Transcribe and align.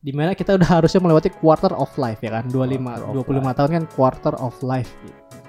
di 0.00 0.10
mana 0.10 0.32
kita 0.32 0.56
udah 0.56 0.70
harusnya 0.74 0.96
melewati 0.98 1.28
quarter 1.30 1.72
of 1.72 1.92
life 1.94 2.18
ya 2.18 2.32
kan 2.32 2.48
25 2.48 2.56
Quarter 2.80 3.04
of 3.04 3.12
25 3.28 3.58
tahun 3.58 3.70
kan 3.70 3.84
quarter 3.86 4.34
of 4.36 4.54
life 4.62 4.92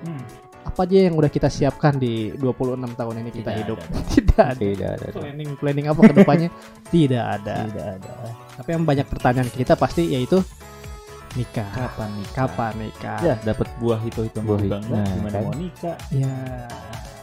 Hmm. 0.01 0.17
apa 0.61 0.81
aja 0.81 1.05
yang 1.05 1.13
udah 1.13 1.29
kita 1.29 1.45
siapkan 1.45 1.93
di 1.93 2.33
26 2.33 2.57
tahun 2.91 3.15
ini 3.17 3.29
kita 3.31 3.47
Tidak 3.47 3.59
hidup 3.61 3.77
ada. 3.77 3.97
tidak 4.13 4.45
ada 4.47 4.57
Tidak 4.59 4.89
ada. 4.91 5.07
planning 5.13 5.49
planning 5.55 5.85
apa 5.85 5.99
ke 6.01 6.13
depannya 6.15 6.49
tidak 6.93 7.23
ada 7.31 7.55
Tidak 7.63 7.85
ada. 7.95 8.11
tapi 8.57 8.69
yang 8.71 8.83
banyak 8.83 9.05
pertanyaan 9.05 9.47
kita 9.47 9.73
pasti 9.75 10.09
yaitu 10.09 10.41
nikah 11.31 11.69
Kapan 11.69 12.09
nikah? 12.17 12.33
kapan 12.49 12.73
nikah 12.77 13.19
Ya, 13.21 13.35
dapat 13.45 13.69
buah 13.77 14.01
itu 14.01 14.25
itu 14.25 14.37
Buah 14.41 14.57
itu. 14.59 14.73
Nah, 14.89 15.05
Gimana 15.07 15.31
kan. 15.31 15.43
mau 15.45 15.53
nikah? 15.53 15.95
ya 16.09 16.33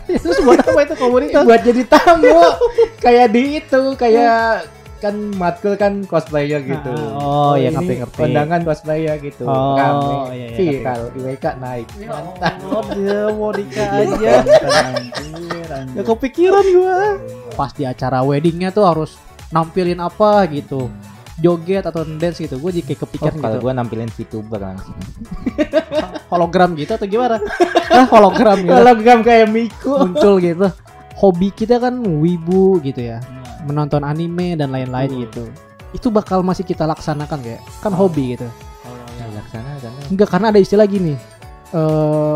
itu 0.14 0.28
buat 0.40 0.62
apa 0.62 0.80
itu 0.80 0.94
komunitas 0.96 1.42
buat 1.42 1.60
jadi 1.60 1.82
tamu 1.84 2.38
kayak 2.96 3.26
di 3.28 3.58
itu 3.58 3.80
kayak 3.92 4.64
kan 4.98 5.14
matkul 5.34 5.74
kan 5.74 6.02
cosplayer 6.04 6.58
gitu 6.60 6.90
oh, 7.14 7.54
ya, 7.54 7.70
ini 7.70 7.78
ngerti, 7.78 7.94
ngerti. 8.02 8.18
kondangan 8.18 8.60
cosplayer 8.66 9.14
gitu 9.18 9.46
Oh, 9.46 9.78
rame 9.78 10.34
iya, 10.34 10.46
iya, 10.50 10.56
viral 10.58 11.00
IWK 11.14 11.44
naik 11.58 11.86
mantap 12.02 12.54
oh 12.66 12.84
dia 12.92 13.20
mau 13.30 13.50
nikah 13.54 13.88
Aja. 13.88 14.32
Gak 15.68 16.06
kepikiran 16.06 16.64
gua. 16.74 16.98
Pas 17.54 17.70
di 17.70 17.84
acara 17.84 18.24
weddingnya 18.24 18.70
tuh 18.70 18.84
harus 18.86 19.16
nampilin 19.50 19.98
apa 20.00 20.44
gitu. 20.50 20.90
Joget 21.38 21.86
atau 21.86 22.02
dance 22.02 22.42
gitu. 22.42 22.58
Gue 22.58 22.74
jadi 22.74 22.90
kayak 22.90 22.98
Oh, 22.98 23.02
kepikiran 23.06 23.36
kalau 23.38 23.56
gitu. 23.58 23.64
gua 23.64 23.72
nampilin 23.76 24.10
VTuber 24.10 24.58
langsung 24.58 24.96
Hologram 26.34 26.74
gitu 26.74 26.92
atau 26.98 27.06
gimana? 27.06 27.38
Hah, 27.94 28.06
hologram 28.10 28.58
gitu. 28.60 28.74
hologram 28.74 29.18
kayak 29.22 29.46
Miku 29.48 30.02
Muncul 30.02 30.42
gitu. 30.42 30.66
Hobi 31.18 31.48
kita 31.50 31.78
kan 31.78 31.98
wibu 31.98 32.78
gitu 32.82 33.02
ya. 33.02 33.18
Menonton 33.60 34.02
anime 34.02 34.54
dan 34.54 34.68
lain-lain 34.68 35.08
Betul. 35.08 35.22
gitu. 35.24 35.44
Itu 35.90 36.08
bakal 36.08 36.42
masih 36.42 36.62
kita 36.62 36.84
laksanakan 36.84 37.38
kayak. 37.40 37.62
Kan 37.78 37.92
hobi 37.92 38.34
gitu. 38.34 38.46
kalau 38.78 38.94
Ya, 38.94 39.04
yang 39.20 39.32
laksana 39.34 39.70
karena 39.76 40.00
Enggak 40.06 40.28
karena 40.28 40.46
ada 40.48 40.60
istilah 40.60 40.86
gini. 40.86 41.14
eh 41.68 41.80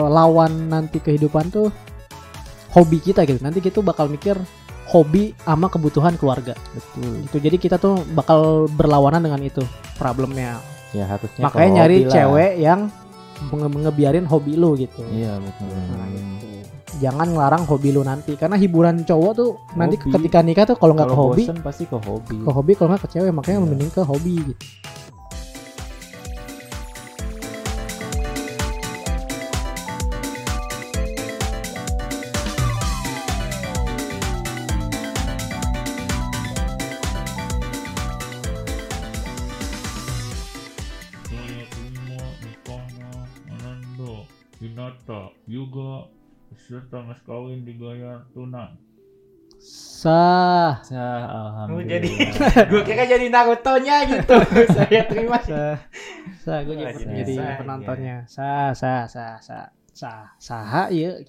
lawan 0.08 0.68
nanti 0.68 0.98
kehidupan 0.98 1.48
tuh 1.48 1.72
hobi 2.70 2.98
kita 2.98 3.22
gitu. 3.22 3.38
Nanti 3.38 3.60
kita 3.60 3.80
bakal 3.80 4.06
mikir 4.06 4.36
hobi 4.86 5.32
sama 5.38 5.66
kebutuhan 5.66 6.14
keluarga. 6.14 6.52
betul 6.68 7.22
Gitu. 7.22 7.36
Jadi 7.40 7.56
kita 7.58 7.76
tuh 7.76 7.96
bakal 8.10 8.68
berlawanan 8.68 9.20
dengan 9.20 9.40
itu 9.40 9.62
problemnya. 9.94 10.60
ya 10.92 11.08
harusnya 11.08 11.40
Makanya 11.42 11.70
nyari 11.80 12.04
cewek 12.04 12.52
yang 12.58 12.92
nge- 13.42 13.80
ngebiarin 13.80 14.28
hobi 14.28 14.52
lu 14.54 14.76
gitu. 14.76 15.00
iya 15.08 15.40
betul 15.40 15.72
Nah, 15.72 16.04
gitu. 16.06 16.41
Jangan 17.02 17.34
ngelarang 17.34 17.66
hobi 17.66 17.90
lu 17.90 18.06
nanti 18.06 18.38
karena 18.38 18.54
hiburan 18.54 19.02
cowok 19.02 19.32
tuh 19.34 19.50
nanti 19.74 19.98
Hobi. 19.98 20.14
ketika 20.14 20.38
nikah 20.38 20.64
tuh 20.70 20.78
kalau 20.78 20.94
nggak 20.94 21.10
ke 21.10 21.16
hobi, 21.18 21.42
bosen 21.42 21.58
pasti 21.58 21.84
ke 21.90 21.98
hobi. 21.98 22.36
ke 22.38 22.50
hobi 22.54 22.72
kalau 22.78 22.88
nggak 22.94 23.02
ke 23.02 23.08
cewek 23.18 23.34
makanya 23.34 23.58
Iya. 23.58 23.66
mending 23.66 23.90
ke 23.90 24.02
hobi 24.06 24.32
gitu. 24.38 24.54
Hinata 44.62 45.34
juga 45.50 46.06
serta 46.56 47.02
mas 47.02 47.20
kawin 47.22 47.64
dibayar 47.64 48.24
tunai. 48.32 48.74
Sah. 49.62 50.82
Sah, 50.82 51.22
Oh, 51.22 51.78
alhamdulillah. 51.78 51.86
jadi 51.86 52.10
gue 52.74 52.82
kira 52.82 53.06
jadi 53.06 53.26
Naruto 53.30 53.78
nya 53.78 54.02
gitu 54.10 54.34
saya 54.76 55.06
terima 55.06 55.38
Sah. 55.38 55.78
Sah 56.42 56.58
gue 56.66 56.74
jadi, 56.74 56.98
jadi 56.98 57.14
jadi 57.22 57.34
sah, 57.38 57.54
penontonnya. 57.62 58.16
Sah, 58.26 58.74
sah, 58.74 59.06
sah, 59.06 59.38
sah. 59.38 59.66
Sah, 59.94 60.34
sah, 60.42 60.88
iya. 60.90 61.20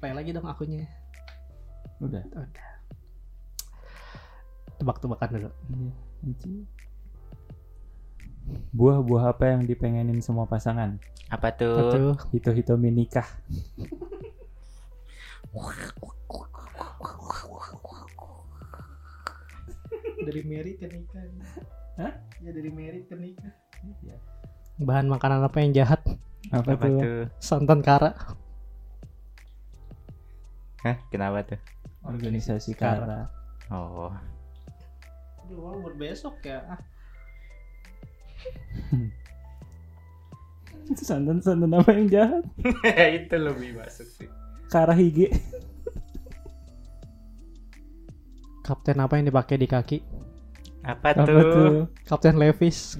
Play 0.00 0.12
lagi 0.16 0.32
dong 0.32 0.48
akunnya. 0.48 0.88
Udah. 2.00 2.24
Udah. 2.32 2.68
Tebak-tebakan 4.76 5.28
dulu. 5.36 5.50
Iya. 5.72 5.92
Buah-buah 8.70 9.34
apa 9.34 9.54
yang 9.54 9.66
dipengenin 9.66 10.22
semua 10.22 10.46
pasangan? 10.46 10.98
apa 11.26 11.50
tuh. 11.58 12.14
Hito-hito 12.30 12.78
nikah. 12.78 13.26
Dari 20.26 20.42
merit 20.46 20.76
ke 20.78 20.86
nikah. 20.86 21.22
Hah? 21.98 22.12
Ya 22.42 22.50
dari 22.54 22.70
merit 22.70 23.10
ke 23.10 23.16
nikah. 23.18 23.52
Iya. 24.02 24.16
Bahan 24.78 25.10
makanan 25.10 25.42
apa 25.42 25.58
yang 25.62 25.72
jahat? 25.74 26.02
Apa, 26.54 26.78
apa 26.78 26.86
tuh? 26.86 27.00
tuh 27.02 27.22
Santan 27.42 27.82
kara. 27.82 28.14
Hah, 30.86 31.02
kenapa 31.10 31.42
tuh 31.42 31.58
Organisasi 32.06 32.78
Kara. 32.78 33.02
Kara. 33.02 33.20
oh 33.74 34.14
Aduh, 35.42 35.82
buat 35.82 35.98
besok 35.98 36.38
ya. 36.46 36.62
Santan-santan 40.96 41.74
apa 41.74 41.90
yang 41.92 42.06
jahat? 42.06 42.44
itu 43.18 43.36
lebih 43.36 43.74
masuk 43.74 44.06
sih 44.06 44.28
Kara 44.66 44.94
hige. 44.94 45.30
Kapten 48.62 48.98
apa 48.98 49.14
yang 49.14 49.26
dipakai 49.26 49.56
di 49.56 49.66
kaki? 49.66 49.98
apa, 50.82 51.14
Apa 51.14 51.22
tuh? 51.22 51.42
tuh? 51.42 51.70
Kapten 52.02 52.38
Levis. 52.38 52.98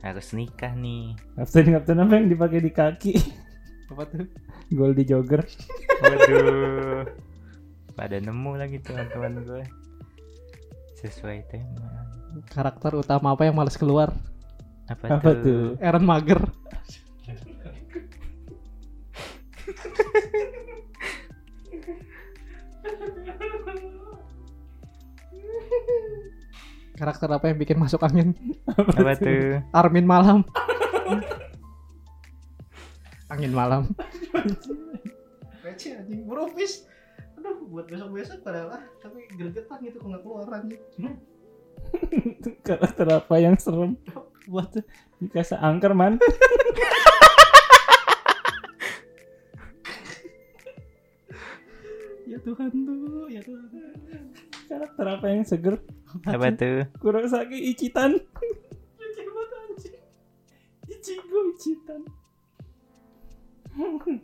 harus 0.00 0.36
nikah 0.36 0.76
nih 0.76 1.16
Kapten-kapten 1.32 1.96
apa 1.96 2.12
yang 2.16 2.28
dipakai 2.28 2.60
di 2.60 2.68
kaki? 2.68 3.12
Apa 3.88 4.04
tuh? 4.04 4.28
Goldie 4.68 5.04
Jogger. 5.04 5.44
waduh 6.00 7.04
pada 7.94 8.18
nemu 8.18 8.58
lagi 8.58 8.82
teman-teman 8.82 9.46
gue 9.46 9.62
sesuai 10.98 11.46
tema 11.46 11.88
Karakter 12.50 12.92
utama 12.98 13.32
apa 13.32 13.46
yang 13.46 13.54
males 13.54 13.78
keluar? 13.78 14.10
apa, 14.84 15.04
Apa 15.16 15.30
tuh? 15.40 15.42
tuh? 15.42 15.62
Aaron 15.80 16.04
Mager. 16.04 16.40
Karakter 26.94 27.26
apa 27.26 27.50
yang 27.50 27.58
bikin 27.58 27.74
masuk 27.76 27.98
angin? 28.06 28.38
apa 28.70 29.18
tuh 29.18 29.58
Armin 29.74 30.06
Malam. 30.06 30.46
angin 33.26 33.50
malam. 33.50 33.90
Receh 35.66 35.98
anjing, 35.98 36.22
brofis. 36.22 36.86
Aduh, 37.34 37.66
buat 37.66 37.90
besok-besok 37.90 38.46
padahal 38.46 38.78
ah, 38.78 38.82
tapi 39.02 39.26
gregetan 39.34 39.82
gitu 39.82 39.98
kalau 39.98 40.14
nggak 40.14 40.22
keluar 40.22 40.46
anjing. 40.54 40.78
Karakter 42.66 43.06
apa 43.10 43.34
yang 43.40 43.56
serem? 43.58 43.96
Buat 44.48 44.84
dikasih 45.20 45.58
angker 45.60 45.92
man. 45.96 46.18
Ya 52.24 52.42
Tuhan 52.42 52.72
tuh, 52.82 53.30
ya 53.30 53.38
Tuhan. 53.46 53.68
Karakter 54.66 55.06
apa 55.06 55.26
yang 55.30 55.46
seger? 55.46 55.78
apa 56.26 56.50
tuh 56.58 56.82
Kurosaki 56.98 57.70
Ichitan. 57.70 58.18
Ichigo 60.90 61.54
Ichitan. 61.54 62.02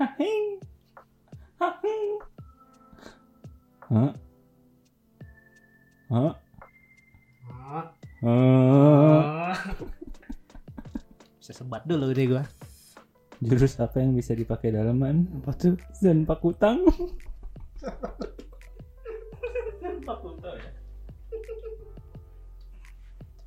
Hahing. 0.00 0.62
Bisa 11.38 11.52
sebat 11.52 11.84
dulu 11.84 12.10
deh 12.16 12.26
gua. 12.28 12.44
Jurus 13.38 13.78
apa 13.78 14.02
yang 14.02 14.16
bisa 14.16 14.34
dipakai 14.34 14.74
dalaman? 14.74 15.28
Apa 15.38 15.54
tuh? 15.54 15.76
Dan 16.02 16.24
pakutang. 16.24 16.82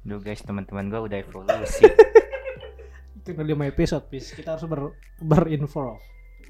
Duh 0.01 0.18
guys 0.18 0.41
teman-teman 0.41 0.89
gue 0.89 0.97
udah 0.97 1.18
evolusi 1.21 1.86
Itu 3.21 3.38
udah 3.38 3.45
lima 3.45 3.69
episode, 3.69 4.09
pis. 4.09 4.33
Kita 4.33 4.57
harus 4.57 4.65
ber 4.65 4.97
berinvolve. 5.21 6.01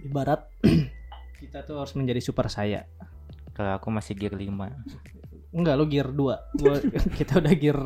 Ibarat 0.07 0.47
kita 1.43 1.63
tuh 1.67 1.79
harus 1.79 1.95
menjadi 1.95 2.19
super 2.23 2.47
saya. 2.47 2.87
kalau 3.51 3.75
aku 3.75 3.91
masih 3.91 4.15
gear 4.15 4.31
5 4.31 5.20
Enggak, 5.51 5.75
lo 5.75 5.85
gear 5.87 6.07
2. 6.07 6.15
Gua, 6.63 6.75
kita 7.19 7.43
udah 7.43 7.53
gear 7.55 7.79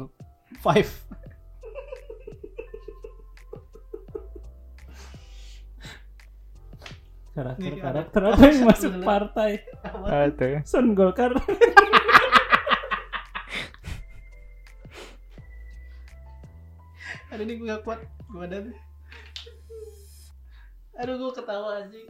5. 0.61 1.05
karakter 7.35 7.75
karakter 7.83 8.21
apa 8.31 8.43
yang 8.47 8.63
masuk 8.71 8.93
partai? 9.03 9.59
Ada 9.83 10.63
Sun 10.63 10.95
Golkar. 10.95 11.35
Aduh 17.35 17.43
ini 17.43 17.59
gue 17.59 17.67
gak 17.67 17.83
kuat. 17.83 17.99
Gue 18.31 18.47
ada 18.47 18.63
aduh 20.95 21.19
gue 21.19 21.31
ketawa 21.35 21.83
anjing. 21.83 22.07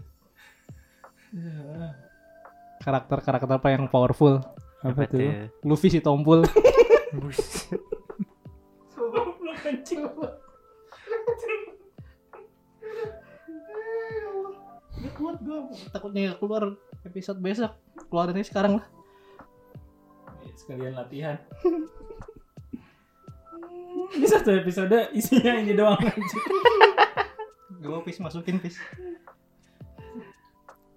Karakter 2.86 3.18
karakter 3.26 3.50
apa 3.50 3.68
yang 3.74 3.90
powerful? 3.90 4.46
Apa 4.86 5.10
tuh? 5.10 5.50
Luffy 5.66 5.90
si 5.90 5.98
tompul. 5.98 6.46
Buset. 7.18 7.82
Gak 14.96 15.14
kuat 15.18 15.38
gue 15.42 15.60
takutnya 15.90 16.34
gak 16.34 16.40
keluar 16.40 16.64
episode 17.02 17.42
besok. 17.42 17.74
Keluarin 18.10 18.38
aja 18.38 18.46
sekarang 18.46 18.78
lah. 18.78 18.86
Sekalian 20.54 20.94
latihan. 20.94 21.42
Ini 24.16 24.28
satu 24.30 24.54
episode 24.54 25.10
isinya 25.18 25.58
ini 25.58 25.74
doang 25.74 25.98
aja. 25.98 26.40
Mau 27.82 28.06
pis 28.06 28.22
masukin 28.22 28.62
pis. 28.62 28.78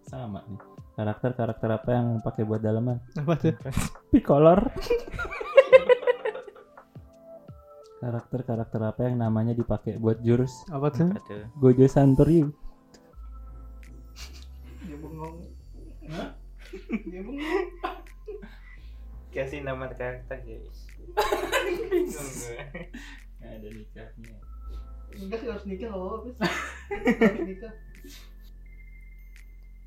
Sama 0.05 0.45
nih. 0.45 0.78
Karakter-karakter 0.99 1.71
apa 1.71 1.91
yang 1.95 2.19
pakai 2.27 2.43
buat 2.43 2.59
dalaman? 2.59 2.99
Apa 3.15 3.39
tuh? 3.39 3.55
Picolor. 4.11 4.67
Karakter-karakter 8.03 8.83
apa 8.83 9.07
yang 9.07 9.23
namanya 9.23 9.55
dipakai 9.55 9.95
buat 9.95 10.19
jurus? 10.27 10.67
Apa 10.75 10.91
tuh? 10.91 11.15
Gojo 11.63 11.87
Santoryu. 11.87 12.51
Dia 14.91 14.99
bengong. 14.99 15.39
Dia 17.07 17.21
bengong. 17.23 17.71
Kasih 19.31 19.63
nama 19.63 19.87
karakter 19.95 20.43
guys. 20.43 20.79
Nggak 23.39 23.51
ada 23.55 23.69
nikahnya. 23.71 24.35
Sih 25.15 25.47
harus 25.47 25.63
nikah 25.63 25.95
pis. 26.27 26.37
Harus 27.23 27.43
nikah. 27.47 27.75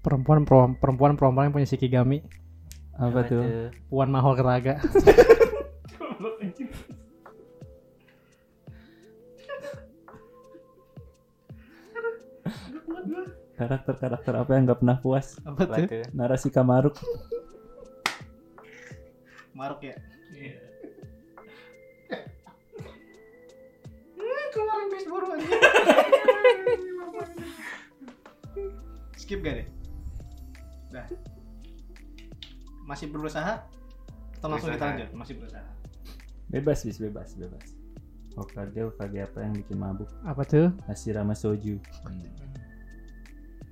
Perempuan 0.02 0.42
perempuan 0.42 0.74
perempuan 0.82 1.14
perempuan 1.14 1.46
yang 1.46 1.54
punya 1.54 1.70
shikigami. 1.70 2.26
Apa, 2.98 3.22
tuh? 3.26 3.70
Puan 3.86 4.10
Mahal 4.10 4.34
Keraga. 4.34 4.82
Karakter-karakter 13.62 14.34
apa 14.42 14.52
yang 14.58 14.66
nggak 14.66 14.82
pernah 14.82 14.98
puas? 14.98 15.38
Apa 15.46 15.70
Apa 15.70 15.86
tuh? 15.86 16.02
Narasi 16.18 16.50
Kamaruk. 16.50 16.98
Maruk 19.54 19.86
ya. 19.86 19.94
Keluarin 24.50 24.88
bis 24.90 25.06
baru 25.06 25.26
aja. 25.38 25.48
Skip 29.14 29.46
gak 29.46 29.62
deh? 29.62 29.81
Dah. 30.92 31.08
Masih 32.84 33.08
berusaha? 33.08 33.64
Atau 34.38 34.48
langsung 34.52 34.76
lanjut? 34.76 35.10
Masih 35.16 35.40
berusaha. 35.40 35.64
Bebas 36.52 36.84
bis, 36.84 37.00
bebas, 37.00 37.32
bebas. 37.40 37.68
Hokage, 38.36 38.84
Hokage 38.92 39.20
apa 39.24 39.40
yang 39.44 39.54
bikin 39.56 39.78
mabuk? 39.80 40.12
Apa 40.28 40.44
tuh? 40.44 40.76
Hashirama 40.88 41.32
Soju. 41.32 41.80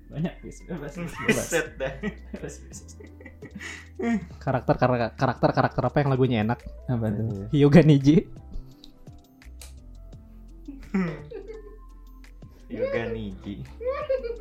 Banyak 0.10 0.34
bis, 0.42 0.64
bebas, 0.64 0.96
bis, 0.96 1.14
bebas. 1.28 1.46
Set 1.52 1.76
dah. 1.76 1.94
Bebas, 2.32 2.56
bis. 2.64 2.80
Karakter 4.40 4.80
karakter 4.80 5.12
karakter 5.20 5.50
karakter 5.52 5.84
apa 5.84 5.98
yang 6.00 6.10
lagunya 6.16 6.38
enak? 6.48 6.64
Apa 6.88 7.12
tuh? 7.12 7.52
Hyuga 7.52 7.84
Niji. 7.84 8.24
Yoga 12.70 13.10
Niji. 13.10 13.66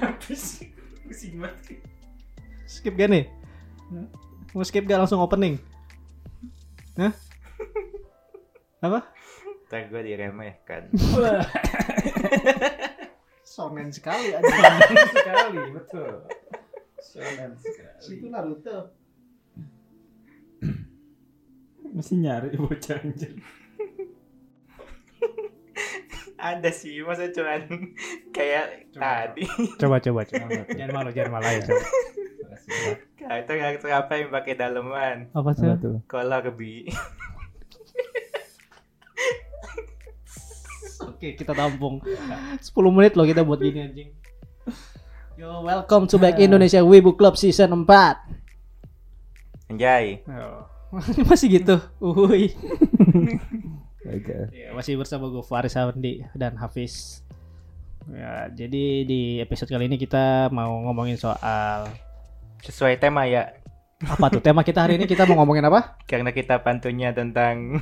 Habis. 0.00 0.64
Pusing 1.04 1.42
banget. 1.42 1.84
Skip 2.64 2.94
gak 2.96 3.10
nih? 3.12 3.28
Mau 4.56 4.64
skip 4.64 4.88
gak 4.88 5.04
langsung 5.04 5.20
opening? 5.20 5.60
Hah? 6.96 7.12
Apa? 8.82 9.00
Ntar 9.68 9.88
gue 9.88 10.02
diremehkan. 10.04 10.92
Sonen 13.52 13.88
sekali 13.92 14.32
aja. 14.32 14.44
sekali, 15.16 15.60
betul. 15.76 16.24
Shonen 17.00 17.52
sekali. 17.60 18.16
Itu 18.16 18.26
Naruto. 18.32 18.92
Mesti 21.92 22.14
nyari 22.16 22.56
bocah 22.56 23.04
anjir. 23.04 23.36
Ada 26.42 26.74
sih, 26.74 26.98
masa 27.06 27.30
cuman 27.30 27.70
kayak 28.36 28.90
tadi. 28.90 29.46
Coba 29.78 30.02
coba 30.02 30.26
coba. 30.26 30.66
jangan 30.74 30.90
malu 30.90 31.10
jangan 31.14 31.38
malu 31.38 31.46
ya 31.46 31.60
coba. 31.62 31.86
Karakter 33.14 33.54
karakter 33.54 33.90
apa 33.94 34.12
yang 34.18 34.28
pakai 34.28 34.54
daleman? 34.58 35.30
Apa 35.30 35.54
Apa 35.54 35.78
tuh? 35.78 35.78
tuh? 35.78 35.96
Kolor 36.10 36.50
bi. 36.50 36.90
Oke 41.02 41.34
kita 41.34 41.54
tampung 41.54 42.02
10 42.02 42.58
menit 42.90 43.14
loh 43.14 43.22
kita 43.22 43.42
buat 43.42 43.62
gini 43.62 43.78
anjing. 43.78 44.10
Yo 45.34 45.62
welcome 45.62 46.06
to 46.06 46.18
back 46.18 46.38
Indonesia 46.38 46.82
Wibu 46.82 47.14
Club 47.14 47.38
season 47.38 47.86
4 47.86 49.70
Anjay. 49.70 50.26
Masih 51.30 51.62
gitu. 51.62 51.78
Uhuy. 51.98 52.50
Oke. 54.12 54.36
Ya, 54.52 54.70
masih 54.76 55.00
bersama 55.00 55.32
gue 55.32 55.44
Faris 55.44 55.76
Awandi 55.76 56.24
dan 56.36 56.56
Hafiz. 56.60 57.24
Ya, 58.10 58.50
jadi 58.50 59.06
di 59.06 59.38
episode 59.38 59.70
kali 59.70 59.86
ini 59.86 59.96
kita 59.96 60.50
mau 60.50 60.82
ngomongin 60.90 61.14
soal 61.14 61.86
Sesuai 62.62 62.98
tema 62.98 63.26
ya. 63.26 63.58
apa 64.02 64.26
tuh 64.34 64.42
tema 64.42 64.66
kita 64.66 64.82
hari 64.82 64.98
ini 64.98 65.06
kita 65.06 65.26
mau 65.30 65.42
ngomongin 65.42 65.66
apa? 65.66 65.98
Karena 66.06 66.34
kita 66.34 66.62
pantunnya 66.62 67.14
tentang 67.14 67.78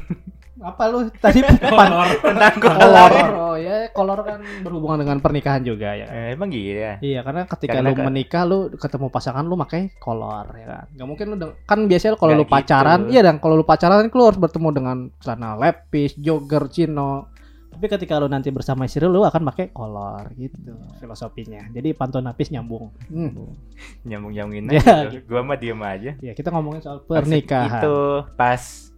Apa 0.59 0.83
lu 0.87 1.07
tadi 1.15 1.41
pan 1.79 1.89
tentang 2.17 2.55
kolor? 2.59 3.11
kolor. 3.11 3.13
Oh 3.33 3.55
ya, 3.55 3.89
kolor 3.89 4.19
kan 4.21 4.39
berhubungan 4.61 4.99
dengan 4.99 5.19
pernikahan 5.19 5.63
juga 5.63 5.93
ya. 5.93 6.07
Eh, 6.07 6.35
emang 6.35 6.51
iya. 6.51 6.99
Iya, 6.99 7.23
karena 7.23 7.47
ketika 7.47 7.79
Karena 7.79 7.89
lu 7.89 8.03
menikah 8.03 8.43
lu 8.43 8.59
ketemu 8.71 9.07
pasangan 9.09 9.43
lu 9.43 9.55
pakai 9.57 9.95
kolor 9.97 10.51
ya 10.53 10.67
kan. 10.67 10.85
Gak 10.93 11.07
mungkin 11.07 11.27
lu 11.29 11.37
deng- 11.39 11.57
kan 11.63 11.79
biasanya 11.83 12.15
kalau 12.15 12.35
lu 12.35 12.43
Nggak 12.43 12.53
pacaran, 12.53 12.99
gitu. 13.03 13.13
iya 13.13 13.21
dan 13.23 13.37
kalau 13.37 13.55
lu 13.55 13.65
pacaran 13.65 14.03
kan 14.03 14.11
lu 14.11 14.25
harus 14.25 14.37
bertemu 14.39 14.69
dengan 14.71 14.97
celana 15.17 15.55
lepis, 15.57 16.13
jogger, 16.15 16.67
chino. 16.67 17.31
Tapi 17.71 17.87
ketika 17.89 18.19
lu 18.19 18.27
nanti 18.27 18.51
bersama 18.51 18.85
istri 18.85 19.01
lu 19.03 19.23
akan 19.23 19.41
pakai 19.47 19.71
kolor 19.71 20.29
gitu 20.35 20.59
filosofinya. 20.99 21.71
Jadi 21.71 21.95
pantun 21.95 22.21
napis 22.23 22.51
nyambung. 22.51 22.91
Hmm. 23.07 23.55
Nyambung 24.03 24.33
nyambungin 24.35 24.65
Ya, 24.75 24.83
aja. 24.83 25.09
gitu. 25.09 25.25
Gua 25.27 25.41
mah 25.41 25.57
diem 25.57 25.81
aja. 25.81 26.13
Ya, 26.19 26.33
kita 26.33 26.51
ngomongin 26.51 26.83
soal 26.83 27.01
Pas 27.01 27.23
pernikahan. 27.23 27.81
Itu 27.81 27.97
pas 28.35 28.90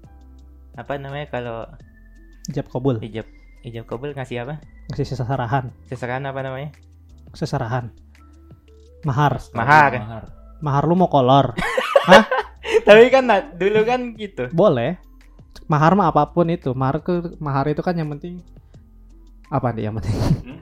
apa 0.79 0.97
namanya 0.97 1.29
kalau 1.29 1.69
Ijab 2.51 2.67
kabul, 2.75 2.99
ijab 2.99 3.27
ijab 3.63 3.87
kabul 3.87 4.11
ngasih 4.19 4.43
apa? 4.43 4.59
ngasih 4.91 5.15
seserahan, 5.15 5.71
Seserahan 5.87 6.27
apa 6.27 6.41
namanya? 6.43 6.75
seserahan. 7.33 7.95
Mahar. 9.03 9.39
Mahar. 9.55 9.93
Mahar. 9.99 10.25
Mahar 10.63 10.83
lu 10.87 10.95
mau 10.95 11.11
kolor. 11.11 11.55
Tapi 12.87 13.11
kan 13.11 13.27
nah, 13.27 13.43
dulu 13.43 13.83
kan 13.83 14.15
gitu. 14.15 14.47
Boleh. 14.55 14.99
Mahar 15.67 15.95
mah 15.99 16.11
apa 16.11 16.31
pun 16.31 16.47
itu. 16.51 16.71
Mahar 16.75 17.03
ke 17.03 17.35
mahar 17.43 17.67
itu 17.71 17.83
kan 17.83 17.95
yang 17.99 18.11
penting 18.15 18.43
apa 19.51 19.69
nih 19.75 19.91
yang 19.91 19.95
penting? 20.01 20.17
Hmm? 20.17 20.61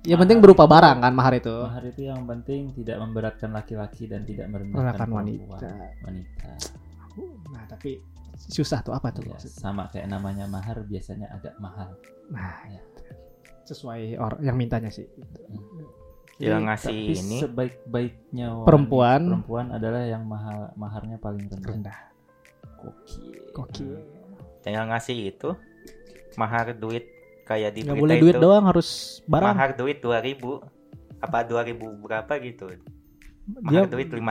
yang 0.00 0.16
penting 0.16 0.40
berupa 0.40 0.64
barang 0.64 1.04
kan 1.04 1.12
mahar 1.12 1.36
itu. 1.36 1.52
Mahar 1.52 1.84
itu 1.84 2.08
yang 2.08 2.24
penting 2.24 2.72
tidak 2.72 2.96
memberatkan 3.04 3.52
laki-laki 3.52 4.08
dan 4.08 4.24
tidak 4.24 4.48
merendahkan 4.48 5.08
wanita. 5.12 5.68
Wanita. 6.08 6.50
Nah, 7.50 7.64
tapi 7.66 8.00
susah 8.36 8.80
tuh 8.80 8.94
apa 8.94 9.12
tuh? 9.12 9.26
Ya, 9.26 9.38
sama 9.42 9.90
kayak 9.90 10.08
namanya 10.08 10.48
mahar 10.48 10.80
biasanya 10.86 11.28
agak 11.34 11.54
mahal. 11.58 11.92
Nah, 12.30 12.56
ya. 12.70 12.82
sesuai 13.66 14.18
orang 14.18 14.40
yang 14.42 14.56
mintanya 14.58 14.90
sih. 14.90 15.06
Hmm. 15.06 15.86
Yang 16.40 16.62
ngasih 16.66 16.90
tapi 16.90 17.12
ini. 17.20 17.38
Sebaik-baiknya 17.44 18.46
perempuan 18.66 19.20
perempuan 19.28 19.66
adalah 19.70 20.02
yang 20.08 20.24
mahal 20.26 20.72
maharnya 20.74 21.20
paling 21.20 21.46
rendah. 21.46 21.68
rendah. 21.68 21.98
Koki. 22.80 23.20
Koki. 23.52 23.88
yang 24.64 24.92
ngasih 24.92 25.32
itu 25.32 25.56
mahar 26.36 26.76
duit 26.76 27.08
kayak 27.50 27.74
di 27.74 27.80
Gak 27.82 27.98
boleh 27.98 28.16
duit 28.22 28.36
itu, 28.38 28.42
doang 28.42 28.64
harus 28.70 29.20
barang. 29.26 29.54
Mahar 29.54 29.70
duit 29.74 29.98
ribu, 30.22 30.62
apa 31.18 31.38
dua 31.42 31.66
ribu 31.66 31.90
berapa 31.98 32.32
gitu. 32.38 32.70
Mahar 33.60 33.86
Dia, 33.86 33.90
duit 33.90 34.08
5000 34.14 34.22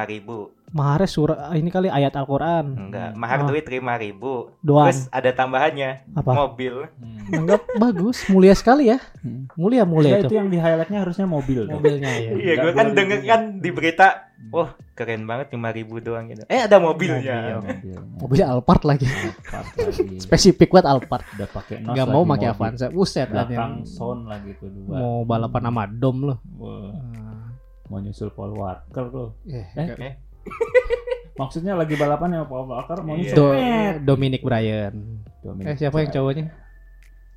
Mahar 0.69 1.01
surat 1.09 1.49
ini 1.57 1.73
kali 1.73 1.89
ayat 1.89 2.13
Al-Quran. 2.13 2.65
Enggak, 2.77 3.09
mahar 3.17 3.41
ah. 3.41 3.47
duit 3.49 3.65
lima 3.65 3.97
ribu. 3.97 4.53
Doan. 4.61 4.93
Terus 4.93 5.09
ada 5.09 5.29
tambahannya. 5.33 6.05
Apa? 6.13 6.31
Mobil. 6.45 6.85
Hmm. 6.93 7.41
Enggak 7.41 7.65
bagus, 7.81 8.25
mulia 8.29 8.53
sekali 8.53 8.93
ya. 8.93 9.01
Hmm. 9.25 9.49
Mulia 9.57 9.83
mulia 9.85 10.17
iya, 10.17 10.19
itu. 10.21 10.29
itu 10.29 10.35
yang 10.37 10.49
di 10.53 10.61
highlightnya 10.61 10.99
harusnya 11.01 11.25
mobil. 11.25 11.65
Mobilnya 11.65 12.09
ya. 12.09 12.19
Iya, 12.21 12.33
iya 12.37 12.53
gue 12.61 12.71
kan 12.77 12.87
denger 12.93 13.19
kan 13.25 13.41
di 13.57 13.69
berita, 13.73 14.07
hmm. 14.37 14.53
wah 14.53 14.61
oh, 14.61 14.69
keren 14.93 15.25
banget 15.25 15.57
lima 15.57 15.69
ribu 15.73 15.97
doang 15.97 16.29
gitu. 16.29 16.45
Eh 16.45 16.61
ada 16.61 16.77
mobilnya. 16.77 17.57
Mobil, 17.57 17.65
mobil. 17.65 17.97
mobilnya 18.21 18.47
Alphard 18.53 18.83
lagi. 18.85 19.07
Alphard 19.09 19.73
lagi. 19.73 20.17
Spesifik 20.25 20.69
buat 20.69 20.85
Alphard. 20.85 21.25
Udah 21.33 21.49
pakai 21.49 21.81
Enggak 21.81 22.07
mau 22.13 22.21
pakai 22.29 22.47
Avanza. 22.53 22.93
Buset 22.93 23.33
lah. 23.33 23.49
yang 23.49 23.81
sound 23.89 24.29
lagi 24.29 24.53
tuh 24.61 24.69
dua. 24.69 25.01
Mau 25.01 25.25
balapan 25.25 25.65
sama 25.65 25.83
Dom 25.89 26.29
loh. 26.29 26.37
Wah. 26.61 26.93
Ah. 26.93 27.57
Mau 27.89 27.97
nyusul 27.97 28.29
Paul 28.37 28.53
Walker 28.53 29.05
loh. 29.09 29.29
Eh, 29.49 29.65
eh. 29.73 30.28
Maksudnya 31.39 31.71
lagi 31.71 31.95
balapan 31.95 32.35
sama 32.35 32.45
Paul 32.51 32.67
Walker 32.67 32.99
mau 32.99 33.15
nyusul 33.15 33.35
Do-. 33.35 33.55
Dominic 34.03 34.43
Bryan. 34.43 34.93
Dominic 35.39 35.65
Eh 35.71 35.75
siapa 35.79 36.03
yang 36.03 36.11
Bryan. 36.11 36.19
cowoknya? 36.19 36.45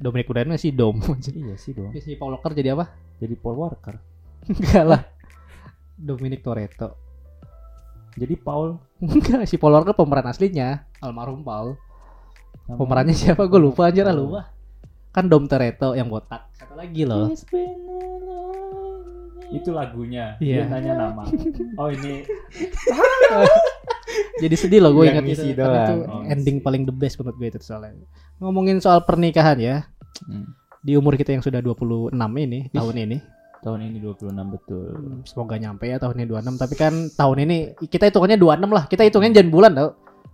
Dominic 0.02 0.26
Bryan 0.26 0.50
masih 0.50 0.70
Dom. 0.74 0.98
Iya 1.30 1.54
sih 1.54 1.70
dong. 1.70 1.94
si 1.94 2.18
Paul 2.18 2.34
Walker 2.34 2.50
jadi 2.50 2.74
apa? 2.74 2.90
Jadi 3.22 3.34
Paul 3.38 3.56
Walker. 3.62 3.94
Enggak 4.50 4.84
lah. 4.84 5.02
Dominic 5.94 6.42
Toretto. 6.42 6.98
Jadi 8.18 8.34
Paul 8.36 8.76
Enggak, 8.98 9.46
si 9.46 9.54
Paul 9.54 9.78
Walker 9.78 9.94
pemeran 9.94 10.26
aslinya. 10.26 10.82
Almarhum 10.98 11.46
Paul. 11.46 11.78
Pemerannya 12.66 13.14
siapa? 13.14 13.46
Gue 13.46 13.62
lupa 13.62 13.86
aja 13.90 14.02
lah 14.02 14.14
lupa. 14.14 14.50
Kan 15.14 15.30
Dom 15.30 15.46
Toretto 15.46 15.94
yang 15.94 16.10
botak. 16.10 16.50
Satu 16.58 16.74
lagi 16.74 17.06
loh. 17.06 17.30
Itu 19.52 19.70
lagunya. 19.70 20.40
Iya. 20.40 20.64
Dia 20.64 20.72
nanya 20.72 20.92
nama. 20.96 21.22
Oh 21.76 21.92
ini 21.92 22.24
Jadi 24.42 24.54
sedih 24.58 24.80
loh 24.84 24.92
gue 24.92 25.08
ingat 25.08 25.24
itu. 25.24 25.54
Karena 25.54 25.78
itu 25.88 25.96
Oh, 26.08 26.22
ending 26.26 26.58
paling 26.60 26.82
the 26.84 26.94
best 26.94 27.16
menurut 27.16 27.36
gue 27.38 27.48
itu 27.48 27.58
soalnya. 27.62 27.94
Ngomongin 28.42 28.82
soal 28.82 29.06
pernikahan 29.06 29.56
ya. 29.56 29.76
Hmm. 30.26 30.52
Di 30.82 30.98
umur 30.98 31.14
kita 31.14 31.30
yang 31.30 31.40
sudah 31.40 31.62
26 31.62 32.10
ini, 32.42 32.66
tahun 32.74 32.96
ini. 32.98 33.18
tahun 33.62 33.78
ini 33.86 34.02
26 34.02 34.34
betul. 34.58 34.90
Semoga 35.22 35.54
nyampe 35.54 35.86
ya 35.86 36.02
tahun 36.02 36.18
ini 36.18 36.26
26. 36.34 36.58
Tapi 36.58 36.74
kan 36.74 36.94
tahun 37.14 37.36
ini 37.46 37.56
kita 37.86 38.10
hitungannya 38.10 38.34
26 38.34 38.66
lah. 38.66 38.84
Kita 38.90 39.06
hitungnya 39.06 39.30
jangan 39.38 39.50
bulan 39.54 39.72
tau. 39.78 39.90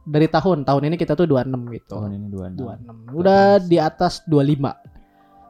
Dari 0.09 0.29
tahun. 0.33 0.65
Tahun 0.65 0.83
ini 0.89 0.97
kita 0.97 1.13
tuh 1.13 1.29
26 1.29 1.69
gitu. 1.77 1.93
Tahun 1.93 2.11
ini 2.17 2.27
26. 2.33 3.13
26. 3.13 3.21
Udah 3.21 3.61
di 3.61 3.77
atas 3.77 4.25
25. 4.25 4.73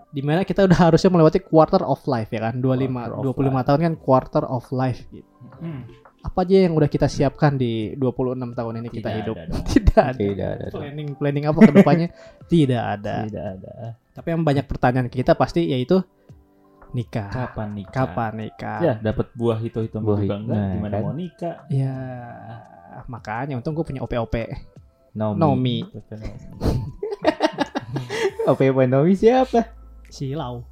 Di 0.09 0.25
mana 0.25 0.41
kita 0.41 0.65
udah 0.65 0.89
harusnya 0.89 1.13
melewati 1.13 1.39
quarter 1.39 1.85
of 1.85 2.01
life 2.09 2.33
ya 2.33 2.49
kan. 2.49 2.57
25, 2.57 2.65
Quarter 2.65 3.13
of 3.13 3.23
25 3.37 3.45
life. 3.45 3.67
tahun 3.69 3.81
kan 3.85 3.95
quarter 3.97 4.45
of 4.45 4.65
life 4.73 5.01
gitu. 5.13 5.29
Hmm. 5.61 5.83
Apa 6.19 6.43
aja 6.43 6.67
yang 6.67 6.75
udah 6.75 6.89
kita 6.89 7.07
siapkan 7.07 7.55
di 7.55 7.95
26 7.95 8.57
tahun 8.57 8.73
ini 8.81 8.89
kita 8.91 9.09
Tidak 9.09 9.19
hidup? 9.23 9.37
ada. 9.39 9.55
Tidak 9.71 10.03
ada. 10.03 10.19
Tidak 10.19 10.49
ada. 10.49 10.65
Planning 10.73 11.09
planning 11.15 11.45
apa 11.47 11.59
ke 11.61 11.73
depannya? 11.73 12.09
Tidak 12.53 12.83
ada. 12.83 13.15
Tidak 13.29 13.45
ada. 13.55 13.73
Tapi 14.17 14.29
yang 14.33 14.43
banyak 14.43 14.65
pertanyaan 14.65 15.07
ke 15.07 15.21
kita 15.21 15.37
pasti 15.37 15.69
yaitu 15.69 16.01
nikah. 16.91 17.29
Kapan 17.29 17.77
nikah? 17.77 17.93
Kapan 17.95 18.33
nikah? 18.35 18.79
Ya, 18.81 18.95
dapat 18.99 19.29
buah 19.37 19.61
hitung-hitung 19.61 20.03
Buah 20.03 20.19
juga 20.19 20.37
enggak. 20.41 20.57
nah, 20.57 20.73
Gimana 20.75 20.95
kan. 20.97 21.03
mau 21.05 21.15
nikah? 21.15 21.55
Ya, 21.69 21.95
makanya 23.07 23.55
untung 23.61 23.77
gue 23.77 23.85
punya 23.85 24.01
OP-OP. 24.03 24.35
Nomi. 25.15 25.37
Nomi. 25.39 25.79
Yang 28.49 28.89
Nomi 28.91 29.15
siapa? 29.15 29.78
Silau. 30.09 30.65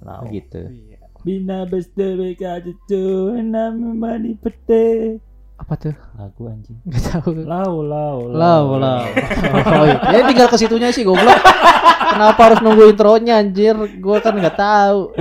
Lau. 0.00 0.22
Gitu. 0.28 0.60
Iya. 0.68 0.98
Bina 1.18 1.66
beste 1.66 2.14
beka 2.14 2.62
cucu 2.62 3.04
nama 3.42 3.90
mani 3.90 4.38
pete. 4.38 5.18
Apa 5.58 5.74
tuh? 5.74 5.94
Lagu 6.14 6.46
anjing. 6.46 6.78
Gak 6.86 7.02
tahu. 7.10 7.34
Lau 7.42 7.82
lau 7.82 8.30
Lau, 8.30 8.78
lau. 8.78 9.02
Oh, 9.02 9.84
iya. 9.84 9.98
Ya 10.14 10.20
tinggal 10.30 10.46
ke 10.46 10.56
situnya 10.56 10.94
sih 10.94 11.02
goblok. 11.02 11.34
Kenapa 12.08 12.40
harus 12.46 12.62
nunggu 12.62 12.86
intronya 12.86 13.42
anjir? 13.42 13.74
Gue 13.98 14.22
kan 14.22 14.38
nggak 14.38 14.54
tahu 14.54 15.18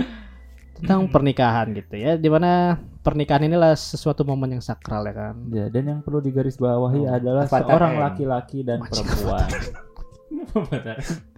tentang 0.77 1.09
pernikahan 1.09 1.73
gitu 1.73 1.97
ya. 1.97 2.21
Di 2.21 2.29
mana 2.29 2.77
pernikahan 3.01 3.49
inilah 3.49 3.73
sesuatu 3.73 4.21
momen 4.21 4.61
yang 4.61 4.63
sakral 4.63 5.09
ya 5.09 5.13
kan. 5.17 5.35
Ya, 5.49 5.73
dan 5.73 5.83
yang 5.89 5.99
perlu 6.05 6.21
digarisbawahi 6.21 7.01
Oh, 7.09 7.17
adalah 7.17 7.49
seorang 7.49 7.97
M. 7.97 8.01
laki-laki 8.05 8.61
dan 8.61 8.85
Wajib 8.85 9.09
perempuan. 9.09 9.49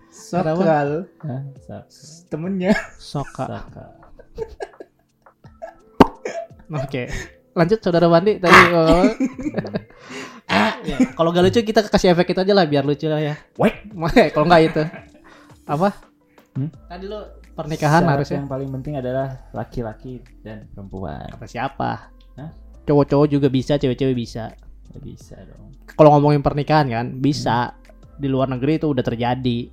Hah? 1.24 1.42
Sa- 1.64 1.88
Temennya. 2.28 2.76
Soka. 3.00 3.48
Saka. 3.48 3.86
Oke. 6.70 7.10
Lanjut 7.56 7.80
saudara 7.82 8.06
Wandi 8.12 8.38
tadi. 8.38 8.60
oh. 8.76 9.08
Ya, 10.80 10.96
kalau 11.14 11.30
gak 11.30 11.44
lucu 11.44 11.62
kita 11.62 11.86
kasih 11.86 12.16
efek 12.16 12.32
itu 12.34 12.40
aja 12.42 12.54
lah 12.56 12.66
biar 12.66 12.82
lucu 12.88 13.06
lah 13.06 13.20
ya. 13.22 13.36
Wek. 13.60 13.94
kalau 14.34 14.48
nggak 14.48 14.64
itu 14.66 14.84
apa? 15.68 15.90
Hmm? 16.56 16.70
Tadi 16.90 17.06
lo 17.06 17.38
pernikahan 17.54 18.02
Syarat 18.02 18.14
harusnya 18.18 18.38
yang 18.42 18.50
paling 18.50 18.70
penting 18.80 18.94
adalah 18.98 19.28
laki-laki 19.54 20.24
dan 20.42 20.66
perempuan. 20.74 21.30
kata 21.36 21.46
siapa? 21.46 22.10
Hah? 22.40 22.50
Cowok-cowok 22.88 23.28
juga 23.30 23.48
bisa, 23.52 23.78
cewek-cewek 23.78 24.16
bisa. 24.18 24.50
Ya 24.90 25.00
bisa 25.04 25.38
dong. 25.46 25.70
Kalau 25.94 26.16
ngomongin 26.18 26.42
pernikahan 26.42 26.90
kan 26.90 27.06
bisa 27.22 27.78
di 28.18 28.26
luar 28.26 28.50
negeri 28.50 28.82
itu 28.82 28.90
udah 28.90 29.04
terjadi. 29.06 29.70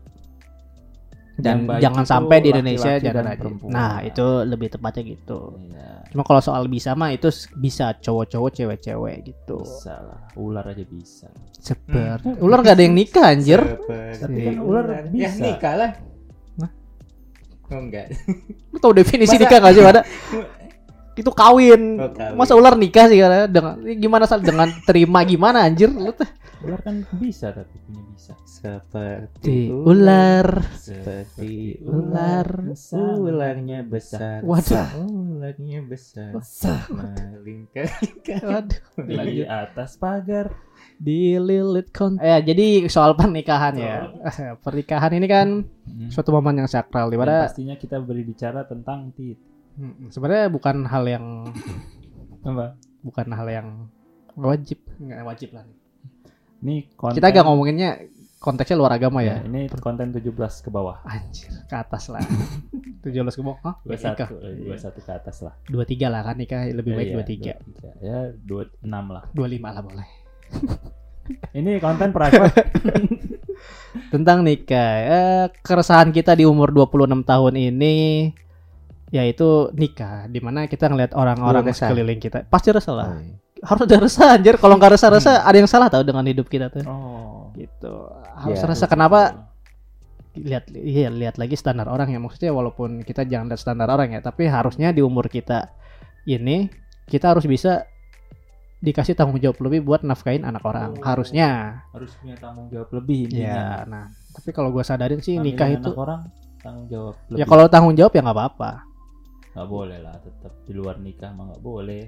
Dan 1.36 1.68
jangan 1.76 2.00
itu 2.00 2.08
sampai 2.08 2.36
di 2.40 2.48
Indonesia 2.48 2.90
laki-laki 2.90 3.04
jangan 3.04 3.16
dan 3.18 3.26
aja. 3.26 3.36
perempuan. 3.38 3.70
Nah, 3.70 3.94
itu 4.00 4.26
lebih 4.42 4.68
tepatnya 4.68 5.02
gitu. 5.06 5.40
Iya, 5.62 5.88
Cuma 6.08 6.22
kalau 6.22 6.40
soal 6.40 6.62
bisa 6.64 6.90
mah 6.92 7.10
itu 7.10 7.28
bisa 7.54 7.92
cowok-cowok, 7.94 8.50
cewek-cewek 8.52 9.16
gitu. 9.22 9.58
bisa 9.60 9.94
lah. 9.96 10.20
Ular 10.34 10.64
aja 10.64 10.80
bisa. 10.82 11.28
Seperti 11.52 12.40
ular 12.40 12.58
gak 12.60 12.74
ada 12.74 12.82
yang 12.82 12.94
nikah 12.94 13.26
anjir. 13.26 13.60
Tapi 14.16 14.40
kan 14.42 14.56
ular 14.58 14.84
Ya 15.06 15.28
bisa. 15.28 15.42
nikah 15.42 15.74
lah. 15.76 15.90
Hah? 16.56 16.70
Oh 17.68 17.80
enggak. 17.80 18.06
Lu 18.72 18.78
tau 18.78 18.92
definisi 18.92 19.30
Masa- 19.30 19.42
nikah 19.42 19.58
gak 19.60 19.72
sih 19.72 19.82
ada? 19.82 20.02
Itu 21.16 21.32
kawin. 21.32 21.96
Oh, 21.96 22.12
kawin. 22.12 22.32
Masa 22.32 22.52
ular 22.52 22.76
nikah 22.76 23.08
sih 23.08 23.16
karena 23.16 23.44
dengan 23.44 23.76
gimana 23.94 24.24
sal 24.24 24.40
dengan 24.40 24.68
terima 24.84 25.20
gimana 25.22 25.64
anjir 25.64 25.88
lu 25.88 26.12
teh. 26.12 26.28
Ular 26.64 26.80
kan 26.80 27.04
bisa 27.20 27.52
tapi 27.52 27.76
punya 27.84 28.02
bisa. 28.08 28.32
Seperti 28.48 29.68
ular. 29.68 30.48
Seperti 30.72 31.76
ular. 31.84 32.48
Ularnya 33.20 33.84
besar. 33.84 34.40
Waduh. 34.40 34.88
Ularnya 35.04 35.84
besar. 35.84 36.32
Sah. 36.40 36.88
Melingkar. 36.88 37.92
Waduh. 38.48 38.82
Di 39.04 39.44
atas 39.44 40.00
pagar. 40.00 40.56
Dililit 40.96 41.92
kon. 41.92 42.16
Eh 42.16 42.40
jadi 42.40 42.88
soal 42.88 43.12
pernikahan 43.12 43.74
ya. 43.76 43.96
pernikahan 44.64 45.12
ini 45.12 45.28
kan 45.28 45.48
Hmm. 45.86 46.10
suatu 46.10 46.34
momen 46.34 46.58
yang 46.58 46.66
sakral 46.66 47.06
di 47.06 47.14
Dan 47.14 47.30
mana 47.30 47.46
pastinya 47.46 47.78
kita 47.78 48.02
berbicara 48.02 48.66
tentang 48.66 49.14
tit. 49.14 49.38
Mm, 49.78 50.10
sebenarnya 50.10 50.50
bukan 50.50 50.82
hal 50.82 51.06
yang 51.06 51.46
Apa? 52.42 52.74
bukan 53.06 53.26
hal 53.30 53.46
yang 53.46 53.68
wajib, 54.34 54.82
nggak 54.98 55.22
wajib 55.22 55.54
lah. 55.54 55.62
Ini 56.60 56.76
konten. 56.94 57.16
Kita 57.16 57.28
gak 57.28 57.44
ngomonginnya 57.44 57.90
konteksnya 58.36 58.76
luar 58.76 58.94
agama 58.94 59.20
Ya, 59.20 59.40
ya. 59.40 59.48
ini 59.48 59.66
konten 59.72 60.12
17 60.12 60.30
ke 60.60 60.68
bawah. 60.68 61.02
Anjir, 61.02 61.50
ke 61.64 61.74
atas 61.74 62.08
lah. 62.08 62.22
17 63.04 63.12
ke 63.28 63.42
bawah. 63.42 63.58
Hah? 63.62 63.74
21, 63.82 64.14
Nikah. 64.14 64.28
eh, 64.30 64.54
21 64.76 65.00
ke 65.00 65.12
atas 65.12 65.36
lah. 65.40 65.54
23 65.66 66.06
lah 66.06 66.20
kan 66.22 66.36
nikah 66.36 66.60
lebih 66.66 66.92
baik 66.94 67.08
Eh, 67.08 67.14
23. 67.16 67.42
iya, 67.42 67.54
23. 67.56 67.90
Ya, 68.00 68.18
26 68.40 69.04
lah. 69.08 69.24
25 69.30 69.68
lah 69.68 69.82
boleh. 69.82 70.08
Ini 71.58 71.70
konten 71.78 72.08
private. 72.10 72.54
Tentang 74.14 74.38
nikah. 74.40 74.92
Eh, 75.02 75.44
keresahan 75.58 76.10
kita 76.10 76.32
di 76.32 76.44
umur 76.44 76.70
26 76.70 76.92
tahun 77.22 77.54
ini 77.56 77.96
yaitu 79.08 79.70
nikah 79.72 80.26
di 80.26 80.38
mana 80.38 80.66
kita 80.66 80.86
ngeliat 80.86 81.14
orang-orang 81.14 81.70
sekeliling 81.70 82.18
kita 82.18 82.42
pasti 82.44 82.74
resah 82.74 82.90
lah 82.92 83.08
iya. 83.16 83.38
Harus 83.64 83.82
ada 83.88 83.96
resah 84.04 84.28
anjir 84.36 84.54
kalau 84.60 84.76
nggak 84.76 84.92
resah 84.96 85.08
resah 85.08 85.34
ada 85.40 85.56
yang 85.56 85.70
salah 85.70 85.88
tau 85.88 86.04
dengan 86.04 86.24
hidup 86.24 86.44
kita 86.44 86.68
tuh 86.68 86.84
oh. 86.84 87.48
gitu 87.56 87.94
harus 88.36 88.60
Ya, 88.60 88.68
resah 88.68 88.88
kenapa 88.88 89.48
lihat 90.36 90.68
iya 90.68 91.08
lihat 91.08 91.40
lagi 91.40 91.56
standar 91.56 91.88
orang 91.88 92.12
ya 92.12 92.20
maksudnya 92.20 92.52
walaupun 92.52 93.00
kita 93.00 93.24
jangan 93.24 93.48
lihat 93.48 93.60
standar 93.60 93.88
orang 93.88 94.12
ya 94.12 94.20
tapi 94.20 94.44
harusnya 94.44 94.92
di 94.92 95.00
umur 95.00 95.32
kita 95.32 95.72
ini 96.28 96.68
kita 97.08 97.32
harus 97.32 97.48
bisa 97.48 97.88
dikasih 98.76 99.16
tanggung 99.16 99.40
jawab 99.40 99.56
lebih 99.64 99.80
buat 99.80 100.04
nafkahin 100.04 100.44
anak 100.44 100.60
orang 100.60 100.92
Oh. 100.92 101.00
harusnya 101.00 101.80
Harus 101.96 102.12
punya 102.20 102.36
tanggung 102.36 102.68
jawab 102.68 102.92
lebih 102.92 103.32
intinya. 103.32 103.48
ya 103.48 103.88
nah 103.88 104.04
tapi 104.36 104.52
kalau 104.52 104.68
gua 104.68 104.84
sadarin 104.84 105.24
sih 105.24 105.40
Ngambilin 105.40 105.56
nikah 105.56 105.68
anak 105.72 105.80
itu 105.80 105.90
orang 105.96 106.20
tanggung 106.60 106.86
jawab 106.92 107.14
lebih. 107.32 107.40
ya 107.40 107.44
kalau 107.48 107.64
tanggung 107.72 107.94
jawab 107.96 108.12
ya 108.12 108.20
nggak 108.20 108.36
apa-apa 108.36 108.70
nggak 109.56 109.68
boleh 109.72 109.98
lah 110.04 110.14
tetap 110.20 110.52
di 110.68 110.72
luar 110.76 111.00
nikah 111.00 111.32
mah 111.32 111.48
nggak 111.48 111.62
boleh. 111.64 112.04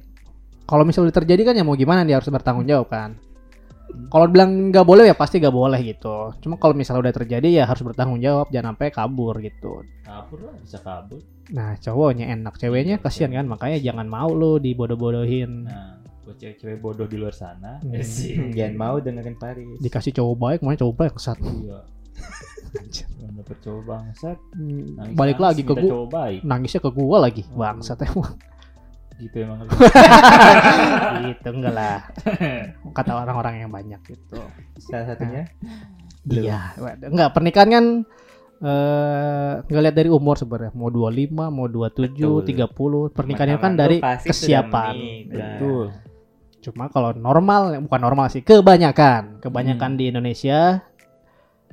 Kalau 0.69 0.85
misalnya 0.85 1.11
terjadi 1.11 1.49
kan 1.49 1.55
ya 1.57 1.65
mau 1.65 1.73
gimana 1.75 2.05
dia 2.05 2.21
harus 2.21 2.29
bertanggung 2.29 2.69
jawab 2.69 2.93
kan 2.93 3.17
kalau 4.13 4.29
bilang 4.29 4.69
nggak 4.69 4.85
boleh 4.85 5.09
ya 5.09 5.17
pasti 5.17 5.41
nggak 5.41 5.57
boleh 5.57 5.81
gitu 5.81 6.37
cuma 6.45 6.61
kalau 6.61 6.77
misalnya 6.77 7.09
udah 7.09 7.15
terjadi 7.25 7.49
ya 7.49 7.65
harus 7.65 7.81
bertanggung 7.81 8.21
jawab 8.21 8.53
jangan 8.53 8.77
sampai 8.77 8.93
kabur 8.93 9.35
gitu 9.41 9.81
Kabur 10.05 10.39
lah 10.45 10.55
bisa 10.61 10.79
kabur. 10.85 11.25
nah 11.49 11.73
cowoknya 11.81 12.29
enak 12.37 12.61
ceweknya 12.61 13.01
kasihan 13.01 13.33
kan 13.33 13.49
makanya 13.49 13.81
jangan 13.81 14.05
mau 14.05 14.29
lu 14.29 14.61
dibodoh-bodohin 14.61 15.65
Nah, 15.65 15.97
buat 16.29 16.37
cewek-cewek 16.37 16.85
bodoh 16.85 17.09
di 17.09 17.17
luar 17.17 17.33
sana. 17.33 17.81
Hmm. 17.81 17.97
Eh, 17.97 18.05
sih. 18.05 18.37
Jangan 18.61 18.77
mau 18.77 19.01
dengerin 19.01 19.41
Paris. 19.41 19.81
Dikasih 19.81 20.13
cowok 20.13 20.37
baik, 20.37 20.59
maunya 20.61 20.85
cowok 20.85 20.97
baik 21.01 21.13
kesat. 21.17 21.41
Iya. 21.41 21.81
Dapet 23.33 23.65
cowok 23.65 23.83
bangsat. 23.89 24.39
Hmm, 24.53 24.85
nangis 24.93 25.17
Balik 25.17 25.39
nangis, 25.41 25.47
lagi 25.49 25.63
ke 25.65 25.73
gua. 25.73 26.05
Baik. 26.05 26.41
Nangisnya 26.45 26.81
ke 26.85 26.91
gua 26.93 27.17
lagi. 27.25 27.43
Oh. 27.49 27.65
Bangsat 27.65 27.97
emang. 28.05 28.37
Gitu 29.19 29.37
emang. 29.43 29.67
gitu 31.27 31.49
enggak 31.51 31.75
lah. 31.75 31.99
Kata 32.91 33.13
orang-orang 33.19 33.67
yang 33.67 33.71
banyak 33.71 34.01
gitu. 34.07 34.39
Salah 34.79 35.11
satunya. 35.11 35.51
Iya, 36.25 36.77
waduh. 36.77 37.09
enggak 37.09 37.31
pernikahan 37.33 37.69
kan 37.69 37.85
eh 38.59 39.53
nggak 39.65 39.83
lihat 39.87 39.97
dari 39.97 40.11
umur 40.11 40.35
sebenarnya 40.35 40.75
mau 40.75 40.91
25 40.91 41.31
mau 41.31 41.71
27 41.71 42.19
30 42.43 43.15
pernikahan 43.15 43.55
itu 43.55 43.61
kan 43.61 43.75
dari 43.75 43.97
kesiapan. 44.03 44.95
Betul. 45.31 45.87
cuma 46.59 46.91
kalau 46.91 47.15
normal 47.15 47.79
bukan 47.87 48.01
normal 48.03 48.27
sih 48.27 48.43
kebanyakan 48.43 49.39
kebanyakan 49.39 49.95
Hmm. 49.95 49.99
di 50.03 50.05
Indonesia 50.11 50.83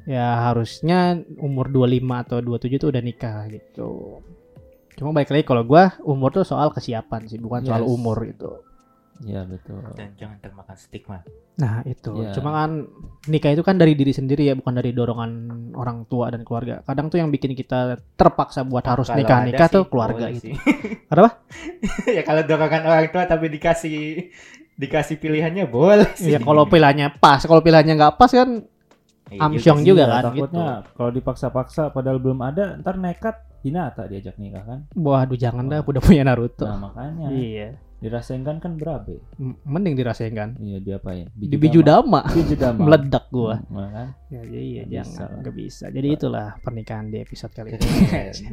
ya 0.05 0.45
harusnya 0.45 1.17
umur 1.41 1.73
25 1.73 2.21
atau 2.21 2.37
27 2.37 2.77
itu 2.77 2.85
udah 2.85 3.01
nikah 3.01 3.49
gitu 3.49 4.21
cuma 4.95 5.11
balik 5.11 5.29
lagi 5.29 5.43
kalau 5.43 5.61
gua 5.61 5.83
umur 6.01 6.31
tuh 6.31 6.43
soal 6.43 6.69
kesiapan 6.69 7.25
sih 7.25 7.37
bukan 7.37 7.63
soal 7.63 7.81
Yes. 7.81 7.89
umur 7.89 8.17
gitu 8.23 8.51
Iya 9.17 9.47
betul. 9.47 9.79
Dan 9.95 10.11
jangan 10.13 10.37
termakan 10.39 10.75
stigma. 10.75 11.23
nah 11.55 11.79
itu 11.83 12.11
Iya. 12.13 12.35
cuma 12.35 12.51
kan 12.53 12.83
nikah 13.25 13.47
itu 13.49 13.63
kan 13.63 13.75
dari 13.75 13.93
diri 13.93 14.11
sendiri 14.11 14.43
ya 14.43 14.53
bukan 14.53 14.75
dari 14.75 14.91
dorongan 14.91 15.31
orang 15.71 16.03
tua 16.03 16.27
dan 16.27 16.43
keluarga 16.43 16.83
kadang 16.83 17.07
tuh 17.07 17.23
yang 17.23 17.31
bikin 17.31 17.51
kita 17.51 17.95
terpaksa 18.11 18.63
buat 18.63 18.83
harus 18.83 19.07
Kalau 19.07 19.15
nikah 19.17 19.39
nikah 19.41 19.67
sih, 19.69 19.73
tuh 19.73 19.83
keluarga 19.85 20.25
gitu. 20.29 20.51
Kenapa? 21.05 21.39
ya 22.11 22.21
kalau 22.21 22.43
dorongan 22.43 22.83
orang 22.83 23.07
tua 23.07 23.23
tapi 23.23 23.47
dikasih 23.49 23.95
dikasih 24.75 25.15
pilihannya 25.15 25.63
boleh 25.65 26.11
sih. 26.13 26.35
ya 26.35 26.39
kalau 26.39 26.63
pilihannya 26.65 27.15
pas 27.15 27.39
kalau 27.39 27.59
pilihannya 27.59 27.95
nggak 27.95 28.15
pas 28.15 28.27
kan 28.29 28.67
Iya 29.25 29.41
Amsyong 29.41 29.81
juga 29.81 30.03
Iya, 30.03 30.11
kan 30.11 30.23
takutnya 30.27 30.65
kalau 30.91 31.09
dipaksa-paksa 31.09 31.89
padahal 31.89 32.19
belum 32.19 32.43
ada 32.43 32.75
ntar 32.77 32.93
nekat 32.95 33.39
Hinata 33.65 34.05
diajak 34.05 34.37
nikah 34.37 34.61
kan? 34.61 34.79
Waduh 34.93 35.33
jangan 35.33 35.65
dah 35.65 35.81
udah 35.81 35.97
punya 35.97 36.21
Naruto. 36.21 36.69
Nah 36.69 36.77
makanya. 36.77 37.33
Iya. 37.33 37.69
Dirasain 37.95 38.45
kan 38.45 38.61
berabe. 38.77 39.17
M- 39.41 39.57
mending 39.65 39.97
dirasain 39.97 40.29
kan 40.29 40.53
iya 40.61 40.77
diapain? 40.77 41.25
Di 41.33 41.57
biju 41.57 41.81
dama. 41.81 42.21
biju 42.29 42.53
dama. 42.53 42.77
Meledak 42.85 43.25
gua. 43.33 43.57
Hmm, 43.65 43.89
kan? 43.89 44.07
ya 44.29 44.41
jadi 44.45 44.61
iya 44.61 44.83
bisa 44.85 44.93
jangan 44.93 45.25
lah. 45.25 45.39
nggak 45.41 45.55
bisa. 45.57 45.85
Jadi 45.89 46.07
itulah 46.13 46.47
pernikahan 46.61 47.05
di 47.09 47.17
episode 47.17 47.51
kali 47.57 47.73
ini. 47.73 47.89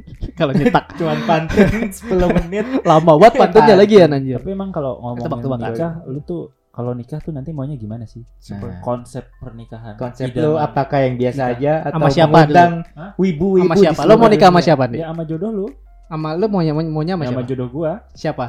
Kalau 0.40 0.52
nyetak 0.56 0.84
Cuman 0.98 1.18
pantun 1.28 1.68
10 1.92 2.36
menit. 2.40 2.64
lama 2.88 3.12
banget 3.20 3.34
pantunnya 3.36 3.74
lagi 3.76 3.94
ya 4.00 4.06
anjir. 4.08 4.40
Tapi 4.40 4.50
emang 4.56 4.72
kalau 4.72 4.96
ngomongin 5.04 5.60
nikah 5.60 5.92
lu 6.08 6.24
tuh 6.24 6.48
kalau 6.72 6.96
nikah 6.96 7.20
tuh 7.20 7.36
nanti 7.36 7.52
maunya 7.52 7.76
gimana 7.76 8.08
sih? 8.08 8.24
Nah. 8.56 8.80
konsep 8.80 9.28
pernikahan. 9.36 10.00
Konsep 10.00 10.32
lu 10.32 10.56
apakah 10.56 11.04
yang 11.04 11.20
biasa 11.20 11.52
Nikah. 11.52 11.58
aja 11.60 11.72
atau 11.84 12.00
Sama 12.00 12.08
siapa 12.08 12.32
mengundang 12.32 12.72
Hah? 12.96 13.12
wibu-wibu 13.20 13.68
sama 13.68 13.74
di 13.76 13.80
siapa? 13.84 14.00
lo 14.08 14.14
mau 14.16 14.28
nikah 14.32 14.48
sama 14.48 14.60
siapa 14.64 14.84
nih? 14.88 15.00
Ya 15.04 15.08
sama 15.12 15.22
jodoh 15.28 15.50
lu. 15.52 15.66
Sama 16.08 16.28
lo 16.32 16.46
maunya 16.48 16.72
maunya 16.72 17.12
sama 17.12 17.24
ya 17.24 17.28
sama 17.28 17.44
siapa? 17.44 17.50
jodoh 17.52 17.68
gua. 17.68 17.92
Siapa? 18.16 18.46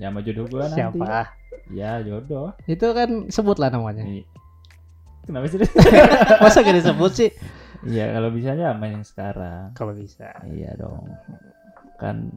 Ya 0.00 0.06
sama 0.08 0.20
jodoh 0.24 0.44
gua 0.48 0.64
nanti. 0.72 0.80
Siapa? 0.80 1.16
Ya 1.68 1.90
jodoh. 2.00 2.48
Itu 2.64 2.86
kan 2.96 3.08
sebut 3.28 3.60
lah 3.60 3.68
namanya. 3.68 4.08
Nih. 4.08 4.24
kenapa 5.28 5.44
sih? 5.52 5.60
Masa 6.42 6.64
gak 6.64 6.80
disebut 6.80 7.12
sih? 7.12 7.30
Iya 7.84 8.16
kalau 8.16 8.32
bisanya 8.32 8.72
sama 8.72 8.88
yang 8.88 9.04
sekarang. 9.04 9.76
Kalau 9.76 9.92
bisa. 9.92 10.32
Iya 10.48 10.72
dong. 10.80 11.04
Kan 12.00 12.32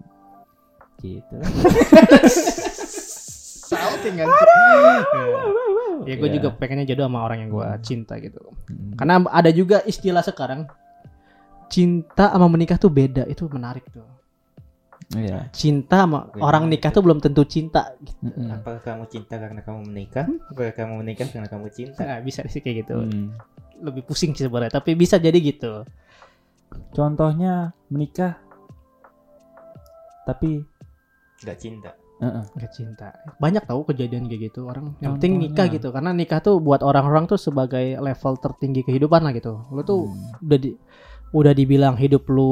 gitu. 1.00 1.40
salting 3.72 4.16
kan 4.16 4.28
ya 6.04 6.16
gue 6.18 6.28
Iya. 6.28 6.36
juga 6.36 6.50
pengennya 6.56 6.86
jodoh 6.88 7.06
sama 7.06 7.20
orang 7.22 7.46
yang 7.46 7.52
gue 7.52 7.68
cinta 7.82 8.18
gitu 8.18 8.42
Hmm. 8.68 8.96
karena 8.98 9.22
ada 9.30 9.50
juga 9.50 9.84
istilah 9.84 10.22
sekarang 10.22 10.66
cinta 11.68 12.32
sama 12.32 12.48
menikah 12.48 12.76
tuh 12.76 12.90
beda 12.90 13.24
itu 13.26 13.46
menarik 13.48 13.86
tuh 13.88 14.04
Iya. 15.12 15.52
cinta 15.52 16.08
sama 16.08 16.32
Beda 16.32 16.40
orang 16.42 16.72
nikah 16.72 16.88
gitu. 16.88 16.98
tuh 16.98 17.04
belum 17.04 17.20
tentu 17.20 17.44
cinta 17.44 17.92
gitu. 18.00 18.16
Apakah 18.48 18.80
kamu 18.80 19.04
cinta 19.12 19.36
karena 19.36 19.60
kamu 19.60 19.80
menikah? 19.84 20.24
Apakah 20.48 20.72
kamu 20.72 20.94
menikah 21.04 21.28
karena 21.28 21.48
kamu 21.52 21.68
cinta? 21.68 22.00
nggak 22.00 22.22
bisa 22.24 22.42
sih 22.48 22.60
kayak 22.60 22.88
gitu 22.88 22.96
Hmm. 22.96 23.36
lebih 23.84 24.08
pusing 24.08 24.32
sih 24.32 24.48
sebenarnya 24.48 24.72
tapi 24.74 24.96
bisa 24.96 25.18
jadi 25.18 25.36
gitu 25.36 25.84
Contohnya 26.92 27.76
menikah 27.88 28.40
tapi 30.24 30.64
Gak 31.42 31.58
cinta. 31.58 31.92
Uh-uh. 32.22 32.46
nggak 32.52 32.72
cinta 32.72 33.10
banyak 33.36 33.64
tahu 33.64 33.82
kejadian 33.84 34.26
kayak 34.26 34.42
gitu 34.48 34.64
orang 34.64 34.94
yang 35.00 35.18
penting 35.18 35.36
nikah 35.38 35.66
gitu 35.68 35.90
karena 35.90 36.12
nikah 36.12 36.38
tuh 36.38 36.58
buat 36.58 36.80
orang-orang 36.80 37.26
tuh 37.26 37.36
sebagai 37.36 37.98
level 37.98 38.34
tertinggi 38.38 38.82
kehidupan 38.82 39.20
lah 39.20 39.32
gitu 39.32 39.66
lu 39.68 39.82
tuh 39.82 40.06
Hmm. 40.06 40.38
udah 40.40 40.58
di 40.58 40.72
udah 41.32 41.52
dibilang 41.52 41.96
hidup 41.96 42.28
lu 42.28 42.52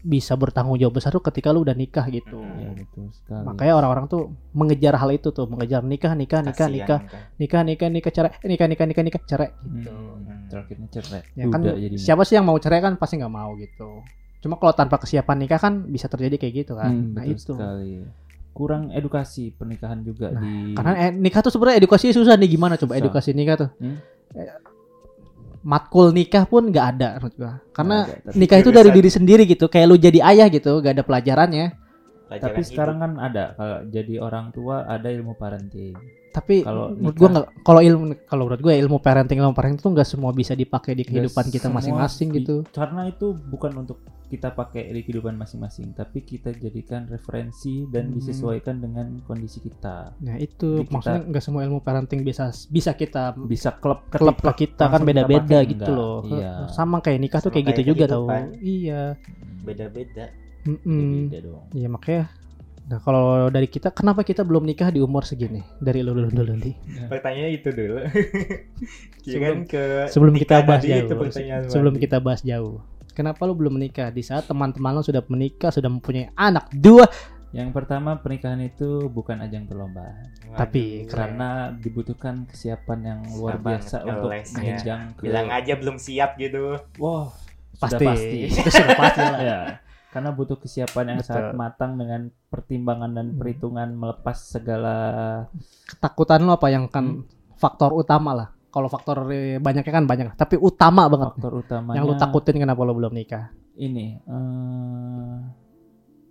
bisa 0.00 0.32
bertanggung 0.32 0.76
jawab 0.76 0.96
besar 0.96 1.08
tuh 1.10 1.20
ketika 1.22 1.48
lu 1.48 1.60
udah 1.60 1.72
nikah 1.72 2.08
gitu 2.08 2.40
ya 2.40 2.72
betul 2.72 3.08
sekali. 3.10 3.44
makanya 3.44 3.74
orang-orang 3.76 4.04
tuh 4.06 4.22
mengejar 4.50 4.96
hal 4.96 5.10
itu 5.10 5.28
tuh 5.28 5.44
mengejar 5.44 5.80
nikah 5.82 6.12
nikah 6.12 6.40
nikah 6.40 6.56
Kasihan 6.58 6.72
nikah 6.74 7.00
kan. 7.02 7.20
nikah 7.36 7.62
nikah 7.62 7.88
nikah 7.90 8.10
cerai 8.10 8.32
nikah 8.42 8.66
nikah 8.66 8.86
nikah 8.86 9.04
nikah 9.04 9.20
cerai 9.22 9.48
gitu 9.70 9.92
Hmm. 9.92 10.48
Terakhirnya 10.48 10.88
cerai. 10.90 11.22
ya 11.32 11.44
kan 11.46 11.60
jadinya. 11.62 11.94
siapa 11.96 12.22
sih 12.24 12.34
yang 12.34 12.42
mau 12.42 12.56
cerai 12.56 12.80
kan 12.80 12.96
pasti 12.96 13.16
nggak 13.16 13.30
mau 13.30 13.52
gitu 13.54 14.02
cuma 14.40 14.56
kalau 14.56 14.72
tanpa 14.72 14.96
kesiapan 14.96 15.36
nikah 15.38 15.60
kan 15.60 15.84
bisa 15.84 16.08
terjadi 16.08 16.36
kayak 16.38 16.54
gitu 16.58 16.72
kan 16.74 16.88
Hmm, 16.88 17.12
nah 17.12 17.22
betul 17.22 17.36
itu 17.36 17.52
sekali. 17.52 17.92
Kurang 18.50 18.90
edukasi 18.90 19.54
pernikahan 19.54 20.02
juga 20.02 20.34
Nah, 20.34 20.42
di 20.42 20.74
karena 20.74 20.92
eh, 21.06 21.10
nikah 21.14 21.40
tuh 21.40 21.52
sebenarnya 21.54 21.78
edukasinya 21.80 22.14
susah 22.14 22.34
nih 22.34 22.50
gimana 22.50 22.74
coba 22.76 22.94
Susah. 22.94 23.02
edukasi 23.02 23.30
nikah 23.32 23.56
tuh 23.66 23.70
Hmm? 23.78 23.96
Eh, 24.34 24.46
matkul 25.60 26.10
nikah 26.16 26.48
pun 26.48 26.72
nggak 26.72 26.86
ada 26.96 27.08
menurut 27.20 27.34
gua 27.36 27.52
karena 27.76 27.96
ada, 28.08 28.16
tapi 28.24 28.34
nikah 28.40 28.58
itu 28.64 28.70
dari 28.72 28.90
diri 28.90 29.10
sendiri 29.12 29.42
gitu 29.44 29.68
kayak 29.68 29.86
lu 29.92 29.96
jadi 30.00 30.18
ayah 30.24 30.48
gitu 30.48 30.80
gak 30.80 30.96
ada 30.96 31.04
pelajarannya 31.04 31.76
Pelajaran 32.30 32.46
Tapi 32.46 32.60
sekarang 32.62 32.96
hidup. 32.96 33.04
kan 33.04 33.12
ada 33.20 33.44
kalau 33.52 33.76
jadi 33.90 34.14
orang 34.18 34.46
tua 34.50 34.86
ada 34.86 35.08
ilmu 35.10 35.34
parenting. 35.34 35.98
tapi 36.30 36.62
Kalau 36.62 36.94
menurut 36.94 37.18
nggak 37.18 37.46
kalau 37.60 37.80
ilmu 37.82 38.04
kalau 38.22 38.42
menurut 38.46 38.62
gua 38.62 38.70
ilmu 38.72 38.96
parenting 38.96 39.36
ilmu 39.36 39.50
parenting 39.50 39.82
itu 39.82 39.90
nggak 39.90 40.06
semua 40.06 40.30
bisa 40.30 40.54
dipakai 40.54 40.94
di 40.94 41.02
kehidupan 41.02 41.42
Nggak 41.42 41.54
kita 41.58 41.66
masing-masing 41.68 42.28
gitu 42.32 42.62
Karena 42.70 43.02
itu 43.04 43.34
bukan 43.34 43.74
untuk 43.76 43.98
kita 44.24 44.46
pakai 44.48 44.86
di 44.88 45.02
kehidupan 45.02 45.34
masing-masing, 45.34 45.90
tapi 45.90 46.22
kita 46.22 46.54
jadikan 46.54 47.02
referensi 47.04 47.82
dan 47.84 48.06
Hmm. 48.06 48.14
disesuaikan 48.14 48.78
dengan 48.78 49.18
kondisi 49.20 49.58
kita. 49.58 50.14
nah 50.16 50.38
itu 50.38 50.70
Jadi 50.76 50.86
kita- 50.86 50.94
maksudnya 50.94 51.20
nggak 51.26 51.42
semua 51.42 51.62
ilmu 51.66 51.82
parenting 51.82 52.22
bisa 52.22 52.46
bisa 52.64 52.94
kita 52.94 53.34
Bisa 53.34 53.74
klub 53.74 54.06
klub 54.08 54.38
ke 54.38 54.70
kita 54.70 54.86
kan 54.86 55.02
kita 55.02 55.08
beda-beda 55.10 55.42
pakai, 55.58 55.66
gitu 55.68 55.82
enggak. 55.82 55.98
loh 55.98 56.18
Iya. 56.30 56.52
sama 56.70 57.02
kayak 57.02 57.18
nikah 57.18 57.40
tuh 57.40 57.50
Sama 57.50 57.54
kayak 57.56 57.66
gitu 57.66 57.80
kayak 57.82 57.90
juga 57.90 58.04
tau 58.06 58.24
iya 58.56 59.02
beda-beda. 59.60 60.30
Mm-mm. 60.62 61.26
Beda 61.26 61.38
dong. 61.42 61.64
Iya 61.72 61.88
makanya 61.88 62.24
Nah 62.80 62.98
kalau 62.98 63.46
dari 63.48 63.70
kita 63.70 63.94
kenapa 63.94 64.20
kita 64.20 64.42
belum 64.42 64.66
nikah 64.66 64.90
di 64.90 64.98
umur 64.98 65.22
segini? 65.22 65.62
Dari 65.78 66.02
lu 66.02 66.10
dulu 66.10 66.26
dulu 66.26 66.58
nih. 66.58 66.74
Pertanyaannya 67.06 67.50
itu 67.52 67.68
dulu. 67.70 68.02
Kira 69.22 69.30
Sebelum- 69.54 69.64
ke 69.64 69.82
Sebelum 70.10 70.34
kita 70.34 70.54
bahas 70.60 70.82
jauh. 70.82 71.06
pertanyaan 71.08 71.62
Sebelum 71.70 71.94
kita 71.94 72.18
bahas 72.18 72.42
jauh. 72.42 72.82
Kenapa 73.10 73.46
lu 73.46 73.54
belum 73.54 73.78
menikah? 73.78 74.10
Di 74.10 74.20
saat 74.20 74.46
teman-teman 74.46 74.90
lu 74.92 75.02
sudah 75.02 75.22
menikah, 75.24 75.70
sudah 75.70 75.86
mempunyai 75.86 76.34
anak 76.34 76.66
dua, 76.72 77.06
Yang 77.50 77.74
pertama 77.74 78.14
pernikahan 78.16 78.58
itu 78.60 79.06
bukan 79.06 79.38
ajang 79.40 79.66
perlombaan, 79.66 80.22
Waduh, 80.46 80.54
tapi 80.56 81.02
keren. 81.02 81.34
karena 81.34 81.48
dibutuhkan 81.74 82.46
kesiapan 82.46 82.98
yang 83.04 83.20
luar 83.28 83.58
biasa 83.58 84.02
untuk 84.02 84.30
ngelesnya. 84.30 84.54
menjenjang 84.54 85.00
ke 85.14 85.22
bilang 85.26 85.50
aja 85.50 85.74
belum 85.74 85.98
siap 85.98 86.38
gitu. 86.38 86.78
Wah, 86.96 87.34
pasti. 87.76 87.98
sudah 87.98 88.08
pasti. 88.08 88.38
Itu 88.46 88.70
sudah 88.70 88.94
pasti 88.96 89.20
lah. 89.20 89.40
ya 89.50 89.60
karena 90.10 90.30
butuh 90.30 90.56
kesiapan 90.56 91.04
yang 91.08 91.18
Betul. 91.18 91.30
sangat 91.30 91.54
matang 91.54 91.94
dengan 91.94 92.20
pertimbangan 92.46 93.10
dan 93.10 93.26
Hmm. 93.28 93.38
perhitungan 93.38 93.88
melepas 93.92 94.36
segala 94.36 94.96
Ketakutan 95.86 96.40
lu 96.40 96.50
apa 96.50 96.66
yang 96.66 96.86
kan 96.86 97.22
faktor 97.54 97.92
utama 97.92 98.30
lah. 98.32 98.48
Kalau 98.68 98.86
faktor 98.86 99.26
banyaknya 99.56 99.92
kan 99.92 100.04
banyak, 100.04 100.34
tapi 100.34 100.54
utama 100.54 101.06
banget. 101.06 101.34
faktor 101.34 101.52
utamanya 101.58 101.96
Yang 101.96 102.06
lu 102.06 102.14
takutin 102.16 102.56
kenapa 102.56 102.80
lu 102.80 102.94
belum 102.94 103.12
nikah? 103.12 103.50
ini 103.72 104.20
eh, 104.20 105.36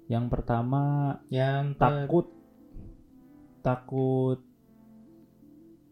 yang 0.07 0.27
pertama 0.27 0.81
Yang 1.27 1.75
takut 1.75 2.25
takut 3.59 4.39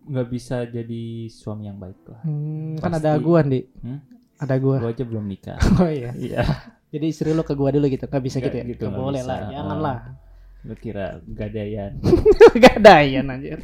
nggak 0.05 0.27
bisa 0.27 0.63
jadi 0.65 1.03
suami 1.27 1.65
yang 1.65 1.75
baik 1.75 1.99
lah 2.05 2.21
Hmm, 2.21 2.77
kan 2.77 2.93
ada 2.93 3.17
gua, 3.17 3.43
Di. 3.43 3.59
Hmm? 3.77 3.99
Ada 4.37 4.55
gua. 4.57 4.79
gua 4.79 4.89
aja 4.89 5.03
belum 5.03 5.25
nikah 5.25 5.59
Oh 5.81 5.89
iya. 5.89 6.15
iya 6.15 6.43
Jadi 6.87 7.05
istri 7.05 7.29
lu 7.29 7.41
ke 7.41 7.51
gua 7.51 7.69
dulu 7.69 7.85
gitu. 7.85 8.03
Gak 8.03 8.19
bisa 8.19 8.37
Nggak 8.37 8.47
gitu 8.47 8.57
ya? 8.57 8.63
gitu, 8.65 8.83
nggak 8.85 8.97
boleh 8.97 9.21
bisa. 9.21 9.29
lah, 9.29 9.39
janganlah. 9.49 9.97
lu 10.59 10.73
kira 10.75 11.07
gadaian 11.23 11.91
Gak 12.57 12.81
ada 12.81 12.99
ya 12.99 13.21
anjir. 13.21 13.59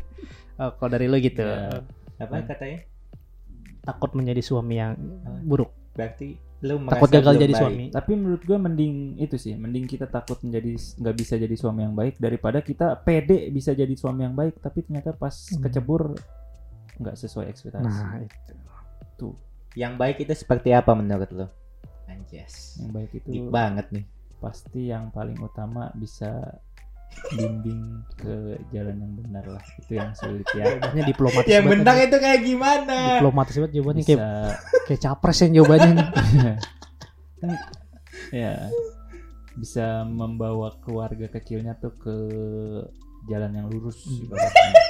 Oh, 0.56 0.72
kalau 0.74 0.90
dari 0.90 1.06
lu 1.06 1.18
gitu. 1.18 1.42
Ya. 1.42 1.82
apa 2.16 2.46
katanya? 2.46 2.80
Takut 3.82 4.12
menjadi 4.14 4.40
suami 4.40 4.76
yang 4.78 4.96
buruk. 5.42 5.72
Berarti 5.92 6.40
Lu 6.62 6.80
takut 6.86 7.12
gagal 7.12 7.28
belum 7.30 7.42
jadi 7.42 7.52
baik. 7.52 7.60
suami. 7.60 7.86
Tapi 7.92 8.12
menurut 8.14 8.42
gue 8.42 8.56
mending 8.58 8.96
itu 9.18 9.36
sih, 9.36 9.52
mending 9.54 9.84
kita 9.84 10.08
takut 10.08 10.40
menjadi 10.40 10.72
nggak 10.72 11.16
bisa 11.18 11.36
jadi 11.36 11.52
suami 11.54 11.84
yang 11.84 11.92
baik 11.92 12.16
daripada 12.18 12.60
kita 12.60 12.96
pede 12.98 13.52
bisa 13.52 13.72
jadi 13.72 13.92
suami 13.94 14.24
yang 14.24 14.32
baik 14.32 14.60
tapi 14.60 14.80
ternyata 14.82 15.12
pas 15.12 15.34
Hmm. 15.50 15.60
kecebur 15.60 16.16
nggak 16.96 17.16
sesuai 17.18 17.46
ekspektasi. 17.50 17.84
Nah, 17.84 18.22
itu. 18.22 18.54
Tuh, 19.18 19.36
Yang 19.74 19.94
baik 19.98 20.18
itu 20.22 20.34
seperti 20.38 20.70
apa 20.70 20.94
menurut 20.94 21.30
lu? 21.30 21.46
Anjas. 22.14 22.78
yang 22.78 22.90
baik 22.92 23.10
itu 23.14 23.28
Deep 23.28 23.48
banget 23.50 23.86
nih. 23.90 24.06
pasti 24.38 24.80
yang 24.86 25.10
paling 25.10 25.38
utama 25.38 25.90
bisa 25.94 26.30
bimbing 27.32 28.02
ke 28.14 28.58
jalan 28.70 28.96
yang 28.98 29.14
benar 29.16 29.46
lah. 29.48 29.64
Itu 29.78 29.94
yang 29.94 30.12
sulit 30.14 30.46
ya. 30.52 30.66
Jawabannya 30.68 31.04
diplomatis 31.06 31.48
Yang 31.48 31.66
benar 31.70 31.96
itu 32.00 32.18
kayak 32.18 32.40
gimana? 32.42 32.96
Diplomatis 33.16 33.54
banget 33.56 33.72
jawabannya 33.72 34.02
Bisa 34.02 34.10
kayak 34.10 34.54
kayak 34.84 35.02
capres 35.02 35.38
yang 35.40 35.52
jawabannya. 35.56 35.96
ya 38.34 38.54
bisa 39.54 40.02
membawa 40.04 40.74
keluarga 40.82 41.30
kecilnya 41.30 41.78
tuh 41.78 41.94
ke 41.96 42.16
jalan 43.28 43.52
yang 43.54 43.68
lurus 43.68 44.00
Hmm. 44.02 44.26
ibaratnya. 44.26 44.72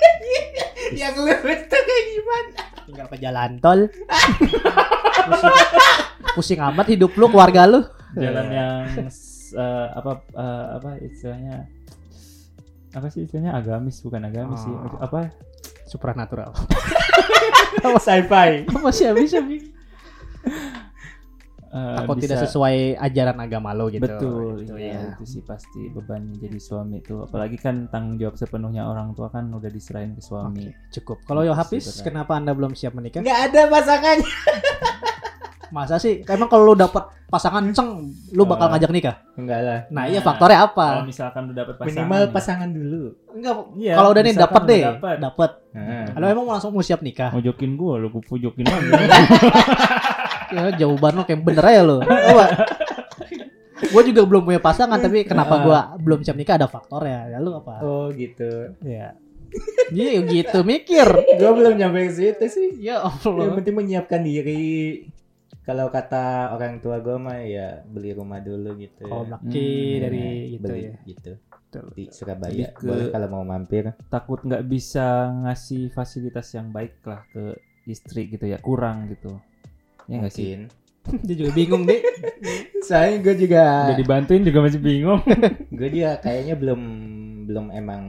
Yang 0.94 1.16
lurus 1.18 1.62
tuh 1.66 1.82
kayak 1.82 2.06
gimana? 2.08 2.62
Tinggal 2.86 3.08
ke 3.08 3.18
jalan 3.18 3.52
tol. 3.60 3.80
pusing, 6.34 6.60
amat 6.60 6.88
hidup 6.88 7.14
lu, 7.14 7.28
keluarga 7.28 7.64
lu. 7.64 7.82
jalan 8.14 8.48
yang 8.48 8.86
eh, 9.54 9.88
apa 9.92 10.12
eh, 10.30 10.66
apa 10.76 10.90
istilahnya 11.00 11.66
apa 12.92 13.08
sih 13.08 13.24
istilahnya 13.24 13.54
agamis 13.54 14.00
bukan 14.00 14.22
agamis 14.24 14.60
sih 14.60 14.70
Oh. 14.70 14.98
apa 15.00 15.34
Supranatural. 15.84 16.54
Sci-fi. 18.00 18.66
Masih 18.72 19.10
habis 19.10 19.30
habis. 19.32 19.64
eh, 21.68 21.96
Takut 21.96 22.16
bisa- 22.16 22.24
tidak 22.24 22.38
sesuai 22.44 22.76
ajaran 23.00 23.38
agama 23.40 23.74
lo 23.74 23.90
gitu. 23.90 24.02
betul 24.02 24.62
Gitu, 24.62 24.74
iya, 24.76 24.94
ya. 24.96 25.10
itu 25.12 25.26
sih 25.28 25.42
pasti 25.42 25.90
beban 25.90 26.34
jadi 26.34 26.58
suami 26.58 26.98
itu 26.98 27.18
apalagi 27.20 27.58
kan 27.58 27.88
tanggung 27.88 28.16
jawab 28.16 28.36
sepenuhnya 28.36 28.86
orang 28.86 29.12
tua 29.12 29.28
kan 29.28 29.50
udah 29.50 29.68
diserahin 29.68 30.14
ke 30.14 30.22
suami 30.22 30.70
Oke, 30.70 30.94
cukup. 30.94 31.18
Kalau 31.24 31.42
yo 31.42 31.52
Itu 31.52 31.62
sih 31.76 31.82
habis, 31.82 31.86
kenapa 32.00 32.38
anda 32.38 32.54
belum 32.54 32.74
siap 32.74 32.94
menikah? 32.94 33.22
Nggak 33.22 33.40
ada 33.50 33.62
pasangannya. 33.68 34.30
Masa 35.74 35.98
sih? 35.98 36.22
Emang 36.22 36.46
kalau 36.46 36.70
lu 36.70 36.76
dapat 36.78 37.02
pasangan 37.26 37.66
ceng, 37.74 38.14
lu 38.30 38.46
bakal 38.46 38.70
ngajak 38.70 38.94
nikah? 38.94 39.16
Enggak 39.34 39.60
lah. 39.66 39.80
Nah, 39.90 40.06
iya 40.06 40.22
Nah, 40.22 40.26
faktornya 40.30 40.60
kalau 40.62 41.02
apa? 41.02 41.02
misalkan 41.02 41.50
udah 41.50 41.58
dapet 41.58 41.76
pasangan 41.76 41.90
Minimal 41.98 42.24
pasangan 42.30 42.70
dulu. 42.70 43.02
Enggak. 43.34 43.54
Iya, 43.74 43.94
kalau 43.98 44.10
udah 44.14 44.22
nih 44.22 44.32
udah 44.32 44.50
deh, 44.62 44.82
dapet. 44.86 45.16
dapat. 45.18 45.52
Nah. 45.74 46.06
Kalau 46.14 46.28
emang 46.30 46.46
mau 46.46 46.54
langsung 46.54 46.70
mau 46.70 46.86
siap 46.86 47.02
nikah? 47.02 47.34
mojokin 47.34 47.74
gua 47.74 47.98
lu 47.98 48.14
pujokin 48.14 48.70
lagi 48.70 48.86
Ya, 50.54 50.70
jawaban 50.78 51.18
lo 51.18 51.26
kayak 51.26 51.42
bener 51.42 51.66
aja 51.66 51.82
lo. 51.82 51.98
gue 53.84 54.02
juga 54.06 54.22
belum 54.24 54.46
punya 54.46 54.62
pasangan 54.62 54.96
tapi 54.96 55.26
kenapa 55.26 55.60
gue 55.60 55.80
belum 56.00 56.22
siap 56.22 56.38
nikah 56.38 56.62
ada 56.62 56.70
faktornya. 56.70 57.34
Ya 57.34 57.38
lu 57.42 57.58
apa? 57.58 57.82
Oh 57.82 58.14
gitu. 58.14 58.78
Ya. 58.86 59.18
Iya 59.90 60.22
gitu 60.26 60.62
mikir. 60.62 61.06
Gue 61.38 61.52
belum 61.54 61.74
nyampe 61.74 62.06
ke 62.06 62.14
situ 62.14 62.46
sih. 62.46 62.70
Ya 62.78 63.02
Yang 63.02 63.28
Allah. 63.28 63.54
penting 63.58 63.74
menyiapkan 63.74 64.22
diri. 64.22 65.10
Kalau 65.64 65.88
kata 65.88 66.24
orang 66.52 66.78
tua 66.78 67.00
gue 67.00 67.16
mah 67.16 67.40
ya 67.40 67.82
beli 67.84 68.12
rumah 68.12 68.38
dulu 68.38 68.76
gitu. 68.76 69.08
Oh, 69.08 69.24
Hmm, 69.24 69.32
laki 69.32 69.70
dari 69.98 70.20
Nah, 70.20 70.34
gitu 70.52 70.64
beli 70.66 70.82
ya. 70.84 70.94
gitu. 71.06 71.32
Betul. 71.40 71.86
Di 71.94 72.04
Surabaya. 72.10 72.52
Lebih 72.52 72.68
ke- 72.70 72.86
Boleh 72.86 73.06
kalau 73.10 73.28
mau 73.30 73.44
mampir. 73.44 73.84
takut 74.08 74.40
nggak 74.40 74.64
bisa 74.64 75.06
ngasih 75.42 75.88
fasilitas 75.90 76.52
yang 76.52 76.70
baik 76.70 77.00
lah 77.02 77.24
ke 77.28 77.56
istri 77.86 78.28
gitu 78.28 78.44
ya 78.44 78.60
kurang 78.60 79.08
gitu 79.08 79.40
ya 80.06 80.20
nggak 80.20 80.32
sih. 80.32 80.68
Dia 81.26 81.36
juga 81.38 81.52
bingung 81.54 81.84
deh. 81.84 82.00
Soalnya 82.88 83.18
gue 83.22 83.36
juga 83.40 83.64
udah 83.88 83.98
dibantuin 83.98 84.44
juga 84.44 84.60
masih 84.62 84.80
bingung 84.80 85.24
gue 85.80 85.88
juga 85.90 86.20
kayaknya 86.20 86.56
belum 86.56 86.82
belum 87.46 87.66
emang 87.72 88.04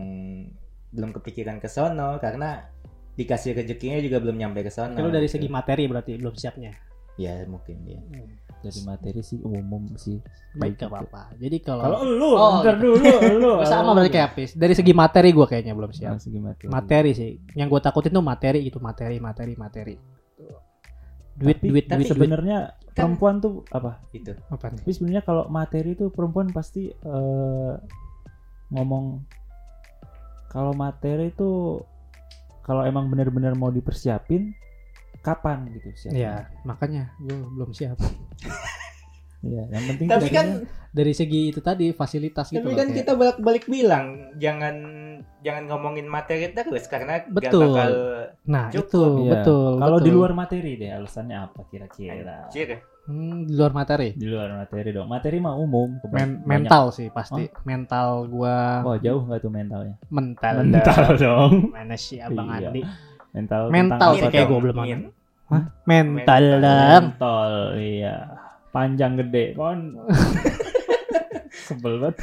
belum 0.90 1.10
kepikiran 1.12 1.58
ke 1.58 1.66
sono 1.66 2.18
karena 2.18 2.66
dikasih 3.14 3.54
rezekinya 3.54 3.98
juga 3.98 4.18
belum 4.18 4.34
nyampe 4.36 4.60
ke 4.60 4.70
sono. 4.70 4.92
Kalau 4.92 5.10
dari 5.10 5.26
gitu. 5.26 5.38
segi 5.38 5.48
materi 5.48 5.86
berarti 5.86 6.18
belum 6.18 6.34
siapnya. 6.34 6.74
Ya 7.14 7.46
mungkin 7.46 7.78
ya. 7.86 8.00
dari 8.58 8.80
materi 8.82 9.20
sih 9.20 9.38
umum 9.38 9.92
sih 9.94 10.18
Baik 10.56 10.80
gak 10.80 10.88
apa-apa. 10.88 11.36
Jadi 11.36 11.60
kalau 11.60 11.82
kalau 11.84 12.00
lu 12.02 12.30
Oh, 12.32 12.64
ntar 12.64 12.80
dulu 12.80 12.96
lu 13.38 13.50
sama 13.68 13.92
berarti 13.92 14.10
kayak 14.10 14.32
Apis. 14.32 14.50
Dari 14.56 14.72
segi 14.72 14.96
materi 14.96 15.30
gue 15.30 15.46
kayaknya 15.46 15.76
belum 15.76 15.92
siap. 15.92 16.16
Dari 16.16 16.22
segi 16.24 16.40
materi. 16.40 16.68
Materi 16.72 17.10
sih. 17.12 17.30
Yang 17.54 17.68
gue 17.76 17.80
takutin 17.84 18.10
tuh 18.10 18.24
materi 18.24 18.58
gitu, 18.64 18.78
materi, 18.80 19.20
materi, 19.20 19.52
materi. 19.54 19.94
Duit, 21.34 21.58
tapi, 21.58 21.66
duit, 21.68 21.84
tapi 21.90 22.02
duit, 22.06 22.10
sebenarnya 22.14 22.58
Kan- 22.94 23.18
perempuan 23.18 23.42
tuh 23.42 23.66
apa 23.68 23.98
Itu. 24.14 24.32
Apa 24.48 24.70
tapi 24.70 24.90
sebenarnya 24.90 25.26
kalau 25.26 25.50
materi 25.50 25.98
tuh 25.98 26.14
perempuan 26.14 26.48
pasti 26.48 26.88
eh, 26.88 27.72
ngomong 28.70 29.18
kalau 30.48 30.70
materi 30.72 31.34
tuh 31.34 31.82
kalau 32.62 32.86
emang 32.86 33.10
benar-benar 33.10 33.52
mau 33.52 33.68
dipersiapin 33.68 34.54
kapan 35.24 35.64
gitu 35.72 35.88
siapnya 35.96 36.20
Ya, 36.20 36.34
makanya 36.62 37.16
gue 37.18 37.32
belum 37.50 37.72
siap. 37.72 37.96
Iya, 39.42 39.60
yang 39.68 39.84
penting 39.86 40.06
Tapi 40.08 40.28
kan 40.30 40.46
Dari 40.88 41.12
segi 41.12 41.50
itu 41.50 41.60
tadi 41.60 41.90
fasilitas 41.90 42.48
gitu. 42.48 42.62
tapi 42.62 42.72
kan 42.72 42.86
kayak- 42.86 42.96
kita 42.96 43.12
balik-balik 43.12 43.64
bilang 43.66 44.32
jangan 44.34 44.72
jangan 45.42 45.66
ngomongin 45.66 46.06
materi 46.06 46.48
terus 46.48 46.86
karena 46.86 47.20
gak 47.20 47.28
Betul. 47.28 47.68
bakal 47.68 47.90
Nah, 48.46 48.70
cukup. 48.70 48.88
itu 48.88 49.02
Iya. 49.20 49.30
betul. 49.34 49.70
kalau 49.76 49.98
di 49.98 50.10
luar 50.10 50.32
materi 50.32 50.70
deh 50.74 50.88
alasannya 50.88 51.36
apa 51.36 51.60
kira-kira 51.66 52.46
anjir. 52.46 52.80
Hmm, 53.04 53.44
di 53.44 53.52
luar 53.52 53.72
materi. 53.74 54.08
di 54.14 54.24
luar 54.24 54.48
materi 54.54 54.88
dong 54.88 55.08
materi 55.10 55.36
mah 55.36 55.54
umum 55.54 56.00
Men- 56.06 56.40
banyak. 56.40 56.46
mental 56.46 56.84
sih 56.88 57.08
pasti. 57.10 57.44
Mental 57.64 58.08
gua 58.24 58.80
wah 58.82 58.96
jauh 58.96 59.20
nggak 59.20 59.40
tuh 59.40 59.52
mentalnya 59.52 59.94
mental. 60.08 60.54
mental 60.62 61.04
dong 61.18 61.52
Mana 61.68 61.98
sih 61.98 62.16
Abang 62.16 62.48
Iya. 62.48 62.70
Andi? 62.70 62.80
Mental 63.34 63.62
Mental 63.68 63.98
tentang 63.98 64.14
sih 64.14 64.22
apa 64.22 64.30
kayak 64.30 64.46
gue 64.46 64.60
belum. 64.62 64.76
Hah? 65.44 65.62
Mental 65.84 66.14
Mental. 66.16 66.42
dong. 66.56 67.02
Mentol, 67.04 67.52
iya. 67.76 68.16
Panjang 68.70 69.12
gede, 69.16 69.44
kon. 69.52 69.80
Sebel 71.66 71.94
banget. 71.98 72.16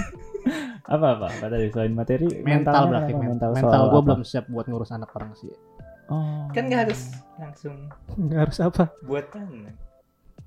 apa 0.84 1.08
apa? 1.16 1.28
Apa 1.30 1.46
tadi 1.48 1.68
selain 1.70 1.94
materi? 1.94 2.28
Mental 2.42 2.88
berarti 2.88 3.14
mental. 3.14 3.50
Mental 3.54 3.82
gue 3.88 3.96
apa? 3.96 4.08
belum 4.12 4.22
siap 4.22 4.46
buat 4.48 4.66
ngurus 4.66 4.92
anak 4.92 5.12
orang 5.14 5.32
sih. 5.36 5.54
Oh. 6.08 6.50
Kan 6.52 6.68
nggak 6.68 6.90
harus 6.90 7.16
langsung 7.38 7.88
Nggak 8.18 8.40
harus 8.42 8.58
apa? 8.60 8.84
buatan. 9.02 9.72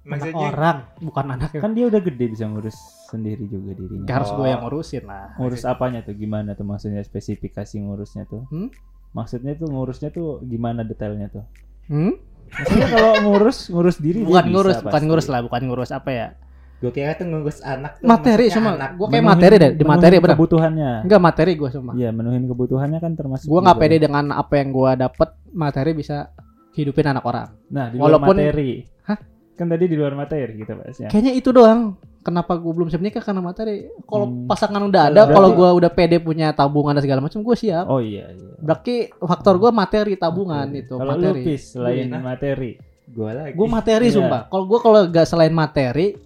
Anak 0.04 0.20
Maksudnya 0.20 0.36
orang, 0.52 0.78
bukan 1.00 1.26
anak 1.32 1.48
kan 1.56 1.72
dia 1.72 1.88
udah 1.88 1.96
gede 1.96 2.24
bisa 2.28 2.44
ngurus 2.44 2.76
sendiri 3.08 3.48
juga 3.48 3.72
dirinya. 3.72 4.04
Nggak 4.04 4.16
harus 4.20 4.30
gue 4.30 4.42
Oh. 4.42 4.50
yang 4.52 4.60
ngurusin 4.60 5.04
lah. 5.08 5.26
Ngurus 5.40 5.62
apanya 5.64 6.04
tuh? 6.04 6.12
Gimana 6.12 6.52
tuh 6.52 6.66
maksudnya 6.68 7.00
spesifikasi 7.00 7.74
ngurusnya 7.80 8.28
tuh? 8.28 8.44
Hmm? 8.52 8.68
Maksudnya 9.14 9.54
tuh 9.54 9.66
ngurusnya 9.66 10.10
tuh 10.10 10.42
gimana 10.42 10.82
detailnya 10.82 11.30
tuh? 11.30 11.44
Hmm? 11.86 12.18
Maksudnya 12.50 12.88
kalau 12.88 13.12
ngurus 13.24 13.58
ngurus 13.68 13.96
diri 13.96 14.20
Bukan 14.20 14.44
bisa 14.44 14.52
ngurus, 14.52 14.76
bukan 14.76 14.92
pasti. 14.92 15.06
ngurus 15.06 15.26
lah, 15.28 15.40
bukan 15.40 15.60
ngurus 15.64 15.90
apa 15.90 16.10
ya? 16.10 16.28
gue 16.74 16.92
kira 16.92 17.16
tuh 17.16 17.24
ngurus 17.24 17.64
anak 17.64 17.96
tuh 17.96 18.04
Materi 18.04 18.52
cuma 18.52 18.76
anak. 18.76 19.00
gue 19.00 19.06
kayak 19.08 19.14
Menuhin- 19.16 19.30
materi 19.32 19.54
deh, 19.56 19.72
di 19.72 19.84
materi 19.86 20.14
benar. 20.20 20.36
Kebutuhannya. 20.36 20.90
Enggak 21.00 21.20
materi 21.22 21.52
gue 21.54 21.68
cuma. 21.72 21.90
Iya, 21.96 22.10
menuhin 22.10 22.44
kebutuhannya 22.44 22.98
kan 23.00 23.12
termasuk. 23.14 23.48
Gue 23.48 23.56
nggak 23.58 23.78
pede 23.78 23.96
dengan 23.98 24.24
apa 24.30 24.54
yang 24.54 24.68
gue 24.68 24.90
dapet 24.98 25.28
materi 25.48 25.90
bisa 25.94 26.28
hidupin 26.72 27.08
anak 27.08 27.24
orang. 27.24 27.56
Nah, 27.72 27.88
di 27.88 27.96
Walaupun- 27.96 28.36
luar 28.36 28.52
materi. 28.52 28.84
Hah? 29.02 29.16
Kan 29.54 29.66
tadi 29.66 29.84
di 29.86 29.96
luar 29.96 30.12
materi 30.12 30.52
gitu 30.54 30.76
bahasnya. 30.76 31.08
Kayaknya 31.08 31.32
itu 31.32 31.48
doang. 31.48 31.80
Kenapa 32.24 32.56
gue 32.56 32.72
belum 32.72 32.88
siap 32.88 32.98
nikah 32.98 33.20
karena 33.20 33.38
materi. 33.38 33.84
Kalau 34.02 34.24
Hmm. 34.24 34.48
pasangan 34.48 34.80
udah 34.80 35.02
ada, 35.06 35.22
Berarti- 35.22 35.34
kalau 35.34 35.50
gue 35.52 35.68
udah 35.76 35.90
pede 35.92 36.16
punya 36.18 36.50
tabungan 36.50 36.96
dan 36.96 37.04
segala 37.04 37.20
macam, 37.20 37.38
gue 37.38 37.52
siap. 37.54 37.84
Oh 37.84 38.00
iya 38.00 38.26
iya. 38.26 38.56
Berarti 38.56 38.94
faktor 39.14 39.54
gue 39.58 39.68
materi 39.70 40.16
tabungan 40.16 40.64
Oke. 40.64 40.80
itu 40.80 40.94
Kalau 40.94 41.12
lu 41.12 41.20
materi. 41.20 41.42
Pis, 41.44 41.62
selain 41.70 42.08
Iya. 42.08 42.18
materi. 42.18 42.72
gue 43.04 43.30
lagi 43.30 43.52
Gue 43.52 43.68
materi 43.68 44.06
Iya. 44.08 44.16
sumpah. 44.16 44.42
Kalau 44.48 44.64
gue 44.64 44.78
kalau 44.80 45.00
gak 45.06 45.26
selain 45.26 45.52
materi, 45.52 46.16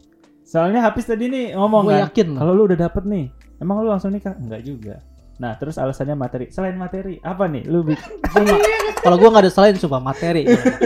Soalnya 0.41 0.81
habis 0.81 1.05
tadi 1.05 1.27
nih 1.27 1.53
ngomong 1.53 1.85
gue 1.85 1.93
kan. 1.93 2.03
yakin. 2.07 2.29
Kalau 2.33 2.53
lu 2.55 2.63
udah 2.65 2.79
dapet 2.81 3.03
nih, 3.05 3.25
emang 3.59 3.83
lu 3.83 3.91
langsung 3.91 4.09
nikah? 4.09 4.33
Enggak 4.33 4.63
juga. 4.63 4.95
Nah, 5.39 5.55
terus 5.55 5.75
alasannya 5.75 6.15
materi. 6.15 6.51
Selain 6.51 6.75
materi, 6.75 7.15
apa 7.21 7.47
nih? 7.47 7.63
Lu 7.63 7.81
bi- 7.81 7.95
Sumpah. 8.29 8.59
kalau 8.99 9.17
gue 9.17 9.29
nggak 9.29 9.45
ada 9.45 9.53
selain 9.53 9.75
sumpah 9.75 10.03
materi. 10.03 10.43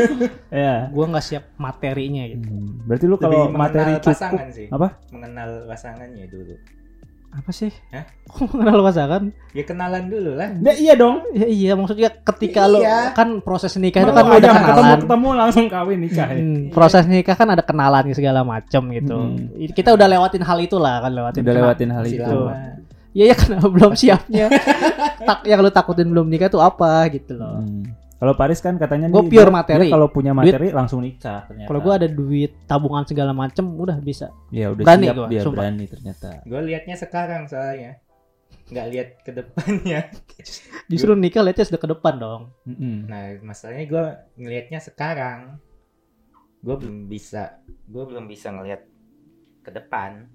ya. 0.53 0.87
gue 0.87 1.05
nggak 1.07 1.25
siap 1.25 1.57
materinya 1.57 2.23
gitu. 2.27 2.45
Hmm, 2.45 2.85
Berarti 2.85 3.05
lu 3.05 3.15
Lebih 3.15 3.23
kalau 3.23 3.41
mengenal 3.47 3.57
materi 3.59 3.93
cukup 3.97 4.13
pasangan 4.13 4.47
sih 4.51 4.67
apa? 4.69 4.89
mengenal 5.09 5.51
pasangannya 5.65 6.25
dulu 6.27 6.55
Apa 7.33 7.49
sih? 7.51 7.73
Hah? 7.91 8.05
Kok 8.29 8.53
mengenal 8.53 8.81
pasangan? 8.85 9.23
ya 9.51 9.65
kenalan 9.65 10.05
dulu 10.07 10.31
lah 10.35 10.53
Ya, 10.61 10.73
iya 10.75 10.95
dong. 10.95 11.25
Ya 11.33 11.47
iya 11.47 11.73
maksudnya 11.73 12.13
ketika 12.13 12.65
lo 12.67 12.79
Iya. 12.79 13.17
kan 13.17 13.41
proses 13.41 13.73
nikah 13.75 14.01
itu 14.01 14.13
kan 14.13 14.21
aja 14.23 14.37
udah 14.37 14.53
ketemu 14.53 14.69
kenalan. 14.77 15.01
ketemu 15.01 15.29
langsung 15.35 15.65
kawin 15.67 15.99
nikah. 15.99 16.29
ya. 16.29 16.37
Hmm, 16.39 16.69
proses 16.69 17.05
nikah 17.07 17.33
kan 17.33 17.49
ada 17.49 17.65
kenalan 17.65 18.05
segala 18.11 18.45
macam 18.45 18.83
gitu. 18.91 19.17
Hmm. 19.17 19.49
Kita 19.67 19.91
udah 19.91 20.07
lewatin 20.07 20.45
hal 20.45 20.59
itulah 20.61 21.01
kan 21.01 21.09
lewatin. 21.11 21.41
Udah 21.41 21.55
lewatin 21.57 21.89
hal 21.89 22.05
itu. 22.05 22.21
lama. 22.21 22.85
Iya 23.13 23.25
ya 23.31 23.37
kenapa 23.37 23.69
belum 23.69 23.93
siapnya? 23.93 24.49
tak 25.29 25.45
yang 25.45 25.61
lu 25.61 25.69
takutin 25.69 26.09
belum 26.09 26.27
nikah 26.27 26.49
tuh 26.49 26.59
apa 26.59 27.07
gitu 27.09 27.37
loh. 27.37 27.61
Hmm. 27.61 27.85
Kalau 28.17 28.33
Paris 28.33 28.63
kan 28.63 28.79
katanya 28.79 29.11
Gua 29.11 29.21
dia- 29.21 29.35
pure 29.35 29.45
dia- 29.45 29.53
materi. 29.53 29.87
dia 29.87 29.93
kalau 29.93 30.09
punya 30.09 30.33
materi 30.33 30.71
langsung 30.71 31.03
nikah 31.03 31.45
ternyata. 31.45 31.69
Kalau 31.69 31.81
gue 31.83 31.93
ada 31.93 32.09
duit 32.09 32.53
tabungan 32.65 33.05
segala 33.05 33.35
macem 33.35 33.67
udah 33.69 33.99
bisa. 33.99 34.31
ya 34.49 34.71
udah 34.71 34.81
berani 34.81 35.05
siap 35.05 35.17
gua, 35.19 35.27
dia 35.27 35.41
sumpah. 35.43 35.57
berani 35.59 35.85
ternyata. 35.85 36.31
Gue 36.47 36.61
liatnya 36.63 36.97
sekarang 36.97 37.43
soalnya. 37.45 37.99
Nggak 38.73 38.87
lihat 38.89 39.09
ke 39.21 39.31
depannya. 39.35 40.01
Justru 40.91 41.13
nikah 41.13 41.43
lihatnya 41.43 41.67
sudah 41.67 41.83
ke 41.83 41.89
depan 41.91 42.15
dong. 42.17 42.43
Nah, 43.05 43.37
masalahnya 43.43 43.85
gue 43.85 44.05
ngelihatnya 44.39 44.81
sekarang. 44.81 45.59
Gue 46.63 46.79
belum 46.79 47.11
bisa. 47.11 47.61
Gue 47.85 48.07
belum 48.07 48.25
bisa 48.25 48.49
ngelihat 48.49 48.87
ke 49.61 49.71
depan. 49.75 50.32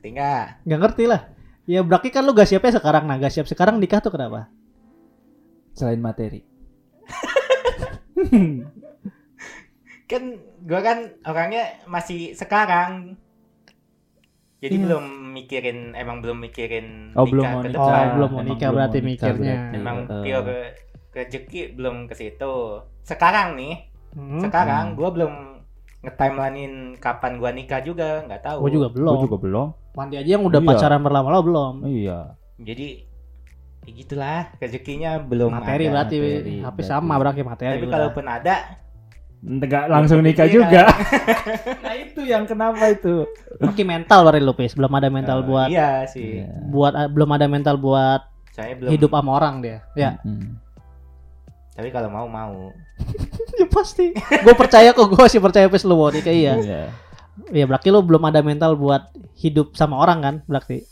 Ngerti 0.00 0.16
nggak? 0.16 0.44
Gak 0.64 0.80
ngerti 0.80 1.04
lah. 1.04 1.20
Ya 1.68 1.84
berarti 1.84 2.08
kan 2.08 2.24
lu 2.24 2.32
gak 2.32 2.48
siapnya 2.48 2.72
sekarang. 2.72 3.04
Nah 3.04 3.20
gak 3.20 3.28
siap 3.30 3.44
sekarang 3.44 3.76
nikah 3.76 4.00
tuh 4.00 4.08
kenapa? 4.08 4.48
Selain 5.70 6.00
materi. 6.00 6.40
Kan 10.06 10.22
gue 10.58 10.80
kan 10.80 10.98
orangnya 11.22 11.84
masih 11.84 12.32
sekarang. 12.32 13.20
Jadi 14.60 14.74
Iya. 14.74 14.82
belum 14.82 15.04
mikirin, 15.32 15.78
emang 15.94 16.20
belum 16.20 16.36
mikirin 16.38 17.12
Oh, 17.12 17.24
belum 17.24 17.44
mau 17.46 17.60
ke 17.60 17.68
nikah. 17.68 17.80
Oh 17.80 17.86
depan. 17.86 18.06
belum 18.10 18.30
mau 18.30 18.42
nikah 18.42 18.56
belum 18.62 18.76
berarti 18.76 18.98
nikah 18.98 19.08
mikirnya. 19.28 19.54
berarti. 19.54 19.76
Emang 19.76 19.96
Eh. 20.00 20.22
pure 20.22 20.58
rezeki 21.10 21.60
belum 21.74 21.96
ke 22.04 22.14
situ. 22.14 22.54
Sekarang 23.00 23.48
nih, 23.54 23.74
Hmm. 24.12 24.40
sekarang 24.40 24.84
Hmm. 24.86 24.96
gue 24.96 25.08
belum 25.12 25.32
ngetimelinein 26.02 26.74
kapan 26.96 27.32
gue 27.36 27.50
nikah 27.54 27.80
juga, 27.80 28.20
nggak 28.22 28.42
tahu. 28.42 28.58
Gue 28.62 28.72
juga 28.74 28.88
belum. 28.90 29.12
Gue 29.14 29.24
juga 29.26 29.38
belum. 29.38 29.68
Wandi 29.90 30.16
aja 30.16 30.30
yang 30.38 30.44
udah 30.44 30.60
Iya. 30.60 30.68
pacaran 30.70 31.00
berlama-lama 31.00 31.42
belum. 31.42 31.74
Iya. 31.84 32.18
Jadi 32.60 32.88
ya 33.80 33.92
gitulah 33.96 34.40
rezekinya 34.56 35.16
belum 35.18 35.50
materi 35.50 35.88
ada. 35.88 35.92
berarti, 35.98 36.16
materi, 36.20 36.54
HP 36.60 36.62
berarti. 36.62 36.82
sama 36.84 37.14
berarti 37.16 37.40
materi. 37.42 37.74
Tapi 37.74 37.86
udah. 37.86 37.94
kalaupun 37.96 38.24
ada, 38.28 38.54
Enggak 39.40 39.88
langsung 39.88 40.20
nikah 40.20 40.44
kepikiran. 40.44 40.68
juga. 40.68 40.82
nah 41.84 41.94
itu 41.96 42.20
yang 42.22 42.44
kenapa 42.44 42.92
itu? 42.92 43.24
Mungkin 43.56 43.84
mental 43.88 44.20
berarti 44.22 44.40
lu 44.44 44.52
Pis. 44.52 44.76
Belum 44.76 44.92
ada 44.92 45.08
mental 45.08 45.40
eh, 45.40 45.46
buat 45.48 45.68
Iya 45.72 45.90
sih. 46.06 46.44
Iya. 46.44 46.52
buat 46.68 46.92
ah, 46.92 47.08
belum 47.08 47.30
ada 47.32 47.48
mental 47.48 47.80
buat 47.80 48.20
Saya 48.52 48.76
belum. 48.76 48.92
hidup 48.92 49.10
sama 49.16 49.30
orang 49.32 49.64
dia. 49.64 49.80
Ya. 49.96 50.20
Mm-mm. 50.22 50.60
Tapi 51.72 51.88
kalau 51.88 52.12
mau 52.12 52.28
mau. 52.28 52.68
ya 53.58 53.64
pasti. 53.64 54.12
gue 54.12 54.54
percaya 54.54 54.92
kok 54.92 55.08
gue 55.08 55.16
masih 55.16 55.40
percaya 55.40 55.66
Pis 55.72 55.88
lu 55.88 55.96
mau 55.96 56.12
nikah 56.12 56.28
iya. 56.30 56.54
Iya. 57.48 57.58
Ya 57.58 57.64
berarti 57.64 57.88
lu 57.88 58.00
belum 58.00 58.22
ada 58.22 58.40
mental 58.40 58.74
buat 58.74 59.08
hidup 59.34 59.72
sama 59.72 59.96
orang 59.96 60.18
kan 60.20 60.34
berarti. 60.44 60.84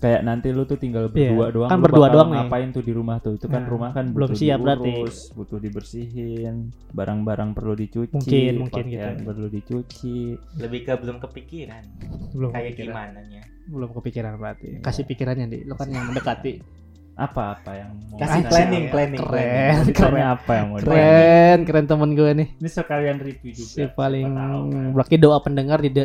Kayak 0.00 0.24
nanti 0.24 0.48
lu 0.48 0.64
tuh 0.64 0.80
tinggal 0.80 1.12
Iya, 1.12 1.28
berdua 1.28 1.46
doang. 1.52 1.68
kan 1.68 1.76
lu 1.76 1.84
berdua 1.84 2.00
bakal 2.02 2.14
doang 2.16 2.28
nih. 2.30 2.40
Ngapain 2.40 2.68
tuh 2.72 2.80
di 2.80 2.92
rumah 2.96 3.16
tuh? 3.20 3.36
Itu 3.36 3.46
kan 3.46 3.62
Nah, 3.62 3.68
rumah 3.68 3.90
kan 3.92 4.04
belum 4.08 4.32
butuh 4.32 4.40
siap 4.40 4.58
berarti. 4.58 4.90
diurus, 4.90 5.18
butuh 5.30 5.58
dibersihin, 5.60 6.56
barang-barang 6.90 7.50
perlu 7.52 7.74
dicuci, 7.76 8.08
Mungkin, 8.10 8.52
mungkin 8.58 8.84
gitu. 8.88 9.08
perlu 9.22 9.46
dicuci. 9.46 10.16
Lebih 10.56 10.80
ke 10.82 10.92
belum 10.96 11.20
kepikiran. 11.20 11.84
Belum 12.32 12.48
Kayak 12.48 12.64
kepikiran. 12.72 12.88
gimana 12.88 13.20
nya? 13.28 13.42
Belum 13.68 13.90
kepikiran 13.92 14.32
berarti. 14.34 14.68
Kasih 14.80 15.04
pikirannya 15.04 15.46
di. 15.46 15.58
Lu 15.62 15.76
kan 15.76 15.86
yang 15.86 16.08
mendekati. 16.08 16.79
Apa-apa 17.20 17.70
yang 17.76 17.90
mau 18.08 18.16
Kasih 18.16 18.42
planning, 18.48 18.84
planning, 18.88 19.20
planning. 19.20 19.20
Keren, 19.20 19.74
ditanya 19.84 20.08
keren. 20.08 20.24
apa 20.40 20.50
yang 20.56 20.66
mau? 20.72 20.78
Keren, 20.80 21.58
keren 21.68 21.84
temen 21.84 22.10
gue 22.16 22.30
nih. 22.32 22.48
Ini 22.56 22.68
sekalian 22.72 23.16
review 23.20 23.52
juga. 23.52 23.72
Si 23.76 23.82
paling 23.92 24.28
tahu 24.32 24.62
kan. 24.72 24.88
berarti 24.96 25.14
doa 25.20 25.38
pendengar 25.44 25.78
di 25.84 25.90
di, 25.92 26.04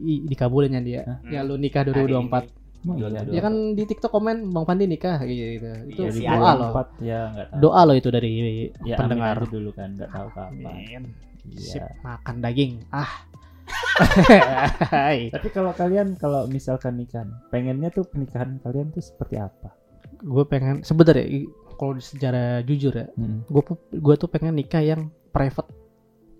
di 0.00 0.14
dikabulin 0.24 0.72
ya 0.72 0.80
dia. 0.80 1.02
Hah? 1.04 1.18
Ya 1.28 1.40
lu 1.44 1.60
nikah 1.60 1.84
2024. 1.84 2.64
Emang 2.84 2.96
iya. 3.00 3.20
Ya 3.28 3.40
kan 3.40 3.54
di 3.76 3.82
TikTok 3.84 4.12
komen 4.12 4.52
Bang 4.52 4.64
Pandi 4.64 4.84
nikah 4.84 5.16
gitu. 5.24 5.68
Itu 5.88 6.00
Iya, 6.04 6.10
si 6.12 6.22
doa 6.24 6.36
Adi. 6.52 6.60
loh. 6.60 6.70
Empat 6.72 6.88
ya 7.00 7.20
tahu. 7.32 7.60
Doa 7.60 7.80
loh 7.84 7.96
itu 7.96 8.08
dari 8.12 8.32
ya, 8.84 8.96
pendengar. 9.00 9.36
amin 9.40 9.48
dulu 9.52 9.70
kan 9.72 9.88
nggak 9.96 10.10
tahu 10.12 10.28
kapan. 10.32 11.02
Iya. 11.44 11.70
Sip, 11.76 11.84
makan 12.00 12.36
daging. 12.40 12.72
Ah. 12.88 13.12
Tapi 15.34 15.48
kalau 15.54 15.72
kalian 15.72 16.16
kalau 16.20 16.44
misalkan 16.50 16.98
nikah, 16.98 17.24
pengennya 17.48 17.88
tuh 17.88 18.04
pernikahan 18.04 18.60
kalian 18.60 18.92
tuh 18.92 19.00
seperti 19.00 19.40
apa? 19.40 19.72
Gue 20.24 20.44
pengen 20.44 20.80
sebenarnya 20.80 21.28
kalau 21.74 21.94
secara 21.98 22.42
jujur 22.60 22.90
ya, 22.90 23.06
Hmm. 23.12 23.44
gue 23.44 23.62
gue 23.92 24.14
tuh 24.16 24.26
pengen 24.26 24.54
nikah 24.54 24.80
yang 24.80 25.00
private, 25.28 25.68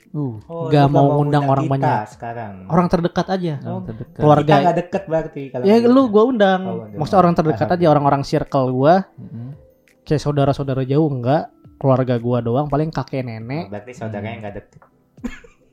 Uh, 0.08 0.38
Oh, 0.46 0.70
Nggak 0.70 0.86
lu 0.86 0.94
mau 0.94 1.02
ngundang 1.10 1.42
ngundang 1.42 1.44
orang 1.44 1.64
kita 1.64 1.74
banyak. 1.74 2.06
sekarang. 2.08 2.54
orang 2.68 2.86
terdekat 2.86 3.26
aja. 3.28 3.54
Oh, 3.64 3.82
terdekat. 3.82 4.14
keluarga. 4.16 4.46
Kita 4.46 4.62
nggak 4.62 4.76
deket 4.78 5.02
berarti 5.04 5.42
kalau 5.50 5.64
Ya 5.64 5.74
lu 5.82 6.02
gue 6.06 6.22
undang, 6.24 6.60
Oh, 6.62 6.74
undang. 6.80 6.96
maksudnya 6.96 7.20
orang 7.20 7.34
terdekat 7.34 7.68
aja, 7.68 7.86
orang-orang 7.88 8.22
circle 8.22 8.66
gue, 8.70 8.94
Mm-mm. 9.18 9.48
kayak 10.00 10.22
saudara-saudara 10.22 10.82
jauh 10.84 11.10
enggak, 11.10 11.50
keluarga 11.76 12.14
gue 12.16 12.38
doang, 12.40 12.66
paling 12.68 12.88
kakek 12.88 13.20
Oh, 13.20 13.26
nenek. 13.26 13.64
berarti 13.68 13.90
saudaranya 13.92 14.36
nggak 14.40 14.54
deket. 14.54 14.80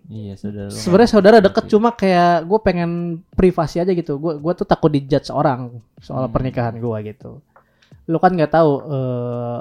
Iya 0.10 0.34
saudara. 0.36 0.67
Sebenarnya 0.69 1.08
saudara 1.10 1.38
deket 1.39 1.65
cuma 1.69 1.89
kayak 1.93 2.43
gue 2.43 2.60
pengen 2.60 2.91
privasi 3.30 3.78
aja 3.78 3.93
gitu. 3.93 4.17
Gue 4.17 4.36
gue 4.36 4.54
tuh 4.54 4.65
takut 4.65 4.89
dijudge 4.89 5.30
orang 5.30 5.69
soal 5.97 6.26
Hmm. 6.26 6.34
pernikahan 6.34 6.76
gue 6.76 6.97
gitu. 7.06 7.39
Lu 8.12 8.19
kan 8.19 8.36
nggak 8.36 8.52
tahu 8.52 8.71
eh, 8.84 9.58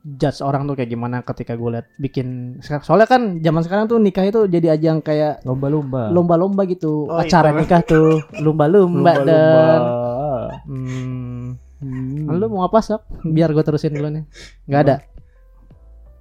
judge 0.00 0.40
orang 0.40 0.64
tuh 0.64 0.72
kayak 0.72 0.88
gimana 0.88 1.20
ketika 1.20 1.52
gue 1.52 1.76
liat 1.76 1.84
bikin 1.98 2.56
soalnya 2.80 3.04
kan 3.04 3.36
zaman 3.36 3.60
sekarang 3.60 3.84
tuh 3.84 3.98
nikah 3.98 4.24
itu 4.24 4.48
jadi 4.48 4.72
ajang 4.72 5.02
kayak 5.02 5.44
lomba-lomba. 5.44 6.08
lomba-lomba 6.08 6.62
gitu. 6.64 7.04
Oh, 7.04 7.18
acara 7.18 7.50
itu. 7.50 7.58
nikah 7.60 7.82
tuh. 7.82 8.22
Lumba-lumba 8.38 9.12
dan 9.20 9.80
Lomba-lomba. 9.80 10.64
hmm, 10.64 11.44
Hmm. 11.80 12.28
lu 12.30 12.46
mau 12.46 12.62
apa 12.62 12.78
sok? 12.78 13.08
Biar 13.26 13.50
gue 13.50 13.60
terusin 13.60 13.90
dulu 13.90 14.08
nih. 14.10 14.24
Nggak 14.64 14.82
ada. 14.84 14.96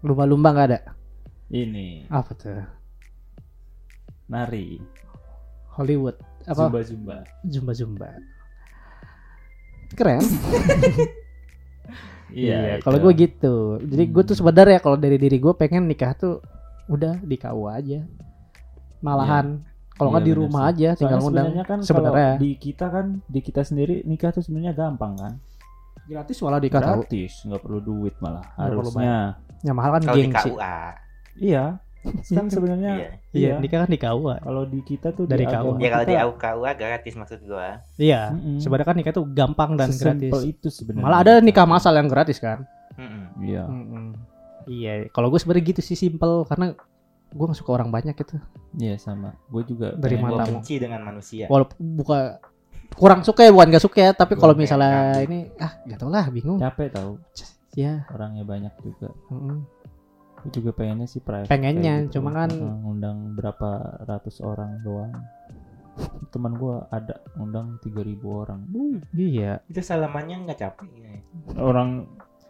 Lumba-lumba 0.02 0.50
nggak 0.50 0.68
ada. 0.72 0.80
Ini. 1.50 2.08
Apa 2.08 2.32
tuh? 2.34 2.64
Nari. 4.28 4.80
Hollywood. 5.74 6.16
Apa? 6.46 6.68
Zumba-zumba. 6.68 7.18
zumba-zumba. 7.44 8.10
Keren 9.92 10.22
Iya. 12.32 12.78
kalau 12.80 12.98
itu. 12.98 13.04
gue 13.04 13.14
gitu. 13.20 13.56
Jadi 13.82 14.04
gue 14.06 14.24
tuh 14.24 14.36
sebenarnya 14.36 14.80
kalau 14.80 14.96
dari 14.96 15.16
diri 15.16 15.36
gue 15.36 15.54
pengen 15.54 15.86
nikah 15.86 16.14
tuh 16.14 16.42
udah 16.86 17.18
di 17.20 17.36
KUA 17.36 17.72
aja. 17.76 18.00
Malahan 19.00 19.64
kalau 19.94 20.10
nggak 20.10 20.22
Iya, 20.22 20.30
di 20.30 20.34
rumah 20.34 20.64
sih. 20.64 20.72
aja 20.72 20.90
tinggal 20.96 21.20
Soalnya 21.20 21.28
sebenarnya 21.44 21.64
kan 21.66 21.80
sebenarnya. 21.82 22.30
kalau 22.32 22.42
di 22.42 22.52
kita 22.56 22.86
kan 22.88 23.06
di 23.26 23.40
kita 23.40 23.62
sendiri 23.62 23.96
nikah 24.04 24.32
tuh 24.32 24.42
sebenarnya 24.42 24.74
gampang 24.74 25.14
kan. 25.16 25.34
Gratis 26.06 26.38
malah 26.40 26.58
di 26.58 26.70
KUA. 26.70 26.82
Gratis, 26.82 27.34
nggak 27.44 27.62
perlu 27.62 27.80
duit 27.80 28.16
malah 28.18 28.46
perlu 28.52 28.82
harusnya. 28.82 29.38
Yang 29.62 29.76
mahal 29.76 29.92
kan 29.92 30.02
Kalau 30.02 30.16
di 30.16 30.22
gengsi. 30.24 30.50
KUA. 30.50 30.78
Iya. 31.40 31.66
Kan 32.32 32.48
sebenarnya 32.48 32.92
Iya. 32.96 33.10
Iya, 33.30 33.50
iya. 33.52 33.54
nikah 33.60 33.84
kan 33.84 33.90
di 33.92 34.00
KUA. 34.00 34.36
Kalau 34.40 34.64
di 34.64 34.80
kita 34.82 35.12
tuh 35.12 35.28
Dari 35.28 35.44
KUA. 35.44 35.78
Ya 35.84 35.90
kalau 35.92 36.06
di 36.08 36.16
KUA 36.16 36.72
gratis 36.74 37.14
maksud 37.14 37.40
gua. 37.44 37.84
Iya. 38.00 38.32
Mm-mm. 38.32 38.58
Sebenarnya 38.58 38.88
kan 38.88 38.96
nikah 38.96 39.14
tuh 39.14 39.26
gampang 39.28 39.76
dan 39.76 39.92
sesimpel 39.92 40.32
gratis. 40.32 40.48
itu 40.48 40.68
sebenarnya. 40.72 41.06
Malah 41.06 41.20
ada 41.22 41.34
nikah 41.40 41.68
masal 41.68 41.94
yang 42.00 42.08
gratis 42.08 42.40
kan. 42.40 42.64
Mm-mm. 42.96 43.24
Iya. 43.44 43.64
Mm-mm. 43.68 44.06
Iya, 44.70 45.10
kalau 45.10 45.28
gue 45.28 45.40
sebenarnya 45.40 45.66
gitu 45.68 45.82
sih 45.82 45.98
simple 45.98 46.46
karena 46.46 46.78
gue 47.30 47.46
gak 47.46 47.58
suka 47.58 47.72
orang 47.74 47.90
banyak 47.90 48.14
gitu. 48.16 48.38
Iya 48.76 48.96
sama. 48.98 49.34
Gue 49.48 49.66
juga 49.66 49.94
Dari 49.94 50.18
matamu. 50.18 50.62
benci 50.62 50.78
dengan 50.78 51.02
manusia. 51.04 51.46
Walaupun 51.50 51.78
buka 51.98 52.38
kurang 52.94 53.22
suka 53.22 53.46
ya 53.46 53.52
bukan 53.52 53.70
gak 53.70 53.82
suka 53.82 54.00
ya, 54.02 54.12
tapi 54.14 54.34
kalau 54.34 54.54
misalnya 54.54 55.20
ini 55.22 55.50
ah 55.58 55.78
gak 55.84 56.00
tau 56.00 56.10
lah 56.10 56.26
bingung. 56.30 56.58
capek 56.58 56.90
tahu 56.90 57.18
Ya, 57.78 58.02
orangnya 58.10 58.42
banyak 58.44 58.74
juga. 58.82 59.14
mm-mm. 59.30 59.62
Gue 60.40 60.52
juga 60.54 60.72
pengennya 60.72 61.06
sih 61.06 61.20
private. 61.20 61.48
Pengennya, 61.48 62.06
gitu. 62.06 62.18
cuma 62.18 62.32
kan- 62.34 62.54
ngundang 62.54 63.18
berapa 63.34 63.70
ratus 64.04 64.40
orang 64.40 64.80
doang. 64.80 65.12
Teman 66.32 66.56
gua 66.56 66.88
ada 66.88 67.20
undang 67.36 67.76
3000 67.80 67.92
orang. 68.26 68.60
Uh, 68.70 68.96
iya. 69.14 69.60
Itu 69.66 69.80
salamannya 69.80 70.46
nggak 70.46 70.58
capek. 70.58 70.88
ya. 70.96 71.12
orang 71.56 72.08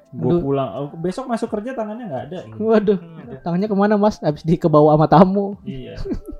gue 0.10 0.26
Aduh. 0.28 0.42
pulang 0.42 0.70
oh, 0.76 0.90
besok 0.96 1.26
masuk 1.26 1.50
kerja 1.50 1.74
tangannya 1.74 2.06
nggak 2.06 2.24
ada. 2.26 2.40
Waduh, 2.52 2.98
Hmm, 2.98 3.22
aduh. 3.24 3.40
tangannya 3.40 3.66
ke 3.66 3.76
mana 3.76 3.94
mas? 3.94 4.18
Abis 4.20 4.42
di 4.42 4.54
ke 4.54 4.66
bawah 4.66 4.94
sama 4.94 5.06
tamu. 5.06 5.54
Iya. 5.64 5.98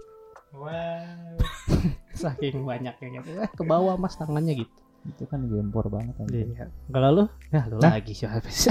Wah. 0.56 1.38
Saking 2.20 2.62
banyaknya 2.62 3.08
gitu. 3.16 3.30
Eh 3.38 3.48
ke 3.48 3.64
bawah 3.64 3.94
mas 3.96 4.14
tangannya 4.14 4.54
gitu. 4.60 4.74
itu 5.00 5.24
kan 5.24 5.40
gempor 5.42 5.88
banget 5.88 6.12
aja. 6.20 6.28
Iya. 6.36 6.66
Kalau 6.90 7.10
lu, 7.10 7.24
ya 7.48 7.62
lu 7.66 7.80
Nah. 7.80 7.96
lagi 7.96 8.12
sih 8.12 8.28
habis. 8.28 8.68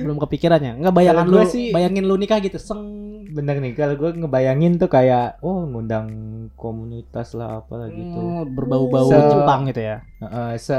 Belum 0.00 0.16
kepikirannya. 0.18 0.78
Enggak 0.78 0.94
bayangan 0.94 1.24
Kalau 1.24 1.40
lu 1.40 1.48
sih- 1.48 1.70
bayangin 1.70 2.04
lu 2.04 2.16
nikah 2.16 2.38
gitu 2.38 2.56
seng. 2.56 2.82
Bener 3.28 3.60
nih 3.60 3.76
kalau 3.76 3.94
gue 3.94 4.10
ngebayangin 4.16 4.76
tuh 4.76 4.88
kayak 4.88 5.36
oh 5.40 5.62
ngundang 5.62 6.08
komunitas 6.54 7.36
lah 7.36 7.60
apalah 7.60 7.88
gitu. 7.88 8.16
Hmm, 8.16 8.48
berbau-bau 8.50 9.06
Se- 9.06 9.28
Jepang 9.30 9.68
gitu 9.68 9.80
ya. 9.80 9.96
Heeh, 10.18 10.50
se 10.56 10.78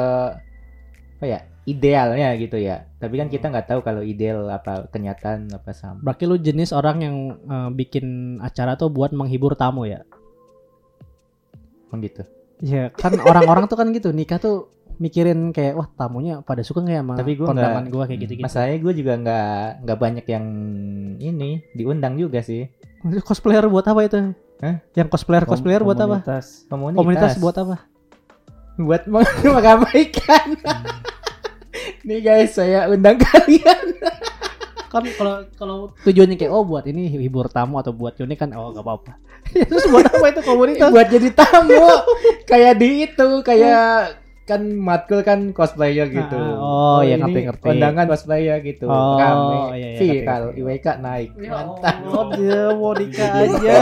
apa 1.19 1.25
ya 1.25 1.39
idealnya 1.63 2.33
gitu 2.35 2.57
ya. 2.57 2.89
Tapi 2.97 3.15
kan 3.15 3.27
kita 3.27 3.45
nggak 3.47 3.67
tahu 3.67 3.79
kalau 3.79 4.01
ideal 4.01 4.49
apa 4.49 4.89
kenyataan 4.89 5.51
apa 5.51 5.69
sama. 5.71 6.01
Berarti 6.01 6.25
lu 6.25 6.35
jenis 6.35 6.73
orang 6.73 6.97
yang 6.99 7.15
eh, 7.37 7.69
bikin 7.69 8.05
acara 8.39 8.73
tuh 8.73 8.89
buat 8.89 9.13
menghibur 9.13 9.53
tamu 9.53 9.85
ya. 9.85 10.01
Emang 11.89 12.01
gitu. 12.01 12.23
Ya 12.59 12.91
kan 12.91 13.15
orang-orang 13.15 13.65
tuh 13.65 13.77
kan 13.77 13.87
gitu 13.89 14.11
nikah 14.11 14.35
tuh 14.35 14.67
mikirin 14.99 15.55
kayak 15.55 15.79
wah 15.79 15.87
tamunya 15.89 16.43
pada 16.43 16.59
suka 16.59 16.83
nggak 16.83 16.95
ya 16.95 17.01
sama 17.01 17.13
Tapi 17.15 17.31
gua 17.39 17.47
kondangan 17.49 17.83
gue 17.87 18.03
kayak 18.03 18.19
gitu 18.19 18.33
gitu 18.35 18.43
Masalahnya 18.45 18.77
gue 18.77 18.93
juga 18.93 19.13
nggak 19.15 19.57
nggak 19.87 19.97
banyak 19.97 20.25
yang 20.27 20.45
ini 21.17 21.51
diundang 21.71 22.19
juga 22.19 22.43
sih. 22.43 22.67
cosplayer 23.23 23.63
buat 23.71 23.87
apa 23.87 24.03
itu 24.03 24.35
Hah? 24.59 24.75
yang 24.91 25.07
cosplayer 25.07 25.47
Kom- 25.47 25.55
cosplayer 25.55 25.81
buat 25.87 25.95
apa 25.95 26.19
komunitas. 26.19 26.67
Komunitas, 26.67 26.99
komunitas 26.99 27.33
buat 27.39 27.55
apa 27.55 27.75
buat 28.75 29.03
meng- 29.11 29.39
meramaikan. 29.43 30.47
Nih 32.07 32.19
guys, 32.19 32.55
saya 32.55 32.87
undang 32.91 33.19
kalian. 33.19 33.87
kan 34.89 35.05
kalau 35.15 35.35
kalau 35.53 35.77
tujuannya 36.01 36.33
kayak 36.33 36.49
oh 36.49 36.65
buat 36.65 36.81
ini 36.89 37.13
hibur 37.13 37.45
tamu 37.45 37.77
atau 37.77 37.93
buat 37.93 38.17
ini 38.17 38.33
kan 38.33 38.49
oh 38.57 38.73
gak 38.73 38.81
apa-apa 38.81 39.21
terus 39.53 39.85
buat 39.85 40.01
apa 40.01 40.33
itu 40.33 40.41
komunitas 40.41 40.89
buat 40.89 41.05
jadi 41.05 41.29
tamu. 41.29 41.77
kayak 42.49 42.73
di 42.81 43.05
itu, 43.05 43.29
kayak 43.45 44.17
kan 44.49 44.65
matkul 44.73 45.21
kan 45.21 45.53
cosplayer 45.53 46.09
gitu. 46.09 46.33
Ah, 46.33 46.57
oh, 46.57 46.99
iya, 47.05 47.15
ini 47.15 47.21
ngerti-ngerti. 47.21 47.69
Undangan 47.69 48.05
cosplayer 48.09 48.57
gitu. 48.65 48.89
Oh, 48.89 49.21
Rame, 49.21 49.77
iya, 49.77 49.87
iya, 49.93 49.99
viral. 50.01 50.43
IWK 50.57 50.87
naik. 50.97 51.29
Mantap. 51.37 51.95
oh 52.09 52.25
dia 52.33 52.63
mau 52.73 52.97
nikah 52.97 53.29
aja 53.45 53.73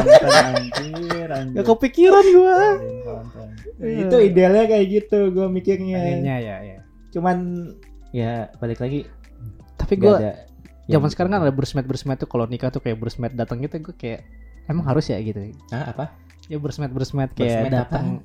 anjir, 0.52 1.30
anjir. 1.32 1.56
gak 1.56 1.66
kepikiran 1.66 2.26
gua 2.36 2.60
konten. 3.08 3.48
Itu 3.80 4.16
idealnya 4.20 4.68
kayak 4.68 4.86
gitu 4.92 5.32
gue 5.32 5.48
mikirnya. 5.48 6.04
akhirnya 6.04 6.36
ya 6.44 6.56
ya 6.62 6.78
Cuman 7.16 7.38
ya 8.12 8.52
balik 8.60 8.84
lagi 8.84 9.08
tapi 9.78 9.94
gua 9.96 10.18
ada 10.18 10.32
zaman 10.88 11.06
yang- 11.06 11.12
sekarang 11.12 11.32
kan 11.32 11.42
ada 11.46 11.54
bridesmaid 11.54 11.86
bridesmaid 11.86 12.18
tuh 12.18 12.30
kalau 12.30 12.50
nikah 12.50 12.74
tuh 12.74 12.82
kayak 12.82 12.98
bridesmaid 12.98 13.36
datang 13.36 13.62
gitu 13.62 13.80
gue 13.80 13.96
kayak 13.96 14.26
emang 14.66 14.84
harus 14.88 15.08
ya 15.08 15.20
gitu 15.22 15.54
Hah, 15.72 15.94
apa? 15.96 16.06
ya 16.48 16.58
bridesmaid 16.58 16.92
bridesmaid 16.92 17.32
kayak 17.36 17.70
datang 17.70 18.24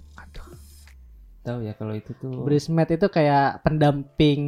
Tahu 1.43 1.59
ya 1.61 1.75
kalau 1.75 1.91
itu 1.91 2.15
tuh. 2.15 2.31
Bridesmaid 2.41 2.87
itu 2.93 3.07
kayak 3.09 3.61
pendamping 3.61 4.43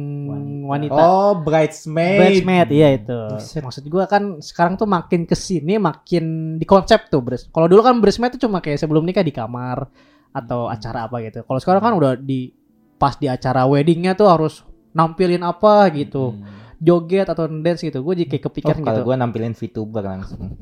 wanita, 0.63 0.95
Oh, 0.95 1.35
bridesmaid. 1.37 2.19
bridesmaid 2.39 2.67
iya 2.71 2.95
itu. 2.95 3.19
Buset. 3.29 3.59
maksud 3.59 3.83
gua 3.85 4.05
kan 4.05 4.39
sekarang 4.39 4.75
tuh 4.75 4.87
makin 4.87 5.23
ke 5.23 5.35
sini 5.35 5.75
makin 5.75 6.23
di 6.55 6.63
konsep 6.63 7.07
tuh 7.07 7.19
bridesmaid 7.19 7.51
kalau 7.51 7.67
dulu 7.67 7.81
kan 7.81 7.99
bridesmaid 7.99 8.31
tuh 8.31 8.47
cuma 8.47 8.59
kayak 8.59 8.79
sebelum 8.79 9.03
nikah 9.03 9.21
di 9.21 9.29
kamar 9.29 9.91
atau 10.31 10.67
acara 10.67 11.03
apa 11.03 11.19
gitu. 11.21 11.43
Kalau 11.43 11.59
sekarang 11.59 11.81
kan 11.81 11.93
udah 11.93 12.11
di 12.15 12.55
pas 12.95 13.13
di 13.13 13.27
acara 13.27 13.63
weddingnya 13.65 14.13
tuh 14.13 14.27
harus 14.27 14.63
nampilin 14.91 15.43
apa 15.43 15.91
gitu. 15.91 16.31
Hmm. 16.31 16.63
joget 16.77 17.25
atau 17.25 17.47
dance 17.47 17.81
gitu. 17.81 17.99
Gue 17.99 18.15
jadi 18.15 18.29
kayak 18.29 18.39
Oh, 18.41 18.47
kepikiran 18.51 18.79
kalau 18.79 18.99
gitu. 18.99 19.05
gue 19.05 19.15
nampilin 19.17 19.53
VTuber 19.53 20.03
langsung. 20.05 20.59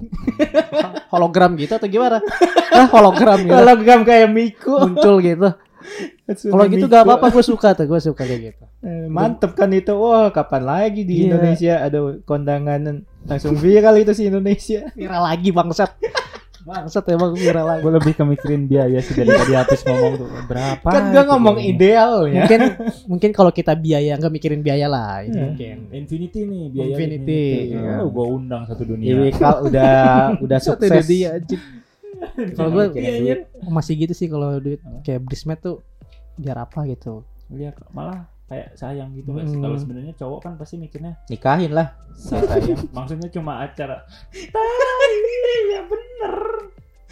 hologram 1.12 1.54
gitu 1.56 1.74
atau 1.74 1.86
gimana? 1.86 2.22
Hah, 2.69 2.88
hologram 2.88 3.38
gitu. 3.39 3.52
Hologram 3.52 4.02
kayak 4.02 4.30
Miku. 4.30 4.78
muncul 4.80 5.19
gitu 5.19 5.50
kalau 6.26 6.66
gitu 6.66 6.86
gak 6.86 7.04
apa-apa 7.04 7.28
gue 7.30 7.44
suka 7.44 7.74
tuh 7.74 7.86
gue 7.86 8.00
suka 8.00 8.24
kayak 8.24 8.42
gitu 8.50 8.64
Eh, 8.84 9.08
Mantep 9.08 9.56
kan 9.56 9.72
itu. 9.72 9.92
Wah, 9.94 10.28
kapan 10.28 10.60
lagi 10.62 11.02
di 11.02 11.16
Iya. 11.18 11.24
Indonesia 11.30 11.74
ada 11.82 11.98
kondangan 12.22 13.00
langsung 13.24 13.56
viral 13.56 13.96
itu 13.98 14.12
sih 14.14 14.28
Indonesia. 14.28 14.92
viral 15.00 15.24
lagi 15.24 15.50
bangsat 15.50 15.96
bangsat 16.62 17.04
emang 17.10 17.32
viral 17.34 17.64
lagi 17.66 17.80
Gue 17.82 17.94
lebih 17.94 18.14
kemikirin 18.14 18.64
biaya 18.66 19.00
sih 19.00 19.12
dari 19.14 19.28
tadi 19.30 19.56
habis 19.62 19.80
ngomong 19.82 20.14
tuh 20.18 20.28
berapa. 20.46 20.84
kan 20.86 21.04
gue 21.06 21.16
itu 21.16 21.24
ngomong 21.26 21.56
biayanya. 21.56 21.72
ideal 21.74 22.12
ya. 22.22 22.34
mungkin 22.38 22.60
mungkin 23.08 23.30
kalau 23.32 23.52
kita 23.52 23.72
biaya 23.74 24.16
nggak 24.16 24.34
mikirin 24.34 24.60
biaya 24.60 24.88
lah 24.88 25.20
itu 25.22 25.32
Hmm. 25.34 25.48
mungkin 25.50 25.76
Infinity 25.94 26.40
nih 26.42 26.64
biaya 26.70 26.88
Infinity, 26.90 27.44
iya. 27.70 27.94
Oh, 27.98 28.08
gue 28.10 28.26
undang 28.34 28.64
satu 28.64 28.84
dunia. 28.86 29.08
IWK 29.10 29.42
udah 29.66 29.96
udah 30.40 30.58
Satu 30.58 30.84
sukses. 30.84 31.04
dia 31.06 31.36
anjing. 31.36 31.64
kalau 32.54 32.70
gue 32.74 32.86
masih 33.66 33.94
gitu 33.98 34.14
sih 34.14 34.28
kalau 34.28 34.56
duit 34.58 34.80
kayak 35.04 35.20
bridesmaid 35.22 35.60
tuh 35.62 35.84
biar 36.36 36.58
apa 36.60 36.86
gitu 36.86 37.22
Iya, 37.48 37.69
malah 37.89 38.26
kayak 38.46 38.74
sayang 38.74 39.13
gitu 39.13 39.30
nggak 39.30 39.46
sih? 39.46 39.56
Hmm. 39.56 39.63
Kalau 39.63 39.78
sebenarnya 39.78 40.13
cowok 40.15 40.39
kan 40.41 40.54
pasti 40.56 40.76
mikirnya 40.76 41.22
nikahin 41.28 41.69
lah. 41.69 41.93
sayang. 42.13 42.89
Maksudnya 42.89 43.30
cuma 43.30 43.62
acara. 43.62 44.02
Tai, 44.32 45.13
ya 45.67 45.82
bener. 45.84 46.36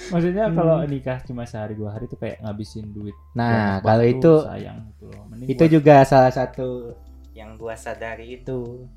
Maksudnya 0.08 0.46
Hmm. 0.46 0.56
kalau 0.56 0.76
nikah 0.84 1.22
cuma 1.22 1.46
sehari 1.46 1.74
dua 1.74 1.94
hari 1.94 2.06
tuh 2.06 2.18
kayak 2.18 2.42
ngabisin 2.42 2.90
duit. 2.90 3.14
Nah, 3.32 3.78
kalau 3.80 4.02
itu 4.04 4.34
sayang 4.42 4.82
gitu 4.90 5.06
loh. 5.08 5.24
Mending 5.30 5.48
itu 5.48 5.62
buat- 5.62 5.72
juga 5.72 5.96
salah 6.04 6.30
satu 6.30 6.98
yang 7.32 7.54
gua 7.56 7.76
sadari 7.76 8.36
itu 8.36 8.90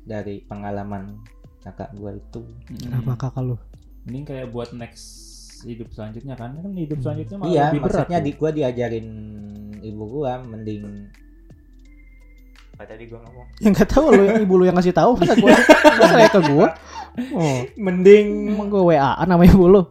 dari 0.00 0.42
pengalaman 0.42 1.22
kakak 1.60 1.94
gua 1.94 2.12
itu. 2.12 2.42
Mm-mm. 2.66 2.98
apa 2.98 3.12
kakak 3.20 3.42
lu 3.44 3.56
Mending 4.02 4.24
kayak 4.26 4.48
buat 4.48 4.72
next 4.72 5.29
hidup 5.62 5.88
selanjutnya 5.90 6.34
kan 6.34 6.50
kan 6.54 6.72
hidup 6.72 6.98
selanjutnya 6.98 7.36
malah 7.36 7.48
Iya, 7.48 7.64
lebih 7.66 7.80
berat. 7.80 7.92
maksudnya 7.92 8.18
tuh. 8.18 8.24
di 8.24 8.32
gua 8.32 8.50
diajarin 8.50 9.06
ibu 9.80 10.02
gua 10.06 10.32
mending 10.40 10.82
apa 12.72 12.84
tadi 12.86 13.04
gua 13.06 13.20
ngomong? 13.20 13.46
yang 13.60 13.72
nggak 13.72 13.88
tahu 13.88 14.06
lu 14.10 14.24
ibu 14.38 14.54
lu 14.54 14.64
yang 14.64 14.74
ngasih 14.74 14.92
tahu 14.92 15.12
masa 15.14 15.34
gue 15.34 15.52
masa 16.00 16.16
ya 16.18 16.28
ke 16.28 16.40
gue 16.42 16.66
oh 17.34 17.58
Mending 17.76 18.26
emang 18.48 18.68
gue 18.68 18.82
wa 18.82 18.96
namanya 19.22 19.50
ibu 19.50 19.66
lu 19.68 19.82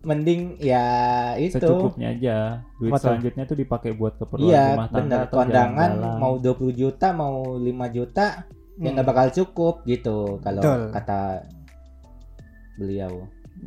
mending 0.00 0.54
ya 0.56 0.86
itu 1.34 1.58
secukupnya 1.58 2.14
aja. 2.14 2.36
Duit 2.78 2.94
tuh? 2.94 3.02
selanjutnya 3.02 3.42
tuh 3.42 3.58
dipakai 3.58 3.90
buat 3.90 4.14
keperluan 4.14 4.48
Iya, 4.48 4.64
rumah 4.72 4.88
tangga 4.88 5.02
bener. 5.02 5.26
atau 5.26 5.36
Kondangan 5.36 5.90
jalan-jalan. 5.90 6.18
mau 6.22 6.34
20 6.38 6.72
juta, 6.72 7.06
mau 7.10 7.34
5 7.58 7.86
juta, 7.90 8.26
ya 8.38 8.46
Hmm. 8.78 8.92
nggak 8.94 9.02
bakal 9.04 9.26
cukup 9.34 9.74
gitu 9.82 10.38
kalau 10.40 10.62
Betul. 10.62 10.80
kata 10.94 11.20
beliau. 12.76 13.12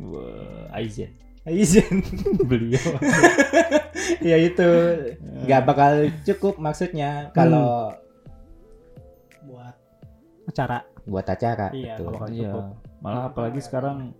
Wah, 0.00 0.72
Aizen 0.72 1.12
Izin. 1.42 2.04
beliau. 2.50 3.00
ya 4.28 4.36
itu 4.36 4.68
nggak 5.40 5.62
bakal 5.64 5.92
cukup 6.22 6.60
maksudnya 6.60 7.32
kalau 7.32 7.96
buat 9.42 9.74
acara 10.46 10.84
buat 11.04 11.26
acara 11.26 11.72
Iya, 11.72 11.96
gitu. 11.96 12.02
bakal 12.06 12.28
Iya. 12.28 12.40
cukup. 12.44 12.64
Malah 13.00 13.22
apalagi 13.32 13.60
sekarang 13.60 14.12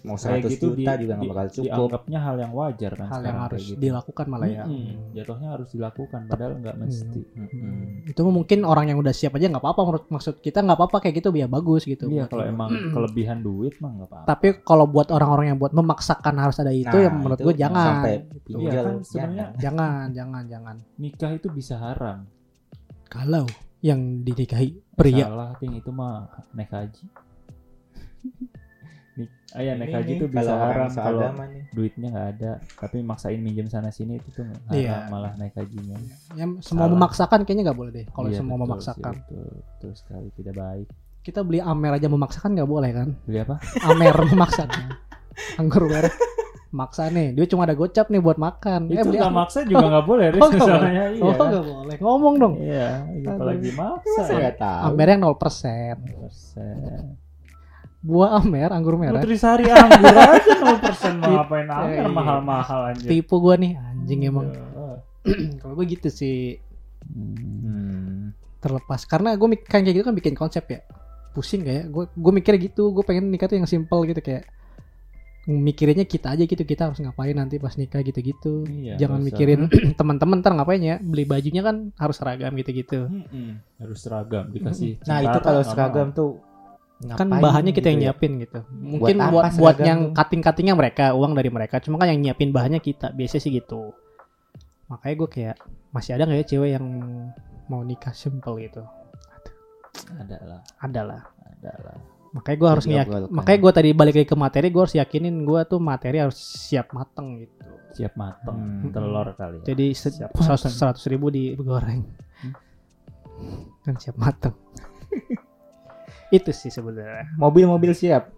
Mau 0.00 0.16
kayak 0.16 0.42
100 0.42 0.50
gitu 0.50 0.66
juta 0.72 0.90
di- 0.90 1.00
juga 1.00 1.12
nggak 1.14 1.30
bakal 1.30 1.46
cukup. 1.48 1.68
Dianggapnya 1.86 2.18
hal 2.20 2.36
yang 2.36 2.52
wajar 2.52 2.92
kan 2.92 3.06
hal 3.06 3.22
yang 3.22 3.38
harus 3.40 3.62
gitu. 3.64 3.78
dilakukan 3.78 4.26
malah 4.26 4.48
ya 4.48 4.64
Mm-mm. 4.64 5.12
Jatuhnya 5.12 5.48
harus 5.50 5.68
dilakukan 5.70 6.20
padahal 6.24 6.52
nggak 6.56 6.76
mesti. 6.76 7.20
Mm-mm. 7.30 7.78
itu 8.04 8.18
mah 8.18 8.34
mungkin 8.34 8.58
orang 8.62 8.86
yang 8.86 8.98
udah 8.98 9.10
siap 9.10 9.32
aja 9.32 9.46
nggak 9.46 9.60
apa-apa 9.60 9.80
menurut 9.82 10.04
maksud 10.08 10.34
kita 10.38 10.58
nggak 10.58 10.74
apa-apa 10.74 10.96
kayak 11.00 11.14
gitu 11.16 11.28
ya 11.30 11.46
bagus 11.46 11.82
gitu 11.84 12.04
Iya 12.06 12.26
kalau 12.26 12.44
emang 12.44 12.68
kelebihan 12.90 13.38
duit 13.38 13.78
mah 13.78 13.90
nggak 13.92 14.08
apa-apa. 14.08 14.26
tapi 14.26 14.48
kalau 14.60 14.84
buat 14.84 15.08
orang-orang 15.08 15.46
yang 15.48 15.58
buat 15.58 15.70
memaksakan 15.70 16.34
harus 16.34 16.56
ada 16.56 16.70
itu 16.70 16.90
Nah, 16.90 17.02
yang 17.02 17.14
menurut 17.16 17.36
itu 17.36 17.44
gue 17.44 17.54
jangan 17.56 17.86
sampai 17.94 18.14
Iya 18.14 18.40
pinjol, 18.44 18.82
kan 18.82 18.94
sebenarnya 19.00 19.44
jangan 19.56 19.90
jangan 20.10 20.42
jangan 20.44 20.76
nikah 20.96 21.32
itu 21.32 21.48
bisa 21.48 21.74
haram. 21.76 22.26
kalau 23.06 23.46
yang 23.80 24.00
dinikahi 24.20 24.68
pria 24.92 25.24
Salah 25.24 25.52
ting 25.54 25.72
itu 25.72 25.88
mah 25.88 26.24
naik 26.50 26.68
haji. 26.68 27.04
Nik, 29.14 29.30
ah, 29.50 29.60
ya, 29.60 29.72
naik 29.72 29.90
haji 29.92 30.04
nih, 30.04 30.16
itu 30.16 30.26
bisa 30.26 30.52
haram 30.52 30.90
kalau 30.90 31.22
nih. 31.44 31.62
duitnya 31.70 32.08
nggak 32.08 32.28
ada 32.32 32.50
tapi 32.74 32.98
maksain 33.00 33.38
minjem 33.38 33.66
sana 33.66 33.88
sini 33.88 34.16
itu 34.16 34.26
tuh 34.28 34.42
haram 34.42 34.74
Iya. 34.74 35.06
malah 35.06 35.32
naik 35.34 35.54
hajinya. 35.54 35.94
yang 36.34 36.58
semua 36.58 36.84
Salah. 36.84 36.92
memaksakan 36.92 37.38
kayaknya 37.42 37.62
nggak 37.64 37.78
boleh 37.78 37.92
deh 37.92 38.06
kalau 38.08 38.26
Iya, 38.26 38.36
semua 38.36 38.56
betul 38.56 38.64
memaksakan 38.66 39.12
sih, 39.12 39.22
betul, 39.22 39.46
betul 39.56 39.92
sekali 39.94 40.28
tidak 40.32 40.54
baik. 40.56 40.88
kita 41.20 41.40
beli 41.40 41.58
amer 41.58 41.92
aja 41.92 42.06
memaksakan 42.06 42.50
nggak 42.52 42.66
boleh 42.68 42.90
kan 42.90 43.08
Beli 43.22 43.38
apa? 43.40 43.56
amer 43.84 44.14
memaksakan 44.28 44.82
anggur 45.56 45.86
merah 45.86 46.10
maksa 46.70 47.06
nih 47.06 47.30
dia 47.32 47.46
cuma 47.46 47.62
ada 47.62 47.72
gocap 47.72 48.06
nih 48.08 48.18
buat 48.18 48.34
makan 48.36 48.90
itu 48.90 48.98
beli 49.00 49.16
nggak 49.16 49.30
maksa 49.32 49.62
juga 49.62 49.86
nggak 49.88 50.04
boleh 50.04 50.26
Riz, 50.34 50.42
Oh, 50.42 50.48
nggak 50.48 50.58
boleh. 50.60 50.74
misalnya, 50.82 51.04
iya. 51.08 51.22
oh 51.22 51.46
nggak 51.46 51.64
boleh 51.64 51.96
ngomong 51.98 52.34
dong 52.36 52.54
Iya, 52.58 52.88
apalagi 53.24 53.70
maksa. 53.72 54.22
Nggak 54.28 54.56
tahu. 54.58 54.82
amer 54.90 55.06
yang 55.08 55.20
0% 55.22 55.38
Persen. 55.38 55.96
Buah 58.04 58.36
amer 58.36 58.68
anggur 58.68 58.94
merah 58.94 59.16
Nutrisari 59.16 59.64
anggur 59.64 60.12
aja 60.12 60.52
0% 60.60 61.16
mau 61.16 61.40
ngapain 61.40 61.64
Iya, 61.64 61.74
amer 61.74 61.96
iya. 61.98 62.08
mahal-mahal 62.10 62.80
anjir. 62.92 63.08
tipu 63.10 63.40
gua 63.40 63.56
nih 63.56 63.72
anjing 63.74 64.20
emang 64.22 64.52
Iya. 64.52 64.92
kalau 65.60 65.72
gue 65.74 65.86
gitu 65.90 66.08
sih 66.08 66.60
Hmm. 67.04 68.32
Terlepas 68.58 69.04
karena 69.04 69.32
gue 69.32 69.44
kan 69.60 69.80
kayak 69.80 69.92
gitu 69.92 70.04
kan 70.04 70.14
bikin 70.14 70.32
konsep 70.32 70.64
ya 70.64 70.80
pusing 71.30 71.60
kayak 71.60 71.88
gue 71.88 72.08
gue 72.08 72.32
mikirnya 72.32 72.60
gitu 72.62 72.88
gue 72.90 73.02
pengen 73.02 73.28
nikah 73.28 73.44
tuh 73.44 73.56
yang 73.56 73.66
simple 73.66 74.00
gitu 74.04 74.20
kayak 74.20 74.48
mikirinnya 75.44 76.04
kita 76.04 76.32
aja 76.32 76.40
gitu 76.40 76.64
kita 76.64 76.88
harus 76.88 76.96
ngapain 76.96 77.36
nanti 77.36 77.60
pas 77.60 77.76
nikah 77.76 78.00
gitu-gitu 78.00 78.64
Iya, 78.64 78.96
jangan 78.96 79.20
usah. 79.20 79.26
mikirin 79.26 79.60
teman-teman 80.00 80.40
ntar 80.40 80.56
ngapain 80.56 80.80
ya 80.80 80.96
beli 80.96 81.24
bajunya 81.24 81.60
kan 81.60 81.92
harus 81.94 82.16
seragam 82.16 82.52
gitu-gitu 82.54 83.04
Mm-mm. 83.04 83.60
Harus 83.76 83.98
seragam 84.00 84.48
dikasih. 84.48 85.04
Nah, 85.04 85.20
itu 85.20 85.38
kalau 85.40 85.60
seragam 85.62 86.08
mau. 86.08 86.40
Tuh 87.12 87.18
kan 87.20 87.26
ngapain 87.28 87.42
bahannya 87.44 87.72
kita 87.76 87.78
gitu 87.78 87.88
yang 87.92 87.98
ya? 87.98 88.02
nyiapin 88.08 88.32
gitu 88.40 88.58
mungkin 88.72 89.16
buat 89.20 89.30
buat 89.32 89.52
seragam 89.52 89.84
yang 89.84 90.00
cutting-cuttingnya 90.16 90.74
mereka 90.74 91.04
uang 91.12 91.32
dari 91.36 91.50
mereka 91.52 91.76
cuma 91.84 92.00
kan 92.00 92.08
yang 92.08 92.20
nyiapin 92.24 92.50
bahannya 92.50 92.80
kita 92.80 93.12
biasanya 93.12 93.42
sih 93.44 93.52
gitu 93.52 93.92
makanya 94.88 95.14
gue 95.20 95.28
kayak 95.28 95.56
masih 95.92 96.10
ada 96.16 96.22
nggak 96.28 96.38
ya 96.40 96.46
cewek 96.56 96.70
yang 96.76 96.86
mau 97.68 97.80
nikah 97.80 98.12
simple 98.12 98.56
gitu 98.60 98.82
ada 100.20 100.36
lah, 100.44 100.60
ada 100.82 101.00
lah 101.06 101.22
ada 101.60 101.72
lah. 101.80 101.96
makanya 102.34 102.56
gue 102.58 102.68
harus 102.68 102.84
ngiyak 102.84 103.06
Diobrolkan. 103.08 103.32
makanya 103.32 103.58
gue 103.62 103.72
tadi 103.72 103.90
balik 103.94 104.14
lagi 104.18 104.28
ke 104.28 104.36
materi 104.36 104.66
gue 104.68 104.82
harus 104.82 104.96
yakinin 104.98 105.36
gue 105.46 105.60
tuh 105.64 105.78
materi 105.80 106.16
harus 106.20 106.38
siap 106.40 106.92
mateng 106.92 107.44
gitu 107.44 107.62
Siap 107.94 108.18
mateng. 108.18 108.58
Hmm. 108.58 108.90
Telur 108.90 109.38
kali 109.38 109.62
ya. 109.62 109.70
jadi 109.70 109.86
seratus 109.94 111.06
ribu 111.06 111.30
digoreng 111.30 112.02
kan 113.86 113.94
siap 114.00 114.16
mateng 114.18 114.54
itu 116.34 116.50
sih 116.50 116.68
sebenarnya 116.68 117.30
Mobil-mobil 117.34 117.92
siap. 117.92 118.34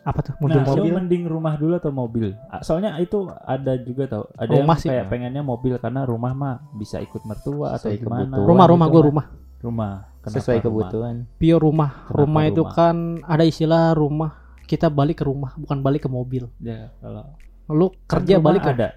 apa 0.00 0.20
tuh 0.22 0.32
Nah, 0.32 0.40
mobil 0.40 0.60
so 0.62 0.72
mobil 0.74 0.92
mending 0.94 1.24
rumah 1.24 1.54
dulu 1.54 1.76
atau 1.76 1.90
mobil? 1.90 2.32
Ah, 2.46 2.60
Soalnya 2.60 2.96
itu 2.96 3.20
ada 3.28 3.76
juga 3.76 4.08
tau. 4.08 4.24
Ada 4.32 4.48
Rumah 4.50 4.64
yang 4.66 4.80
sih. 4.80 4.88
kayak 4.88 5.06
pengennya 5.06 5.42
mobil 5.42 5.76
karena 5.76 6.02
rumah 6.02 6.32
mah 6.32 6.56
bisa 6.72 6.96
ikut 6.98 7.20
mertua 7.22 7.76
atau 7.76 7.86
Sesuai 7.86 8.00
gimana. 8.00 8.32
kebutuhan. 8.32 8.48
rumah 8.48 8.66
rumah 8.66 8.86
gitu 8.86 8.94
gue 8.94 9.02
mah. 9.02 9.06
rumah 9.06 9.26
Rumah. 9.60 9.92
Kenapa 10.18 10.34
Sesuai 10.34 10.56
rumah? 10.56 10.64
kebutuhan. 10.64 11.14
pure 11.34 11.60
rumah 11.60 11.90
Kenapa 12.02 12.16
rumah 12.16 12.42
itu 12.46 12.62
rumah? 12.62 12.72
kan 12.74 12.96
ada 13.22 13.44
istilah 13.44 13.84
rumah 13.92 14.30
kita 14.64 14.86
balik 14.88 15.16
ke 15.16 15.24
rumah 15.26 15.52
bukan 15.54 15.78
balik 15.78 16.00
ke 16.00 16.10
mobil 16.10 16.48
Ya, 16.58 16.88
kalau 16.96 17.24
lu 17.68 17.92
kan 18.02 18.20
kerja 18.20 18.34
rumah 18.34 18.46
balik 18.46 18.62
ke 18.62 18.72
ada 18.72 18.88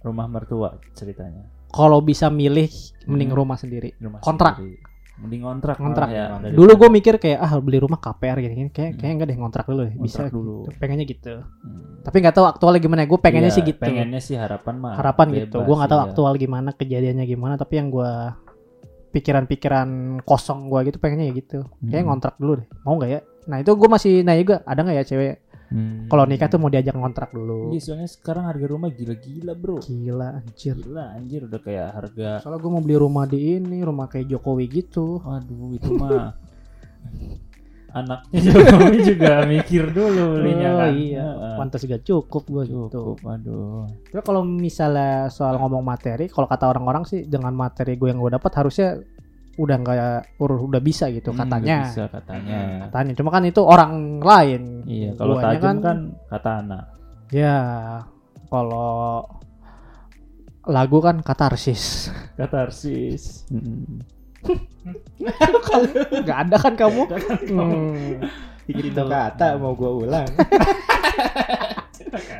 rumah 0.00 0.26
mertua 0.26 0.68
ceritanya. 0.92 1.48
kalau 1.68 2.00
bisa 2.00 2.28
milih 2.28 2.68
mending 3.06 3.28
Hmm. 3.28 3.38
rumah 3.38 3.56
sendiri 3.56 3.96
Rumah 3.96 4.20
Kontrak. 4.20 4.56
sendiri. 4.56 4.76
Mending 5.20 5.42
kontrak. 5.42 5.76
Kontrak. 5.76 6.06
malah 6.06 6.16
ya. 6.16 6.26
Kontrak. 6.32 6.52
dulu 6.54 6.72
gue 6.74 6.88
mikir 6.90 7.14
kayak 7.16 7.38
ah 7.38 7.52
beli 7.58 7.78
rumah 7.78 7.96
KPR 7.96 8.36
gini 8.38 8.54
gini 8.56 8.70
kayak 8.70 8.90
Hmm. 8.90 8.98
kayak 8.98 9.12
enggak 9.14 9.28
deh 9.28 9.36
ngontrak 9.36 9.64
dulu 9.64 9.80
deh 9.82 9.94
bisa 9.94 10.16
Kontrak 10.18 10.32
dulu. 10.32 10.56
gitu. 10.62 10.78
pengennya 10.78 11.06
gitu 11.06 11.34
Hmm. 11.36 12.00
tapi 12.00 12.16
nggak 12.18 12.34
tahu 12.34 12.46
aktualnya 12.46 12.80
gimana 12.80 13.00
gue 13.04 13.18
pengennya 13.18 13.46
Iya, 13.46 13.54
sih 13.54 13.64
gitu 13.66 13.78
Pengennya 13.78 14.20
sih 14.20 14.34
harapan 14.34 14.74
mah. 14.76 14.94
harapan 14.94 15.26
gitu 15.30 15.46
bebas, 15.54 15.66
gue 15.66 15.74
nggak 15.76 15.90
tahu 15.90 15.98
iya. 15.98 16.06
aktual 16.08 16.32
gimana 16.34 16.68
kejadiannya 16.72 17.26
gimana 17.26 17.54
tapi 17.54 17.74
yang 17.76 17.88
gue 17.88 18.10
pikiran-pikiran 19.10 19.88
kosong 20.22 20.66
gue 20.66 20.80
gitu 20.84 20.96
pengennya 20.96 21.26
ya 21.26 21.34
gitu 21.34 21.58
kayak 21.80 21.98
Hmm. 21.98 22.08
ngontrak 22.08 22.34
dulu 22.36 22.52
deh 22.56 22.66
mau 22.80 22.94
nggak 22.94 23.10
ya 23.10 23.20
nah 23.42 23.58
itu 23.58 23.70
gue 23.70 23.88
masih 23.88 24.22
nanya 24.22 24.40
juga 24.40 24.56
ada 24.62 24.80
nggak 24.80 24.96
ya 24.96 25.04
cewek 25.04 25.34
Hmm. 25.70 26.10
kalau 26.10 26.26
nikah 26.26 26.46
tuh 26.46 26.58
mau 26.58 26.66
diajak 26.66 26.92
ngontrak 26.92 27.30
dulu 27.30 27.70
Iya, 27.70 27.78
soalnya 27.80 28.10
sekarang 28.10 28.42
harga 28.44 28.66
rumah 28.66 28.90
gila-gila, 28.90 29.54
Bro. 29.54 29.78
gila 29.80 30.42
anjir 30.42 30.74
Gila 30.74 31.14
anjir 31.14 31.46
udah 31.46 31.60
kayak 31.60 31.88
harga 31.94 32.30
soalnya 32.42 32.58
gue 32.58 32.70
mau 32.70 32.82
beli 32.82 32.96
rumah 32.96 33.24
di 33.24 33.38
ini 33.54 33.78
rumah 33.80 34.06
kayak 34.06 34.26
Jokowi 34.28 34.66
gitu 34.66 35.22
Aduh 35.22 35.70
itu 35.72 35.94
mah 35.94 36.34
anaknya 37.90 38.38
Jokowi 38.40 38.98
juga 39.14 39.32
mikir 39.44 39.90
dulu 39.90 40.38
belinya 40.38 40.68
oh 40.70 40.78
kan. 40.80 40.90
iya 40.92 41.26
Heeh. 41.26 41.54
pantas 41.58 41.82
gak 41.82 42.02
cukup 42.02 42.42
gue 42.46 42.62
gitu 42.66 43.02
aduh. 43.20 43.86
Tapi 44.06 44.22
kalau 44.22 44.42
misalnya 44.42 45.26
soal 45.26 45.54
ngomong 45.54 45.82
materi, 45.82 46.26
kalau 46.26 46.46
kata 46.46 46.66
orang-orang 46.66 47.02
sih 47.02 47.26
dengan 47.26 47.50
materi 47.50 47.94
gue 47.94 48.06
yang 48.06 48.18
gue 48.18 48.30
dapat 48.30 48.52
harusnya 48.54 49.02
udah 49.56 49.76
nggak 49.76 49.96
udah 50.38 50.80
bisa 50.80 51.08
gitu 51.08 51.30
Hmm, 51.30 51.38
katanya. 51.42 51.76
bisa 51.84 52.02
katanya. 52.06 52.58
Katanya. 52.88 53.12
Cuma 53.14 53.28
kan 53.30 53.42
itu 53.42 53.60
orang 53.60 54.18
lain. 54.18 54.82
Iya, 54.84 55.10
kalau 55.14 55.34
tajam 55.36 55.76
kan, 55.78 55.96
katana. 56.26 56.78
ya 57.30 57.56
kalau 58.46 59.22
lagu 60.64 60.98
kan 60.98 61.20
katarsis. 61.20 62.08
Katarsis. 62.34 63.44
Hmm. 63.48 64.00
Gak 66.24 66.38
ada 66.48 66.56
kan 66.56 66.74
kamu? 66.74 67.02
Hmm, 67.50 68.24
Gitu 68.64 68.96
kata 68.96 69.56
mau 69.56 69.74
gua 69.74 69.90
ulang. 69.98 70.28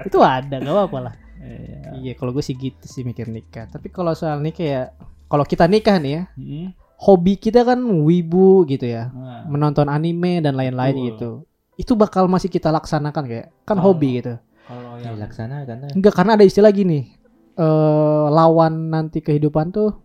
itu 0.06 0.18
ada 0.18 0.56
gak 0.56 0.68
apa-apa 0.68 0.98
lah. 1.02 1.14
Iya. 1.40 1.78
Iya 1.92 2.12
kalau 2.14 2.30
gue 2.30 2.40
sih 2.40 2.54
gitu 2.54 2.82
sih 2.82 3.02
mikir 3.02 3.26
nikah. 3.26 3.66
Tapi 3.66 3.88
kalau 3.88 4.14
soal 4.14 4.38
nikah 4.38 4.64
ya, 4.64 4.82
kalau 5.26 5.42
kita 5.42 5.66
nikah 5.66 5.98
nih 5.98 6.12
ya, 6.12 6.22
Hmm. 6.34 6.66
Hobi 7.00 7.34
kita 7.34 7.64
kan 7.64 7.80
wibu 7.80 8.68
gitu 8.68 8.84
ya. 8.84 9.08
Nah, 9.08 9.48
menonton 9.48 9.88
anime 9.88 10.44
dan 10.44 10.52
lain-lain 10.52 10.94
Betul. 10.94 11.06
gitu. 11.08 11.30
Itu 11.74 11.92
bakal 11.96 12.28
masih 12.28 12.46
kita 12.46 12.68
laksanakan 12.68 13.24
kayak 13.24 13.46
kan 13.64 13.80
Kalau- 13.80 13.96
hobi 13.96 14.20
gitu. 14.20 14.36
kalau 14.68 15.00
yang 15.00 15.16
Dilaksanakan 15.16 15.64
karena 15.66 15.86
Enggak 15.96 16.14
karena 16.14 16.32
ada 16.36 16.44
istilah 16.44 16.70
gini. 16.70 17.16
eh 17.56 18.26
lawan 18.30 18.88
nanti 18.88 19.20
kehidupan 19.20 19.68
tuh 19.70 19.96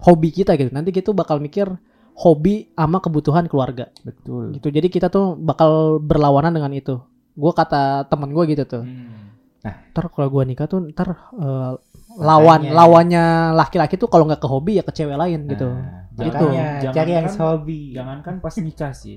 hobi 0.00 0.30
kita 0.30 0.54
gitu. 0.54 0.70
Nanti 0.70 0.90
kita 0.90 1.10
bakal 1.10 1.38
mikir 1.38 1.66
hobi 2.14 2.68
sama 2.74 2.98
kebutuhan 2.98 3.46
keluarga 3.46 3.88
betul. 4.02 4.52
gitu. 4.52 4.68
Jadi 4.68 4.88
kita 4.88 5.08
tuh 5.08 5.34
bakal 5.34 5.98
berlawanan 5.98 6.52
dengan 6.52 6.70
itu. 6.70 7.00
Gue 7.32 7.52
kata 7.52 8.04
temen 8.06 8.30
gue 8.30 8.44
gitu 8.46 8.64
tuh. 8.66 8.82
Hmm. 8.84 9.19
Ntar 9.62 10.04
kalau 10.08 10.28
gue 10.30 10.42
nikah 10.46 10.66
tuh 10.66 10.80
ntar 10.88 11.08
eh, 11.34 11.72
lawan 12.16 12.60
Makanya. 12.64 12.74
lawannya 12.74 13.24
laki-laki 13.54 13.94
tuh 13.94 14.08
kalau 14.08 14.24
nggak 14.24 14.40
ke 14.40 14.48
hobi 14.48 14.72
ya 14.76 14.82
ke 14.82 14.90
cewek 14.90 15.14
lain 15.14 15.46
gitu. 15.46 15.68
Nah, 15.68 16.00
Gitu. 16.12 16.36
Jangan- 16.36 16.92
cari 16.92 17.12
yang 17.12 17.24
jangan- 17.26 17.40
hobi. 17.46 17.80
Jangankan 17.94 18.34
pas 18.38 18.54
nikah 18.56 18.92
sih. 18.92 19.16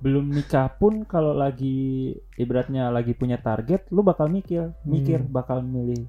Belum 0.00 0.26
nikah 0.26 0.68
pun 0.72 1.04
kalau 1.04 1.32
lagi 1.32 2.10
ibaratnya 2.34 2.90
lagi 2.90 3.12
punya 3.12 3.36
target, 3.36 3.86
lu 3.88 4.02
bakal 4.02 4.26
mikir, 4.28 4.74
mikir 4.84 5.20
Hmm. 5.20 5.30
bakal 5.30 5.60
milih 5.60 6.04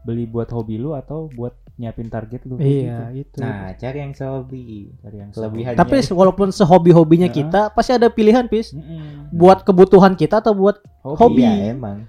beli 0.00 0.24
buat 0.24 0.48
hobi 0.48 0.78
lu 0.78 0.94
atau 0.94 1.28
buat 1.28 1.52
nyiapin 1.76 2.08
target 2.08 2.42
lu. 2.44 2.56
Iya 2.56 3.12
gitu. 3.12 3.34
itu. 3.34 3.38
Nah, 3.38 3.70
cari 3.72 3.98
yang 4.00 4.12
hobi. 4.16 4.90
Cari 4.98 5.16
yang 5.16 5.30
Kelebihan. 5.30 5.72
Tapi 5.74 5.96
walaupun 6.10 6.48
sehobi-hobinya 6.50 7.28
Ya. 7.28 7.34
kita 7.34 7.60
pasti 7.70 7.92
ada 7.92 8.08
pilihan, 8.08 8.48
Pis. 8.48 8.72
Mm-mm. 8.72 9.30
Buat 9.30 9.62
kebutuhan 9.62 10.14
kita 10.14 10.40
atau 10.40 10.54
buat 10.54 10.80
hobi. 11.04 11.44
Ya, 11.44 11.70
emang. 11.70 12.08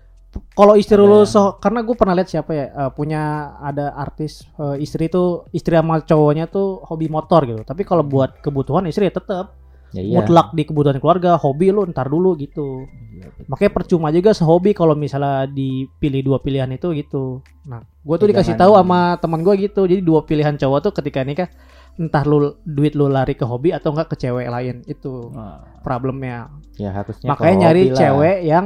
Kalau 0.59 0.75
istri 0.75 0.99
Ada 0.99 1.07
lu 1.07 1.23
so- 1.23 1.55
karena 1.57 1.79
gue 1.79 1.95
pernah 1.95 2.11
lihat 2.13 2.27
siapa 2.27 2.51
ya 2.51 2.65
eh, 2.67 2.91
punya 2.91 3.21
ada 3.57 3.95
artis 3.95 4.43
eh, 4.53 4.75
istri 4.77 5.07
tuh 5.07 5.47
istri 5.49 5.71
sama 5.73 6.03
cowoknya 6.03 6.45
tuh 6.45 6.83
hobi 6.83 7.07
motor 7.07 7.47
gitu. 7.47 7.63
Tapi 7.63 7.81
kalau 7.81 8.03
buat 8.03 8.43
kebutuhan 8.43 8.83
istri 8.85 9.07
ya 9.07 9.15
tetap 9.15 9.55
Ya 9.89 10.05
iya. 10.05 10.21
mutlak 10.21 10.53
di 10.53 10.69
kebutuhan 10.69 11.01
keluarga, 11.01 11.33
hobi 11.33 11.73
lu 11.73 11.81
ntar 11.89 12.05
dulu 12.05 12.37
gitu. 12.37 12.85
Betul. 12.85 13.49
Makanya 13.49 13.71
percuma 13.73 14.13
juga 14.13 14.37
sehobi 14.37 14.77
kalau 14.77 14.93
misalnya 14.93 15.49
dipilih 15.49 16.21
dua 16.21 16.37
pilihan 16.37 16.69
itu 16.69 16.93
gitu. 16.93 17.41
Nah, 17.65 17.81
gue 17.81 18.15
tuh 18.15 18.29
Ya, 18.29 18.37
dikasih 18.37 18.53
tahu 18.53 18.77
sama 18.77 19.17
teman 19.17 19.41
gue 19.41 19.55
gitu. 19.57 19.89
Jadi 19.89 20.05
dua 20.05 20.21
pilihan 20.21 20.53
cowok 20.53 20.79
tuh 20.85 20.93
ketika 20.93 21.25
nikah 21.25 21.49
entah 21.97 22.21
lu 22.21 22.53
duit 22.61 22.93
lu 22.93 23.09
lari 23.09 23.33
ke 23.33 23.41
hobi 23.41 23.73
atau 23.73 23.89
enggak 23.89 24.13
ke 24.13 24.21
cewek 24.21 24.45
lain 24.45 24.85
itu 24.85 25.33
Nah, 25.33 25.65
problemnya. 25.81 26.53
Ya 26.77 26.93
harusnya 26.93 27.25
Makanya 27.25 27.55
nyari 27.65 27.83
lah. 27.89 27.97
cewek 27.97 28.37
yang 28.45 28.65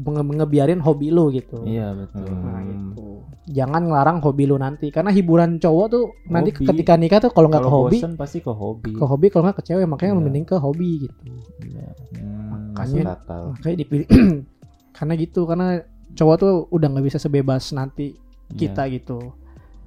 nge- 0.00 0.36
ngebiarin 0.36 0.78
hobi 0.78 1.08
lu 1.08 1.30
gitu. 1.30 1.62
iya 1.62 1.90
betul. 1.92 2.24
Hmm. 2.24 2.44
Nah, 2.44 2.60
gitu. 2.62 3.06
Jangan 3.48 3.82
ngelarang 3.82 4.18
hobi 4.20 4.44
lu 4.44 4.56
nanti 4.56 4.88
karena 4.88 5.08
hiburan 5.08 5.56
cowok 5.56 5.86
tuh 5.88 6.04
nanti 6.26 6.52
Hobi. 6.52 6.68
ketika 6.68 6.94
nikah 6.94 7.18
tuh 7.18 7.30
kalau 7.30 7.48
nggak 7.48 7.60
ke 7.60 7.70
hobi, 7.70 7.96
bosen 7.96 8.12
pasti 8.14 8.38
ke 8.38 8.52
hobi. 8.52 8.92
ke 8.92 9.02
hobi 9.02 9.26
kalau 9.26 9.42
nggak 9.44 9.56
ke 9.56 9.64
cewek 9.64 9.84
makanya 9.84 10.12
Iya. 10.12 10.20
mending 10.20 10.44
ke 10.44 10.56
hobi 10.56 10.90
gitu. 11.02 11.16
Iya. 11.64 11.88
Hmm, 12.14 12.76
Makanya-. 12.76 13.16
Makanya 13.50 13.76
dipilih 13.76 14.06
karena 14.96 15.12
gitu 15.14 15.40
karena 15.42 15.80
cowok 16.10 16.36
tuh 16.36 16.52
udah 16.68 16.88
nggak 16.88 17.06
bisa 17.06 17.16
sebebas 17.16 17.72
nanti 17.72 18.12
kita 18.50 18.84
Iya. 18.84 19.00
gitu. 19.00 19.32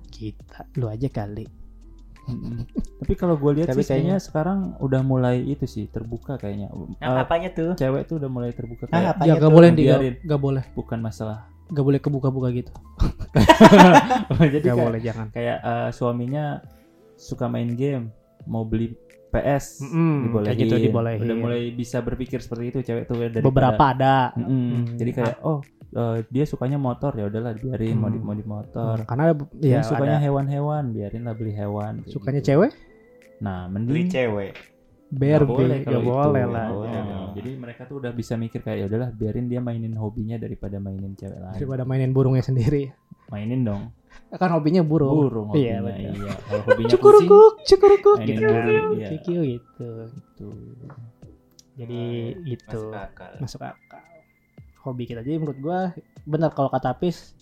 Kita 0.07 0.65
lu 0.75 0.89
aja 0.89 1.07
kali. 1.07 1.45
Tapi 2.97 3.13
kalau 3.13 3.35
gue 3.35 3.51
lihat 3.55 3.69
Tapi 3.69 3.81
sih 3.81 3.89
kayaknya 3.91 4.17
sekarang 4.17 4.77
udah 4.77 5.01
mulai 5.01 5.41
itu 5.41 5.65
sih 5.65 5.85
terbuka 5.85 6.35
kayaknya. 6.35 6.69
Nah, 6.69 7.17
Eh, 7.17 7.19
apanya 7.19 7.49
tuh? 7.49 7.71
cewek 7.73 8.05
tuh 8.05 8.17
udah 8.17 8.29
mulai 8.29 8.51
terbuka 8.51 8.85
Ah, 8.85 8.89
kayak 8.91 9.09
apanya 9.11 9.25
Ya 9.25 9.33
tuh? 9.33 9.39
nggak 9.39 9.53
boleh 9.53 9.69
di 9.71 9.83
Biarin. 9.83 10.15
nggak 10.21 10.41
boleh 10.41 10.63
bukan 10.71 10.99
masalah. 10.99 11.39
nggak 11.67 11.85
boleh 11.85 11.99
kebuka-buka 11.99 12.47
gitu. 12.51 12.71
Jadi 14.43 14.59
Nggak 14.59 14.75
kayak, 14.75 14.75
boleh 14.85 14.99
jangan. 15.01 15.27
kayak 15.31 15.57
eh, 15.61 15.89
suaminya 15.89 16.45
suka 17.15 17.47
main 17.47 17.71
game, 17.71 18.11
mau 18.43 18.63
beli 18.63 18.91
PS, 19.29 19.79
Mm-mm, 19.81 20.27
dibolehin. 20.27 20.47
kayak 20.49 20.57
gitu 20.61 20.75
dibolehin. 20.81 21.21
Udah 21.21 21.35
mulai 21.37 21.61
bisa 21.71 21.97
berpikir 21.99 22.37
seperti 22.37 22.65
itu 22.69 22.79
cewek 22.83 23.03
tuh 23.05 23.15
dari 23.21 23.39
Beberapa 23.41 23.83
ada. 23.89 24.35
Mm-mm. 24.35 24.83
Mm. 24.83 24.99
Jadi 24.99 25.11
kayak 25.13 25.35
oh 25.41 25.63
eh, 25.91 26.17
dia 26.25 26.43
sukanya 26.43 26.75
motor 26.75 27.11
ya 27.13 27.27
udahlah 27.27 27.51
biarin 27.53 27.95
mau 27.95 28.07
di 28.07 28.15
Hmm. 28.15 28.25
mau 28.25 28.33
di 28.33 28.43
motor. 28.43 28.95
Karena 29.03 29.23
ada 29.25 29.35
Dia 29.53 29.69
ya 29.69 29.79
sukanya 29.81 30.17
hewan-hewan, 30.17 30.83
biarin 30.89 31.23
lah 31.23 31.33
beli 31.33 31.51
hewan. 31.51 32.03
sukanya 32.05 32.39
gitu. 32.39 32.55
cewek 32.55 32.71
Nah, 33.39 33.65
Beli 33.65 33.73
mending 33.73 34.07
cewek. 34.07 34.53
BRB 35.11 35.43
Nggak 35.43 35.47
boleh 35.49 35.77
kalau 35.83 36.01
boleh 36.01 36.39
itu. 36.39 36.53
lah. 36.53 36.67
Boleh 36.69 36.87
Ya. 36.93 37.01
dong. 37.03 37.29
Jadi 37.33 37.49
mereka 37.57 37.81
tuh 37.83 37.95
udah 37.99 38.11
bisa 38.11 38.33
mikir 38.35 38.59
kayak 38.59 38.77
ya 38.77 38.85
udahlah 38.87 39.09
biarin 39.11 39.45
dia 39.45 39.59
mainin 39.59 39.91
hobinya 39.93 40.37
daripada 40.37 40.77
mainin 40.77 41.11
cewek 41.13 41.35
lain. 41.35 41.51
Daripada 41.53 41.83
mainin 41.83 42.11
burungnya 42.11 42.39
sendiri. 42.41 42.95
Mainin 43.27 43.61
dong. 43.61 43.91
Kan 44.29 44.49
hobinya 44.49 44.79
burung. 44.81 45.11
Burung 45.21 45.47
Iya, 45.51 45.79
hobinya. 45.79 45.91
betul. 46.07 46.15
Iya, 46.21 46.31
Kalau 46.37 46.61
hobinya 46.61 46.75
kucing 46.79 46.91
Cukurukuk, 46.93 47.53
cukurukuk 47.65 48.17
gitu. 48.21 48.39
burung. 48.39 48.91
Iya. 48.93 49.07
Gitu. 49.09 49.35
Gitu. 50.07 50.47
Jadi 51.73 52.01
gitu. 52.45 52.81
Masuk 52.85 52.95
akal. 52.95 53.31
Masuk 53.39 53.61
akal. 53.63 54.03
Hobi 54.81 55.03
kita. 55.05 55.21
Jadi 55.21 55.37
menurut 55.37 55.57
gua 55.57 55.79
benar 56.23 56.49
kalau 56.49 56.67
kata 56.67 56.93
Pis 56.93 57.33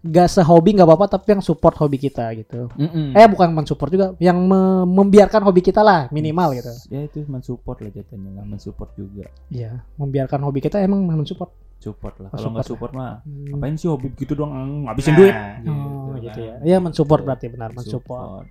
gak 0.00 0.28
sehobi 0.28 0.76
nggak 0.76 0.84
apa-apa 0.84 1.06
tapi 1.10 1.32
yang 1.32 1.40
support 1.40 1.72
hobi 1.74 1.96
kita 1.96 2.28
gitu. 2.34 2.68
Mm-mm. 2.74 3.12
Eh 3.12 3.24
bukan 3.24 3.48
mensupport 3.50 3.88
juga, 3.88 4.06
yang 4.18 4.36
me- 4.36 4.84
membiarkan 4.84 5.40
hobi 5.40 5.60
kita 5.60 5.80
lah 5.80 6.08
minimal 6.10 6.52
gitu. 6.52 6.72
Ya 6.88 7.00
itu 7.02 7.24
mensupport 7.24 7.80
lah 7.80 7.90
jatuhnya 7.90 8.30
lah, 8.34 8.44
mensupport 8.44 8.90
juga. 8.94 9.32
Iya, 9.48 9.80
membiarkan 9.96 10.40
hobi 10.40 10.60
kita 10.60 10.76
emang 10.78 11.02
mensupport. 11.02 11.48
Support 11.74 12.14
lah. 12.18 12.30
Kalau 12.30 12.48
nggak 12.50 12.64
support 12.64 12.92
mah 12.92 13.20
Hmm. 13.20 13.44
ngapain 13.50 13.76
sih 13.76 13.88
hobi 13.88 14.08
gitu 14.14 14.32
doang 14.32 14.52
ngabisin 14.84 15.12
Nah, 15.12 15.18
duit. 15.18 15.34
Oh, 15.68 16.16
gitu 16.16 16.28
kan. 16.32 16.48
ya. 16.48 16.54
Iya 16.64 16.76
mensupport 16.80 17.20
berarti 17.22 17.46
benar 17.48 17.70
mensupport. 17.72 18.44
Support. 18.44 18.46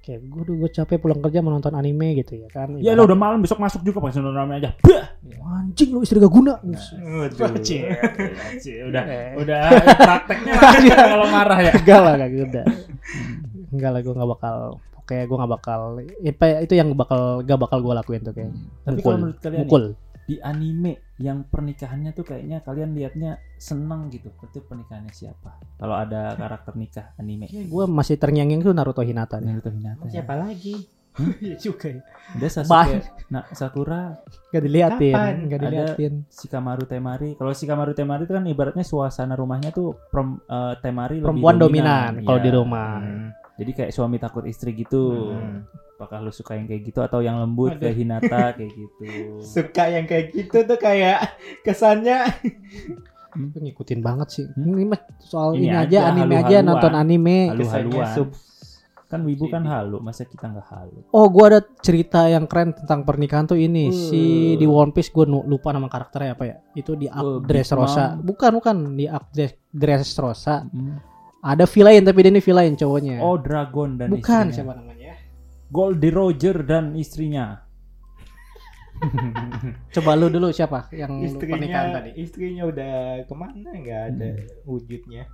Kayak 0.00 0.20
gue 0.24 0.42
gue 0.56 0.70
capek 0.72 0.96
pulang 0.96 1.20
kerja 1.20 1.40
mau 1.40 1.52
nonton 1.52 1.72
anime 1.72 2.16
gitu 2.18 2.40
ya 2.40 2.48
kan 2.48 2.72
Ya 2.80 2.96
lu 2.96 3.04
udah 3.04 3.14
malam 3.14 3.44
besok 3.44 3.60
masuk 3.60 3.84
juga 3.84 4.00
pakai 4.00 4.16
sendal 4.16 4.32
rame 4.32 4.56
aja. 4.56 4.72
Bah! 4.80 5.06
anjing 5.60 5.92
lu 5.92 6.00
istri 6.00 6.16
gak 6.16 6.32
guna 6.32 6.56
cie, 7.60 8.80
udah 8.88 9.04
Eh. 9.04 9.32
udah 9.36 9.60
prakteknya 10.08 10.52
aja 10.56 10.94
kalau 11.10 11.26
marah 11.28 11.58
ya. 11.60 11.72
enggak 11.76 12.00
lah 12.00 12.12
gak 12.16 12.30
udah 12.48 12.64
enggak 13.70 13.90
lah 13.90 14.00
gue 14.00 14.14
nggak 14.14 14.30
bakal 14.30 14.56
kayak 15.04 15.24
gue 15.26 15.36
nggak 15.36 15.52
bakal 15.52 15.80
itu 16.62 16.72
yang 16.72 16.88
bakal 16.94 17.42
gak 17.42 17.58
bakal 17.58 17.78
gue 17.82 17.94
lakuin 17.94 18.22
tuh 18.22 18.32
Tapi 18.32 18.48
mukul 18.96 19.14
mukul 19.52 19.82
di 20.30 20.38
anime 20.38 21.10
yang 21.18 21.42
pernikahannya 21.42 22.14
tuh 22.14 22.22
kayaknya 22.22 22.62
kalian 22.62 22.94
liatnya 22.94 23.30
seneng 23.58 24.06
gitu. 24.08 24.30
Itu 24.30 24.62
pernikahannya 24.62 25.10
siapa? 25.10 25.58
Kalau 25.74 25.98
ada 25.98 26.38
karakter 26.38 26.78
nikah 26.78 27.10
anime. 27.16 27.50
gue 27.50 27.84
masih 27.84 28.14
terngiang-ngiang 28.14 28.62
tuh 28.62 28.70
Naruto 28.70 29.02
Hinata 29.02 29.42
nih 29.42 29.50
Naruto 29.50 29.68
Hinata. 29.68 30.06
ya. 30.06 30.22
Siapa 30.22 30.38
lagi? 30.38 30.86
iya 31.42 31.58
juga 31.66 31.90
ya 31.90 32.00
Udah 32.38 32.46
Sasuke, 32.48 33.02
nah 33.26 33.42
Sakura, 33.50 34.14
gak 34.46 34.62
diliatin 34.62 35.10
Kapan? 35.10 35.34
gak 35.44 35.58
Ada- 35.58 35.66
diliatin 35.66 36.14
Shikamaru 36.30 36.84
Temari. 36.86 37.30
Kalau 37.34 37.50
Shikamaru 37.50 37.92
Temari 37.92 38.22
itu 38.22 38.32
kan 38.32 38.46
ibaratnya 38.46 38.86
suasana 38.86 39.34
rumahnya 39.34 39.74
tuh 39.74 39.98
prom, 40.06 40.38
eh, 40.38 40.74
Temari 40.78 41.18
lebih 41.18 41.26
perempuan 41.26 41.58
dominan, 41.58 42.22
kalau 42.22 42.38
Iya. 42.38 42.46
di 42.46 42.50
rumah 42.54 42.94
Hmm. 42.96 43.28
Jadi 43.58 43.70
kayak 43.74 43.92
suami 43.92 44.16
takut 44.16 44.46
istri 44.46 44.72
gitu. 44.72 45.34
Hmm. 45.34 45.66
Apakah 46.00 46.16
lu 46.18 46.32
suka 46.32 46.56
yang 46.56 46.64
kayak 46.64 46.82
gitu 46.82 46.98
atau 46.98 47.20
yang 47.20 47.36
lembut 47.36 47.76
kayak 47.76 47.92
Hinata 47.92 48.56
kayak 48.56 48.72
gitu? 48.72 49.04
Suka 49.54 49.84
yang 49.86 50.08
kayak 50.08 50.32
gitu 50.32 50.64
tuh 50.64 50.80
kayak 50.80 51.28
kesannya 51.60 52.24
Lu 53.30 53.52
ngikutin 53.54 54.00
banget 54.00 54.28
sih 54.32 54.44
Hmm? 54.50 54.74
ini 54.74 54.88
mah 54.88 55.00
soal 55.20 55.54
Ini 55.54 55.60
ini, 55.60 55.68
aja, 55.70 55.84
aja 55.84 55.98
anime 56.10 56.34
aja 56.34 56.56
nonton 56.60 56.92
anime 56.94 57.36
kesannya 57.52 57.92
Halu-haluan. 57.92 58.14
sub 58.16 58.28
Kan 59.04 59.26
wibu 59.26 59.44
kan 59.44 59.66
halu, 59.66 59.98
masa 59.98 60.22
kita 60.22 60.46
nggak 60.46 60.70
halu? 60.70 61.02
Oh, 61.10 61.26
gua 61.26 61.50
ada 61.50 61.60
cerita 61.82 62.24
yang 62.24 62.46
keren 62.46 62.70
tentang 62.70 63.02
pernikahan 63.02 63.42
tuh 63.42 63.58
ini. 63.58 63.90
Uh. 63.90 64.06
Si 64.06 64.22
di 64.54 64.62
One 64.62 64.94
Piece 64.94 65.10
gua 65.10 65.26
nu- 65.26 65.42
lupa 65.42 65.74
nama 65.74 65.90
karakternya 65.90 66.38
apa 66.38 66.44
ya. 66.46 66.56
Itu 66.72 66.94
di 66.94 67.10
Uh, 67.10 67.42
Dress 67.42 67.74
Rosa. 67.74 68.14
Mom. 68.14 68.22
Bukan, 68.22 68.50
bukan 68.54 68.76
di 68.94 69.10
Dress, 69.34 69.58
Dress 69.66 70.14
Rosa. 70.14 70.62
Hmm. 70.62 71.02
Ada 71.42 71.66
villain 71.66 72.06
tapi 72.06 72.22
dia 72.22 72.30
ini 72.30 72.38
villain 72.38 72.70
cowoknya. 72.72 73.18
Oh 73.18 73.34
Dragon 73.34 73.98
dan 73.98 74.14
bukan 74.14 74.22
istrinya. 74.46 74.54
siapa 74.54 74.72
namanya? 74.78 74.99
Goldie 75.70 76.10
Roger 76.10 76.60
dan 76.62 76.92
istrinya. 76.94 77.62
Coba 79.96 80.12
lu 80.12 80.28
dulu 80.28 80.52
siapa 80.52 80.92
yang 80.92 81.24
lu 81.24 81.32
pernikahan 81.32 81.56
istrinya 81.56 81.96
tadi? 81.96 82.10
istrinya 82.20 82.62
udah 82.68 82.92
ke 83.24 83.32
mana 83.32 83.68
nggak 83.72 84.00
ada 84.12 84.28
wujudnya 84.68 85.24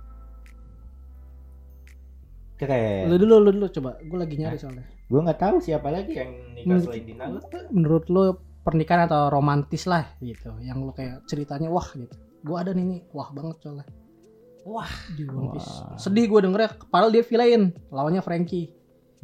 keren 2.55 3.11
Lu 3.11 3.15
dulu, 3.19 3.35
lu 3.37 3.49
dulu 3.53 3.67
coba. 3.69 3.99
Gua 4.01 4.23
lagi 4.23 4.33
nyari 4.33 4.57
soalnya. 4.57 4.87
gue 5.07 5.19
nggak 5.19 5.39
tahu 5.39 5.55
siapa 5.59 5.87
lagi 5.87 6.15
yang 6.15 6.31
nikah 6.51 6.67
Hmm. 6.73 6.83
selain 6.83 7.03
di 7.03 7.13
Naruto 7.13 7.57
Menurut 7.69 8.05
lu 8.07 8.23
pernikahan 8.63 9.07
atau 9.07 9.27
romantis 9.27 9.83
lah 9.83 10.03
gitu. 10.19 10.51
Yang 10.59 10.77
lu 10.81 10.91
kayak 10.91 11.27
ceritanya 11.27 11.67
wah 11.67 11.87
gitu. 11.91 12.11
Gua 12.41 12.63
ada 12.63 12.71
nih 12.71 12.83
nih, 12.83 12.99
wah 13.11 13.29
banget 13.31 13.55
soalnya. 13.61 13.85
Wah, 14.63 14.91
di 15.15 15.23
One 15.23 15.55
Piece. 15.55 15.67
Wah. 15.69 15.95
Sedih 15.95 16.27
gua 16.27 16.43
dengernya, 16.43 16.75
padahal 16.87 17.11
dia 17.11 17.23
villain. 17.23 17.71
Lawannya 17.87 18.19
Frankie. 18.19 18.67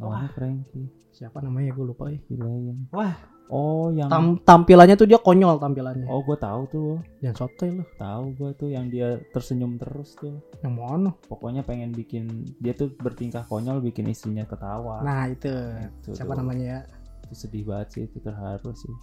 Wah, 0.00 0.24
Frankie, 0.32 0.88
Siapa 1.14 1.38
namanya 1.38 1.70
gue 1.70 1.84
lupa 1.86 2.10
ya. 2.10 2.18
villain. 2.26 2.90
Wah. 2.90 3.14
Oh, 3.46 3.92
yang 3.92 4.08
Tam- 4.08 4.40
tampilannya 4.40 4.96
tuh 4.96 5.04
dia 5.04 5.20
konyol 5.20 5.60
tampilannya. 5.60 6.08
Oh, 6.08 6.24
gue 6.24 6.34
tahu 6.34 6.62
tuh. 6.66 6.92
Jangan 7.20 7.36
sotoy 7.38 7.70
lu. 7.70 7.84
Tahu 7.94 8.24
gue 8.34 8.50
tuh 8.56 8.68
yang 8.68 8.88
dia 8.88 9.20
tersenyum 9.30 9.76
terus 9.76 10.16
tuh. 10.16 10.40
Yang 10.58 10.74
mana? 10.74 11.10
Pokoknya 11.22 11.60
pengen 11.60 11.92
bikin 11.92 12.24
dia 12.58 12.72
tuh 12.72 12.90
bertingkah 12.96 13.44
konyol 13.44 13.78
bikin 13.78 14.08
istrinya 14.08 14.42
ketawa. 14.42 15.04
Nah 15.04 15.28
itu. 15.28 15.52
Itu 16.00 16.16
Siapa 16.16 16.34
tuh. 16.34 16.40
namanya 16.40 16.64
ya? 16.64 16.80
Itu 17.22 17.34
sedih 17.38 17.64
banget 17.64 17.88
sih, 17.92 18.02
itu 18.04 18.18
terharu 18.18 18.72
sih. 18.72 18.94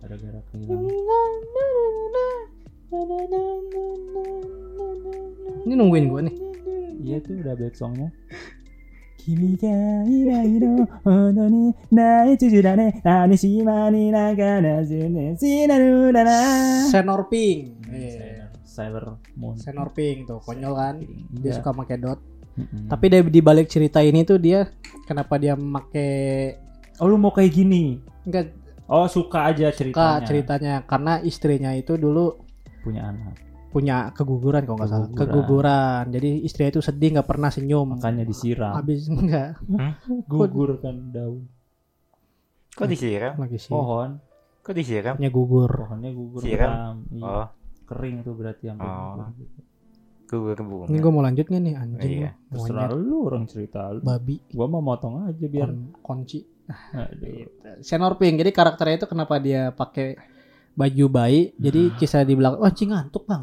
Gara-gara 0.00 0.40
kehilangan. 0.50 0.92
Ini 5.62 5.74
nungguin 5.74 6.06
gue 6.08 6.20
nih. 6.26 6.36
Iya 7.02 7.16
tuh 7.20 7.38
udah 7.38 7.54
back 7.54 7.74
songnya. 7.74 8.08
Kimi 9.26 9.58
ga 9.58 9.74
irai 10.06 10.54
no 10.62 10.86
hodo 11.02 11.50
ni 11.50 11.74
naichu 11.90 12.62
da 12.62 12.78
ne 12.78 12.94
nani 13.02 13.34
shima 13.34 13.90
ni 13.90 14.14
nagana 14.14 14.86
zune 14.86 15.34
shinaru 15.34 16.14
da 16.14 16.22
na. 16.22 16.36
Senor 16.86 17.26
Pink. 17.26 17.74
Hmm, 17.90 17.90
Iya. 17.90 18.46
Sailor 18.62 19.18
Moon. 19.34 19.58
Senor 19.58 19.90
Pink 19.90 20.30
tuh 20.30 20.38
konyol 20.38 20.78
kan. 20.78 20.94
Dia 21.42 21.50
Iya. 21.50 21.58
suka 21.58 21.74
pakai 21.74 21.98
dot. 21.98 22.22
Tapi 22.86 23.06
dari 23.10 23.26
di 23.26 23.42
balik 23.42 23.66
cerita 23.66 23.98
ini 23.98 24.22
tuh 24.22 24.38
dia 24.38 24.70
kenapa 25.04 25.36
dia 25.36 25.58
make 25.58 26.56
oh 26.96 27.04
lu 27.04 27.18
mau 27.18 27.34
kayak 27.34 27.50
gini? 27.50 27.98
enggak 28.22 28.54
Oh 28.86 29.10
suka 29.10 29.50
aja 29.50 29.74
suka 29.74 29.74
ceritanya. 29.74 30.22
ceritanya 30.22 30.74
karena 30.86 31.18
istrinya 31.20 31.74
itu 31.74 31.98
dulu 31.98 32.38
Punya 32.80 33.10
anak. 33.10 33.34
Punya 33.76 33.96
keguguran 34.10 34.62
kalau 34.62 34.76
nggak 34.76 34.88
salah 34.88 35.08
Keguguran. 35.10 36.04
jadi 36.08 36.30
istrinya 36.40 36.70
itu 36.70 36.80
sedih 36.80 37.08
nggak 37.12 37.26
pernah 37.26 37.48
senyum 37.48 37.86
Makanya 37.92 38.24
disiram. 38.24 38.72
habis 38.72 39.04
enggak 39.12 39.60
Gugur 40.24 40.80
kan 40.80 40.96
daun. 41.10 41.44
Kok 42.72 42.86
disiram? 42.86 43.36
lagi 43.36 43.56
sih 43.56 43.68
Pohon. 43.68 44.16
Kok 44.58 44.72
disiram? 44.72 45.14
punya 45.14 45.28
gugur 45.30 45.70
Pohonnya 45.70 46.10
gugur. 46.10 46.40
Siram? 46.40 47.04
Iya. 47.10 47.22
Oh, 47.22 47.46
Kering 47.84 48.16
tuh 48.20 48.34
berarti 48.34 48.64
yang 48.66 48.78
Oh. 48.78 49.20
gugur. 49.22 49.46
gugur 50.26 50.58
bunga. 50.60 50.84
ini 50.88 50.98
gue 50.98 51.12
mau 51.12 51.22
lanjut 51.22 51.46
nggak 51.46 51.62
nih 51.62 51.74
anjing 51.74 52.10
Iya. 52.18 52.30
lu. 52.34 52.50
Terserah 52.50 52.88
lu 52.90 53.16
orang 53.22 53.44
cerita 53.44 53.80
lu. 53.88 54.00
babi 54.00 54.42
Gua 54.48 54.66
mau 54.66 54.80
motong 54.80 55.22
aja 55.24 55.46
biar. 55.46 55.68
kon- 55.68 55.92
kunci 56.00 56.42
Aduh. 56.92 57.46
Senor 57.78 58.16
Pink 58.16 58.34
jadi 58.36 58.50
karakternya 58.50 58.96
itu 58.96 59.06
kenapa 59.06 59.38
dia 59.38 59.70
pakai 59.70 60.18
baju 60.76 61.04
bayi 61.08 61.56
jadi 61.56 61.88
kisah 61.96 62.20
di 62.20 62.32
belakang 62.32 62.60
oh, 62.60 62.68
anjing 62.68 62.92
ngantuk 62.92 63.24
bang 63.24 63.40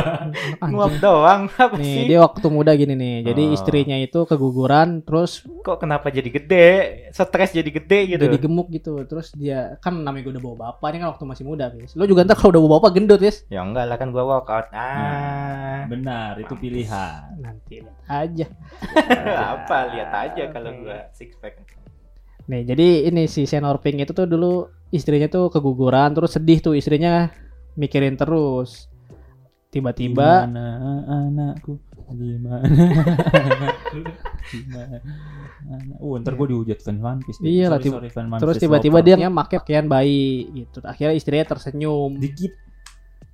Nguap 0.64 0.94
doang 0.96 1.50
apa 1.50 1.74
nih 1.74 1.84
sih? 1.84 2.04
dia 2.06 2.18
waktu 2.18 2.46
muda 2.46 2.70
gini 2.72 2.94
nih 2.94 3.16
jadi 3.26 3.42
Oh. 3.42 3.50
istrinya 3.52 3.96
itu 3.96 4.22
keguguran 4.22 5.02
terus 5.02 5.42
Kok 5.42 5.76
kenapa 5.76 6.08
jadi 6.08 6.30
gede? 6.30 6.70
Stres 7.10 7.50
jadi 7.50 7.66
gede 7.66 7.98
gitu. 8.08 8.22
jadi 8.22 8.38
gemuk 8.38 8.70
gitu 8.70 9.02
terus 9.02 9.34
dia 9.34 9.74
kan 9.78 9.92
namanya 9.96 10.22
gue 10.22 10.32
udah 10.32 10.44
bawa 10.44 10.56
bapak 10.70 10.88
ini 10.88 10.98
kan 10.98 11.08
waktu 11.10 11.24
masih 11.24 11.44
muda 11.44 11.66
bis 11.68 11.92
lo 11.92 12.04
juga 12.04 12.22
ntar 12.22 12.34
kalau 12.34 12.50
udah 12.50 12.62
bawa 12.62 12.72
bapak 12.78 12.90
gendut 12.94 13.18
bis 13.18 13.42
Ya 13.46 13.60
enggak 13.60 13.84
lah 13.84 13.96
kan 13.96 14.08
gua 14.08 14.22
workout. 14.24 14.70
Ah. 14.70 15.82
Benar, 15.84 16.38
itu 16.38 16.54
pilihan. 16.54 17.34
nanti 17.36 17.82
lihat 17.82 17.98
aja 18.06 18.46
apa? 19.26 19.78
Lihat 19.90 20.10
aja 20.12 20.42
kalau 20.54 20.70
gua 20.78 21.10
six 21.10 21.34
pack. 21.36 21.58
nih 22.42 22.62
jadi 22.64 22.86
ini 23.06 23.26
si 23.26 23.44
Senor 23.44 23.78
Pink 23.78 23.98
itu 24.00 24.10
tuh 24.10 24.24
dulu 24.24 24.66
istrinya 24.92 25.26
tuh 25.26 25.48
keguguran 25.48 26.12
terus 26.12 26.30
sedih 26.30 26.60
tuh 26.60 26.72
istrinya 26.72 27.32
mikirin 27.74 28.14
terus. 28.14 28.86
Tiba-tiba 29.68 30.44
Di 30.44 30.52
mana 30.52 30.64
anakku? 31.24 31.80
Di 32.12 32.36
mana 32.36 32.60
anakku? 32.60 33.98
Di 34.52 34.60
mana 34.68 34.96
anak- 35.64 35.98
Oh, 35.98 36.20
ntar 36.20 36.34
gue 36.34 36.46
dihujat 36.46 36.78
Van 36.82 36.98
One 37.00 37.20
Piece. 37.22 37.40
Iya 37.40 37.66
lah, 37.66 37.80
tiba- 37.80 38.04
terus 38.38 38.60
tiba-tiba 38.60 38.98
dia 39.00 39.16
pakai 39.32 39.56
pakaian 39.58 39.86
bayi 39.86 40.28
gitu. 40.54 40.84
Akhirnya 40.84 41.16
istrinya 41.16 41.46
tersenyum. 41.48 42.20
Dikit. 42.20 42.52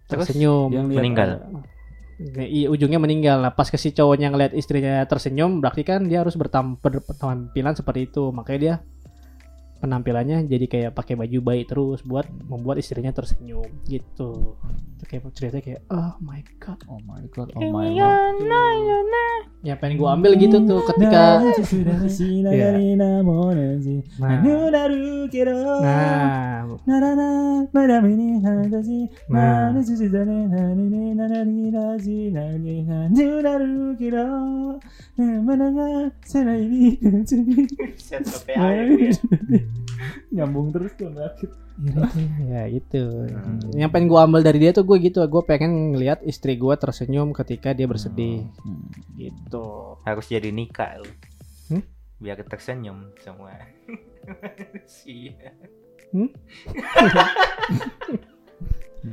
Tersenyum. 0.07 0.71
ngeliat 0.71 0.95
meninggal. 0.95 1.29
ada- 1.35 1.67
Nih, 2.19 2.49
i- 2.57 2.69
ujungnya 2.69 2.99
meninggal. 2.99 3.39
Lah 3.41 3.51
pas 3.51 3.67
ke 3.67 3.75
si 3.75 3.91
cowoknya 3.91 4.29
ngeliat 4.29 4.51
istrinya 4.53 5.03
tersenyum 5.05 5.59
berarti 5.59 5.83
kan 5.83 6.03
dia 6.03 6.23
harus 6.23 6.35
bertam- 6.35 6.75
ber- 6.77 6.99
bertampilan 7.01 7.75
seperti 7.75 8.07
itu. 8.07 8.31
Makanya 8.31 8.59
dia 8.59 8.75
penampilannya 9.79 10.47
jadi 10.47 10.67
kayak 10.67 10.91
pakai 10.95 11.15
baju 11.15 11.39
bayi 11.41 11.63
terus 11.65 12.03
buat 12.03 12.27
membuat 12.47 12.79
istrinya 12.79 13.11
tersenyum 13.11 13.67
gitu. 13.87 14.59
Itu 14.99 15.05
kayak 15.07 15.31
ceritanya 15.33 15.63
kayak 15.65 15.81
oh 15.89 16.15
my 16.19 16.41
god. 16.59 16.79
Oh 16.91 17.01
my 17.03 17.23
god, 17.31 17.49
oh 17.55 17.61
my 17.71 17.87
god. 17.95 18.37
ya 19.59 19.75
pengen 19.75 19.99
gua 19.99 20.15
ambil 20.15 20.39
gitu 20.39 20.63
tuh 20.63 20.81
ketika 20.87 21.43
Iya. 22.55 22.71
nah 25.83 25.99
nah 25.99 26.59
Set 37.99 38.23
sampai 38.23 38.55
air. 38.55 38.87
Nyambung 40.31 40.71
terus 40.71 40.95
tuh 40.95 41.11
berakhir. 41.11 41.51
ya 42.51 42.67
gitu 42.75 43.31
yang 43.79 43.95
pengen 43.95 44.11
gua 44.11 44.27
ambil 44.27 44.43
dari 44.43 44.59
dia 44.59 44.75
tuh 44.75 44.83
gue 44.83 44.99
gitu 44.99 45.23
gue 45.23 45.43
pengen 45.47 45.95
ngelihat 45.95 46.27
istri 46.27 46.59
gua 46.59 46.75
tersenyum 46.75 47.31
ketika 47.31 47.71
dia 47.71 47.87
bersedih 47.87 48.51
gitu 49.15 49.95
Harus 50.03 50.27
jadi 50.27 50.51
nikah 50.51 50.99
lu. 50.99 51.11
Hmm? 51.71 51.83
Biar 52.19 52.43
tersenyum 52.43 53.15
semua. 53.23 53.55
Iya. 55.09 55.57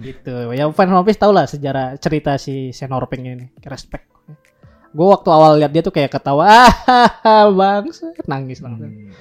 gitu 0.03 0.36
ya 0.51 0.68
Van 0.68 0.91
One 0.91 1.08
Piece 1.08 1.20
tau 1.22 1.32
lah 1.32 1.47
sejarah 1.47 1.95
cerita 1.95 2.36
si 2.36 2.76
Senor 2.76 3.08
Pink 3.08 3.24
ini 3.24 3.47
respect 3.64 4.12
gue 4.96 5.04
waktu 5.06 5.28
awal 5.30 5.52
lihat 5.58 5.70
dia 5.70 5.82
tuh 5.82 5.91
kayak 5.91 6.08
ketawa 6.10 6.48
ah 7.28 7.48
bangsa 7.50 8.16
nangis 8.24 8.60
langsung 8.60 8.88
Hmm, 8.88 9.12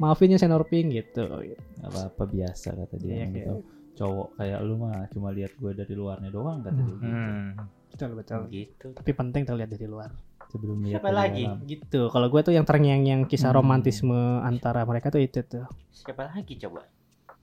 maafin 0.00 0.32
ya 0.32 0.38
Senor 0.38 0.64
Pink 0.64 0.90
gitu 0.90 1.28
nggak 1.28 1.60
apa-apa 1.84 2.24
biasa 2.24 2.72
kata 2.74 2.96
dia 2.96 3.12
Iya, 3.14 3.26
gitu. 3.30 3.54
kayak- 3.54 3.78
Cowok 3.92 4.28
kayak 4.34 4.58
lu 4.60 4.74
mah 4.74 5.04
cuma 5.08 5.28
lihat 5.28 5.52
gue 5.54 5.72
dari 5.74 5.92
luarnya 5.92 6.30
doang 6.30 6.58
kata 6.58 6.72
dia. 6.72 6.88
gitu. 6.88 7.04
Hmm, 7.04 7.48
betul 7.86 8.10
betul 8.14 8.40
gitu. 8.48 8.86
tapi 8.90 9.10
penting 9.12 9.42
terlihat 9.44 9.68
dari 9.68 9.84
luar 9.84 10.08
Sebelum 10.48 10.80
lihat 10.80 10.98
Siapa 10.98 11.06
dari 11.06 11.18
lagi? 11.20 11.44
dalam. 11.44 11.58
gitu 11.62 12.00
kalau 12.08 12.26
gue 12.26 12.40
tuh 12.40 12.50
yang 12.50 12.64
terngiang-ngiang 12.64 13.22
kisah 13.24 13.48
Hmm. 13.48 13.60
romantisme 13.60 14.16
antara 14.40 14.82
mereka 14.82 15.08
tuh 15.08 15.20
itu 15.20 15.40
tuh 15.42 15.68
Siapa 15.92 16.32
lagi 16.32 16.56
coba? 16.58 16.80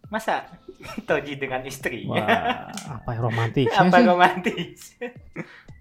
Masa 0.07 0.49
Toji 1.07 1.35
dengan 1.35 1.61
istrinya? 1.61 2.15
Wah, 2.17 2.73
apa 2.95 3.09
yang 3.11 3.23
romantis 3.23 3.69
Apa 3.69 3.97
romantis? 4.01 4.79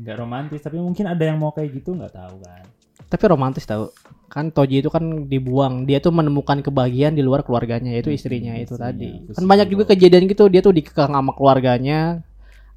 nggak 0.00 0.16
romantis 0.16 0.60
tapi 0.60 0.76
mungkin 0.76 1.04
ada 1.04 1.20
yang 1.22 1.36
mau 1.36 1.50
kayak 1.50 1.70
gitu 1.74 1.92
nggak 1.92 2.10
tahu 2.10 2.36
kan. 2.40 2.64
tapi 3.02 3.24
romantis 3.26 3.64
tau. 3.64 3.90
Kan 4.26 4.48
Toji 4.48 4.78
itu 4.78 4.88
kan 4.88 5.02
dibuang. 5.26 5.82
Dia 5.82 5.98
tuh 5.98 6.10
menemukan 6.10 6.62
kebahagiaan 6.62 7.12
di 7.12 7.20
luar 7.20 7.42
keluarganya 7.42 7.90
yaitu 7.90 8.06
Hmm, 8.06 8.14
istrinya 8.14 8.52
itu 8.54 8.72
istrinya. 8.72 8.86
tadi. 8.86 9.10
kan 9.28 9.44
banyak 9.44 9.66
juga 9.68 9.84
kejadian 9.88 10.24
gitu 10.24 10.46
dia 10.46 10.60
tuh 10.60 10.70
dikekang 10.70 11.10
sama 11.10 11.34
keluarganya 11.34 12.22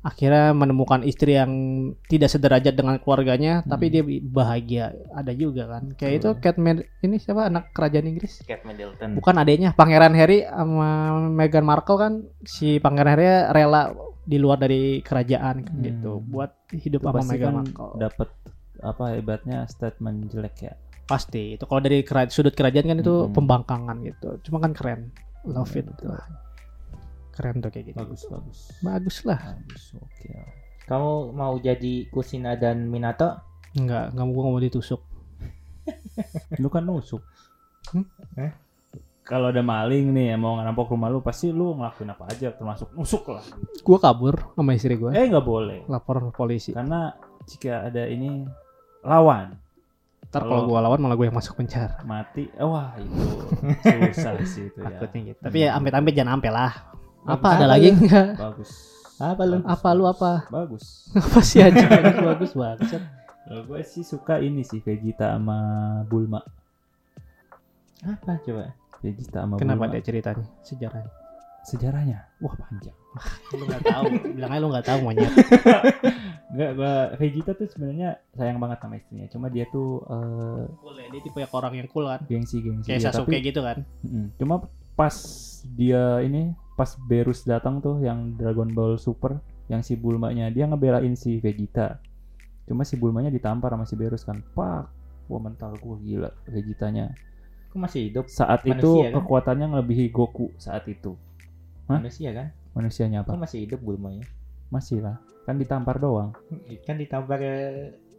akhirnya 0.01 0.51
menemukan 0.51 0.99
istri 1.01 1.32
yang 1.32 1.53
tidak 2.09 2.28
sederajat 2.28 2.74
dengan 2.74 2.97
keluarganya 2.97 3.61
tapi 3.63 3.88
Hmm. 3.88 3.93
dia 3.93 4.03
bahagia. 4.26 4.86
Ada 5.13 5.32
juga 5.32 5.63
kan. 5.69 5.93
Kayak 5.93 6.13
itu 6.17 6.30
Kate 6.41 6.57
Med 6.57 6.78
ini 6.99 7.15
siapa? 7.17 7.45
Anak 7.45 7.69
kerajaan 7.71 8.09
Inggris? 8.09 8.41
Kate 8.41 8.65
Middleton. 8.65 9.13
bukan 9.13 9.36
adanya 9.38 9.69
Pangeran 9.71 10.11
Harry 10.11 10.43
sama 10.43 10.89
Meghan 11.30 11.63
Markle 11.63 11.95
kan. 11.95 12.13
Si 12.41 12.82
Pangeran 12.82 13.11
Harry 13.11 13.30
rela 13.47 13.93
di 14.24 14.38
luar 14.38 14.55
dari 14.57 14.82
kerajaan 14.99 15.55
kan 15.61 15.74
Hmm. 15.74 15.84
gitu 15.84 16.11
buat 16.24 16.51
hidup 16.69 16.99
Itu 16.99 17.07
sama 17.09 17.21
Meghan 17.26 17.53
kan 17.53 17.67
dapat 17.97 18.30
apa 18.80 19.03
hebatnya 19.11 19.63
statement 19.65 20.28
jelek 20.28 20.55
ya. 20.61 20.74
pasti 21.03 21.53
itu 21.53 21.63
kalau 21.63 21.80
dari 21.80 21.99
kera- 22.01 22.28
sudut 22.28 22.51
kerajaan 22.51 22.86
kan 22.86 22.97
itu 22.97 23.15
Hmm. 23.21 23.34
pembangkangan 23.34 23.97
gitu 24.01 24.39
cuma 24.41 24.57
kan 24.59 24.71
keren 24.71 25.11
love 25.43 25.71
it 25.74 25.84
Betul. 25.86 26.15
keren 27.32 27.59
tuh 27.59 27.69
kayak 27.69 27.86
gitu 27.89 27.97
Bagus 27.99 28.24
bagus. 28.26 28.59
bagus 28.80 29.17
lah 29.24 29.39
Bagus 29.57 29.84
oke. 29.93 30.28
Kamu 30.84 31.11
mau 31.32 31.55
jadi 31.57 32.07
Kusina 32.07 32.53
dan 32.53 32.88
Minato? 32.88 33.39
enggak 33.74 34.11
gua 34.11 34.24
nggak 34.24 34.28
mau 34.49 34.59
ditusuk 34.59 35.01
Lu 36.61 36.67
kan 36.67 36.84
nusuk. 36.84 37.19
Hmm? 37.91 38.07
Eh? 38.38 38.51
Kalau 39.24 39.49
ada 39.49 39.59
maling 39.59 40.11
nih 40.11 40.36
yang 40.36 40.43
mau 40.43 40.55
ngerampok 40.55 40.91
rumah 40.91 41.07
lu 41.07 41.19
pasti 41.19 41.47
lu 41.47 41.71
ngelakuin 41.74 42.11
apa 42.11 42.28
aja 42.28 42.51
termasuk 42.51 42.91
nusuk 42.91 43.24
lah. 43.30 43.43
gua 43.80 43.97
kabur 43.97 44.36
sama 44.51 44.71
istri 44.74 44.95
gua 44.95 45.11
Eh 45.11 45.24
nggak 45.26 45.41
boleh. 45.41 45.80
lapor 45.88 46.19
ke 46.19 46.30
polisi 46.30 46.71
Karena 46.71 47.15
jika 47.43 47.88
ada 47.88 48.03
ini 48.03 48.43
lawan 49.01 49.55
ntar 50.24 50.41
kalau 50.41 50.65
gua 50.65 50.82
lawan 50.82 50.97
malah 50.97 51.13
gue 51.13 51.28
yang 51.28 51.36
masuk 51.36 51.53
penjara 51.53 52.01
mati, 52.01 52.49
eh, 52.49 52.63
wah 52.63 52.95
itu 52.97 53.13
susah 54.09 54.34
sih 54.41 54.65
itu 54.65 54.80
ya. 54.82 54.97
takutnya 54.97 55.19
gitu 55.30 55.39
tapi 55.39 55.57
ya 55.61 55.69
amit-amit 55.74 56.09
jangan 56.11 56.36
ampe 56.36 56.49
lah 56.49 56.74
apa 57.21 57.47
ada 57.53 57.67
lagi 57.69 57.91
enggak 57.91 58.36
Bagus. 58.36 58.71
Apa 59.15 59.43
lu? 59.45 59.61
Apa 59.61 59.89
lu 59.93 60.03
apa? 60.03 60.49
Bagus. 60.49 61.05
apa 61.15 61.39
sih 61.39 61.61
aja 61.61 61.86
bagus 61.86 62.17
bagus 62.17 62.51
banget 62.53 63.03
Kalau 63.43 63.61
gue 63.63 63.82
sih 63.84 64.01
suka 64.01 64.39
ini 64.39 64.63
sih 64.63 64.80
Vegeta 64.80 65.38
sama 65.38 65.59
Bulma. 66.03 66.41
Apa 68.01 68.41
coba? 68.41 68.74
Vegeta 69.04 69.43
sama 69.43 69.60
kenapa 69.60 69.86
Bulma. 69.86 69.93
dia 69.93 70.01
ceritanya 70.01 70.47
sejarahnya 70.64 71.12
Sejarahnya, 71.64 72.28
wah 72.43 72.51
panjang. 72.60 72.91
lu 73.56 73.64
nggak 73.64 73.88
tahu 73.88 74.04
bilang 74.36 74.51
aja 74.51 74.60
lu 74.60 74.68
nggak 74.68 74.84
tahu 74.84 74.99
monyet 74.99 75.32
Enggak, 76.51 76.72
gua 76.76 76.93
Vegeta 77.16 77.51
tuh 77.56 77.72
sebenarnya 77.72 78.20
sayang 78.36 78.60
banget 78.60 78.84
sama 78.84 78.99
istrinya. 78.99 79.26
Cuma 79.32 79.47
dia 79.47 79.64
tuh 79.72 80.04
eh, 80.04 80.64
boleh 80.84 81.08
dia 81.08 81.22
tipe 81.24 81.39
yang 81.39 81.54
orang 81.56 81.74
yang 81.80 81.88
cool 81.88 82.06
kan 82.06 82.20
gengsi 82.28 82.60
gengsi. 82.60 82.91
kayak 82.91 82.99
Ya, 82.99 83.10
Sasuke 83.10 83.32
tapi 83.39 83.47
gitu 83.47 83.64
kan 83.64 83.80
Mm, 84.04 84.36
cuma 84.36 84.68
pas 84.93 85.16
dia 85.72 86.20
ini 86.20 86.51
pas 86.76 86.99
Berus 86.99 87.47
datang 87.47 87.80
tuh 87.80 88.04
yang 88.04 88.36
Dragon 88.36 88.68
Ball 88.70 88.99
Super 88.99 89.39
yang 89.66 89.80
si 89.82 89.95
Bulmanya 89.95 90.51
dia 90.51 90.68
ngebelain 90.68 91.16
si 91.16 91.39
Vegeta. 91.39 91.97
Cuma 92.68 92.84
si 92.84 92.99
Bulmanya 92.99 93.32
ditampar 93.32 93.72
sama 93.72 93.88
si 93.88 93.95
Berus 93.95 94.28
kan. 94.28 94.43
Pak, 94.51 94.84
wah 95.32 95.39
mental 95.39 95.80
gua 95.80 95.95
gila 95.97 96.28
Vegetanya. 96.43 97.08
Aku 97.74 97.82
masih 97.82 98.05
hidup 98.05 98.30
Saat 98.30 98.61
Manusia, 98.61 98.78
itu 98.78 98.91
kan? 99.01 99.11
kekuatannya 99.17 99.65
ngelebihi 99.74 100.13
Goku 100.13 100.53
saat 100.55 100.86
itu. 100.86 101.17
Hah? 101.89 101.97
manusia 101.97 102.30
kan? 102.30 102.53
Manusianya 102.71 103.26
Aku 103.26 103.34
apa? 103.34 103.49
masih 103.49 103.65
hidup 103.65 103.82
Bulmanya. 103.82 104.21
Masih 104.69 105.01
lah. 105.01 105.17
Kan 105.43 105.57
ditampar 105.57 105.97
doang. 105.97 106.38
Kan 106.86 107.01
ditambah 107.01 107.34
ke 107.34 107.53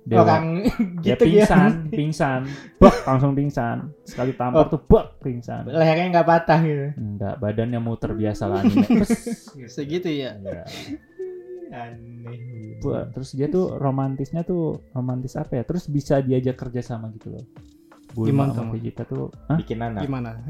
Dewa. 0.05 0.21
orang 0.21 0.67
Dia 1.01 1.15
gitu 1.17 1.25
pingsan, 1.25 1.87
pingsan, 1.89 2.43
bak 2.77 3.07
langsung 3.07 3.33
pingsan. 3.33 3.95
Sekali 4.03 4.35
tampar 4.35 4.67
Oh. 4.67 4.75
tuh 4.75 4.83
bak 4.83 5.23
pingsan. 5.23 5.65
Lehernya 5.65 6.11
nggak 6.13 6.27
patah 6.27 6.61
gitu. 6.61 6.87
Enggak, 6.99 7.39
badannya 7.39 7.79
muter 7.79 8.11
biasa 8.13 8.51
lah 8.51 8.61
anime. 8.61 8.85
Pes. 9.01 9.55
segitu 9.71 10.11
ya 10.11 10.35
Iya. 10.37 10.63
Aneh. 11.73 12.77
Terus 12.85 13.33
dia 13.33 13.49
tuh 13.49 13.73
romantisnya 13.73 14.43
tuh 14.43 14.83
romantis 14.93 15.35
apa 15.35 15.57
ya? 15.57 15.65
Terus 15.65 15.87
bisa 15.87 16.21
diajak 16.21 16.59
kerja 16.59 16.85
sama 16.85 17.09
gitu 17.15 17.33
loh. 17.33 17.45
Bulma 18.15 18.29
Gimana 18.31 18.53
sama 18.53 18.65
tuh? 18.65 18.73
Vegeta 18.73 19.03
tuh, 19.05 19.23
Hah? 19.47 19.59
Bikin 19.59 19.79
anak. 19.79 20.01
gimana 20.03 20.31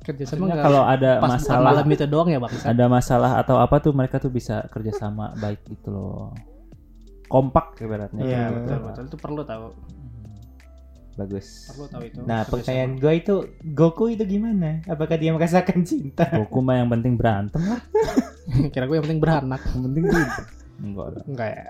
kerja 0.00 0.24
sama 0.24 0.48
Maksudnya 0.48 0.64
kalau 0.64 0.82
ada 0.82 1.10
pas 1.20 1.30
masalah 1.36 1.60
malam 1.70 1.86
itu 1.86 2.04
doang 2.04 2.24
ya 2.26 2.40
bang 2.40 2.52
ada 2.64 2.84
masalah 2.88 3.30
atau 3.36 3.56
apa 3.56 3.76
tuh 3.78 3.92
mereka 3.92 4.16
tuh 4.16 4.28
bisa 4.28 4.64
kerja 4.66 4.90
sama 4.90 5.36
baik 5.36 5.60
gitu 5.66 5.88
loh. 5.88 6.32
Kompak 7.26 7.78
ibaratnya. 7.78 8.18
iya 8.20 8.48
Gitu. 8.48 8.56
betul 8.58 8.76
betul 8.82 9.02
itu 9.06 9.16
perlu 9.16 9.42
tahu 9.44 9.66
Bagus. 11.12 11.68
perlu 11.68 11.86
tahu 11.86 12.02
itu 12.02 12.18
Nah, 12.24 12.40
pertanyaan 12.42 12.96
gue 12.96 13.12
itu 13.14 13.34
Goku 13.70 14.08
itu 14.08 14.24
gimana? 14.24 14.80
Apakah 14.84 15.14
dia 15.14 15.30
merasakan 15.30 15.84
cinta? 15.84 16.24
Goku 16.32 16.58
mah 16.58 16.80
yang 16.80 16.88
penting 16.88 17.14
berantem 17.14 17.60
lah. 17.60 17.80
kira 18.72 18.88
gue 18.88 18.96
yang 18.96 19.04
penting 19.04 19.20
beranak 19.20 19.60
Yang 19.68 19.82
penting 19.84 20.02
gitu. 20.08 20.42
Enggak 20.80 21.06
lah. 21.12 21.22
enggak 21.28 21.48
ya 21.52 21.64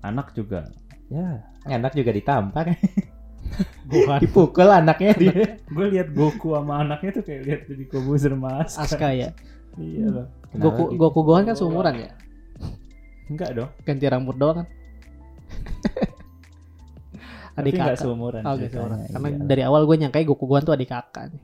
Anak 0.00 0.26
juga. 0.32 0.60
Ya, 1.06 1.44
Anak 1.68 1.92
juga 1.92 2.08
ditampar. 2.10 2.72
bukan 3.84 4.18
Dipukul 4.22 4.68
anaknya 4.68 5.12
dia. 5.14 5.42
gue 5.60 5.86
lihat 5.90 6.08
Goku 6.10 6.52
sama 6.52 6.80
anaknya 6.80 7.10
tuh 7.12 7.24
kayak 7.24 7.42
lihat 7.42 7.60
jadi 7.66 7.84
Kobuzer 7.86 8.32
mas. 8.34 8.74
Aska 8.74 9.10
ya 9.10 9.30
Iya 9.74 10.06
loh. 10.08 10.26
Goku 10.52 10.90
gitu? 10.90 10.98
Goku 10.98 11.20
Gohan 11.22 11.44
kan 11.44 11.54
seumuran 11.54 11.94
ya 11.96 12.10
Enggak 13.26 13.50
dong. 13.54 13.70
ganti 13.82 14.04
rambut 14.04 14.34
doang 14.34 14.56
kan 14.60 14.66
Tapi 17.50 17.66
adik 17.66 17.72
enggak 17.74 17.86
kakak 17.92 18.00
seumuran. 18.00 18.42
Oh, 18.42 18.54
gitu. 18.56 18.78
Karena 18.78 19.28
iya. 19.28 19.44
dari 19.44 19.62
awal 19.62 19.82
gue 19.84 19.96
nyangka 19.96 20.22
Goku 20.22 20.46
Gohan 20.46 20.62
tuh 20.62 20.72
adik 20.72 20.88
kakak. 20.88 21.28
nih. 21.28 21.42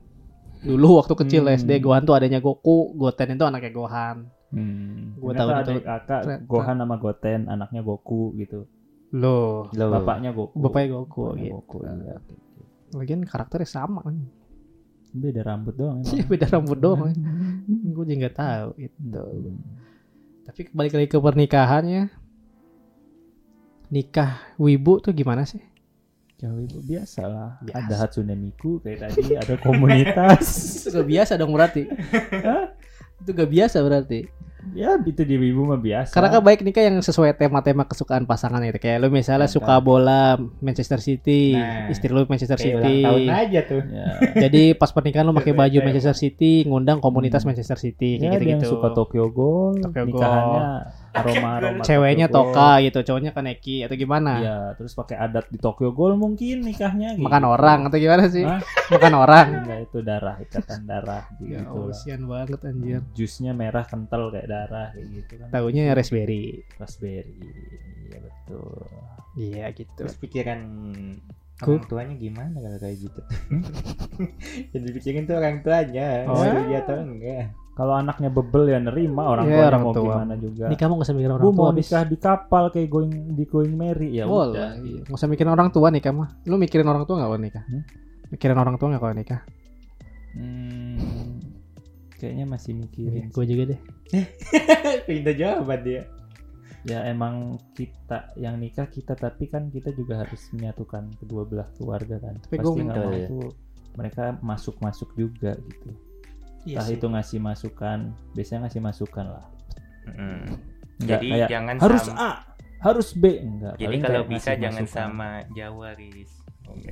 Dulu 0.65 0.99
waktu 0.99 1.15
kecil 1.15 1.43
Hmm. 1.45 1.55
SD 1.55 1.71
Gohan 1.79 2.03
tuh 2.03 2.15
adanya 2.15 2.41
Goku, 2.41 2.95
Goten 2.95 3.37
itu 3.37 3.45
anaknya 3.45 3.71
Gohan. 3.71 4.17
Hmm. 4.49 5.15
Gua 5.17 5.31
Ternyata 5.31 5.43
tahu 5.43 5.51
adik 5.53 5.77
itu. 5.77 5.83
kakak. 5.85 6.21
Gohan 6.47 6.77
sama 6.79 6.97
Goten, 6.97 7.41
anaknya 7.47 7.81
Goku 7.83 8.33
gitu. 8.35 8.65
Loh, 9.15 9.71
Loh. 9.71 9.91
Bapaknya 9.95 10.35
Goku. 10.35 10.57
bapaknya 10.59 10.89
Goku 10.99 11.21
Bapaknya 11.31 11.43
gitu. 11.47 11.55
Goku, 11.55 11.77
iya. 11.87 12.17
Lagian 12.97 13.23
karakternya 13.23 13.69
sama 13.69 14.03
kan. 14.03 14.17
Beda 15.17 15.41
rambut 15.41 15.73
doang 15.81 16.05
Iya 16.05 16.29
beda 16.29 16.47
rambut 16.51 16.77
doang. 16.77 17.01
kan. 17.09 17.17
gue 17.67 18.05
juga 18.05 18.15
nggak 18.27 18.37
tahu 18.37 18.71
itu. 18.83 18.99
Hmm. 19.23 19.59
Tapi 20.47 20.61
balik 20.75 20.93
lagi 20.99 21.09
ke 21.09 21.19
pernikahannya. 21.19 22.03
Nikah 23.87 24.59
wibu 24.59 24.99
tuh 24.99 25.15
gimana 25.15 25.47
sih? 25.47 25.63
Jauh 26.37 26.61
itu 26.61 26.85
biasa 26.85 27.21
lah. 27.25 27.51
Biasa. 27.65 27.81
Ada 27.81 27.95
Hatsune 27.97 28.37
Miku 28.37 28.77
kayak 28.85 29.09
tadi, 29.09 29.41
ada 29.41 29.57
komunitas. 29.57 30.45
Itu 30.85 30.93
gak 30.93 31.09
biasa 31.09 31.33
dong 31.41 31.57
berarti. 31.57 31.89
itu 33.25 33.31
gak 33.33 33.49
biasa 33.49 33.77
berarti. 33.81 34.21
Ya 34.73 34.99
itu 34.99 35.23
di 35.23 35.37
Wibu 35.37 35.63
mah 35.65 35.77
biasa. 35.77 36.11
Karena 36.11 36.29
kan 36.29 36.41
baik 36.41 36.61
nikah 36.61 36.83
yang 36.83 36.99
sesuai 36.99 37.35
tema-tema 37.35 37.85
kesukaan 37.85 38.25
pasangan 38.25 38.59
itu. 38.61 38.77
Kayak 38.77 38.99
lu 38.99 39.09
misalnya 39.09 39.47
suka 39.47 39.79
bola 39.79 40.35
Manchester 40.59 40.99
City, 40.99 41.53
Nah, 41.53 41.87
istri 41.87 42.09
lu 42.09 42.25
Manchester 42.25 42.57
City. 42.57 43.03
tahun 43.03 43.23
aja 43.27 43.61
tuh. 43.63 43.83
ya, 43.85 44.07
Jadi 44.45 44.73
pas 44.73 44.89
pernikahan 44.89 45.23
lu 45.23 45.33
pakai 45.33 45.53
baju 45.53 45.79
Manchester 45.81 46.17
City, 46.17 46.65
ngundang 46.65 46.99
komunitas 46.99 47.39
Hmm. 47.39 47.53
Manchester 47.53 47.77
City 47.77 48.17
ya 48.17 48.27
kayak 48.27 48.33
ada 48.33 48.45
yang 48.45 48.59
gitu-gitu. 48.59 48.73
suka 48.75 48.89
Tokyo 48.91 49.25
Ghoul, 49.29 49.79
Tokyo 49.81 50.05
Ghoul. 50.09 50.25
Nikahannya 51.17 51.41
aroma-aroma 51.41 51.83
Ceweknya 51.87 52.27
Tokyo. 52.29 52.53
Toka 52.53 52.71
gitu, 52.85 52.99
cowoknya 53.07 53.33
Kaneki 53.33 53.77
atau 53.89 53.97
gimana? 53.97 54.33
Iya, 54.39 54.59
terus 54.77 54.93
pakai 54.93 55.17
adat 55.17 55.47
di 55.49 55.59
Tokyo 55.59 55.91
Ghoul 55.97 56.15
mungkin 56.21 56.57
nikahnya 56.61 57.17
gitu. 57.17 57.25
Makan 57.25 57.45
orang 57.49 57.79
atau 57.89 57.99
gimana 57.99 58.25
sih? 58.29 58.45
Hah? 58.45 58.61
Makan 58.93 59.13
orang. 59.17 59.47
Enggak 59.65 59.81
itu 59.89 59.99
darah, 60.05 60.37
ikatan 60.43 60.81
darah 60.85 61.25
Ya 61.41 61.65
gitu. 61.65 61.81
Sian 61.97 62.23
banget 62.29 62.61
anjir. 62.63 63.01
Jusnya 63.17 63.53
merah 63.57 63.85
kental 63.89 64.29
kayak 64.29 64.49
darah 64.49 64.93
kayak 64.93 65.07
gitu 65.11 65.33
kan. 65.41 65.49
Tahunya 65.51 65.93
raspberry. 65.97 66.61
Raspberry. 66.77 67.41
Iya 68.07 68.19
betul. 68.23 68.85
Iya 69.37 69.65
gitu. 69.75 69.93
Terus 69.97 70.15
pikiran 70.21 70.61
orang 71.57 71.85
tuanya 71.87 72.15
gimana 72.15 72.53
kalau 72.55 72.79
kayak 72.79 72.97
gitu 73.01 73.21
yang 74.77 74.83
dipikirin 74.85 75.25
tuh 75.25 75.37
orang 75.37 75.61
tuanya 75.61 76.29
Oh. 76.29 76.37
oh. 76.37 76.65
dia 76.67 76.81
atau 76.81 77.01
enggak 77.01 77.53
Kalau 77.73 77.93
anaknya 77.93 78.29
bebel 78.29 78.65
ya 78.67 78.81
nerima 78.81 79.23
orang 79.27 79.45
tuanya 79.47 79.69
orang 79.69 79.83
mau 79.85 79.93
tua. 79.93 80.05
gimana 80.17 80.35
juga. 80.37 80.65
Nikah 80.67 80.87
mau 80.89 80.97
gak 80.97 81.05
usah 81.05 81.13
mikirin 81.13 81.33
orang 81.33 81.45
Gue 81.45 81.53
tua 81.53 81.61
mau 81.61 81.73
nikah 81.77 82.03
di 82.03 82.17
kapal 82.17 82.65
kayak 82.73 82.89
going 82.89 83.13
di 83.33 83.45
going 83.45 83.75
marry 83.75 84.09
ya 84.17 84.25
Boleh. 84.25 84.57
udah. 84.57 84.71
Iya. 84.81 85.01
Nggak 85.05 85.19
usah 85.21 85.29
mikirin 85.29 85.53
orang 85.53 85.69
tua 85.69 85.89
nikah 85.93 86.09
mah. 86.09 86.29
Lu 86.45 86.57
mikirin 86.57 86.89
orang 86.89 87.05
tua 87.05 87.21
nggak 87.21 87.29
kalau 87.29 87.37
nikah? 87.39 87.65
Hmm? 87.69 87.83
Mikirin 88.27 88.57
orang 88.57 88.75
tua 88.75 88.87
nggak 88.89 89.03
kalau 89.03 89.13
nikah? 89.15 89.41
Hmm, 90.33 91.37
kayaknya 92.17 92.45
masih 92.45 92.73
mikirin. 92.73 93.29
Gue 93.29 93.45
juga 93.45 93.63
deh. 93.69 93.81
pindah 95.07 95.35
jawaban 95.37 95.81
dia 95.85 96.01
Ya 96.87 97.03
emang 97.05 97.59
kita 97.75 98.31
yang 98.35 98.57
nikah 98.57 98.87
kita 98.87 99.13
tapi 99.13 99.51
kan 99.51 99.69
kita 99.69 99.91
juga 99.91 100.23
harus 100.23 100.39
menyatukan 100.51 101.11
kedua 101.19 101.43
belah 101.43 101.69
keluarga 101.75 102.17
kan. 102.17 102.39
Tapi 102.39 102.57
Pasti 102.57 102.81
nggak 102.81 102.97
mau 102.97 103.11
ya. 103.13 103.27
tuh 103.27 103.47
mereka 103.97 104.25
masuk-masuk 104.39 105.11
juga 105.15 105.59
gitu. 105.59 105.91
Iya 106.63 106.79
Entah 106.79 106.91
itu 106.91 107.07
ngasih 107.07 107.39
masukan, 107.39 107.99
biasanya 108.35 108.67
ngasih 108.67 108.83
masukan 108.83 109.27
lah. 109.29 109.47
Mm. 110.07 110.47
Enggak 110.97 111.19
Jadi 111.19 111.27
kayak 111.29 111.49
jangan 111.51 111.75
harus 111.79 112.03
sama- 112.03 112.19
A, 112.19 112.31
harus 112.81 113.09
B 113.13 113.25
enggak. 113.37 113.75
Jadi 113.75 113.87
paling 113.87 114.03
kalau 114.03 114.23
bisa 114.25 114.51
jangan 114.55 114.83
masukan. 114.83 114.95
sama 114.97 115.29
Jawa, 115.53 115.89
Riz. 115.95 116.33
Oke. 116.67 116.91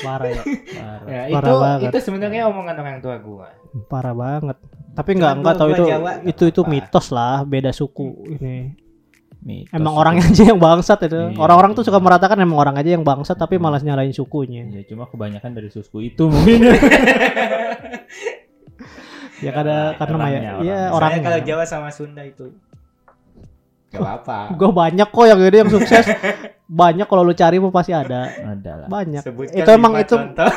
Parah 0.00 0.28
ya. 0.28 0.42
Parah. 0.78 1.06
ya, 1.06 1.22
Parah 1.28 1.50
itu 1.50 1.54
banget. 1.60 1.90
itu 1.90 1.98
sebenarnya 2.00 2.42
omongan 2.46 2.76
orang 2.78 2.98
tua 3.00 3.16
gua 3.18 3.48
Parah 3.86 4.14
banget. 4.14 4.58
Tapi 5.00 5.10
nggak 5.16 5.32
nggak 5.40 5.54
tahu 5.56 5.68
itu 5.70 5.84
Jawa, 5.86 6.10
itu 6.22 6.44
itu 6.44 6.60
apa-apa. 6.60 6.72
mitos 6.76 7.06
lah, 7.08 7.40
beda 7.42 7.72
suku 7.72 8.06
ini. 8.30 8.56
Mitos 9.40 9.72
Emang 9.72 9.96
itu. 9.96 10.00
orangnya 10.04 10.24
aja 10.30 10.42
yang 10.46 10.60
bangsat 10.60 10.98
itu. 11.02 11.16
Iya, 11.32 11.40
Orang-orang 11.40 11.72
tuh 11.72 11.80
iya. 11.80 11.88
suka 11.88 11.98
meratakan 11.98 12.36
emang 12.36 12.60
orang 12.60 12.76
aja 12.76 12.90
yang 12.90 13.00
bangsat 13.00 13.34
tapi 13.34 13.56
malas 13.56 13.80
nyalain 13.80 14.12
sukunya. 14.12 14.68
Ya 14.68 14.84
cuma 14.84 15.08
kebanyakan 15.08 15.56
dari 15.56 15.72
suku 15.72 16.06
itu 16.06 16.28
mungkin. 16.28 16.68
Ya 19.40 19.56
kada 19.56 19.96
karena 19.96 20.16
orangnya, 20.18 20.40
Maya. 20.40 20.52
Iya 20.60 20.80
orangnya. 20.84 20.90
orang. 20.92 21.10
Saya 21.10 21.24
kalau 21.24 21.40
Jawa 21.40 21.64
sama 21.64 21.88
Sunda 21.88 22.22
itu 22.22 22.52
Gak 23.88 23.98
apa-apa 23.98 24.38
Gue 24.60 24.70
banyak 24.70 25.08
kok 25.08 25.24
yang 25.24 25.40
gede 25.40 25.56
yang 25.58 25.72
sukses. 25.72 26.04
banyak 26.70 27.06
kalau 27.08 27.24
lu 27.24 27.32
cari 27.32 27.56
mau 27.56 27.72
pasti 27.72 27.90
ada. 27.90 28.30
Ada 28.30 28.84
lah. 28.84 28.86
Banyak. 28.86 29.22
Sebutkan 29.24 29.56
Itu 29.56 29.70
emang 29.72 29.92
itu 29.96 30.14
contoh. 30.14 30.50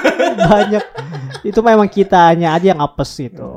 banyak. 0.46 0.84
Itu 1.42 1.60
memang 1.64 1.88
kitanya 1.88 2.54
aja 2.54 2.76
yang 2.76 2.84
apes 2.84 3.10
itu. 3.18 3.50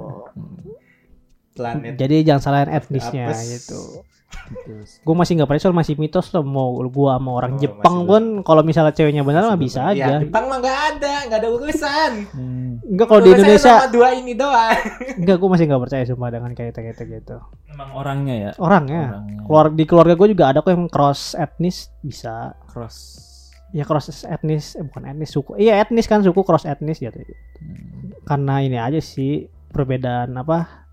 Planet 1.56 1.96
Jadi 1.96 2.16
jangan 2.22 2.42
salahin 2.42 2.70
etnisnya 2.70 3.32
gitu. 3.32 4.04
Terus, 4.36 5.00
Gue 5.00 5.14
masih 5.16 5.32
nggak 5.34 5.48
percaya 5.48 5.64
soal 5.64 5.74
masih 5.74 5.94
mitos 5.96 6.30
loh 6.30 6.42
mau 6.42 6.68
gua 6.86 7.16
sama 7.16 7.30
orang 7.32 7.56
Oh, 7.56 7.58
Jepang 7.58 7.96
pun 8.04 8.22
kalau 8.42 8.60
misalnya 8.60 8.92
ceweknya 8.92 9.22
benar 9.22 9.42
mah 9.42 9.56
bisa 9.56 9.86
aja. 9.86 10.06
Ya, 10.12 10.18
Jepang 10.20 10.46
mah 10.46 10.58
gak 10.60 10.78
ada, 10.92 11.14
gak 11.26 11.38
ada 11.40 11.48
urusan. 11.48 12.12
hmm, 12.30 12.70
Enggak 12.86 13.06
kalau 13.06 13.22
di 13.22 13.30
Indonesia 13.32 13.72
sama 13.72 13.88
dua 13.88 14.08
ini 14.12 14.32
doang. 14.34 14.76
enggak 15.16 15.36
gue 15.36 15.48
masih 15.48 15.64
nggak 15.64 15.82
percaya 15.82 16.02
sumpah 16.04 16.28
dengan 16.28 16.50
kayak 16.52 16.74
gitu 16.74 17.02
gitu. 17.08 17.36
emang 17.66 17.90
orangnya 17.92 18.34
ya. 18.36 18.50
Orangnya 18.56 19.02
Orangnya 19.14 19.42
keluar 19.42 19.66
di 19.72 19.84
keluarga 19.84 20.14
gue 20.14 20.28
juga 20.28 20.44
ada 20.46 20.58
kok 20.60 20.70
yang 20.70 20.86
cross 20.86 21.34
etnis 21.34 21.76
bisa 21.98 22.34
cross. 22.66 23.24
ya 23.72 23.82
cross 23.82 24.06
etnis 24.22 24.74
eh, 24.74 24.84
bukan 24.84 25.06
etnis 25.06 25.28
suku 25.28 25.54
iya 25.56 25.76
etnis 25.76 26.06
kan 26.06 26.20
suku 26.20 26.40
cross 26.40 26.64
etnis 26.64 26.98
gitu 26.98 27.18
Hmm. 27.56 28.12
karena 28.22 28.54
ini 28.60 28.76
aja 28.76 28.98
sih 28.98 29.48
perbedaan 29.66 30.32
apa 30.34 30.85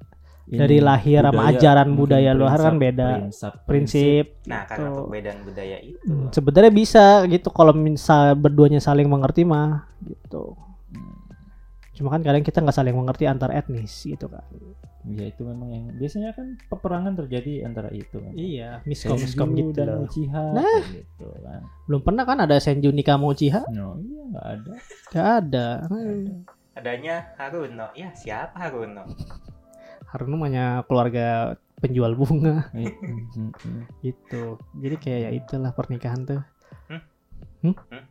Ini 0.44 0.60
dari 0.60 0.78
lahir 0.78 1.22
sama 1.22 1.32
budaya, 1.34 1.50
ajaran 1.54 1.88
mungkin 1.88 2.00
budaya 2.04 2.32
luar 2.34 2.60
kan 2.60 2.76
beda 2.76 3.08
prinsip, 3.24 3.54
prinsip 3.64 4.26
Nah, 4.44 4.62
karena 4.66 4.88
gitu. 4.88 5.00
perbedaan 5.02 5.40
budaya 5.42 5.78
itu. 5.80 6.04
Hmm, 6.04 6.28
sebenarnya 6.30 6.72
bisa 6.74 7.06
gitu 7.26 7.48
kalau 7.48 7.72
misal 7.72 8.36
berduanya 8.36 8.78
saling 8.78 9.08
mengerti 9.08 9.44
mah 9.44 9.88
gitu 10.02 10.60
Hmm. 10.90 11.16
cuma 11.92 12.12
kan 12.12 12.22
kadang 12.22 12.42
kita 12.42 12.60
nggak 12.60 12.74
saling 12.74 12.92
mengerti 12.92 13.24
antar 13.24 13.50
etnis 13.52 13.94
gitu 14.00 14.28
kan 14.28 14.44
Ya 15.04 15.28
itu 15.28 15.44
memang 15.44 15.68
yang 15.68 15.86
biasanya 15.94 16.32
kan 16.32 16.56
peperangan 16.66 17.12
terjadi 17.14 17.64
antara 17.64 17.88
itu 17.90 18.18
kan. 18.18 18.32
iya 18.32 18.80
miskom 18.84 19.16
miskom 19.16 19.52
gitu 19.52 19.76
dan 19.78 19.88
loh 19.94 20.06
Uchiha 20.06 20.44
Nah. 20.54 20.80
gitu 20.86 21.28
kan. 21.38 21.62
belum 21.86 22.02
pernah 22.02 22.24
kan 22.24 22.40
ada 22.40 22.56
Senju 22.56 22.88
Nikamo 22.90 23.28
Uchiha 23.30 23.68
No, 23.70 23.96
iya 23.98 24.22
nggak 24.28 24.46
ada. 24.50 24.74
gak 25.10 25.28
ada 25.42 25.68
Hmm. 25.86 26.44
Adanya 26.74 27.32
Haruno. 27.36 27.86
Ya, 27.94 28.10
siapa 28.12 28.58
Haruno? 28.58 29.06
Haruno 30.14 30.38
namanya 30.38 30.66
keluarga 30.84 31.58
penjual 31.76 32.14
bunga 32.14 32.70
hmm. 32.70 33.52
gitu 34.06 34.56
jadi 34.78 34.96
kayak 34.96 35.20
ya 35.20 35.30
itulah 35.34 35.72
pernikahan 35.72 36.24
tuh 36.24 36.42
Hmm? 36.86 37.02
Hmm? 37.62 37.76
Hmm? 37.90 38.04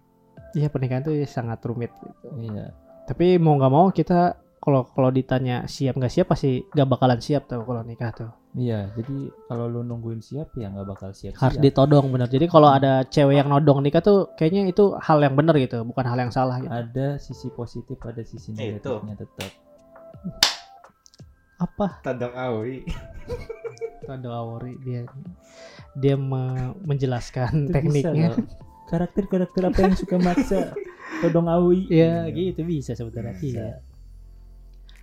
iya 0.53 0.67
pernikahan 0.67 1.03
tuh 1.03 1.15
sangat 1.25 1.63
rumit 1.63 1.95
gitu 1.97 2.29
Iya. 2.37 2.75
tapi 3.05 3.37
mau 3.37 3.55
nggak 3.55 3.71
mau 3.71 3.89
kita 3.89 4.35
kalau 4.59 4.87
kalau 4.87 5.09
ditanya 5.09 5.65
siap 5.67 5.95
nggak 5.95 6.11
siap 6.11 6.27
pasti 6.29 6.63
nggak 6.65 6.89
bakalan 6.89 7.19
siap 7.19 7.47
tuh 7.47 7.63
kalau 7.63 7.83
nikah 7.83 8.11
tuh 8.13 8.31
Iya, 8.53 8.93
jadi 8.93 9.17
kalau 9.49 9.65
lu 9.65 9.81
nungguin 9.81 10.21
siap 10.21 10.53
ya 10.55 10.69
nggak 10.69 10.85
bakal 10.85 11.09
siap. 11.11 11.33
harus 11.35 11.57
ditodong 11.57 12.13
bener 12.13 12.29
jadi 12.29 12.45
kalau 12.47 12.69
ada 12.69 13.01
cewek 13.03 13.35
yang 13.35 13.49
nodong 13.49 13.81
nikah 13.81 13.99
tuh 13.99 14.29
kayaknya 14.35 14.69
itu 14.69 14.93
hal 14.95 15.19
yang 15.19 15.33
bener 15.33 15.57
gitu 15.57 15.81
bukan 15.83 16.05
hal 16.05 16.19
yang 16.19 16.29
salah 16.29 16.61
gitu 16.61 16.69
Ada 16.69 17.17
sisi 17.17 17.49
positif, 17.49 17.97
ada 18.03 18.21
sisi 18.21 18.53
itu. 18.53 18.61
negatifnya 18.77 19.17
tetap. 19.17 19.51
Apa 21.63 22.03
Todong 22.03 22.35
Aoi. 22.35 22.83
Tondo 24.03 24.35
Awori 24.35 24.75
dia 24.83 25.07
dia 25.95 26.19
me- 26.19 26.75
menjelaskan 26.83 27.71
Itu 27.71 27.73
tekniknya. 27.73 28.35
Karakter-karakter 28.91 29.63
apa 29.71 29.79
yang 29.79 29.95
suka 29.95 30.17
maksa 30.19 30.75
todong 31.23 31.47
awi? 31.47 31.87
ya 31.87 32.27
gitu 32.29 32.67
bisa 32.67 32.93
sebenarnya 32.93 33.33
Bisa. 33.39 33.47
iya 33.47 33.69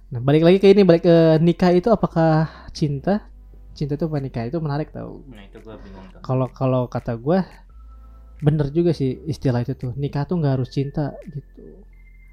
nah 0.09 0.19
balik 0.19 0.41
lagi 0.43 0.57
ke 0.57 0.67
ini 0.67 0.81
balik 0.83 1.05
ke 1.05 1.17
nikah 1.39 1.71
itu 1.71 1.87
apakah 1.89 2.49
cinta 2.73 3.29
cinta 3.71 3.93
itu 3.95 4.03
apa 4.03 4.17
nikah 4.19 4.43
itu 4.49 4.57
menarik 4.59 4.89
tau 4.91 5.21
Nah, 5.29 5.45
itu 5.45 5.57
gua 5.63 5.77
bingung 5.79 6.05
tuh. 6.11 6.19
kalau 6.19 6.47
kalau 6.51 6.81
kata 6.89 7.13
gue 7.15 7.39
bener 8.41 8.67
juga 8.69 8.91
sih 8.91 9.21
istilah 9.25 9.61
itu 9.63 9.77
tuh 9.77 9.93
nikah 9.95 10.25
tuh 10.25 10.41
nggak 10.41 10.53
harus 10.59 10.69
cinta 10.69 11.13
gitu 11.29 11.85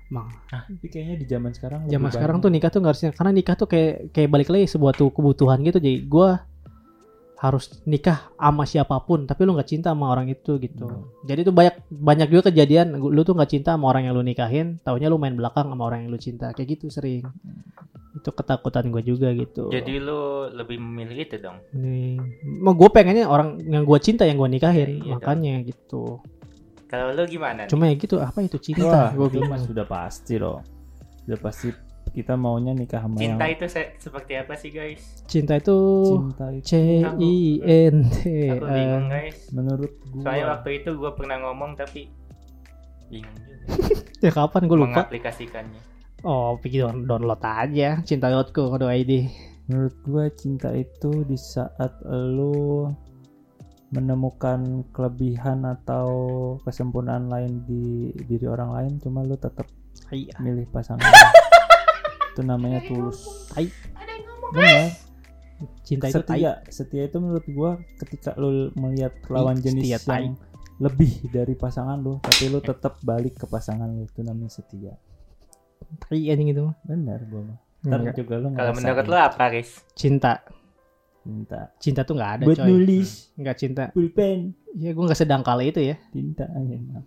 Mang, 0.07 0.31
Tapi 0.47 0.87
kayaknya 0.87 1.19
di 1.19 1.27
zaman 1.27 1.51
sekarang 1.51 1.91
zaman 1.91 2.11
sekarang 2.15 2.39
tuh 2.39 2.47
nikah 2.47 2.71
tuh 2.71 2.79
nggak 2.79 2.93
harus 2.95 3.03
cinta. 3.03 3.17
karena 3.19 3.33
nikah 3.35 3.55
tuh 3.59 3.67
kayak 3.67 4.15
kayak 4.15 4.31
balik 4.31 4.49
lagi 4.55 4.71
sebuah 4.71 4.95
tuh 4.95 5.11
kebutuhan 5.11 5.59
gitu. 5.67 5.83
Jadi 5.83 6.07
gue 6.07 6.29
harus 7.37 7.69
nikah 7.85 8.33
sama 8.41 8.65
siapa 8.65 8.97
pun 9.05 9.29
tapi 9.29 9.45
lu 9.45 9.53
nggak 9.53 9.69
cinta 9.69 9.93
sama 9.93 10.09
orang 10.09 10.25
itu 10.33 10.57
gitu. 10.57 10.89
Hmm. 10.89 11.05
jadi 11.29 11.45
tuh 11.45 11.53
banyak 11.53 11.75
banyak 11.93 12.29
juga 12.33 12.49
kejadian 12.49 12.97
lu 12.97 13.21
tuh 13.29 13.37
nggak 13.37 13.51
cinta 13.53 13.77
sama 13.77 13.93
orang 13.93 14.09
yang 14.09 14.17
lu 14.17 14.25
nikahin 14.25 14.81
taunya 14.81 15.13
lu 15.13 15.21
main 15.21 15.37
belakang 15.37 15.69
sama 15.69 15.85
orang 15.85 16.07
yang 16.07 16.11
lu 16.15 16.21
cinta. 16.23 16.55
Kayak 16.57 16.81
gitu 16.81 16.87
sering. 16.89 17.27
Itu 18.17 18.33
ketakutan 18.33 18.89
gue 18.89 19.03
juga 19.05 19.29
gitu. 19.37 19.69
Jadi 19.69 20.01
lu 20.01 20.49
lebih 20.49 20.81
memilih 20.81 21.29
itu 21.29 21.37
dong. 21.37 21.61
ini 21.77 22.17
mau 22.63 22.73
gue 22.73 22.89
pengennya 22.89 23.29
orang 23.29 23.61
yang 23.61 23.85
gue 23.85 23.99
cinta 24.01 24.25
yang 24.25 24.41
gue 24.41 24.49
nikahin 24.49 25.03
Iya, 25.05 25.19
makanya 25.19 25.55
gitu 25.67 26.23
Kalau 26.87 27.11
lu 27.11 27.27
gimana? 27.27 27.63
nih? 27.63 27.69
cuma 27.69 27.85
ya 27.85 27.95
gitu 27.95 28.17
apa 28.19 28.39
itu 28.41 28.57
Wah, 28.57 28.63
cinta 28.63 29.01
gue 29.11 29.27
bingung 29.29 29.59
sudah 29.61 29.85
pasti 29.85 30.35
loh. 30.37 30.63
Sudah 31.21 31.39
pasti 31.41 31.69
kita 32.09 32.33
maunya 32.33 32.71
nikah 32.71 33.03
sama 33.03 33.19
Cinta 33.19 33.45
yang 33.45 33.53
itu 33.53 33.67
se- 33.67 33.93
seperti 33.99 34.33
apa 34.35 34.55
sih, 34.55 34.71
guys? 34.71 35.03
cinta 35.27 35.59
itu 35.59 35.77
cinta 36.07 36.47
itu 36.49 36.63
C 36.65 36.73
I 37.03 37.35
N 37.61 37.97
T 38.07 38.17
Aku 38.53 38.65
bingung, 38.65 39.07
guys. 39.07 39.37
menurut 39.51 39.93
gua 40.07 40.23
Soalnya 40.23 40.45
waktu 40.49 40.71
itu 40.77 40.91
gua 40.95 41.13
pernah 41.13 41.37
ngomong 41.41 41.75
tapi 41.75 42.07
bingung 43.07 43.35
juga 43.35 43.55
ya 44.25 44.31
kapan 44.33 44.63
gue 44.65 44.77
lupa 44.77 44.89
mengaplikasikannya. 45.03 45.81
oh 46.23 46.55
pikir 46.57 46.87
down- 46.87 47.05
download 47.05 47.43
aja 47.43 47.99
cinta.co.id 48.01 49.13
menurut 49.67 49.97
gua 50.05 50.25
cinta 50.33 50.71
itu 50.71 51.11
di 51.23 51.35
saat 51.37 51.91
lu 52.07 52.87
menemukan 53.95 54.83
kelebihan 54.91 55.63
atau 55.63 56.09
kesempurnaan 56.67 57.31
lain 57.31 57.63
di 57.63 58.11
diri 58.27 58.47
orang 58.51 58.75
lain 58.75 58.93
cuma 58.99 59.23
lu 59.23 59.39
tetap 59.39 59.67
iya. 60.11 60.35
milih 60.43 60.67
pasangan. 60.75 61.07
Itu 62.35 62.43
namanya 62.43 62.83
tulus. 62.85 63.49
Tai. 63.55 63.69
benar 64.47 64.95
cinta 65.83 66.07
itu 66.13 66.21
tai. 66.23 66.39
setia 66.39 66.53
setia 66.69 67.03
itu 67.09 67.17
menurut 67.17 67.47
gua 67.49 67.71
ketika 68.05 68.37
lu 68.37 68.69
melihat 68.77 69.13
lawan 69.33 69.57
Setia, 69.57 69.67
jenis 69.73 70.05
tai. 70.05 70.29
yang 70.29 70.37
lebih 70.77 71.13
dari 71.33 71.57
pasangan 71.57 71.97
lu 71.97 72.21
tapi 72.21 72.53
lu 72.53 72.61
tetap 72.61 73.01
balik 73.01 73.41
ke 73.41 73.47
pasangan 73.49 73.89
lu 73.89 74.05
itu 74.05 74.21
namanya 74.21 74.53
setia. 74.53 74.95
Tai 76.03 76.19
anjing 76.19 76.53
itu 76.53 76.65
benar 76.85 77.25
gua 77.29 77.43
mah. 77.55 77.59
Ntar 77.87 78.01
juga 78.19 78.35
lu 78.37 78.53
Kalau 78.53 78.73
menurut 78.75 79.07
lu 79.07 79.17
apa, 79.17 79.45
Riz? 79.49 79.81
cinta 79.95 80.43
cinta 81.27 81.61
cinta 81.83 82.01
tuh 82.07 82.15
nggak 82.15 82.33
ada 82.39 82.45
buat 82.47 82.59
coy 82.63 82.71
nulis 82.71 83.35
nggak 83.35 83.57
cinta 83.59 83.85
pulpen 83.91 84.55
ya 84.79 84.95
gue 84.95 85.05
nggak 85.05 85.19
sedangkal 85.19 85.59
itu 85.59 85.83
ya 85.83 85.97
cinta 86.15 86.47
aja 86.47 86.77
nah. 86.79 87.03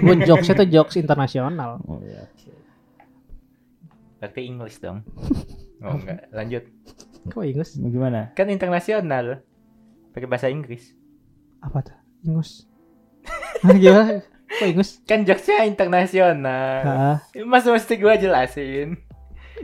gue 0.00 0.14
jokesnya 0.24 0.54
tuh 0.64 0.68
jokes 0.72 0.96
internasional 0.96 1.84
oh 1.84 2.00
ya 2.00 2.24
oke. 2.24 2.60
Berarti 4.20 4.40
English 4.44 4.78
dong. 4.84 5.00
Oh 5.80 5.96
enggak, 5.96 6.28
lanjut. 6.28 6.68
kok 7.32 7.40
Mau 7.40 7.88
gimana 7.88 8.36
Kan 8.36 8.52
internasional. 8.52 9.40
Pakai 10.12 10.28
bahasa 10.28 10.52
Inggris. 10.52 10.92
apa 11.64 11.80
tuh 11.80 11.96
ingus 12.20 12.68
Gimana? 13.64 14.20
Kok 14.60 14.66
ingus? 14.76 15.00
Kan 15.08 15.24
jokesnya 15.24 15.64
internasional. 15.64 17.16
Mas 17.48 17.64
mesti 17.64 17.96
gua 17.96 18.20
jelasin. 18.20 19.00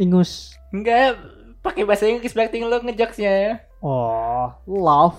ingus. 0.01 0.57
Enggak, 0.72 1.20
pakai 1.61 1.84
bahasa 1.84 2.09
Inggris 2.09 2.32
berarti 2.32 2.64
lo 2.64 2.80
ngejokesnya. 2.80 3.61
Oh, 3.87 4.51
love. 4.66 5.14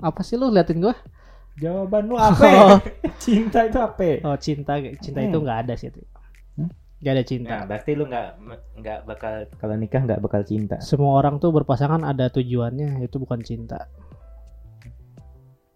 Apa 0.00 0.18
sih 0.20 0.34
lu 0.34 0.50
liatin 0.50 0.82
gua? 0.82 0.98
Jawaban 1.54 2.06
lu 2.06 2.14
apa? 2.14 2.82
Cinta 3.22 3.66
itu 3.66 3.78
apa? 3.78 4.18
Oh, 4.22 4.34
cinta 4.34 4.78
cinta 4.98 5.20
itu 5.20 5.38
Hmm. 5.38 5.44
nggak 5.46 5.58
ada 5.62 5.74
sih. 5.74 5.90
itu. 5.90 6.02
Hmm? 6.54 6.70
Nggak 6.98 7.12
ada 7.12 7.24
cinta. 7.24 7.50
Nah, 7.52 7.62
berarti 7.66 7.90
lu 7.94 8.04
nggak 8.06 8.26
nggak 8.78 8.98
bakal 9.06 9.32
kalau 9.58 9.74
nikah 9.74 10.02
nggak 10.02 10.18
bakal 10.18 10.42
cinta. 10.42 10.78
Semua 10.78 11.14
orang 11.14 11.38
tuh 11.38 11.50
berpasangan 11.50 12.02
ada 12.02 12.26
tujuannya, 12.28 12.98
itu 13.00 13.16
bukan 13.16 13.42
cinta. 13.42 13.86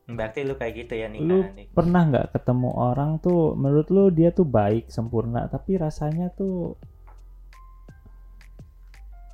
Berarti 0.07 0.43
lu 0.43 0.55
kayak 0.55 0.75
gitu 0.77 0.95
ya 0.95 1.07
Lu 1.07 1.15
nikah 1.43 1.55
nih. 1.55 1.67
pernah 1.71 2.03
nggak 2.05 2.27
ketemu 2.31 2.71
orang 2.75 3.11
tuh 3.19 3.55
menurut 3.55 3.89
lu 3.89 4.11
dia 4.11 4.31
tuh 4.31 4.45
baik 4.45 4.87
sempurna 4.87 5.47
tapi 5.47 5.79
rasanya 5.79 6.31
tuh 6.31 6.75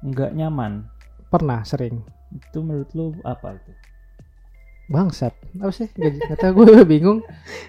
nggak 0.00 0.30
nyaman 0.32 0.86
Pernah 1.28 1.60
sering. 1.62 2.00
itu 2.28 2.60
menurut 2.60 2.90
lu 2.92 3.16
apa 3.24 3.56
itu 3.56 3.72
Bangsat. 4.88 5.32
Apa 5.60 5.68
sih? 5.68 5.88
Tau 6.36 6.52
gue 6.56 6.80
bingung. 6.96 7.20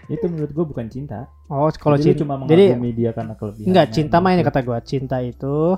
itu 0.08 0.24
menurut 0.28 0.52
gua 0.52 0.66
bukan 0.66 0.88
cinta 0.88 1.28
Oh, 1.48 1.68
kalau 1.76 2.00
cinta 2.00 2.24
cuma 2.24 2.40
jadi 2.48 2.72
mengagumi 2.76 2.92
dia 2.96 3.12
karena 3.12 3.36
kelebihannya 3.36 3.68
enggak 3.72 3.88
cinta 3.92 4.16
mah 4.24 4.32
ini 4.32 4.40
gitu. 4.40 4.48
kata 4.52 4.60
gua. 4.64 4.78
Cinta 4.80 5.18
itu 5.20 5.76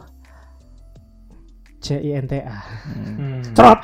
C 1.81 1.97
I 1.97 2.13
N 2.13 2.25
T 2.29 2.33
A. 2.37 2.57
Hmm. 2.85 3.41
Trot. 3.57 3.81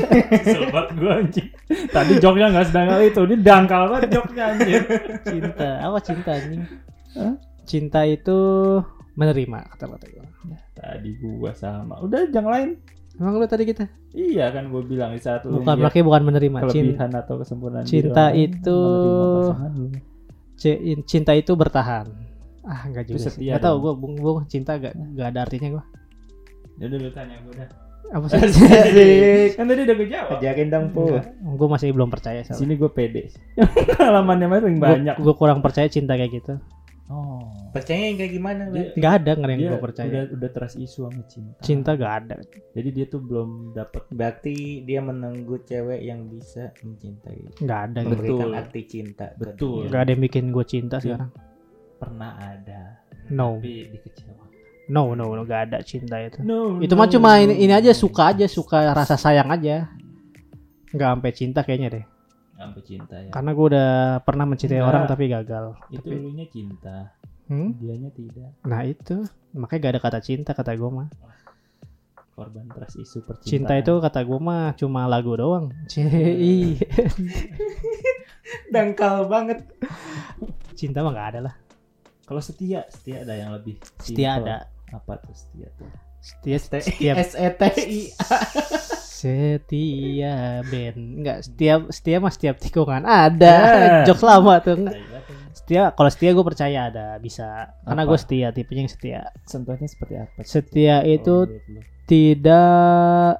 Sobat 0.54 0.86
gua 0.94 1.12
anjing. 1.18 1.50
Tadi 1.90 2.12
joknya 2.22 2.46
nggak 2.54 2.66
sedangkal 2.70 3.00
itu, 3.02 3.20
ini 3.26 3.36
dangkal 3.42 3.82
banget 3.90 4.08
joknya 4.14 4.44
anjing. 4.54 4.82
Cinta. 5.26 5.70
Apa 5.82 5.98
cinta 5.98 6.30
anjing? 6.38 6.62
Hah? 7.18 7.34
Cinta 7.66 8.00
itu 8.06 8.38
menerima 9.18 9.58
kata 9.74 9.84
kata 9.90 10.06
gua. 10.14 10.26
Tadi 10.78 11.10
gua 11.18 11.50
sama. 11.58 11.98
Udah 11.98 12.22
yang 12.30 12.46
lain. 12.46 12.70
Emang 13.20 13.36
lu 13.36 13.44
tadi 13.44 13.68
kita? 13.68 13.84
Iya 14.10 14.48
kan 14.48 14.72
gua 14.72 14.80
bilang 14.80 15.12
di 15.12 15.20
saat 15.20 15.44
lu 15.44 15.60
Bukan 15.60 15.76
berarti 15.76 16.00
bukan 16.00 16.22
menerima. 16.24 16.56
Cinta, 16.58 16.72
kelebihan 16.72 17.10
atau 17.14 17.34
kesempurnaan 17.36 17.84
cinta 17.84 18.32
itu- 18.32 19.52
cinta 21.04 21.32
itu 21.32 21.52
bertahan. 21.52 22.08
Ah, 22.60 22.84
enggak 22.84 23.04
Itu 23.04 23.16
juga 23.16 23.28
sih. 23.28 23.44
Enggak 23.44 23.60
tahu 23.62 23.76
gua 23.78 23.92
bung, 23.92 24.14
bung 24.16 24.44
cinta 24.46 24.76
gak, 24.76 24.96
gak 25.14 25.28
ada 25.30 25.40
artinya 25.44 25.68
gua. 25.70 25.84
Ya 26.76 26.88
udah 26.88 26.98
lu 26.98 27.10
tanya 27.12 27.36
gua 27.44 27.54
dah. 27.54 27.68
Apa 28.10 28.26
sih? 28.32 28.42
kan 29.54 29.64
tadi 29.64 29.80
udah 29.84 29.94
gue 29.94 30.08
jawab. 30.10 30.42
Ajarin 30.42 30.66
dong, 30.66 30.84
Pu. 30.90 31.14
gue 31.30 31.68
masih 31.70 31.94
belum 31.94 32.10
percaya 32.10 32.42
soalnya. 32.42 32.58
sini 32.58 32.74
gue 32.74 32.90
pede. 32.90 33.30
Pengalamannya 33.94 34.46
mah 34.48 34.58
paling 34.58 34.80
banyak. 34.82 35.14
Gue 35.14 35.34
kurang 35.38 35.62
percaya 35.62 35.86
cinta 35.86 36.18
kayak 36.18 36.42
gitu. 36.42 36.58
Oh. 37.10 37.42
Percaya 37.74 38.06
yang 38.06 38.22
kayak 38.22 38.32
gimana? 38.32 38.62
Dia? 38.70 38.94
Gak 38.94 39.12
ada 39.18 39.30
nggak 39.34 39.50
yang 39.50 39.60
dia 39.60 39.70
gue 39.74 39.82
percaya. 39.82 40.06
udah 40.06 40.24
udah 40.38 40.50
trust 40.54 40.78
isu 40.78 41.10
sama 41.10 41.22
cinta. 41.26 41.58
Cinta 41.58 41.90
gak 41.98 42.12
ada. 42.22 42.34
Jadi 42.70 42.88
dia 42.94 43.06
tuh 43.10 43.18
belum 43.18 43.74
dapet 43.74 44.06
Berarti 44.14 44.86
dia 44.86 45.02
menunggu 45.02 45.58
cewek 45.66 46.06
yang 46.06 46.30
bisa 46.30 46.70
mencintai. 46.86 47.58
Gak 47.66 47.80
ada. 47.90 47.98
Betul. 48.06 48.14
Memberikan 48.14 48.50
arti 48.54 48.82
cinta. 48.86 49.26
Betul. 49.34 49.90
dia. 49.90 49.90
Gak 49.90 50.00
ada 50.06 50.10
yang 50.14 50.22
bikin 50.22 50.44
gue 50.54 50.64
cinta 50.64 50.96
Iya. 50.98 51.18
sekarang. 51.18 51.30
pernah 52.00 52.32
ada. 52.32 52.80
No, 53.28 53.60
Tapi 53.60 53.92
dikecewakan. 53.92 54.48
no, 54.88 55.12
no, 55.12 55.36
no, 55.36 55.42
gak 55.44 55.68
ada 55.68 55.78
cinta 55.84 56.16
itu. 56.16 56.40
No. 56.40 56.80
Itu 56.80 56.96
mah 56.96 57.10
cuma 57.12 57.36
ini, 57.36 57.60
ini 57.60 57.74
aja 57.76 57.92
suka 57.92 58.32
aja, 58.32 58.48
suka 58.48 58.96
rasa 58.96 59.20
sayang 59.20 59.52
aja. 59.52 59.84
Gak 60.90 61.10
sampai 61.10 61.30
cinta 61.36 61.60
kayaknya 61.60 61.88
deh. 61.92 62.04
Sampai 62.60 62.82
cinta 62.84 63.16
ya. 63.16 63.32
Karena 63.32 63.50
gue 63.56 63.66
udah 63.72 63.90
pernah 64.20 64.44
mencintai 64.44 64.76
Enggak. 64.76 64.90
orang 64.92 65.02
tapi 65.08 65.24
gagal. 65.26 65.64
Itu 65.88 66.04
Tapi, 66.04 66.12
elunya 66.12 66.44
cinta. 66.44 66.96
hmm? 67.48 67.70
Dianya 67.80 68.10
tidak. 68.12 68.50
Nah 68.68 68.80
itu, 68.84 69.16
makanya 69.56 69.80
gak 69.80 69.92
ada 69.96 70.00
kata 70.04 70.18
cinta 70.20 70.50
kata 70.52 70.76
gue 70.76 70.90
mah. 70.92 71.08
Korban 72.36 72.68
trust 72.68 72.96
isu 72.96 73.24
percintaan. 73.24 73.48
Cinta 73.48 73.72
itu 73.74 73.92
kata 73.96 74.20
gue 74.20 74.36
mah 74.38 74.76
cuma 74.76 75.08
lagu 75.08 75.32
doang. 75.32 75.72
Ci, 75.90 76.04
Dangkal 78.72 79.24
banget. 79.24 79.64
cinta 80.76 81.00
mah 81.00 81.12
gak 81.12 81.28
ada 81.36 81.40
lah. 81.48 81.54
Kalau 82.24 82.44
setia, 82.44 82.84
setia 82.92 83.24
ada 83.24 83.34
yang 83.34 83.50
lebih. 83.50 83.80
Setia 83.98 84.36
ada. 84.36 84.56
Apa 84.92 85.16
tuh 85.18 85.32
setia 85.32 85.72
tuh? 85.74 85.88
Setia, 86.20 86.56
setiap 86.60 87.16
S 87.16 87.32
E 87.32 87.48
T 87.50 87.62
I. 87.80 88.00
setia 89.20 90.34
band 90.64 90.96
enggak 91.18 91.38
setiap 91.42 91.80
setia 91.88 92.16
mah 92.16 92.30
setiap 92.30 92.56
tikungan 92.56 93.04
ada 93.04 93.56
Ya. 93.60 94.02
jokes 94.06 94.22
lama 94.22 94.56
tuh 94.58 94.76
enggak 94.78 94.96
setia 95.52 95.82
kalau 95.90 96.08
setia 96.08 96.30
gue 96.30 96.42
percaya 96.42 96.78
ada 96.86 97.06
bisa 97.16 97.76
karena 97.82 98.02
gue 98.02 98.18
setia 98.18 98.48
tipenya 98.50 98.80
yang 98.80 98.90
setia 98.90 99.20
Contohnya 99.44 99.86
seperti 99.86 100.14
apa? 100.16 100.38
setia 100.42 100.94
Kalau 100.96 101.12
itu 101.12 101.36
menurut 101.44 101.64
lu? 101.68 101.80
tidak 102.06 103.32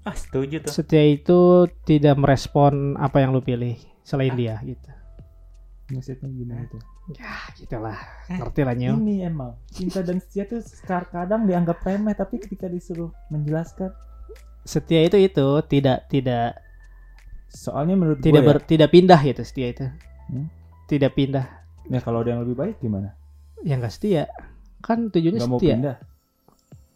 Ah, 0.00 0.16
setuju 0.16 0.64
tuh. 0.64 0.72
setia 0.72 1.04
itu 1.04 1.40
tidak 1.84 2.16
merespon 2.16 2.72
apa 2.96 3.20
yang 3.20 3.30
lu 3.30 3.40
pilih 3.40 3.76
selain 4.00 4.32
dia 4.32 4.56
gitu 4.60 4.88
Maksudnya 5.90 6.24
gimana 6.26 6.62
tuh? 6.66 6.82
ya 7.10 7.34
gitulah 7.52 7.98
ngerti 8.28 8.62
lah 8.62 8.74
Nyo. 8.76 8.94
Ini 8.96 9.26
emang 9.26 9.58
cinta 9.66 9.98
dan 10.00 10.22
setia 10.22 10.46
tuh 10.46 10.62
kadang 10.86 11.42
dianggap 11.42 11.82
remeh 11.82 12.14
tapi 12.14 12.38
ketika 12.38 12.64
disuruh 12.64 13.10
menjelaskan 13.28 13.90
setia 14.64 15.00
itu 15.04 15.16
itu 15.16 15.46
tidak 15.68 16.06
tidak 16.08 16.58
soalnya 17.50 17.96
menurut 17.98 18.20
tidak 18.22 18.42
gue 18.42 18.48
ber, 18.48 18.58
tidak 18.62 18.88
pindah 18.94 19.20
gitu 19.22 19.42
setia 19.42 19.68
itu 19.72 19.86
Hmm? 20.30 20.46
tidak 20.86 21.18
pindah 21.18 21.42
ya, 21.90 21.98
ya 21.98 22.00
kalau 22.06 22.22
ada 22.22 22.38
yang 22.38 22.46
lebih 22.46 22.54
baik 22.54 22.78
gimana? 22.78 23.18
yang 23.66 23.82
enggak 23.82 23.98
setia 23.98 24.30
kan 24.78 25.10
tujuannya 25.10 25.42
Gak 25.42 25.50
mau 25.50 25.58
setia 25.58 25.74
pindah. 25.74 25.96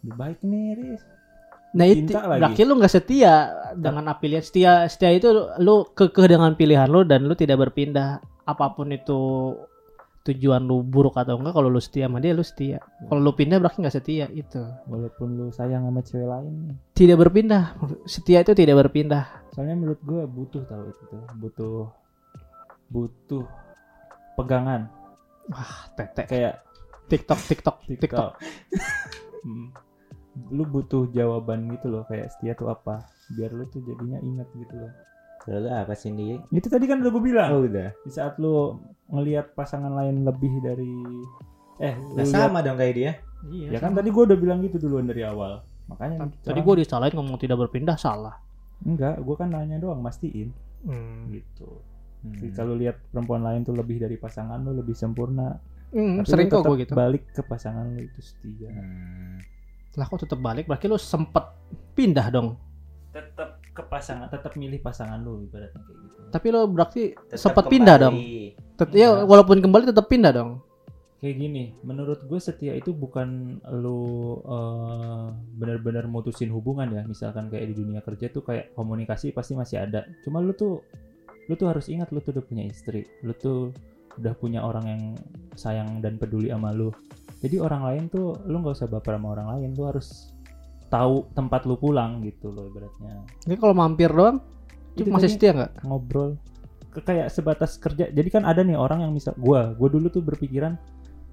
Lebih 0.04 0.16
baik 0.20 0.38
nih, 0.44 0.66
Riz. 0.76 1.02
Nah 1.74 1.86
itu 1.90 2.12
lagi. 2.14 2.38
berarti 2.38 2.62
lu 2.62 2.74
nggak 2.78 2.92
setia 2.94 3.34
dengan 3.74 4.04
pilihan 4.14 4.44
setia 4.46 4.72
setia 4.86 5.10
itu 5.10 5.28
lu 5.58 5.82
kekeh 5.90 6.30
dengan 6.30 6.54
pilihan 6.54 6.86
lu 6.86 7.02
dan 7.02 7.26
lu 7.26 7.34
tidak 7.34 7.58
berpindah 7.58 8.22
apa 8.46 8.66
pun 8.78 8.94
itu 8.94 9.18
tujuan 10.24 10.64
lu 10.64 10.80
buruk 10.80 11.20
atau 11.20 11.36
enggak 11.36 11.52
kalau 11.52 11.68
lu 11.68 11.76
setia 11.84 12.08
sama 12.08 12.16
dia 12.16 12.32
lu 12.32 12.40
setia. 12.40 12.80
Kalau 12.80 13.20
lu 13.20 13.36
pindah 13.36 13.60
berarti 13.60 13.84
nggak 13.84 13.94
setia 13.94 14.26
itu 14.32 14.64
Walaupun 14.88 15.36
lu 15.36 15.46
sayang 15.52 15.84
sama 15.84 16.00
cewek 16.00 16.28
lain 16.28 16.80
tidak 16.96 17.16
berpindah. 17.20 17.76
Setia 18.08 18.40
itu 18.40 18.56
tidak 18.56 18.88
berpindah. 18.88 19.28
Soalnya 19.52 19.76
menurut 19.76 20.00
gue 20.00 20.24
butuh 20.24 20.64
tahu 20.64 20.84
itu 20.88 21.02
tuh. 21.12 21.22
Butuh 21.36 21.76
butuh 22.88 23.44
pegangan. 24.40 24.88
Wah 25.52 25.92
tete 25.92 26.24
kayak 26.24 26.64
tiktok 27.12 27.40
tiktok 27.44 27.76
tiktok. 27.84 28.00
TikTok. 28.00 28.32
Hmm. 29.44 29.68
Lu 30.48 30.64
butuh 30.64 31.12
jawaban 31.12 31.68
gitu 31.68 31.92
loh 31.92 32.08
kayak 32.08 32.32
setia 32.32 32.56
tuh 32.56 32.72
apa? 32.72 33.04
Biar 33.36 33.52
lu 33.52 33.68
tuh 33.68 33.84
jadinya 33.84 34.16
ingat 34.24 34.48
gitu 34.56 34.72
loh. 34.72 34.92
Lalu 35.44 35.68
apa 35.68 35.92
sih 35.92 36.10
dia? 36.16 36.40
Itu 36.48 36.68
tadi 36.72 36.88
kan 36.88 37.04
udah 37.04 37.12
gue 37.12 37.22
bilang. 37.22 37.50
Oh, 37.52 37.62
udah. 37.68 37.92
Di 38.04 38.12
saat 38.12 38.40
lu 38.40 38.80
ngelihat 39.12 39.52
pasangan 39.52 39.92
lain 39.92 40.24
lebih 40.24 40.52
dari 40.64 40.94
eh 41.82 41.94
Nah, 42.16 42.24
sama 42.24 42.62
dong 42.64 42.78
kayak 42.78 42.94
dia. 42.94 43.12
iya 43.44 43.76
ya 43.76 43.78
kan 43.82 43.92
tadi 43.92 44.08
gue 44.08 44.24
udah 44.24 44.38
bilang 44.40 44.64
gitu 44.64 44.80
duluan 44.80 45.04
dari 45.04 45.20
awal. 45.20 45.60
Makanya 45.90 46.32
tadi 46.40 46.64
orang- 46.64 46.64
gue 46.64 46.74
disalahin 46.80 47.14
ngomong 47.20 47.36
tidak 47.36 47.60
berpindah 47.60 48.00
salah 48.00 48.40
enggak, 48.84 49.16
gue 49.20 49.34
kan 49.36 49.48
nanya 49.48 49.80
doang 49.80 50.00
mastiin 50.00 50.52
hmm. 50.84 51.32
gitu. 51.32 51.68
Hmm. 52.24 52.64
Lu 52.68 52.74
lihat 52.80 52.96
perempuan 53.12 53.44
lain 53.44 53.64
tuh 53.64 53.76
lebih 53.76 54.00
dari 54.00 54.16
pasangan 54.16 54.60
lu 54.64 54.72
lebih 54.76 54.96
sempurna. 54.96 55.60
Hmm, 55.92 56.24
tapi 56.24 56.28
sering 56.28 56.48
kok 56.48 56.64
tetap 56.64 56.70
gue 56.72 56.76
gitu 56.82 56.92
Balik 56.96 57.22
ke 57.30 57.42
pasangan 57.44 57.84
lu 57.92 58.00
itu 58.02 58.20
setia. 58.24 58.70
Hmm. 58.72 59.38
lah 59.94 60.10
kok 60.10 60.26
tetap 60.26 60.42
balik 60.42 60.66
berarti 60.66 60.90
lu 60.90 60.98
sempet 60.98 61.44
pindah 61.94 62.26
dong 62.34 62.58
Tetap 63.14 63.62
ke 63.70 63.82
pasangan, 63.86 64.26
tetap 64.26 64.58
milih 64.58 64.82
pasangan 64.82 65.22
lu 65.22 65.46
ibaratnya 65.46 65.78
kayak 65.86 65.98
gitu. 66.02 66.18
tapi 66.34 66.46
lu 66.50 66.66
berarti 66.66 67.02
sempet 67.30 67.64
pindah 67.70 67.94
dong. 67.94 68.18
Tet- 68.74 68.90
ya 68.90 69.14
Enggak. 69.14 69.30
walaupun 69.30 69.58
kembali 69.62 69.84
tetap 69.94 70.10
pindah 70.10 70.34
dong. 70.34 70.58
Kayak 71.22 71.36
gini 71.40 71.64
menurut 71.80 72.26
gue 72.26 72.36
setia 72.36 72.74
itu 72.74 72.90
bukan 72.90 73.56
lu 73.70 74.02
eh, 74.42 75.26
benar-benar 75.56 76.10
mutusin 76.10 76.50
hubungan 76.50 76.90
ya. 76.90 77.06
Misalkan 77.06 77.48
kayak 77.48 77.70
di 77.70 77.74
dunia 77.78 78.02
kerja 78.02 78.28
tuh 78.34 78.42
kayak 78.42 78.74
komunikasi 78.74 79.30
pasti 79.30 79.54
masih 79.54 79.78
ada. 79.86 80.02
Cuma 80.26 80.42
lu 80.42 80.50
tuh 80.52 80.82
lu 81.46 81.54
tuh 81.54 81.70
harus 81.70 81.86
ingat 81.86 82.10
lu 82.10 82.18
tuh 82.18 82.34
udah 82.34 82.44
punya 82.44 82.66
istri. 82.66 83.06
Lu 83.22 83.30
tuh 83.32 83.70
udah 84.18 84.34
punya 84.34 84.66
orang 84.66 84.84
yang 84.90 85.02
sayang 85.54 86.02
dan 86.02 86.18
peduli 86.18 86.50
sama 86.50 86.74
lu. 86.74 86.90
Jadi 87.40 87.62
orang 87.62 87.82
lain 87.86 88.02
tuh 88.10 88.34
lu 88.50 88.58
nggak 88.58 88.74
usah 88.74 88.90
baper 88.90 89.14
sama 89.14 89.38
orang 89.38 89.48
lain. 89.54 89.70
Lu 89.78 89.86
harus 89.86 90.33
tahu 90.94 91.26
tempat 91.34 91.66
lu 91.66 91.74
pulang 91.74 92.22
gitu 92.22 92.54
loh 92.54 92.70
ibaratnya 92.70 93.26
Ini 93.50 93.58
kalau 93.58 93.74
mampir 93.74 94.14
doang, 94.14 94.38
itu 94.94 95.02
Itu 95.02 95.10
masih 95.10 95.30
setia 95.34 95.50
nggak? 95.50 95.82
ngobrol 95.82 96.38
ke 96.94 97.02
kayak 97.02 97.26
sebatas 97.26 97.74
kerja 97.82 98.06
jadi 98.14 98.28
kan 98.30 98.46
ada 98.46 98.62
nih 98.62 98.78
orang 98.78 99.02
yang 99.02 99.10
misal 99.10 99.34
gua 99.34 99.74
gua 99.74 99.90
dulu 99.90 100.06
tuh 100.06 100.22
berpikiran 100.22 100.78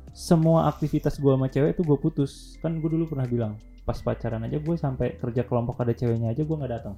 semua 0.10 0.66
aktivitas 0.66 1.22
gua 1.22 1.38
sama 1.38 1.54
cewek 1.54 1.78
tuh 1.78 1.86
gue 1.86 1.98
putus 2.02 2.58
kan 2.66 2.82
gue 2.82 2.90
dulu 2.90 3.06
pernah 3.14 3.30
bilang 3.30 3.54
pas 3.86 4.02
pacaran 4.02 4.42
aja 4.42 4.58
gue 4.58 4.76
sampai 4.76 5.22
kerja 5.22 5.46
kelompok 5.46 5.78
ada 5.86 5.94
ceweknya 5.94 6.34
aja 6.34 6.42
gua 6.42 6.66
nggak 6.66 6.74
datang 6.82 6.96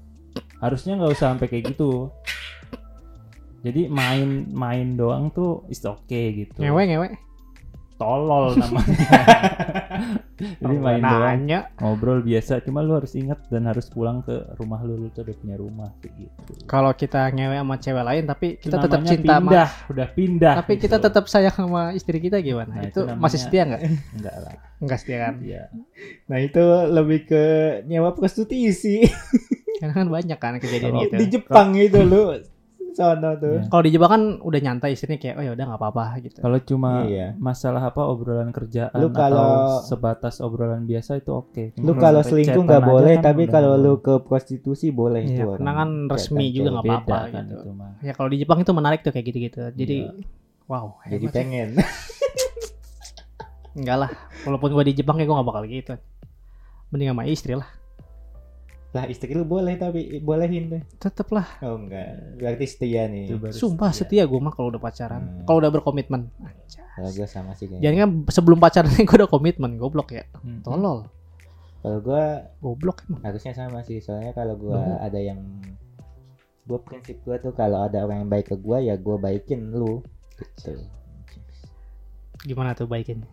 harusnya 0.63 0.95
nggak 0.95 1.11
usah 1.11 1.35
sampai 1.35 1.47
kayak 1.51 1.75
gitu 1.75 2.07
Jadi 3.63 3.87
main 3.87 4.51
main 4.51 4.99
doang 4.99 5.31
tuh 5.31 5.63
is 5.71 5.79
okay 5.87 6.35
gitu. 6.35 6.59
Ngewe 6.59 6.83
ngewe. 6.83 7.07
Tolol 8.03 8.45
namanya. 8.59 9.09
Jadi 10.33 10.75
main 10.75 10.99
doang 10.99 11.23
Nanya. 11.39 11.59
ngobrol 11.77 12.19
biasa. 12.19 12.59
Cuma 12.61 12.81
lu 12.81 12.93
harus 12.93 13.13
ingat 13.13 13.47
dan 13.47 13.63
harus 13.63 13.87
pulang 13.87 14.19
ke 14.19 14.33
rumah 14.53 14.81
lu. 14.81 14.97
Lu 14.97 15.07
tuh 15.07 15.23
udah 15.23 15.35
punya 15.35 15.55
rumah 15.55 15.89
kayak 15.97 16.13
gitu. 16.19 16.51
Kalau 16.65 16.91
kita 16.91 17.31
ngewe 17.31 17.55
sama 17.55 17.75
cewek 17.77 18.03
lain 18.03 18.23
tapi 18.25 18.47
Itu 18.53 18.65
kita 18.65 18.77
tetap 18.81 18.99
cinta 19.01 19.33
sama 19.33 19.49
pindah, 19.49 19.69
udah 19.87 20.07
pindah. 20.09 20.53
tapi 20.57 20.73
kita 20.75 20.97
gitu. 20.97 21.05
tetap 21.05 21.23
sayang 21.25 21.55
sama 21.55 21.81
istri 21.93 22.19
kita 22.19 22.37
gimana? 22.39 22.69
Nah, 22.69 22.83
itu 22.83 22.91
itu 22.93 23.01
namanya- 23.05 23.21
masih 23.21 23.39
setia 23.39 23.63
nggak? 23.63 23.81
enggak 24.17 24.35
lah. 24.37 24.53
Enggak 24.77 24.97
setia 24.99 25.17
kan? 25.21 25.33
Iya. 25.39 25.63
Nah 26.25 26.37
itu 26.39 26.63
lebih 26.89 27.19
ke 27.23 27.43
nyewa 27.85 28.11
prostitusi 28.11 29.07
Karena 29.73 29.93
kan 29.95 30.07
banyak 30.07 30.37
kan 30.37 30.53
kejadian 30.57 30.91
Kalau 30.91 31.03
gitu. 31.03 31.15
di 31.17 31.25
Jepang 31.29 31.69
itu 31.73 31.99
lu 32.01 32.39
sono 32.93 33.29
tuh. 33.35 33.55
Iya. 33.55 33.67
Kalau 33.67 33.81
di 33.81 33.91
Jepang 33.91 34.11
kan 34.11 34.23
udah 34.39 34.59
nyantai 34.59 34.93
istrinya 34.93 35.17
kayak 35.17 35.35
oh 35.35 35.43
ya 35.43 35.51
udah 35.51 35.65
nggak 35.65 35.79
apa-apa 35.79 36.03
gitu. 36.21 36.39
Kalau 36.39 36.59
cuma 36.59 37.03
Iya. 37.03 37.27
masalah 37.35 37.83
apa 37.83 38.01
obrolan 38.03 38.49
kerjaan 38.49 38.93
Lu 38.95 39.09
kalau- 39.09 39.79
atau 39.79 39.83
sebatas 39.83 40.37
obrolan 40.37 40.83
biasa 40.83 41.17
itu 41.17 41.31
oke. 41.31 41.63
Cuma 41.73 41.83
Lu 41.83 41.93
kalau 41.95 42.21
selingkuh 42.21 42.63
nggak 42.63 42.83
boleh, 42.83 43.15
kan 43.17 43.23
tapi 43.27 43.43
kalau 43.45 43.75
lu 43.75 43.97
ke 43.97 44.17
prostitusi 44.19 44.89
boleh 44.89 45.21
Iya, 45.21 45.43
itu. 45.43 45.49
karena 45.55 45.71
kan 45.75 45.89
resmi 46.07 46.45
juga 46.49 46.69
nggak 46.71 46.85
apa-apa 46.85 47.17
kan 47.29 47.43
gitu. 47.43 47.55
itu 47.59 47.69
mah. 47.71 47.91
Ya 47.99 48.13
kalau 48.13 48.29
di 48.29 48.37
Jepang 48.37 48.59
itu 48.59 48.71
menarik 48.71 48.99
tuh 49.01 49.11
kayak 49.11 49.25
gitu-gitu. 49.27 49.61
Jadi 49.71 49.97
Iya. 50.05 50.13
wow. 50.65 50.87
Jadi 51.03 51.25
pengen. 51.27 51.69
Enggak 53.73 53.97
lah. 53.99 54.11
Walaupun 54.43 54.69
gua 54.71 54.85
di 54.85 54.93
Jepang 54.93 55.17
ya 55.17 55.25
gua 55.25 55.41
gak 55.41 55.49
bakal 55.49 55.63
gitu. 55.65 55.93
Mending 56.89 57.09
sama 57.09 57.25
istri 57.25 57.53
lah. 57.53 57.65
Lah 58.93 59.09
istri 59.09 59.33
lu 59.33 59.41
boleh 59.41 59.73
tapi 59.73 60.21
bolehin 60.21 60.69
deh. 60.69 60.81
Tetep 60.95 61.25
lah. 61.29 61.49
Oh 61.59 61.75
enggak, 61.75 62.37
berarti 62.37 62.65
setia 62.65 63.09
nih. 63.09 63.25
Sumpah 63.49 63.89
setia. 63.89 64.21
setia 64.21 64.29
gua 64.29 64.39
mah 64.39 64.53
kalau 64.53 64.69
udah 64.69 64.77
pacaran. 64.77 65.21
Hmm. 65.21 65.43
Kalau 65.43 65.57
udah 65.59 65.71
berkomitmen. 65.71 66.29
Anjay. 66.39 66.85
Kalau 66.93 67.09
gue 67.09 67.25
sama 67.25 67.51
sih 67.53 67.65
kayaknya. 67.65 67.81
Jangan 67.83 67.97
kan 67.97 68.09
sebelum 68.29 68.57
pacaran 68.61 68.93
gua 69.03 69.17
udah 69.17 69.31
komitmen. 69.31 69.71
Goblok 69.75 70.13
ya. 70.13 70.29
Hmm. 70.37 70.61
Tolol. 70.61 71.09
Kalau 71.81 71.99
gue 71.99 72.23
Goblok 72.61 73.01
emang. 73.03 73.21
harusnya 73.25 73.51
sama 73.51 73.81
sih, 73.81 73.97
soalnya 73.97 74.31
kalau 74.31 74.55
gue 74.55 74.71
Mhm. 74.71 74.97
ada 75.01 75.19
yang 75.19 75.41
gue 76.63 76.79
prinsip 76.79 77.19
gue 77.19 77.35
tuh 77.39 77.51
kalau 77.51 77.83
ada 77.83 77.99
orang 77.99 78.23
yang 78.23 78.31
baik 78.31 78.47
ke 78.47 78.55
gue 78.55 78.77
ya 78.79 78.95
gue 78.95 79.15
baikin 79.17 79.67
lu 79.69 79.99
gitu. 80.37 80.79
Gimana 82.45 82.71
tuh 82.71 82.85
baikin? 82.85 83.25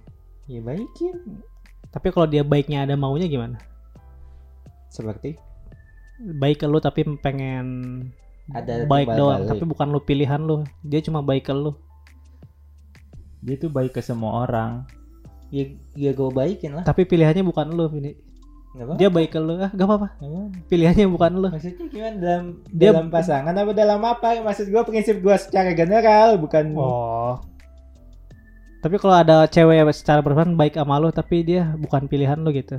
Ya 0.46 0.58
baikin. 0.58 1.14
Tapi 1.90 2.10
kalau 2.10 2.26
dia 2.26 2.42
baiknya 2.42 2.82
ada 2.82 2.94
maunya 2.94 3.26
gimana? 3.26 3.60
Seperti 4.88 5.38
Baik 6.20 6.60
ke 6.60 6.66
lu 6.68 6.78
tapi 6.78 7.08
pengen 7.18 7.66
ada 8.50 8.84
baik 8.84 9.08
doang, 9.14 9.46
balik. 9.46 9.50
tapi 9.56 9.64
bukan 9.64 9.86
lu 9.88 10.00
pilihan 10.04 10.40
lu. 10.42 10.66
Dia 10.84 11.00
cuma 11.00 11.24
baik 11.24 11.48
ke 11.48 11.54
lu. 11.54 11.72
Dia 13.40 13.56
tuh 13.56 13.72
baik 13.72 13.96
ke 13.96 14.04
semua 14.04 14.44
orang. 14.44 14.84
ya, 15.50 15.66
ya 15.98 16.14
gue 16.14 16.30
baikin 16.30 16.78
lah. 16.78 16.84
Tapi 16.86 17.02
pilihannya 17.08 17.42
bukan 17.42 17.74
lu 17.74 17.90
ini. 17.98 18.14
Dia 18.94 19.10
baik 19.10 19.34
ke 19.34 19.40
lu. 19.42 19.58
Ah, 19.58 19.72
gak 19.74 19.82
apa-apa. 19.82 20.14
Pilihannya 20.70 21.10
bukan 21.10 21.32
lu. 21.42 21.48
Maksudnya 21.50 21.90
gimana 21.90 22.16
dalam 22.22 22.44
Dia- 22.70 22.94
dalam 22.94 23.10
pasangan 23.10 23.50
apa 23.50 23.72
dalam 23.74 23.98
apa? 24.06 24.38
Maksud 24.38 24.70
gue 24.70 24.82
prinsip 24.86 25.18
gue 25.18 25.34
secara 25.42 25.74
general 25.74 26.38
bukan 26.38 26.70
Oh. 26.78 27.34
Tapi 28.80 28.96
kalau 28.96 29.12
ada 29.12 29.44
cewek 29.50 29.76
yang 29.76 29.90
secara 29.90 30.22
berperan 30.22 30.56
baik 30.56 30.78
sama 30.78 30.96
lu 31.02 31.10
tapi 31.10 31.42
dia 31.42 31.74
bukan 31.76 32.06
pilihan 32.06 32.38
lu 32.38 32.54
gitu. 32.54 32.78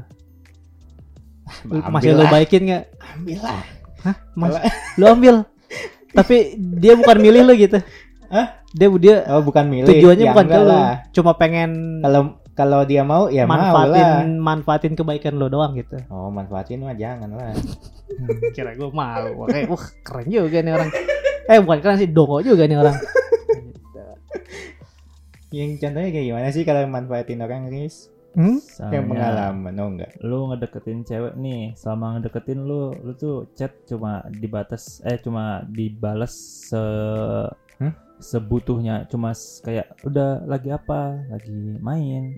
Lu- 1.64 1.78
Ambil 1.78 1.92
Masih 1.94 2.12
lu 2.12 2.20
lah. 2.20 2.30
baikin 2.30 2.62
nggak? 2.64 2.84
ambil 3.14 3.40
lah. 3.40 3.62
Hah? 4.02 4.16
Mas, 4.34 4.54
lu 4.96 5.06
ambil. 5.06 5.36
tapi 6.12 6.36
dia 6.58 6.94
bukan 6.94 7.18
milih 7.18 7.42
lu 7.44 7.54
gitu. 7.56 7.78
Hah? 8.28 8.60
Dia 8.70 8.88
dia 8.98 9.16
Oh 9.28 9.40
bukan 9.40 9.66
milih. 9.66 9.88
tujuannya 9.90 10.26
Ya 10.26 10.32
bukan 10.32 10.46
ke 10.46 10.58
lu. 10.58 10.68
lah. 10.68 10.90
Cuma 11.12 11.32
pengen 11.34 12.00
Kalau 12.00 12.22
kalau 12.52 12.84
dia 12.84 13.02
mau 13.02 13.26
ya 13.26 13.44
mau 13.44 13.56
lah. 13.56 13.72
manfaatin 13.72 14.10
manfaatin 14.38 14.94
kebaikan 14.94 15.34
lu 15.34 15.48
doang 15.48 15.72
gitu. 15.74 15.96
Oh 16.08 16.28
manfaatin 16.28 16.80
mah 16.80 16.94
jangan 16.94 17.32
lah. 17.32 17.56
Kira 18.56 18.74
gue 18.74 18.90
mau. 18.90 19.24
Makanya 19.40 19.66
wah 19.68 19.84
keren 20.02 20.28
juga 20.28 20.60
nih 20.60 20.74
orang. 20.74 20.92
Eh 21.46 21.58
bukan 21.58 21.80
keren 21.80 21.98
sih 21.98 22.10
dongo 22.10 22.40
juga 22.40 22.64
nih 22.66 22.78
orang. 22.78 22.96
Yang 25.50 25.72
contohnya 25.80 26.10
kayak 26.10 26.26
gimana 26.26 26.48
sih 26.50 26.64
kalau 26.64 26.84
manfaatin 26.86 27.40
orang 27.40 27.68
Riz? 27.68 28.11
Hmm? 28.32 28.58
Yang 28.58 28.64
Misalnya, 28.64 29.02
pengalaman, 29.04 29.74
oh 29.76 29.90
enggak? 29.90 30.12
Lu 30.20 30.38
ngedeketin 30.48 31.04
cewek 31.04 31.34
nih, 31.36 31.76
selama 31.76 32.16
ngedeketin 32.16 32.64
lu, 32.64 32.96
lu 32.98 33.12
tuh 33.14 33.52
chat 33.54 33.76
cuma 33.84 34.24
dibatas 34.32 35.04
eh 35.04 35.18
cuma 35.18 35.64
dibales 35.68 36.32
se 36.66 36.80
Hmm? 37.76 37.92
sebutuhnya, 38.18 39.10
cuma 39.10 39.34
kayak 39.60 39.98
udah 40.02 40.46
lagi 40.46 40.70
apa? 40.70 41.18
Lagi 41.28 41.76
main. 41.78 42.38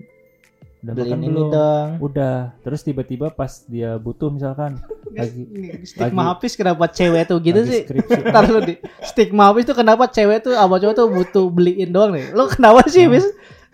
Udah 0.80 0.92
Beliin 0.94 1.04
makan 1.06 1.20
ini 1.20 1.28
belum? 1.30 1.48
dong. 1.48 1.88
Udah. 2.02 2.36
Terus 2.60 2.80
tiba-tiba 2.80 3.28
pas 3.28 3.62
dia 3.64 3.96
butuh 3.96 4.28
misalkan 4.28 4.76
lagi 5.12 5.44
Stigma 5.80 6.24
Lagi- 6.24 6.30
habis 6.32 6.52
kenapa 6.54 6.84
cewek 6.88 7.22
tuh 7.24 7.38
gitu 7.38 7.60
sih? 7.62 7.84
skripsi. 7.84 8.20
Ntar 8.32 8.44
lu 8.48 8.60
di 8.60 8.74
stigma 9.00 9.48
habis 9.48 9.64
tuh 9.64 9.72
kenapa 9.72 10.08
cewek 10.08 10.42
tuh 10.42 10.52
sama 10.52 10.76
cowok 10.76 10.94
tuh 10.94 11.06
butuh 11.08 11.44
beliin 11.48 11.88
doang 11.88 12.12
nih. 12.12 12.32
Lu 12.32 12.48
kenapa 12.48 12.84
sih, 12.86 13.04
bis? 13.06 13.24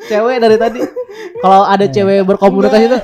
Cewek 0.08 0.36
dari 0.40 0.56
tadi 0.56 0.80
kalau 1.42 1.68
ada 1.68 1.84
cewek 1.84 2.24
berkomunikasi 2.24 2.86
tuh 2.88 3.02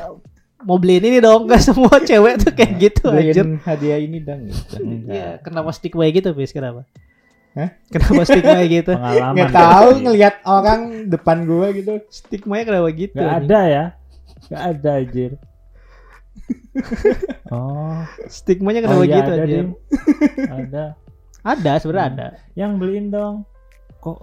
mau 0.64 0.80
beliin 0.80 1.04
ini 1.04 1.18
dong. 1.20 1.44
Gak 1.46 1.62
semua 1.62 2.00
cewek 2.00 2.34
tuh 2.40 2.52
kayak 2.56 2.72
gitu 2.80 3.12
anjir. 3.12 3.44
Beliin 3.44 3.60
hadiah 3.62 3.98
ini 4.00 4.18
dong. 4.18 4.48
Gitu. 4.48 4.80
Iya, 5.12 5.38
kenapa 5.44 5.70
stigma 5.70 6.08
gitu, 6.08 6.32
bis? 6.32 6.50
Kenapa? 6.50 6.88
Hah? 7.54 7.70
Kenapa 7.88 8.22
stigma 8.26 8.60
gitu? 8.80 8.92
Pengalaman. 8.96 9.34
Nggak 9.36 9.50
tahu 9.52 9.88
ngelihat 10.02 10.34
orang 10.44 10.80
depan 11.06 11.36
gua 11.44 11.70
gitu. 11.72 12.00
Stigmanya 12.08 12.64
kenapa 12.68 12.88
gitu? 12.92 13.16
Gak 13.16 13.32
ada 13.44 13.60
ya? 13.68 13.84
Gak 14.48 14.62
ada 14.76 14.90
anjir. 15.00 15.32
oh, 17.54 18.04
Stigmanya 18.28 18.84
oh 18.84 18.84
kenapa 18.84 19.04
iya 19.04 19.16
gitu 19.16 19.30
ada 19.30 19.42
anjir? 19.44 19.64
Ada. 20.46 20.84
Ada, 21.46 21.72
sebenarnya 21.78 22.04
Hmm. 22.04 22.12
ada. 22.18 22.26
Yang 22.58 22.72
beliin 22.76 23.06
dong. 23.08 23.34
Kok 24.02 24.18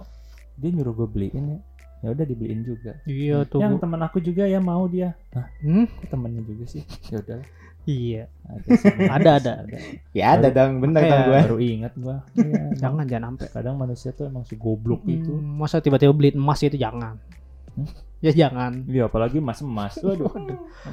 dia 0.54 0.70
nyuruh 0.70 0.94
gue 0.94 1.08
beliin 1.10 1.44
ya? 1.56 1.60
Ya 2.04 2.12
udah 2.12 2.20
dibeliin 2.22 2.60
juga. 2.60 3.00
Iya 3.02 3.48
tuh. 3.48 3.58
Yang 3.58 3.80
teman 3.80 3.96
aku 3.98 4.20
juga 4.20 4.44
ya 4.44 4.60
mau 4.60 4.84
dia. 4.84 5.16
Hah, 5.32 5.48
Hmm? 5.58 5.88
kok 5.88 6.06
temennya 6.06 6.44
juga 6.44 6.64
sih? 6.68 6.84
Ya 7.08 7.16
udah. 7.18 7.40
Iya. 7.84 8.22
Ada. 8.44 8.68
Ada, 9.16 9.30
ada. 9.32 9.52
Ya 10.12 10.24
ada 10.32 10.48
dong, 10.48 10.80
bener 10.80 11.00
kan 11.02 11.18
gua. 11.26 11.40
Baru 11.42 11.56
ingat 11.58 11.92
gua. 11.94 12.20
Iya, 12.34 12.44
emang 12.60 12.76
Jangan, 12.76 13.04
jangan 13.06 13.24
sampai. 13.30 13.46
Kadang 13.50 13.74
manusia 13.74 14.10
tuh 14.12 14.24
emang 14.24 14.44
segoblok 14.44 15.00
gitu. 15.04 15.32
Hmm, 15.32 15.56
masa 15.58 15.80
tiba-tiba 15.80 16.12
beliin 16.12 16.36
emas 16.36 16.60
itu 16.60 16.76
jangan. 16.76 17.16
Hmm? 17.72 17.88
Ya 18.20 18.32
jangan. 18.32 18.84
Iya, 18.84 19.08
apalagi 19.08 19.36
mas 19.36 19.60
emas. 19.60 19.96
Waduh, 20.04 20.28
kan 20.28 20.44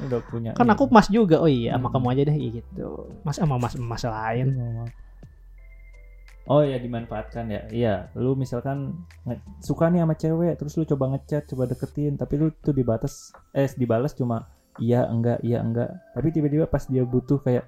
udah 0.02 0.20
punya. 0.26 0.50
Kan 0.52 0.64
ini. 0.64 0.72
aku 0.72 0.84
emas 0.86 1.08
juga. 1.08 1.40
Oh 1.40 1.48
iya, 1.48 1.76
sama 1.76 1.88
Hmm. 1.88 1.94
kamu 1.94 2.06
aja 2.08 2.22
deh 2.24 2.36
gitu. 2.40 2.88
Mas 3.20 3.36
sama 3.36 3.56
mas 3.56 3.72
emas 3.74 4.02
lain. 4.02 4.46
Oh 6.44 6.58
ya 6.60 6.74
dimanfaatkan 6.76 7.44
ya. 7.46 7.62
Iya, 7.68 7.94
lu 8.14 8.34
misalkan 8.34 9.06
nge- 9.22 9.38
suka 9.58 9.86
nih 9.86 10.02
sama 10.02 10.14
cewek, 10.14 10.54
terus 10.56 10.74
lu 10.74 10.84
coba 10.84 11.14
ngechat, 11.14 11.46
coba 11.46 11.64
deketin, 11.64 12.14
tapi 12.14 12.34
lu 12.34 12.50
tuh 12.52 12.72
dibatas 12.72 13.30
eh 13.52 13.70
dibalas 13.72 14.10
cuma 14.12 14.50
iya 14.76 15.06
enggak, 15.06 15.38
iya 15.40 15.62
enggak. 15.62 15.86
Tapi 16.10 16.28
tiba-tiba 16.28 16.66
pas 16.66 16.82
dia 16.82 17.02
butuh 17.02 17.38
kayak 17.38 17.62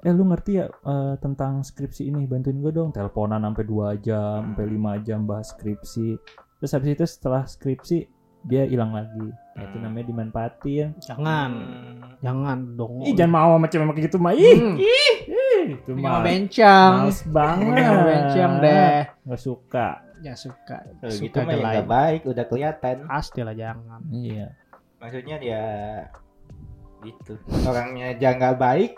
eh 0.00 0.12
lu 0.12 0.24
ngerti 0.24 0.52
ya 0.54 0.66
eh, 0.66 1.14
tentang 1.18 1.60
skripsi 1.60 2.06
ini, 2.06 2.24
bantuin 2.24 2.56
gue 2.56 2.72
dong. 2.72 2.88
Teleponan 2.88 3.42
sampai 3.42 3.64
2 3.64 3.88
jam, 3.98 4.40
sampai 4.48 4.64
5 4.66 4.92
jam 5.02 5.20
bahas 5.22 5.52
skripsi. 5.52 6.16
Terus 6.56 6.72
habis 6.72 6.90
itu 6.90 7.04
setelah 7.04 7.44
skripsi 7.44 7.98
dia 8.42 8.62
hilang 8.62 8.94
lagi. 8.94 9.28
Nah, 9.58 9.62
itu 9.62 9.76
namanya 9.76 10.06
dimanfaatin. 10.06 10.94
Jangan. 11.02 11.50
Jangan 12.22 12.58
dong. 12.78 13.02
Ih, 13.02 13.12
jangan 13.12 13.32
mau 13.34 13.50
sama 13.56 13.66
cewek 13.66 13.84
kayak 13.90 14.06
gitu 14.06 14.16
mah. 14.16 14.32
Ih, 14.32 14.54
Hmm. 14.54 14.76
ih, 14.78 15.16
itu 15.68 15.90
Ini 15.92 16.02
mah. 16.02 16.22
bencang. 16.22 16.92
Males 17.02 17.20
banget. 17.36 17.74
Mah 17.76 18.02
bencang 18.02 18.52
deh. 18.58 18.98
Gak 19.24 19.40
suka. 19.40 19.88
Ya 20.18 20.32
suka. 20.32 20.76
Kalau 20.96 21.12
gitu 21.12 21.36
mah 21.38 21.54
nggak 21.54 21.86
baik, 21.86 22.20
udah 22.24 22.44
kelihatan. 22.44 22.96
Pastilah 23.04 23.52
jangan. 23.52 24.00
Iya. 24.08 24.48
Maksudnya 24.96 25.36
dia 25.36 25.62
gitu. 27.02 27.36
Orangnya 27.62 28.10
aja 28.10 28.28
nggak 28.32 28.56
baik, 28.56 28.92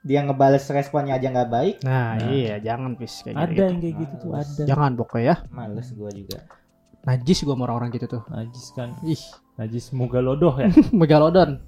dia 0.00 0.20
ngebales 0.20 0.64
responnya 0.66 1.14
aja 1.14 1.28
nggak 1.28 1.50
baik. 1.50 1.76
Nah, 1.82 2.16
Nah. 2.16 2.28
iya 2.28 2.56
jangan 2.58 2.96
pis 2.96 3.20
kayak 3.20 3.36
Ada 3.36 3.46
gitu. 3.46 3.60
yang 3.62 3.76
kayak 3.78 3.94
gitu 4.00 4.14
tuh 4.18 4.30
ada. 4.32 4.62
Jangan 4.64 4.90
pokoknya 4.96 5.26
ya. 5.26 5.36
Males 5.48 5.88
gua 5.92 6.10
juga. 6.10 6.38
Najis 7.04 7.38
gua 7.40 7.54
sama 7.54 7.62
orang-orang 7.64 7.90
gitu 7.92 8.06
tuh. 8.08 8.22
Najis 8.26 8.66
kan. 8.72 8.88
Ih, 9.04 9.20
Najis 9.54 9.90
Mugalodoh 9.90 10.54
ya. 10.56 10.68
megalodon. 10.92 11.60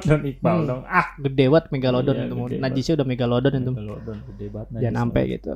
Dan 0.00 0.20
Iqbal 0.24 0.56
Hmm. 0.56 0.66
dong. 0.66 0.82
Ah, 0.86 1.14
Gede 1.18 1.44
banget 1.46 1.64
megalodon 1.68 2.14
Iya, 2.14 2.24
itu. 2.24 2.34
gede 2.34 2.56
Najisnya 2.58 2.94
udah 2.94 3.06
megalodon 3.06 3.52
itu. 3.54 3.70
Megalodon 3.70 4.18
gede 4.24 4.46
banget 4.48 4.66
najis. 4.70 4.82
Jangan 4.82 4.98
sampai 4.98 5.22
gitu. 5.30 5.52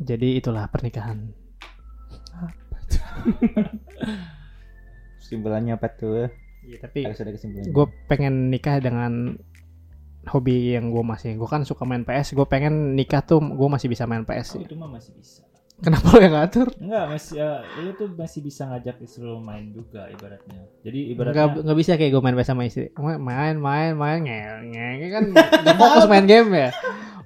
Jadi 0.00 0.28
itulah 0.34 0.64
pernikahan. 0.66 1.18
Kesimpulannya 5.20 5.74
apa 5.74 5.86
tuh? 5.90 6.30
Iya, 6.62 6.76
tapi 6.80 7.02
Harus 7.02 7.18
ada 7.18 7.30
kesimpulannya. 7.30 7.70
gue 7.70 7.86
pengen 8.06 8.48
nikah 8.48 8.78
dengan 8.78 9.34
hobi 10.26 10.72
yang 10.72 10.88
gue 10.88 11.02
masih 11.02 11.34
gue 11.34 11.46
kan 11.46 11.62
suka 11.62 11.82
main 11.82 12.02
PS 12.02 12.32
gue 12.32 12.44
pengen 12.44 12.92
nikah 12.92 13.20
tuh 13.20 13.40
gue 13.40 13.66
masih 13.66 13.86
bisa 13.86 14.04
main 14.04 14.22
PS 14.22 14.54
Oh, 14.54 14.60
itu 14.60 14.74
mah 14.74 14.90
masih 14.90 15.14
bisa. 15.14 15.42
Kenapa 15.80 16.06
lo 16.12 16.20
yang 16.20 16.34
ngatur? 16.34 16.68
Enggak, 16.76 17.04
masih 17.08 17.34
ya, 17.36 17.50
lu 17.78 17.90
tuh 17.92 18.08
masih 18.12 18.40
bisa 18.40 18.62
ngajak 18.64 19.00
istri 19.00 19.22
lu 19.22 19.40
main 19.40 19.72
juga 19.72 20.06
ibaratnya. 20.08 20.60
Jadi 20.80 21.00
ibaratnya 21.10 21.64
nggak 21.64 21.78
bisa 21.78 21.96
kayak 21.96 22.10
gue 22.10 22.20
main 22.20 22.36
PS 22.36 22.48
sama 22.48 22.62
istri. 22.64 22.92
Main, 22.94 23.56
main, 23.56 23.94
main, 23.94 24.18
ngel, 24.20 24.56
ngel, 24.68 25.08
kan 25.08 25.24
fokus 25.74 26.04
main 26.06 26.24
game 26.24 26.48
ya. 26.52 26.70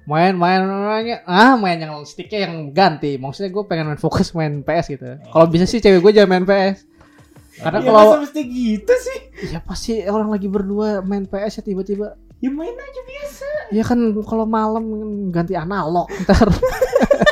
Main, 0.05 0.37
main, 0.37 0.61
main, 0.63 1.03
ah 1.25 1.53
main 1.55 1.77
yang 1.77 1.99
sticknya 2.03 2.45
yang 2.45 2.71
ganti. 2.71 3.17
Maksudnya 3.17 3.49
gue 3.49 3.63
pengen 3.65 3.89
main 3.89 3.97
fokus 3.97 4.31
main 4.31 4.61
PS 4.61 4.87
gitu. 4.93 5.17
Kalau 5.19 5.45
bisa 5.45 5.65
sih 5.65 5.81
cewek 5.81 5.99
gue 5.99 6.11
jangan 6.13 6.29
main 6.31 6.45
PS. 6.45 6.87
Karena 7.55 7.79
Ya, 7.79 7.87
kalau 7.87 8.19
mesti 8.19 8.41
gitu 8.43 8.93
sih? 8.93 9.19
ya 9.47 9.59
pasti 9.59 10.03
orang 10.03 10.27
lagi 10.27 10.45
berdua 10.45 10.99
main 10.99 11.23
PS 11.23 11.59
ya 11.59 11.63
tiba-tiba 11.65 12.19
Ya 12.37 12.51
main 12.51 12.71
aja 12.71 13.01
biasa. 13.01 13.47
ya 13.71 13.79
kan 13.81 13.95
kalau 14.21 14.43
malam 14.45 14.83
ganti 15.31 15.55
analog 15.55 16.05
ntar. 16.21 16.47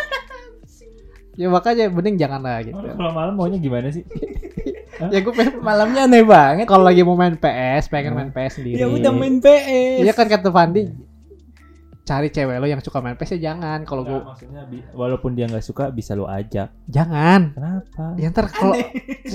ya 1.33 1.47
makanya 1.49 1.89
mending 1.89 2.15
jangan 2.17 2.41
lah 2.41 2.61
gitu. 2.61 2.77
Kalau 2.77 3.11
malam 3.11 3.33
maunya 3.37 3.57
gimana 3.57 3.89
sih? 3.89 4.03
Ya 5.09 5.19
gue 5.25 5.33
pengen 5.33 5.59
Malamnya 5.59 6.05
aneh 6.05 6.21
banget. 6.21 6.69
kalau 6.69 6.85
lagi 6.85 7.01
mau 7.01 7.17
main 7.17 7.33
PS, 7.35 7.89
pengen 7.89 8.13
main 8.13 8.29
PS 8.29 8.61
sendiri. 8.61 8.77
Ya 8.77 8.87
udah 8.87 9.11
main 9.11 9.41
PS. 9.41 10.05
Iya 10.05 10.13
kan 10.13 10.29
kata 10.29 10.53
Fandi 10.53 10.85
cari 12.03 12.27
cewek 12.27 12.59
lo 12.59 12.67
yang 12.67 12.83
suka 12.83 12.99
main 12.99 13.15
PS 13.15 13.39
ya 13.39 13.55
jangan. 13.55 13.87
Kalau 13.87 14.03
gue 14.03 14.19
maksudnya 14.19 14.67
walaupun 14.91 15.33
dia 15.33 15.47
nggak 15.47 15.63
suka 15.63 15.87
bisa 15.87 16.11
lu 16.13 16.27
ajak. 16.27 16.67
jangan. 16.85 17.55
Kenapa? 17.55 18.03
Ya 18.19 18.27
ntar 18.27 18.51
kalau 18.51 18.75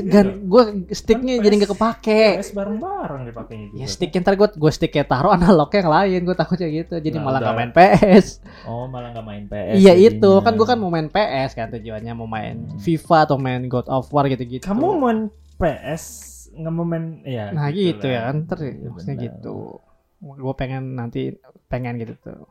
gan 0.05 0.45
gue 0.45 0.62
sticknya 0.93 1.41
jadi 1.41 1.55
nggak 1.64 1.73
kepake. 1.73 2.23
PS 2.39 2.53
bareng-bareng 2.53 3.23
dipakainya 3.25 3.66
juga. 3.73 3.79
Ya 3.81 3.87
sticknya 3.89 4.21
ntar 4.21 4.35
gue 4.37 4.49
gue 4.53 4.73
sticknya 4.73 5.05
taruh 5.05 5.33
analognya 5.33 5.81
yang 5.81 5.93
lain 5.93 6.21
gue 6.29 6.37
takutnya 6.37 6.69
gitu. 6.69 6.95
Jadi 7.01 7.16
Nah, 7.16 7.25
malah 7.25 7.41
nggak 7.41 7.57
main 7.57 7.73
PS. 7.73 8.27
Oh, 8.69 8.85
malah 8.85 9.09
nggak 9.16 9.27
main 9.27 9.45
PS. 9.49 9.77
Iya 9.81 9.95
itu 9.97 10.31
kan 10.45 10.53
gue 10.53 10.66
kan 10.69 10.77
mau 10.77 10.93
main 10.93 11.09
PS 11.09 11.51
kan 11.57 11.73
tujuannya 11.73 12.12
mau 12.12 12.29
main 12.29 12.69
FIFA 12.77 13.19
atau 13.25 13.37
main 13.41 13.64
God 13.64 13.89
of 13.89 14.12
War 14.12 14.29
gitu-gitu. 14.29 14.61
Kamu 14.61 15.01
main 15.01 15.19
PS 15.57 16.05
nggak 16.53 16.75
mau 16.75 16.85
main 16.85 17.23
ya 17.25 17.49
Nah 17.55 17.71
gitu 17.71 18.05
lah. 18.11 18.12
ya 18.12 18.21
kan 18.29 18.37
ntar 18.45 18.59
Iya, 18.61 18.89
maksudnya 18.93 19.16
gitu. 19.25 19.57
Gue 20.19 20.53
pengen 20.53 20.99
nanti 20.99 21.33
pengen 21.71 21.97
gitu 21.97 22.12
tuh. 22.21 22.45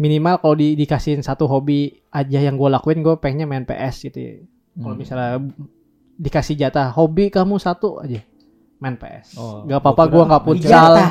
Minimal 0.00 0.40
kalau 0.40 0.56
di, 0.56 0.72
dikasihin 0.74 1.20
satu 1.20 1.44
hobi 1.44 1.92
aja 2.08 2.40
yang 2.40 2.56
gue 2.56 2.66
lakuin 2.66 3.04
gue 3.04 3.14
pengennya 3.14 3.44
main 3.44 3.62
PS 3.62 4.08
gitu. 4.08 4.18
ya. 4.18 4.32
Kalau 4.74 4.96
Hmm. 4.96 4.98
misalnya 4.98 5.28
dikasih 6.16 6.56
jatah 6.56 6.88
hobi 6.90 7.28
kamu 7.28 7.56
satu 7.56 8.00
aja 8.00 8.24
main 8.78 8.96
PS. 8.96 9.36
Oh, 9.36 9.62
gak 9.62 9.76
apa-apa 9.78 10.02
gua 10.06 10.24
gue 10.40 10.56
nggak 10.56 10.64
jatah. 10.64 11.10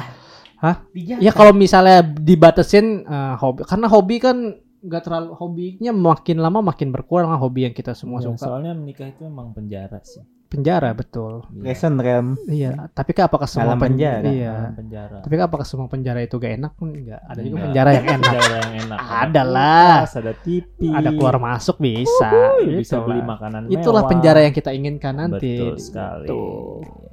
Hah? 0.58 0.76
Dijatah. 0.90 1.22
Ya 1.22 1.32
kalau 1.32 1.54
misalnya 1.54 2.02
dibatasin 2.02 3.06
eh, 3.06 3.36
hobi 3.38 3.62
karena 3.64 3.88
hobi 3.88 4.16
kan 4.18 4.38
nggak 4.80 5.04
terlalu 5.04 5.36
hobinya 5.36 5.92
makin 5.92 6.40
lama 6.40 6.64
makin 6.64 6.90
berkurang 6.90 7.28
lah 7.28 7.38
hobi 7.38 7.68
yang 7.68 7.76
kita 7.76 7.92
semua 7.92 8.24
Ya, 8.24 8.32
suka. 8.32 8.48
soalnya 8.48 8.72
menikah 8.72 9.06
itu 9.06 9.24
emang 9.24 9.52
penjara 9.52 10.00
sih. 10.02 10.24
Penjara 10.50 10.98
betul. 10.98 11.46
Iya. 11.54 11.62
Lesson 11.62 11.96
rem. 11.96 12.28
Iya, 12.44 12.90
tapi 12.90 13.14
kan 13.14 13.30
apakah 13.30 13.46
semua 13.46 13.70
Alam 13.70 13.78
pen- 13.78 13.94
penjara. 13.94 14.26
Iya. 14.26 14.54
Penjara. 14.74 15.18
Tapi 15.22 15.34
kan 15.38 15.46
apakah 15.46 15.62
semua 15.62 15.86
penjara 15.86 16.20
itu 16.20 16.36
gak 16.36 16.54
enak 16.58 16.72
pun 16.74 16.90
enggak. 16.90 17.22
Ada 17.22 17.38
juga 17.38 17.46
Enggak. 17.46 17.66
penjara 17.70 17.90
yang 17.94 18.06
enak. 18.18 18.26
Penjara 18.26 18.56
yang 18.58 18.74
enak. 18.82 18.98
Ada 19.00 19.42
lah. 19.46 19.96
ada 20.10 20.34
TV. 20.36 20.78
Ada 20.90 21.10
keluar 21.14 21.38
masuk 21.38 21.76
bisa. 21.78 22.30
Uhuy, 22.34 22.82
bisa 22.82 22.98
Itulah. 22.98 23.06
beli 23.06 23.22
makanan 23.22 23.62
Itulah 23.70 24.02
mewah. 24.02 24.10
penjara 24.10 24.40
yang 24.42 24.52
kita 24.52 24.70
inginkan 24.74 25.14
nanti. 25.16 25.54
Betul 25.54 25.74
sekali. 25.78 26.26
Gitu. 26.26 26.42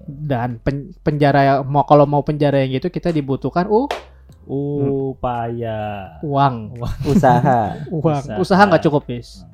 Dan 0.06 0.48
pen- 0.56 0.96
penjara 0.96 1.40
yang 1.42 1.58
mau 1.66 1.84
kalau 1.84 2.08
mau 2.08 2.24
penjara 2.24 2.64
yang 2.64 2.72
gitu 2.72 2.88
kita 2.88 3.12
dibutuhkan 3.12 3.68
uh 3.68 3.84
Upaya. 4.46 5.78
uang. 6.22 6.78
Usaha. 7.04 7.76
Uang. 7.92 8.22
Usaha. 8.38 8.62
Nggak 8.64 8.80
cukup, 8.80 9.04
guys. 9.04 9.44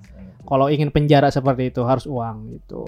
Kalau 0.42 0.68
ingin 0.68 0.92
penjara 0.92 1.28
seperti 1.28 1.72
itu 1.72 1.82
harus 1.82 2.04
uang 2.04 2.52
gitu. 2.52 2.84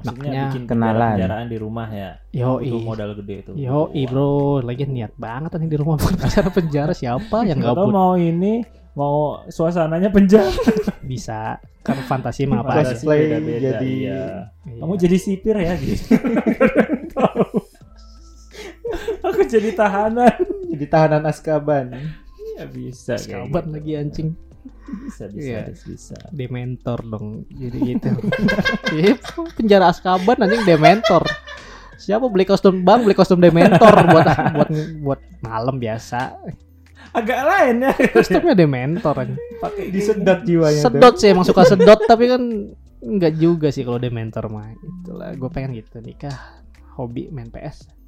Maksudnya 0.00 0.16
Makanya 0.16 0.42
bikin 0.48 0.64
kenalan. 0.64 1.14
penjaraan 1.14 1.46
di 1.46 1.58
rumah 1.58 1.88
ya. 1.88 2.10
Yo 2.30 2.50
Butuh 2.56 2.80
modal 2.80 3.10
gede 3.16 3.34
itu. 3.38 3.50
Yo, 3.54 3.80
bro, 4.08 4.30
lagi 4.60 4.84
niat 4.84 5.12
banget 5.14 5.50
nih 5.54 5.68
di 5.68 5.76
rumah 5.76 5.96
penjara 5.96 6.48
penjara 6.48 6.92
siapa 6.92 7.44
yang 7.44 7.60
Atau 7.62 7.74
gabut 7.84 7.92
mau 7.92 8.12
ini 8.14 8.64
mau 8.92 9.16
suasananya 9.46 10.08
penjara. 10.08 10.50
bisa 11.10 11.56
kan 11.80 11.96
fantasi 12.02 12.44
mah 12.44 12.60
apa 12.60 12.70
aja. 12.74 12.92
Fantasi 12.92 12.94
Cosplay 12.98 13.20
beda-beda, 13.26 13.60
jadi- 13.76 13.84
iya. 14.00 14.22
Iya. 14.62 14.80
Kamu 14.80 14.92
jadi 14.96 15.16
sipir 15.16 15.56
ya 15.56 15.72
gitu. 15.76 16.04
Aku 19.22 19.40
jadi 19.44 19.70
tahanan. 19.72 20.34
Jadi 20.66 20.84
tahanan 20.86 21.22
Azkaban. 21.24 21.86
Ya 22.56 22.64
bisa 22.66 23.14
Sahabat 23.16 23.64
gitu. 23.64 23.72
lagi 23.72 23.92
anjing 23.94 24.28
Bisa 25.00 25.24
bisa 25.26 25.40
Iya. 25.40 25.60
bisa. 25.66 25.84
bisa. 25.86 26.16
dementor 26.30 26.98
dong 27.02 27.26
jadi 27.48 27.78
gitu 27.88 28.08
Iya, 28.96 29.14
penjara 29.52 29.88
Azkaban 29.88 30.40
anjing 30.40 30.64
dementor 30.64 31.22
siapa 31.96 32.26
beli 32.26 32.42
kostum 32.42 32.80
bang 32.80 33.00
beli 33.00 33.12
kostum 33.12 33.38
dementor 33.38 33.92
buat 34.06 34.26
buat 34.52 34.70
buat 35.00 35.20
malam 35.40 35.76
biasa 35.76 36.32
Agak 37.10 37.42
lain 37.42 37.82
ya. 37.82 37.92
kostumnya 38.08 38.54
dementor 38.54 39.14
anjing. 39.16 39.34
Pakai 39.58 39.90
Disedot 39.90 40.40
jiwanya. 40.42 40.78
tuh. 40.78 40.84
sedot 40.88 41.14
sih 41.16 41.28
emang 41.28 41.42
suka 41.42 41.66
sedot 41.66 41.98
tapi 42.04 42.24
kan 42.24 42.42
enggak 43.00 43.34
juga 43.34 43.68
sih 43.68 43.82
kalau 43.82 43.96
dementor 43.96 44.46
mah 44.46 44.70
itulah 44.72 45.32
gue 45.32 45.50
pengen 45.50 45.74
gitu 45.74 45.98
nikah 45.98 46.32
hobi 46.94 47.26
main 47.28 47.48
PS 47.48 47.99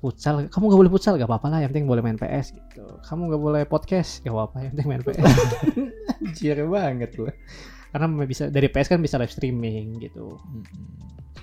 futsal 0.00 0.48
kamu 0.48 0.64
gak 0.66 0.80
boleh 0.80 0.90
futsal 0.90 1.14
gak 1.14 1.24
apa-apa 1.24 1.46
lah 1.46 1.58
yang 1.60 1.70
penting 1.70 1.84
boleh 1.84 2.00
main 2.00 2.16
PS 2.16 2.52
gitu 2.52 2.84
kamu 3.04 3.30
gak 3.30 3.42
boleh 3.42 3.62
podcast 3.64 4.20
gak 4.20 4.32
apa-apa 4.32 4.56
yang 4.60 4.70
penting 4.72 4.88
main 4.88 5.02
PS 5.02 5.20
Anjir 6.20 6.56
banget 6.64 7.10
loh. 7.14 7.32
karena 7.90 8.06
bisa 8.22 8.48
dari 8.48 8.66
PS 8.66 8.88
kan 8.88 8.98
bisa 8.98 9.16
live 9.16 9.28
streaming 9.28 9.98
gitu 9.98 10.40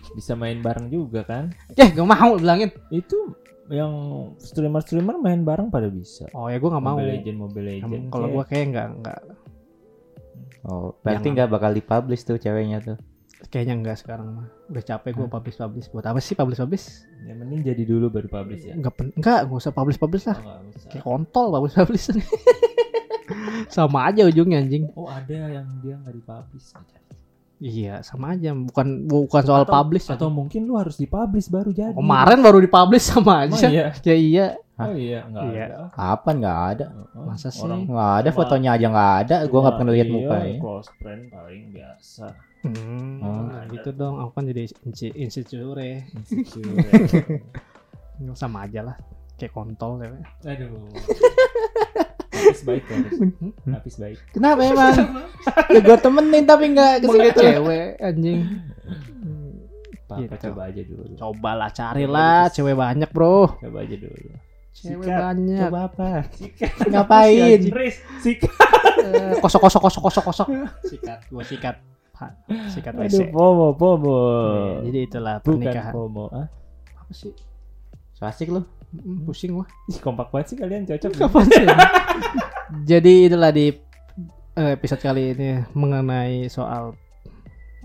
Bisa 0.10 0.34
main 0.34 0.58
bareng 0.58 0.88
juga 0.88 1.22
kan? 1.22 1.54
eh 1.72 1.88
gak 1.88 2.02
mau 2.04 2.34
bilangin 2.36 2.74
Itu 2.90 3.36
yang 3.68 3.92
streamer-streamer 4.40 5.20
main 5.20 5.44
bareng 5.44 5.68
pada 5.68 5.88
bisa. 5.88 6.26
oh 6.32 6.48
ya 6.48 6.56
gue 6.56 6.68
gak 6.68 6.82
mau 6.82 6.96
Mobile 6.96 7.14
Legend, 7.14 7.38
Mobile 7.38 7.68
Legend. 7.70 8.04
kalau 8.10 8.28
gue 8.32 8.44
kayak 8.48 8.66
nggak 8.72 8.88
nggak 9.00 9.20
Oh, 10.64 10.92
berarti 11.00 11.32
nggak 11.32 11.48
bakal 11.48 11.72
dipublish 11.72 12.24
tuh 12.24 12.36
ceweknya 12.36 12.84
tuh. 12.84 12.98
Kayaknya 13.44 13.76
nggak 13.78 13.98
sekarang 13.98 14.28
mah 14.34 14.48
udah 14.68 14.84
capek 14.84 15.14
gue 15.14 15.28
publish 15.28 15.56
publish 15.56 15.88
buat 15.88 16.04
apa 16.04 16.18
sih 16.18 16.34
publish 16.34 16.58
publish 16.58 16.86
ya 17.22 17.34
mending 17.34 17.62
jadi 17.62 17.84
dulu 17.84 18.10
baru 18.10 18.26
publish 18.28 18.64
ya. 18.64 18.74
nggak 18.74 18.90
pen 18.92 19.08
nggak 19.14 19.40
nggak 19.46 19.60
usah 19.60 19.70
publish 19.70 19.96
publish 19.96 20.26
lah 20.26 20.38
Oh, 20.38 20.58
usah. 20.68 20.88
kayak 20.88 21.04
kontol 21.04 21.46
publish 21.52 21.76
publish 21.76 22.06
sama 23.70 24.08
aja 24.08 24.24
ujungnya 24.24 24.58
anjing 24.58 24.90
Oh 24.94 25.06
ada 25.06 25.30
yang 25.30 25.68
dia 25.80 25.96
nggak 25.96 26.16
dipublish. 26.16 26.68
iya 27.58 28.02
sama 28.02 28.34
aja 28.34 28.54
bukan 28.54 28.88
bukan 29.06 29.42
soal 29.44 29.64
Atau- 29.64 29.74
publish 29.76 30.06
Atau 30.08 30.30
mungkin 30.30 30.64
lu 30.64 30.74
harus 30.74 30.96
dipublish 30.96 31.48
baru 31.48 31.70
jadi. 31.70 31.94
kemarin 31.94 32.40
baru 32.40 32.58
dipublish 32.60 33.06
sama 33.08 33.44
Emang 33.44 33.54
aja 33.54 33.68
iya. 33.68 33.86
ya 34.08 34.16
iya 34.16 34.48
Oh 34.78 34.94
iya 34.94 35.26
nggak 35.26 35.42
Iya. 35.48 35.66
ada. 35.66 35.78
Kapan 35.90 36.34
nggak 36.38 36.60
ada? 36.70 36.86
Oh, 37.12 37.26
Masa 37.26 37.50
sih? 37.50 37.66
orang 37.66 37.90
Nggak 37.90 38.14
ada 38.16 38.30
fotonya 38.32 38.70
aja 38.72 38.86
nggak 38.88 39.14
ada. 39.20 39.36
Gua 39.46 39.60
nggak 39.60 39.76
pernah 39.76 39.90
lihat 39.92 40.06
iya, 40.06 40.14
mukanya. 40.14 40.58
Close 40.62 40.90
friend 40.96 41.22
paling 41.28 41.64
biasa. 41.74 42.26
Hmm, 42.62 43.20
Oh. 43.20 43.44
nah 43.46 43.64
gitu 43.68 43.90
dong 43.92 44.18
aku 44.18 44.32
kan 44.32 44.46
jadi 44.46 44.64
insi 44.82 45.08
insecure 45.12 45.78
ya. 45.78 46.00
Insecure. 46.12 46.74
sama 48.34 48.64
aja 48.64 48.82
lah 48.84 48.96
kayak 49.36 49.52
kontol 49.52 50.00
ya. 50.00 50.10
Aduh. 50.48 50.90
Habis 52.30 52.62
baik 52.64 52.84
habis. 52.86 53.18
Habis 53.64 53.96
baik. 53.98 54.18
Kenapa 54.30 54.62
emang? 54.68 54.94
ya 55.68 55.80
gua 55.80 55.98
temenin 55.98 56.44
tapi 56.44 56.70
nggak 56.70 56.92
ke 56.96 57.04
Emang 57.04 57.18
dia 57.18 57.26
situ. 57.28 57.42
cewek 57.42 57.88
anjing 57.98 58.40
Papa 60.08 60.22
Gitu. 60.24 60.36
coba 60.46 60.62
aja 60.64 60.82
dulu. 60.82 61.04
cobalah 61.16 61.70
carilah 61.70 62.48
cewek 62.48 62.72
banyak 62.74 63.10
bro 63.10 63.58
Coba 63.58 63.78
aja 63.82 63.96
dulu. 63.98 64.16
cewek 64.72 65.04
Sikat. 65.04 65.20
banyak 65.20 65.62
Coba 65.66 65.80
apa? 65.84 66.10
Sikat. 66.32 66.72
Ngapain? 66.88 67.60
Sikat. 68.22 68.54
Eh, 68.98 69.34
kosok 69.38 69.62
kosok 69.64 69.82
kosok 69.84 70.02
kosok 70.04 70.24
kosok 70.26 70.48
sikat 70.84 71.20
gua 71.28 71.44
sikat 71.44 71.76
Sikat 72.74 72.94
Aduh, 72.98 73.06
WC 73.06 73.20
pomo, 73.30 73.74
pomo. 73.78 74.18
Nih, 74.82 74.90
jadi 74.90 75.00
itulah 75.06 75.36
Bukan 75.42 75.62
pernikahan 75.62 75.94
pomo. 75.94 76.26
Ah, 76.34 76.48
apa 76.98 77.12
sih 77.14 77.34
So 78.18 78.26
asik 78.26 78.50
lu. 78.50 78.66
Mm, 78.88 79.28
pusing 79.28 79.52
gua 79.52 79.68
ih, 79.92 80.00
kompak 80.00 80.32
banget 80.32 80.56
sih 80.56 80.58
kalian 80.58 80.88
cocok. 80.88 81.12
kapan 81.28 81.44
sih 81.52 81.66
jadi 82.88 83.14
itulah 83.28 83.52
di 83.52 83.76
eh, 84.56 84.72
episode 84.80 85.04
kali 85.04 85.36
ini 85.36 85.60
mengenai 85.76 86.48
soal 86.48 86.96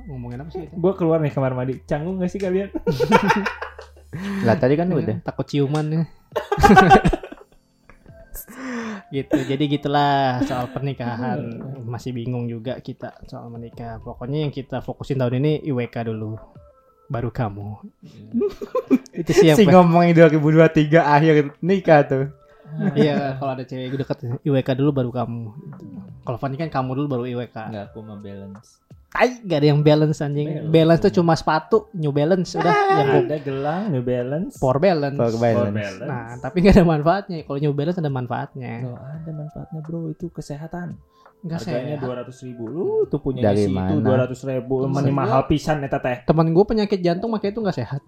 ngomongin 0.07 0.47
apa 0.47 0.51
sih 0.51 0.62
itu? 0.66 0.74
Gue 0.78 0.93
keluar 0.98 1.23
nih 1.23 1.31
kamar 1.31 1.55
mandi. 1.55 1.78
Canggung 1.86 2.19
gak 2.19 2.31
sih 2.31 2.39
kalian? 2.43 2.70
Lah 4.47 4.57
tadi 4.61 4.77
kan 4.77 4.93
udah. 4.93 5.24
takut 5.24 5.48
ciuman 5.48 5.86
ya 5.89 6.02
gitu. 9.12 9.39
Jadi 9.44 9.64
gitulah 9.68 10.40
soal 10.48 10.72
pernikahan. 10.72 11.39
Masih 11.84 12.16
bingung 12.16 12.48
juga 12.48 12.80
kita 12.80 13.20
soal 13.28 13.52
menikah. 13.52 14.01
Pokoknya 14.01 14.48
yang 14.48 14.52
kita 14.52 14.80
fokusin 14.80 15.20
tahun 15.20 15.44
ini 15.44 15.52
IWK 15.68 16.09
dulu. 16.09 16.40
Baru 17.12 17.28
kamu. 17.28 17.78
Itu 19.20 19.30
sih 19.36 19.52
yang 19.52 19.60
Si 19.60 19.68
ngomongin 19.68 20.16
2023 20.16 20.97
akhir 20.97 21.34
nikah 21.60 22.01
tuh. 22.09 22.26
iya 22.97 23.36
kalau 23.36 23.52
ada 23.52 23.68
cewek 23.68 24.01
deket 24.01 24.18
IWK 24.48 24.68
dulu 24.80 24.90
baru 24.90 25.10
kamu. 25.12 25.44
Kalau 26.24 26.39
Fanny 26.40 26.56
kan 26.56 26.72
kamu 26.72 26.97
dulu 26.97 27.06
baru 27.20 27.24
IWK. 27.28 27.56
Enggak, 27.68 27.84
aku 27.93 28.01
mah 28.01 28.16
balance. 28.16 28.82
Tai, 29.12 29.28
gak 29.39 29.59
ada 29.60 29.68
yang 29.68 29.80
balance 29.80 30.18
anjing. 30.18 30.48
Balance. 30.48 30.72
Balance, 30.72 31.01
tuh 31.02 31.12
cuma 31.14 31.34
sepatu, 31.34 31.93
New 31.93 32.10
Balance 32.10 32.48
udah 32.55 32.64
yang 32.64 33.06
gua- 33.06 33.22
Ada 33.22 33.36
gelang, 33.39 33.82
New 33.90 34.01
Balance. 34.02 34.56
power 34.56 34.78
balance. 34.78 35.18
Power 35.18 35.36
balance. 35.36 35.76
balance. 35.76 36.01
Nah, 36.02 36.28
tapi 36.40 36.56
gak 36.59 36.72
ada 36.72 36.84
manfaatnya. 36.86 37.39
Kalau 37.43 37.59
New 37.59 37.72
Balance 37.72 37.98
ada 37.98 38.09
manfaatnya. 38.09 38.72
Loh, 38.82 38.97
ada 38.97 39.30
manfaatnya 39.30 39.78
bro, 39.80 40.09
itu 40.09 40.26
kesehatan. 40.26 40.97
Enggak 41.40 41.59
Harganya 41.60 41.97
dua 41.98 42.14
ratus 42.16 42.36
ribu. 42.40 42.64
Lu 42.64 42.86
tuh 43.05 43.18
punya 43.18 43.43
Dari 43.44 43.66
isi 43.66 43.68
itu 43.68 43.76
mana? 43.76 43.98
dua 44.01 44.16
ratus 44.16 44.40
ribu. 44.43 44.86
Temen 44.86 45.05
mahal 45.12 45.43
pisan 45.44 45.82
eta 45.82 45.98
teh. 45.98 46.22
Temen 46.22 46.47
gue 46.48 46.64
penyakit 46.64 46.98
jantung 46.98 47.28
makanya 47.28 47.52
itu 47.52 47.60
nggak 47.60 47.76
sehat. 47.76 48.01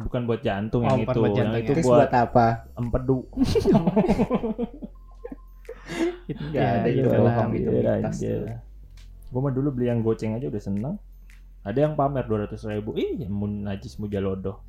Bukan 0.00 0.26
buat 0.26 0.42
jantung 0.42 0.82
Oh, 0.82 0.90
yang 0.90 1.00
itu. 1.00 1.14
buat 1.14 1.30
yang 1.30 1.36
jantung 1.46 1.62
itu 1.62 1.70
Terus 1.72 1.84
buat 1.86 1.98
buat 2.02 2.12
apa? 2.12 2.46
empedu. 2.74 3.18
Itu 6.26 6.42
Nggak 6.44 6.62
ada 6.62 6.88
itu 6.88 7.02
gitu 7.02 7.08
itu 7.10 7.70
Iya, 7.76 7.92
aja. 7.98 8.10
tuh. 8.10 8.69
Gue 9.30 9.40
mah 9.40 9.50
dulu 9.50 9.70
beli 9.70 9.86
yang 9.86 10.00
goceng 10.00 10.34
aja 10.34 10.46
udah 10.46 10.58
seneng. 10.60 10.94
Ada 11.60 11.78
yang 11.82 11.94
pamer 11.94 12.24
dua 12.24 12.44
ratus 12.44 12.64
ribu. 12.64 12.92
Ih, 12.94 13.26
mun 13.26 13.62
najis 13.62 13.96
mujalodoh. 13.96 14.60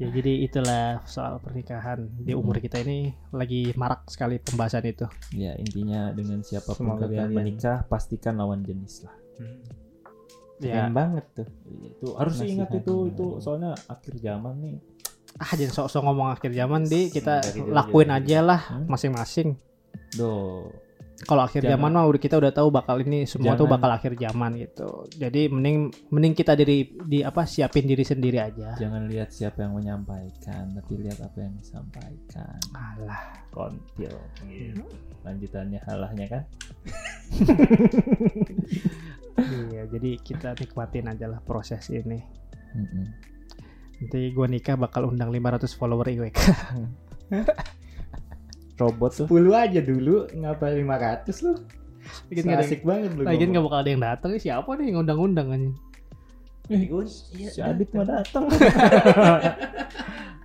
Ya 0.00 0.08
jadi 0.10 0.42
itulah 0.42 1.04
soal 1.04 1.38
pernikahan 1.38 2.10
di 2.18 2.34
umur 2.34 2.58
kita 2.58 2.80
ini 2.80 3.14
lagi 3.30 3.70
marak 3.76 4.08
sekali 4.08 4.42
pembahasan 4.42 4.82
itu. 4.82 5.06
Ya 5.30 5.54
intinya 5.54 6.10
dengan 6.10 6.42
siapa 6.42 6.74
pun 6.74 6.90
Semoga 6.90 7.06
kalian 7.06 7.30
menikah 7.30 7.86
pastikan 7.86 8.34
lawan 8.34 8.66
jenis 8.66 9.06
lah. 9.06 9.14
Ya, 10.58 10.88
Keren 10.88 10.94
banget 10.96 11.24
tuh. 11.36 11.46
Iya, 11.68 11.86
Itu 11.92 12.06
harus 12.16 12.34
Nasihat. 12.34 12.50
ingat 12.50 12.70
itu 12.72 12.94
itu 13.08 13.26
soalnya 13.38 13.78
akhir 13.86 14.14
zaman 14.18 14.54
nih. 14.58 14.76
ah 15.32 15.52
jangan 15.54 15.74
sok-sok 15.78 16.02
ngomong 16.02 16.28
akhir 16.30 16.50
zaman 16.52 16.82
di 16.82 17.00
kita 17.08 17.40
lakuin 17.66 18.10
aja 18.10 18.38
lah 18.42 18.60
Hmm? 18.74 18.84
masing-masing. 18.84 19.54
Do. 20.12 20.66
Kalau 21.22 21.46
akhir 21.46 21.62
zaman 21.62 21.94
mah 21.94 22.02
udah 22.08 22.18
kita 22.18 22.34
udah 22.34 22.50
tahu 22.50 22.74
bakal 22.74 22.98
ini 22.98 23.28
semua 23.30 23.54
tuh 23.54 23.70
Jangan. 23.70 23.74
bakal 23.78 23.90
akhir 23.94 24.12
zaman 24.18 24.50
gitu. 24.58 25.06
Jadi 25.14 25.46
mending 25.46 25.92
mending 26.10 26.34
kita 26.34 26.58
diri 26.58 26.98
di 27.06 27.22
apa 27.22 27.46
siapin 27.46 27.86
diri 27.86 28.02
sendiri 28.02 28.42
aja. 28.42 28.74
Jangan 28.74 29.06
lihat 29.06 29.30
siapa 29.30 29.62
yang 29.62 29.78
menyampaikan, 29.78 30.74
tapi 30.74 30.92
lihat 30.98 31.22
apa 31.22 31.38
yang 31.38 31.54
disampaikan. 31.62 32.58
Alah. 32.74 33.38
Kontil. 33.54 34.16
Gitu. 34.50 34.82
Lanjutannya 35.22 35.80
halahnya 35.86 36.26
kan? 36.26 36.42
Iya, 39.72 39.88
jadi 39.88 40.10
kita 40.20 40.58
nikmatin 40.58 41.08
aja 41.08 41.24
lah 41.30 41.40
proses 41.40 41.88
ini. 41.88 42.20
Mm-mm. 42.76 43.06
Nanti 44.02 44.20
gua 44.34 44.50
nikah 44.50 44.74
bakal 44.74 45.08
undang 45.08 45.30
500 45.30 45.78
follower 45.78 46.10
IWK. 46.10 46.40
Robot 48.82 49.10
tuh. 49.14 49.26
10 49.30 49.54
aja 49.54 49.80
dulu, 49.80 50.26
ngapa 50.34 50.74
500 50.74 51.44
lu? 51.46 51.52
Nggak 52.28 52.58
ada 52.58 52.64
Asik 52.66 52.82
banget 52.82 53.10
lu. 53.14 53.22
Lagian 53.22 53.54
nggak 53.54 53.64
bakal 53.64 53.78
ada 53.78 53.90
yang 53.90 54.02
datang. 54.02 54.30
Siapa 54.34 54.70
nih 54.74 54.84
yang 54.90 55.06
undang-undang 55.06 55.48
aja? 55.54 55.70
Iya, 56.70 57.48
Si 57.50 57.60
Adit 57.60 57.90
mah 57.92 58.06
datang. 58.06 58.46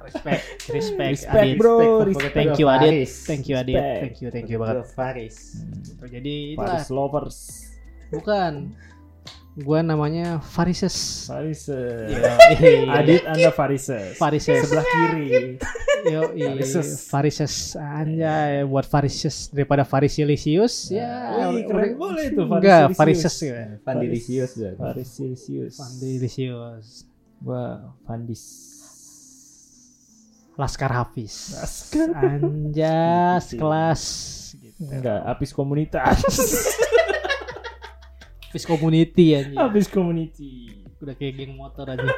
Respect, 0.07 0.43
respect, 0.71 1.11
Respect, 1.19 1.35
Adit. 1.35 1.55
bro. 1.59 1.77
Respect, 2.07 2.31
Thank 2.31 2.55
you 2.55 2.67
Adit. 2.71 2.87
Faris. 2.95 3.11
Thank 3.27 3.43
you 3.51 3.55
Adit. 3.59 3.75
Respect. 3.75 3.99
Thank 3.99 4.15
you, 4.23 4.27
thank 4.31 4.47
you 4.47 4.57
banget. 4.57 4.85
Faris. 4.95 5.37
Gitu. 5.83 6.03
Jadi 6.07 6.33
itulah 6.55 6.79
Paris 6.79 6.87
lovers. 6.89 7.37
bukan. 8.07 8.71
Gua 9.57 9.81
namanya 9.81 10.37
Farises. 10.37 11.25
Farises. 11.25 12.13
Yo, 12.13 12.21
Adit 13.01 13.25
Anda 13.25 13.49
Farises. 13.49 14.13
Farises. 14.13 14.69
Sebelah 14.69 14.85
kiri. 14.85 15.57
Yo, 16.13 16.29
Farises. 16.29 16.87
Farises 17.09 17.53
anjay 17.73 18.61
buat 18.69 18.85
Farises 18.85 19.49
daripada 19.49 19.81
Farisilisius 19.81 20.93
ya. 20.93 21.49
Wih, 21.49 21.65
keren 21.65 21.97
boleh 21.97 22.29
itu 22.29 22.45
Enggak, 22.45 22.93
Farisilisius. 22.93 23.33
Farises 23.33 23.35
ya. 23.41 23.81
Pandilisius 23.81 24.51
dan. 24.61 24.73
Farisilisius. 24.77 25.73
Fandilisius. 25.81 26.87
Gua 27.41 27.97
Fandis. 28.05 28.43
Laskar 30.53 30.93
Hafiz. 30.93 31.57
Laskar. 31.57 32.13
Anjas 32.13 33.57
kelas 33.57 34.01
gitu. 34.53 34.85
Enggak, 34.85 35.25
Apis 35.25 35.49
komunitas. 35.49 36.21
Hafiz 38.57 38.65
community 38.65 39.25
anjing. 39.37 39.59
Apis 39.61 39.87
community. 39.87 40.51
Udah 40.97 41.13
kayak 41.13 41.33
geng 41.37 41.53
motor 41.53 41.85
aja. 41.85 42.01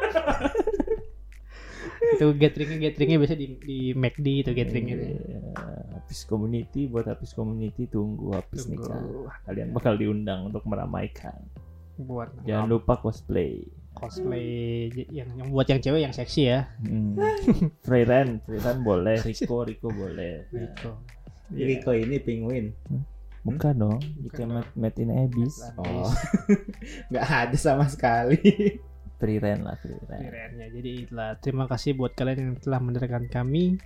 itu 2.16 2.26
gatheringnya 2.40 2.78
gatheringnya 2.90 3.18
biasa 3.20 3.36
di 3.36 3.48
di 3.60 3.78
McD 3.92 4.28
itu 4.48 4.52
gatheringnya. 4.56 4.96
Iya, 4.96 5.40
Apis 6.00 6.24
community 6.24 6.88
buat 6.88 7.06
Apis 7.12 7.36
community 7.36 7.92
tunggu 7.92 8.34
Apis 8.40 8.66
Tunggu. 8.66 8.88
nikah. 8.88 9.36
Kalian 9.44 9.76
bakal 9.76 10.00
diundang 10.00 10.48
untuk 10.48 10.64
meramaikan. 10.64 11.36
buat 12.00 12.32
Jangan 12.48 12.72
lupa 12.72 12.96
cosplay. 12.96 13.60
cosplay 13.92 14.88
yang, 15.12 15.28
yang 15.36 15.52
buat 15.52 15.68
yang 15.68 15.84
cewek 15.84 16.08
yang 16.08 16.16
seksi 16.16 16.42
ya. 16.48 16.72
Hmm. 16.80 17.20
Freeran, 17.86 18.40
Freeran 18.48 18.80
boleh, 18.80 19.20
Rico, 19.20 19.68
Rico 19.68 19.92
boleh. 19.92 20.48
Gitu. 20.48 20.90
Riko 21.52 21.92
ini 21.92 22.16
penguin. 22.24 22.72
Bukan 23.42 23.74
dong, 23.74 24.00
you 24.18 24.28
can 24.28 24.50
made, 24.50 24.68
made 24.74 24.98
in 24.98 25.10
Abyss. 25.10 25.64
Oh. 25.76 26.12
Nggak 27.10 27.26
ada 27.26 27.58
sama 27.58 27.86
sekali. 27.86 28.38
Freeran 29.16 29.64
lah, 29.64 29.76
Freeran. 29.78 30.20
Kerennya. 30.22 30.68
Jadi 30.70 30.90
itulah 31.02 31.36
terima 31.38 31.66
kasih 31.66 31.92
buat 31.94 32.12
kalian 32.12 32.38
yang 32.38 32.58
telah 32.58 32.80
mendengarkan 32.80 33.28
kami. 33.28 33.80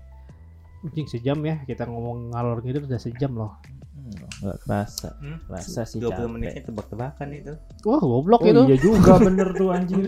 Mungkin 0.79 1.05
sejam 1.05 1.39
ya 1.39 1.61
kita 1.61 1.85
ngomong 1.85 2.29
ngalor 2.29 2.59
gitu 2.61 2.81
udah 2.81 2.97
sejam 2.97 3.31
loh. 3.31 3.55
Hmm, 3.93 4.19
Nggak 4.41 4.57
kerasa, 4.59 5.09
Hmm? 5.15 5.37
kerasa 5.43 5.81
sih 5.83 5.97
20 5.97 6.11
capek. 6.11 6.27
menitnya 6.27 6.63
tebak-tebakan 6.65 7.27
itu. 7.31 7.53
Wah 7.83 7.97
goblok 7.97 8.41
Oh 8.41 8.47
itu. 8.47 8.61
iya 8.67 8.77
juga 8.77 9.11
bener 9.23 9.47
tuh 9.53 9.69
anjir. 9.69 10.03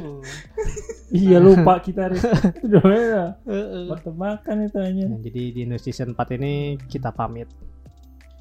iya 1.09 1.38
lupa 1.39 1.80
kita. 1.80 2.11
Itu 2.11 2.27
udah 2.67 2.84
beda. 2.84 3.23
Heeh. 3.49 3.84
Pertebakan 3.88 4.55
itu 4.63 4.77
aja. 4.77 5.03
Nah, 5.05 5.19
jadi 5.22 5.41
di 5.47 5.59
Indonesia 5.63 5.85
Season 5.88 6.11
4 6.11 6.35
ini 6.35 6.53
kita 6.84 7.09
pamit 7.09 7.47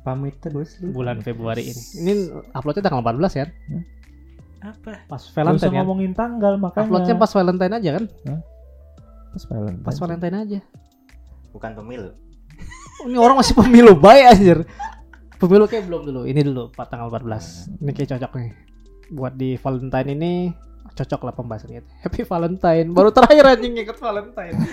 Pamit 0.04 0.36
terus 0.36 0.76
lu. 0.84 0.92
bulan 0.92 1.24
Februari 1.24 1.72
ini. 1.72 1.82
Ini 2.04 2.12
uploadnya 2.52 2.84
tanggal 2.84 3.00
14 3.00 3.40
kan? 3.40 3.48
Apa? 4.60 4.92
Pas 5.08 5.16
Gak 5.16 5.32
usah 5.32 5.32
Valentine 5.32 5.72
kan? 5.72 5.80
ngomongin 5.80 6.12
tanggal 6.12 6.52
makanya. 6.60 6.84
Uploadnya 6.84 7.14
pas 7.16 7.30
Valentine 7.32 7.72
aja 7.72 7.90
kan? 7.96 8.04
pas 9.32 9.44
Valentine. 9.48 9.84
Pas 9.84 9.96
Valentine 9.96 10.36
aja. 10.36 10.60
Bukan 11.56 11.72
pemilu. 11.72 12.12
Ini 13.08 13.16
orang 13.16 13.36
masih 13.40 13.56
pemilu 13.56 13.96
baik 13.96 14.24
anjir. 14.36 14.58
Pemilu 15.40 15.64
kayak 15.64 15.88
belum 15.88 16.02
dulu. 16.04 16.20
Ini 16.28 16.40
dulu 16.44 16.68
4 16.76 16.84
tanggal 16.92 17.08
14. 17.08 17.80
Ini 17.80 17.90
kayak 17.96 18.08
cocok 18.16 18.32
nih. 18.38 18.52
Buat 19.12 19.32
di 19.40 19.56
Valentine 19.56 20.08
ini 20.12 20.32
cocok 20.94 21.20
lah 21.20 21.34
pembahasannya. 21.34 21.82
Happy 22.00 22.22
Valentine. 22.22 22.86
Baru 22.88 23.10
terakhir 23.10 23.44
anjing 23.44 23.74
inget 23.74 23.98
Valentine. 23.98 24.54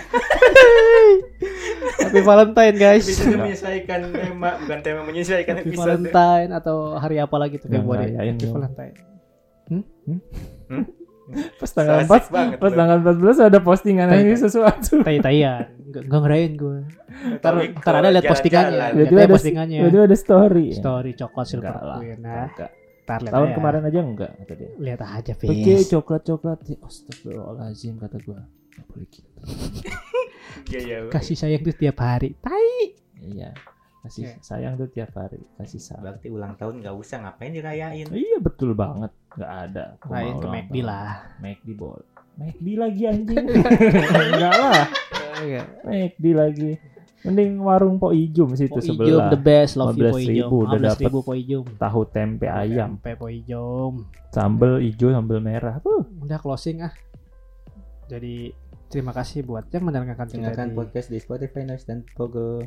Happy 1.98 2.20
Valentine 2.20 2.74
guys. 2.76 3.04
Bisa 3.04 3.26
menyesuaikan 3.26 4.00
tema, 4.08 4.50
bukan 4.56 4.78
tema 4.80 5.00
menyesuaikan 5.02 5.54
Happy 5.58 5.70
episode. 5.70 5.82
Valentine 6.06 6.50
atau 6.52 6.94
hari 6.94 7.18
apa 7.18 7.36
lagi 7.36 7.58
tuh 7.58 7.66
Nggak 7.66 7.82
Februari. 7.82 8.04
ngerayain 8.08 8.34
Happy. 8.34 8.46
Valentine. 8.48 8.94
Pas 11.32 11.70
tanggal 11.70 12.02
So 12.02 12.10
4 12.10 12.12
asik 12.12 12.28
banget 12.28 12.56
Pas 12.58 12.72
tanggal 12.74 12.98
14 13.00 13.48
ada 13.48 13.58
postingan 13.62 14.06
Tai- 14.10 14.20
ini 14.20 14.34
sesuatu. 14.36 15.00
Tai-taian. 15.00 15.64
Enggak 15.80 16.02
enggak 16.04 16.20
ngerayain 16.20 16.52
gue. 16.54 16.78
Ntar, 17.38 17.52
ntar 17.72 17.94
ada 17.94 18.08
lihat 18.10 18.26
jalan-jalan. 18.26 18.30
postingannya. 18.30 18.90
Lihat 18.92 19.10
ada 19.12 19.26
postingannya. 19.30 19.78
Jadi 19.80 19.96
ada 19.98 20.16
story. 20.18 20.66
ya? 20.68 20.76
Story 20.76 21.10
coklat 21.14 21.46
silver 21.46 21.72
Enggak. 21.72 21.98
Nah, 22.20 22.46
Enggak. 22.46 22.70
Ntar 23.02 23.18
lihat 23.20 23.34
Tahun 23.34 23.48
aja. 23.48 23.56
kemarin 23.56 23.82
aja 23.82 23.98
enggak 24.00 24.30
kata 24.38 24.52
dia. 24.54 24.70
Lihat 24.78 25.00
aja, 25.02 25.32
Oke, 25.34 25.46
Fis. 25.58 25.90
coklat-coklat. 25.90 26.58
Ya, 26.64 26.76
Astagfirullahaladzim 26.80 27.94
kata 27.98 28.16
gua. 28.22 28.40
Nggak 28.42 28.86
boleh 28.88 29.08
gitu. 29.10 29.30
Iya, 30.68 30.80
iya. 30.80 30.96
Kasih 31.08 31.34
sayang 31.34 31.62
tuh 31.62 31.74
tiap 31.74 31.98
hari. 31.98 32.36
Tai. 32.38 32.94
Iya. 33.18 33.50
Kasih 34.02 34.24
Oke. 34.26 34.42
sayang 34.42 34.74
tuh 34.74 34.88
tiap 34.88 35.10
hari. 35.14 35.38
Kasih 35.56 35.78
sayang. 35.78 36.02
Berarti 36.02 36.26
ulang 36.28 36.54
tahun 36.56 36.74
nggak 36.80 36.94
usah 36.94 37.16
ngapain 37.22 37.52
dirayain. 37.52 38.06
Iya 38.06 38.38
betul 38.38 38.74
banget. 38.74 39.10
Enggak 39.32 39.52
ada. 39.68 39.84
Mau 40.02 40.38
ke 40.38 40.46
McD 40.48 40.76
lah. 40.82 41.10
McD 41.38 41.68
boleh. 41.72 42.06
McD 42.32 42.66
lagi 42.74 43.02
anjing. 43.06 43.44
Enggak 44.32 44.54
lah. 44.54 44.82
McD 45.84 46.24
lagi. 46.32 46.70
Mending 47.22 47.62
warung 47.62 48.02
Po 48.02 48.10
Ijum 48.10 48.58
situ 48.58 48.74
Po 48.74 48.82
Ijum 48.82 48.98
sebelah. 48.98 49.30
the 49.30 49.38
best, 49.38 49.78
love 49.78 49.94
you 49.94 50.10
Po 50.10 50.18
15.000 50.18 50.26
Ijum. 50.26 50.50
udah 50.50 50.78
15 50.78 50.86
dapet 50.90 51.02
ribu 51.06 51.20
Po 51.22 51.32
Ijum. 51.32 51.64
Tahu 51.78 52.00
tempe 52.10 52.46
ayam, 52.50 52.90
Tempe 52.98 53.12
Po 53.14 53.26
Ijum. 53.30 53.92
sambel 54.32 54.82
hijau, 54.82 55.08
sambel 55.12 55.38
merah. 55.38 55.78
Uh, 55.84 56.02
Udah 56.18 56.38
closing 56.40 56.82
ah. 56.82 56.90
Jadi 58.10 58.50
terima 58.90 59.14
kasih 59.14 59.46
buat 59.46 59.70
yang 59.70 59.86
mendengarkan 59.86 60.26
kita 60.26 60.36
Dengarkan 60.36 60.66
di 60.68 60.74
podcast 60.74 61.08
di 61.08 61.18
Spotify, 61.22 61.62
Noise 61.62 61.86
dan 61.86 62.02
Pogo. 62.12 62.60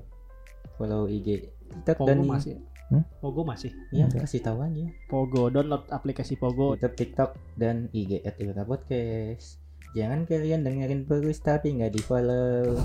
Follow 0.80 1.06
IG 1.06 1.52
TikTok 1.84 1.98
Pogo 2.02 2.10
dan 2.10 2.18
masih. 2.26 2.56
Hmm? 2.86 3.04
Pogo 3.20 3.42
masih. 3.42 3.74
ya 3.90 4.06
Enggak. 4.06 4.30
kasih 4.30 4.40
tahu 4.40 4.62
aja. 4.62 4.86
Pogo 5.10 5.50
download 5.50 5.84
aplikasi 5.90 6.38
Pogo. 6.38 6.78
YouTube, 6.78 6.96
TikTok 6.96 7.36
dan 7.58 7.90
IG 7.92 8.22
at 8.24 8.38
Podcast. 8.64 9.58
Jangan 9.98 10.28
kalian 10.28 10.64
dengerin 10.64 11.08
terus 11.08 11.40
tapi 11.42 11.76
nggak 11.76 11.92
di 11.92 12.02
follow. 12.04 12.78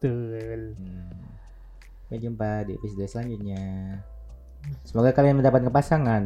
Betul. 0.00 0.80
Hmm. 0.80 1.12
Sampai 2.08 2.24
jumpa 2.24 2.64
di 2.64 2.72
episode 2.72 3.04
selanjutnya. 3.04 3.62
Semoga 4.88 5.12
kalian 5.12 5.44
mendapatkan 5.44 5.68
pasangan 5.68 6.24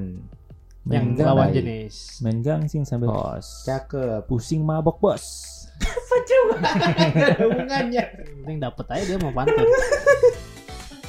yang 0.86 1.10
Main 1.10 1.18
gang, 1.18 1.26
lawan 1.26 1.48
baik. 1.51 1.56
jenis. 1.59 2.22
main 2.22 2.38
gangsing 2.38 2.86
sampai 2.86 3.10
bos. 3.10 3.66
cakep. 3.66 4.30
Pusing 4.30 4.62
mabok 4.62 5.02
bos. 5.02 5.24
Ada 6.14 6.38
hubungannya. 7.42 8.05
Penting 8.46 8.62
dapet 8.62 8.86
aja 8.94 9.05
dia 9.05 9.18
mau 9.18 9.34
pantun. 9.34 9.66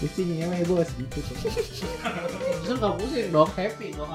Pusingnya 0.01 0.49
mah 0.49 0.65
bos 0.65 0.89
gitu. 0.97 1.19
Justru 1.21 2.73
gak 2.81 2.93
pusing 2.97 3.29
dong, 3.29 3.51
happy 3.53 3.93
dong. 3.93 4.09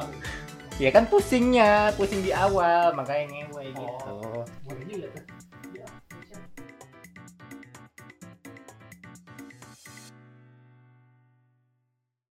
Ya 0.82 0.90
kan 0.90 1.06
pusingnya, 1.06 1.94
pusing 1.94 2.26
di 2.26 2.34
awal 2.34 2.90
makanya 2.98 3.46
ngewe 3.46 3.70
gitu. 3.70 4.18
Boleh 4.66 4.84
juga 4.90 5.06
tuh. 5.14 5.24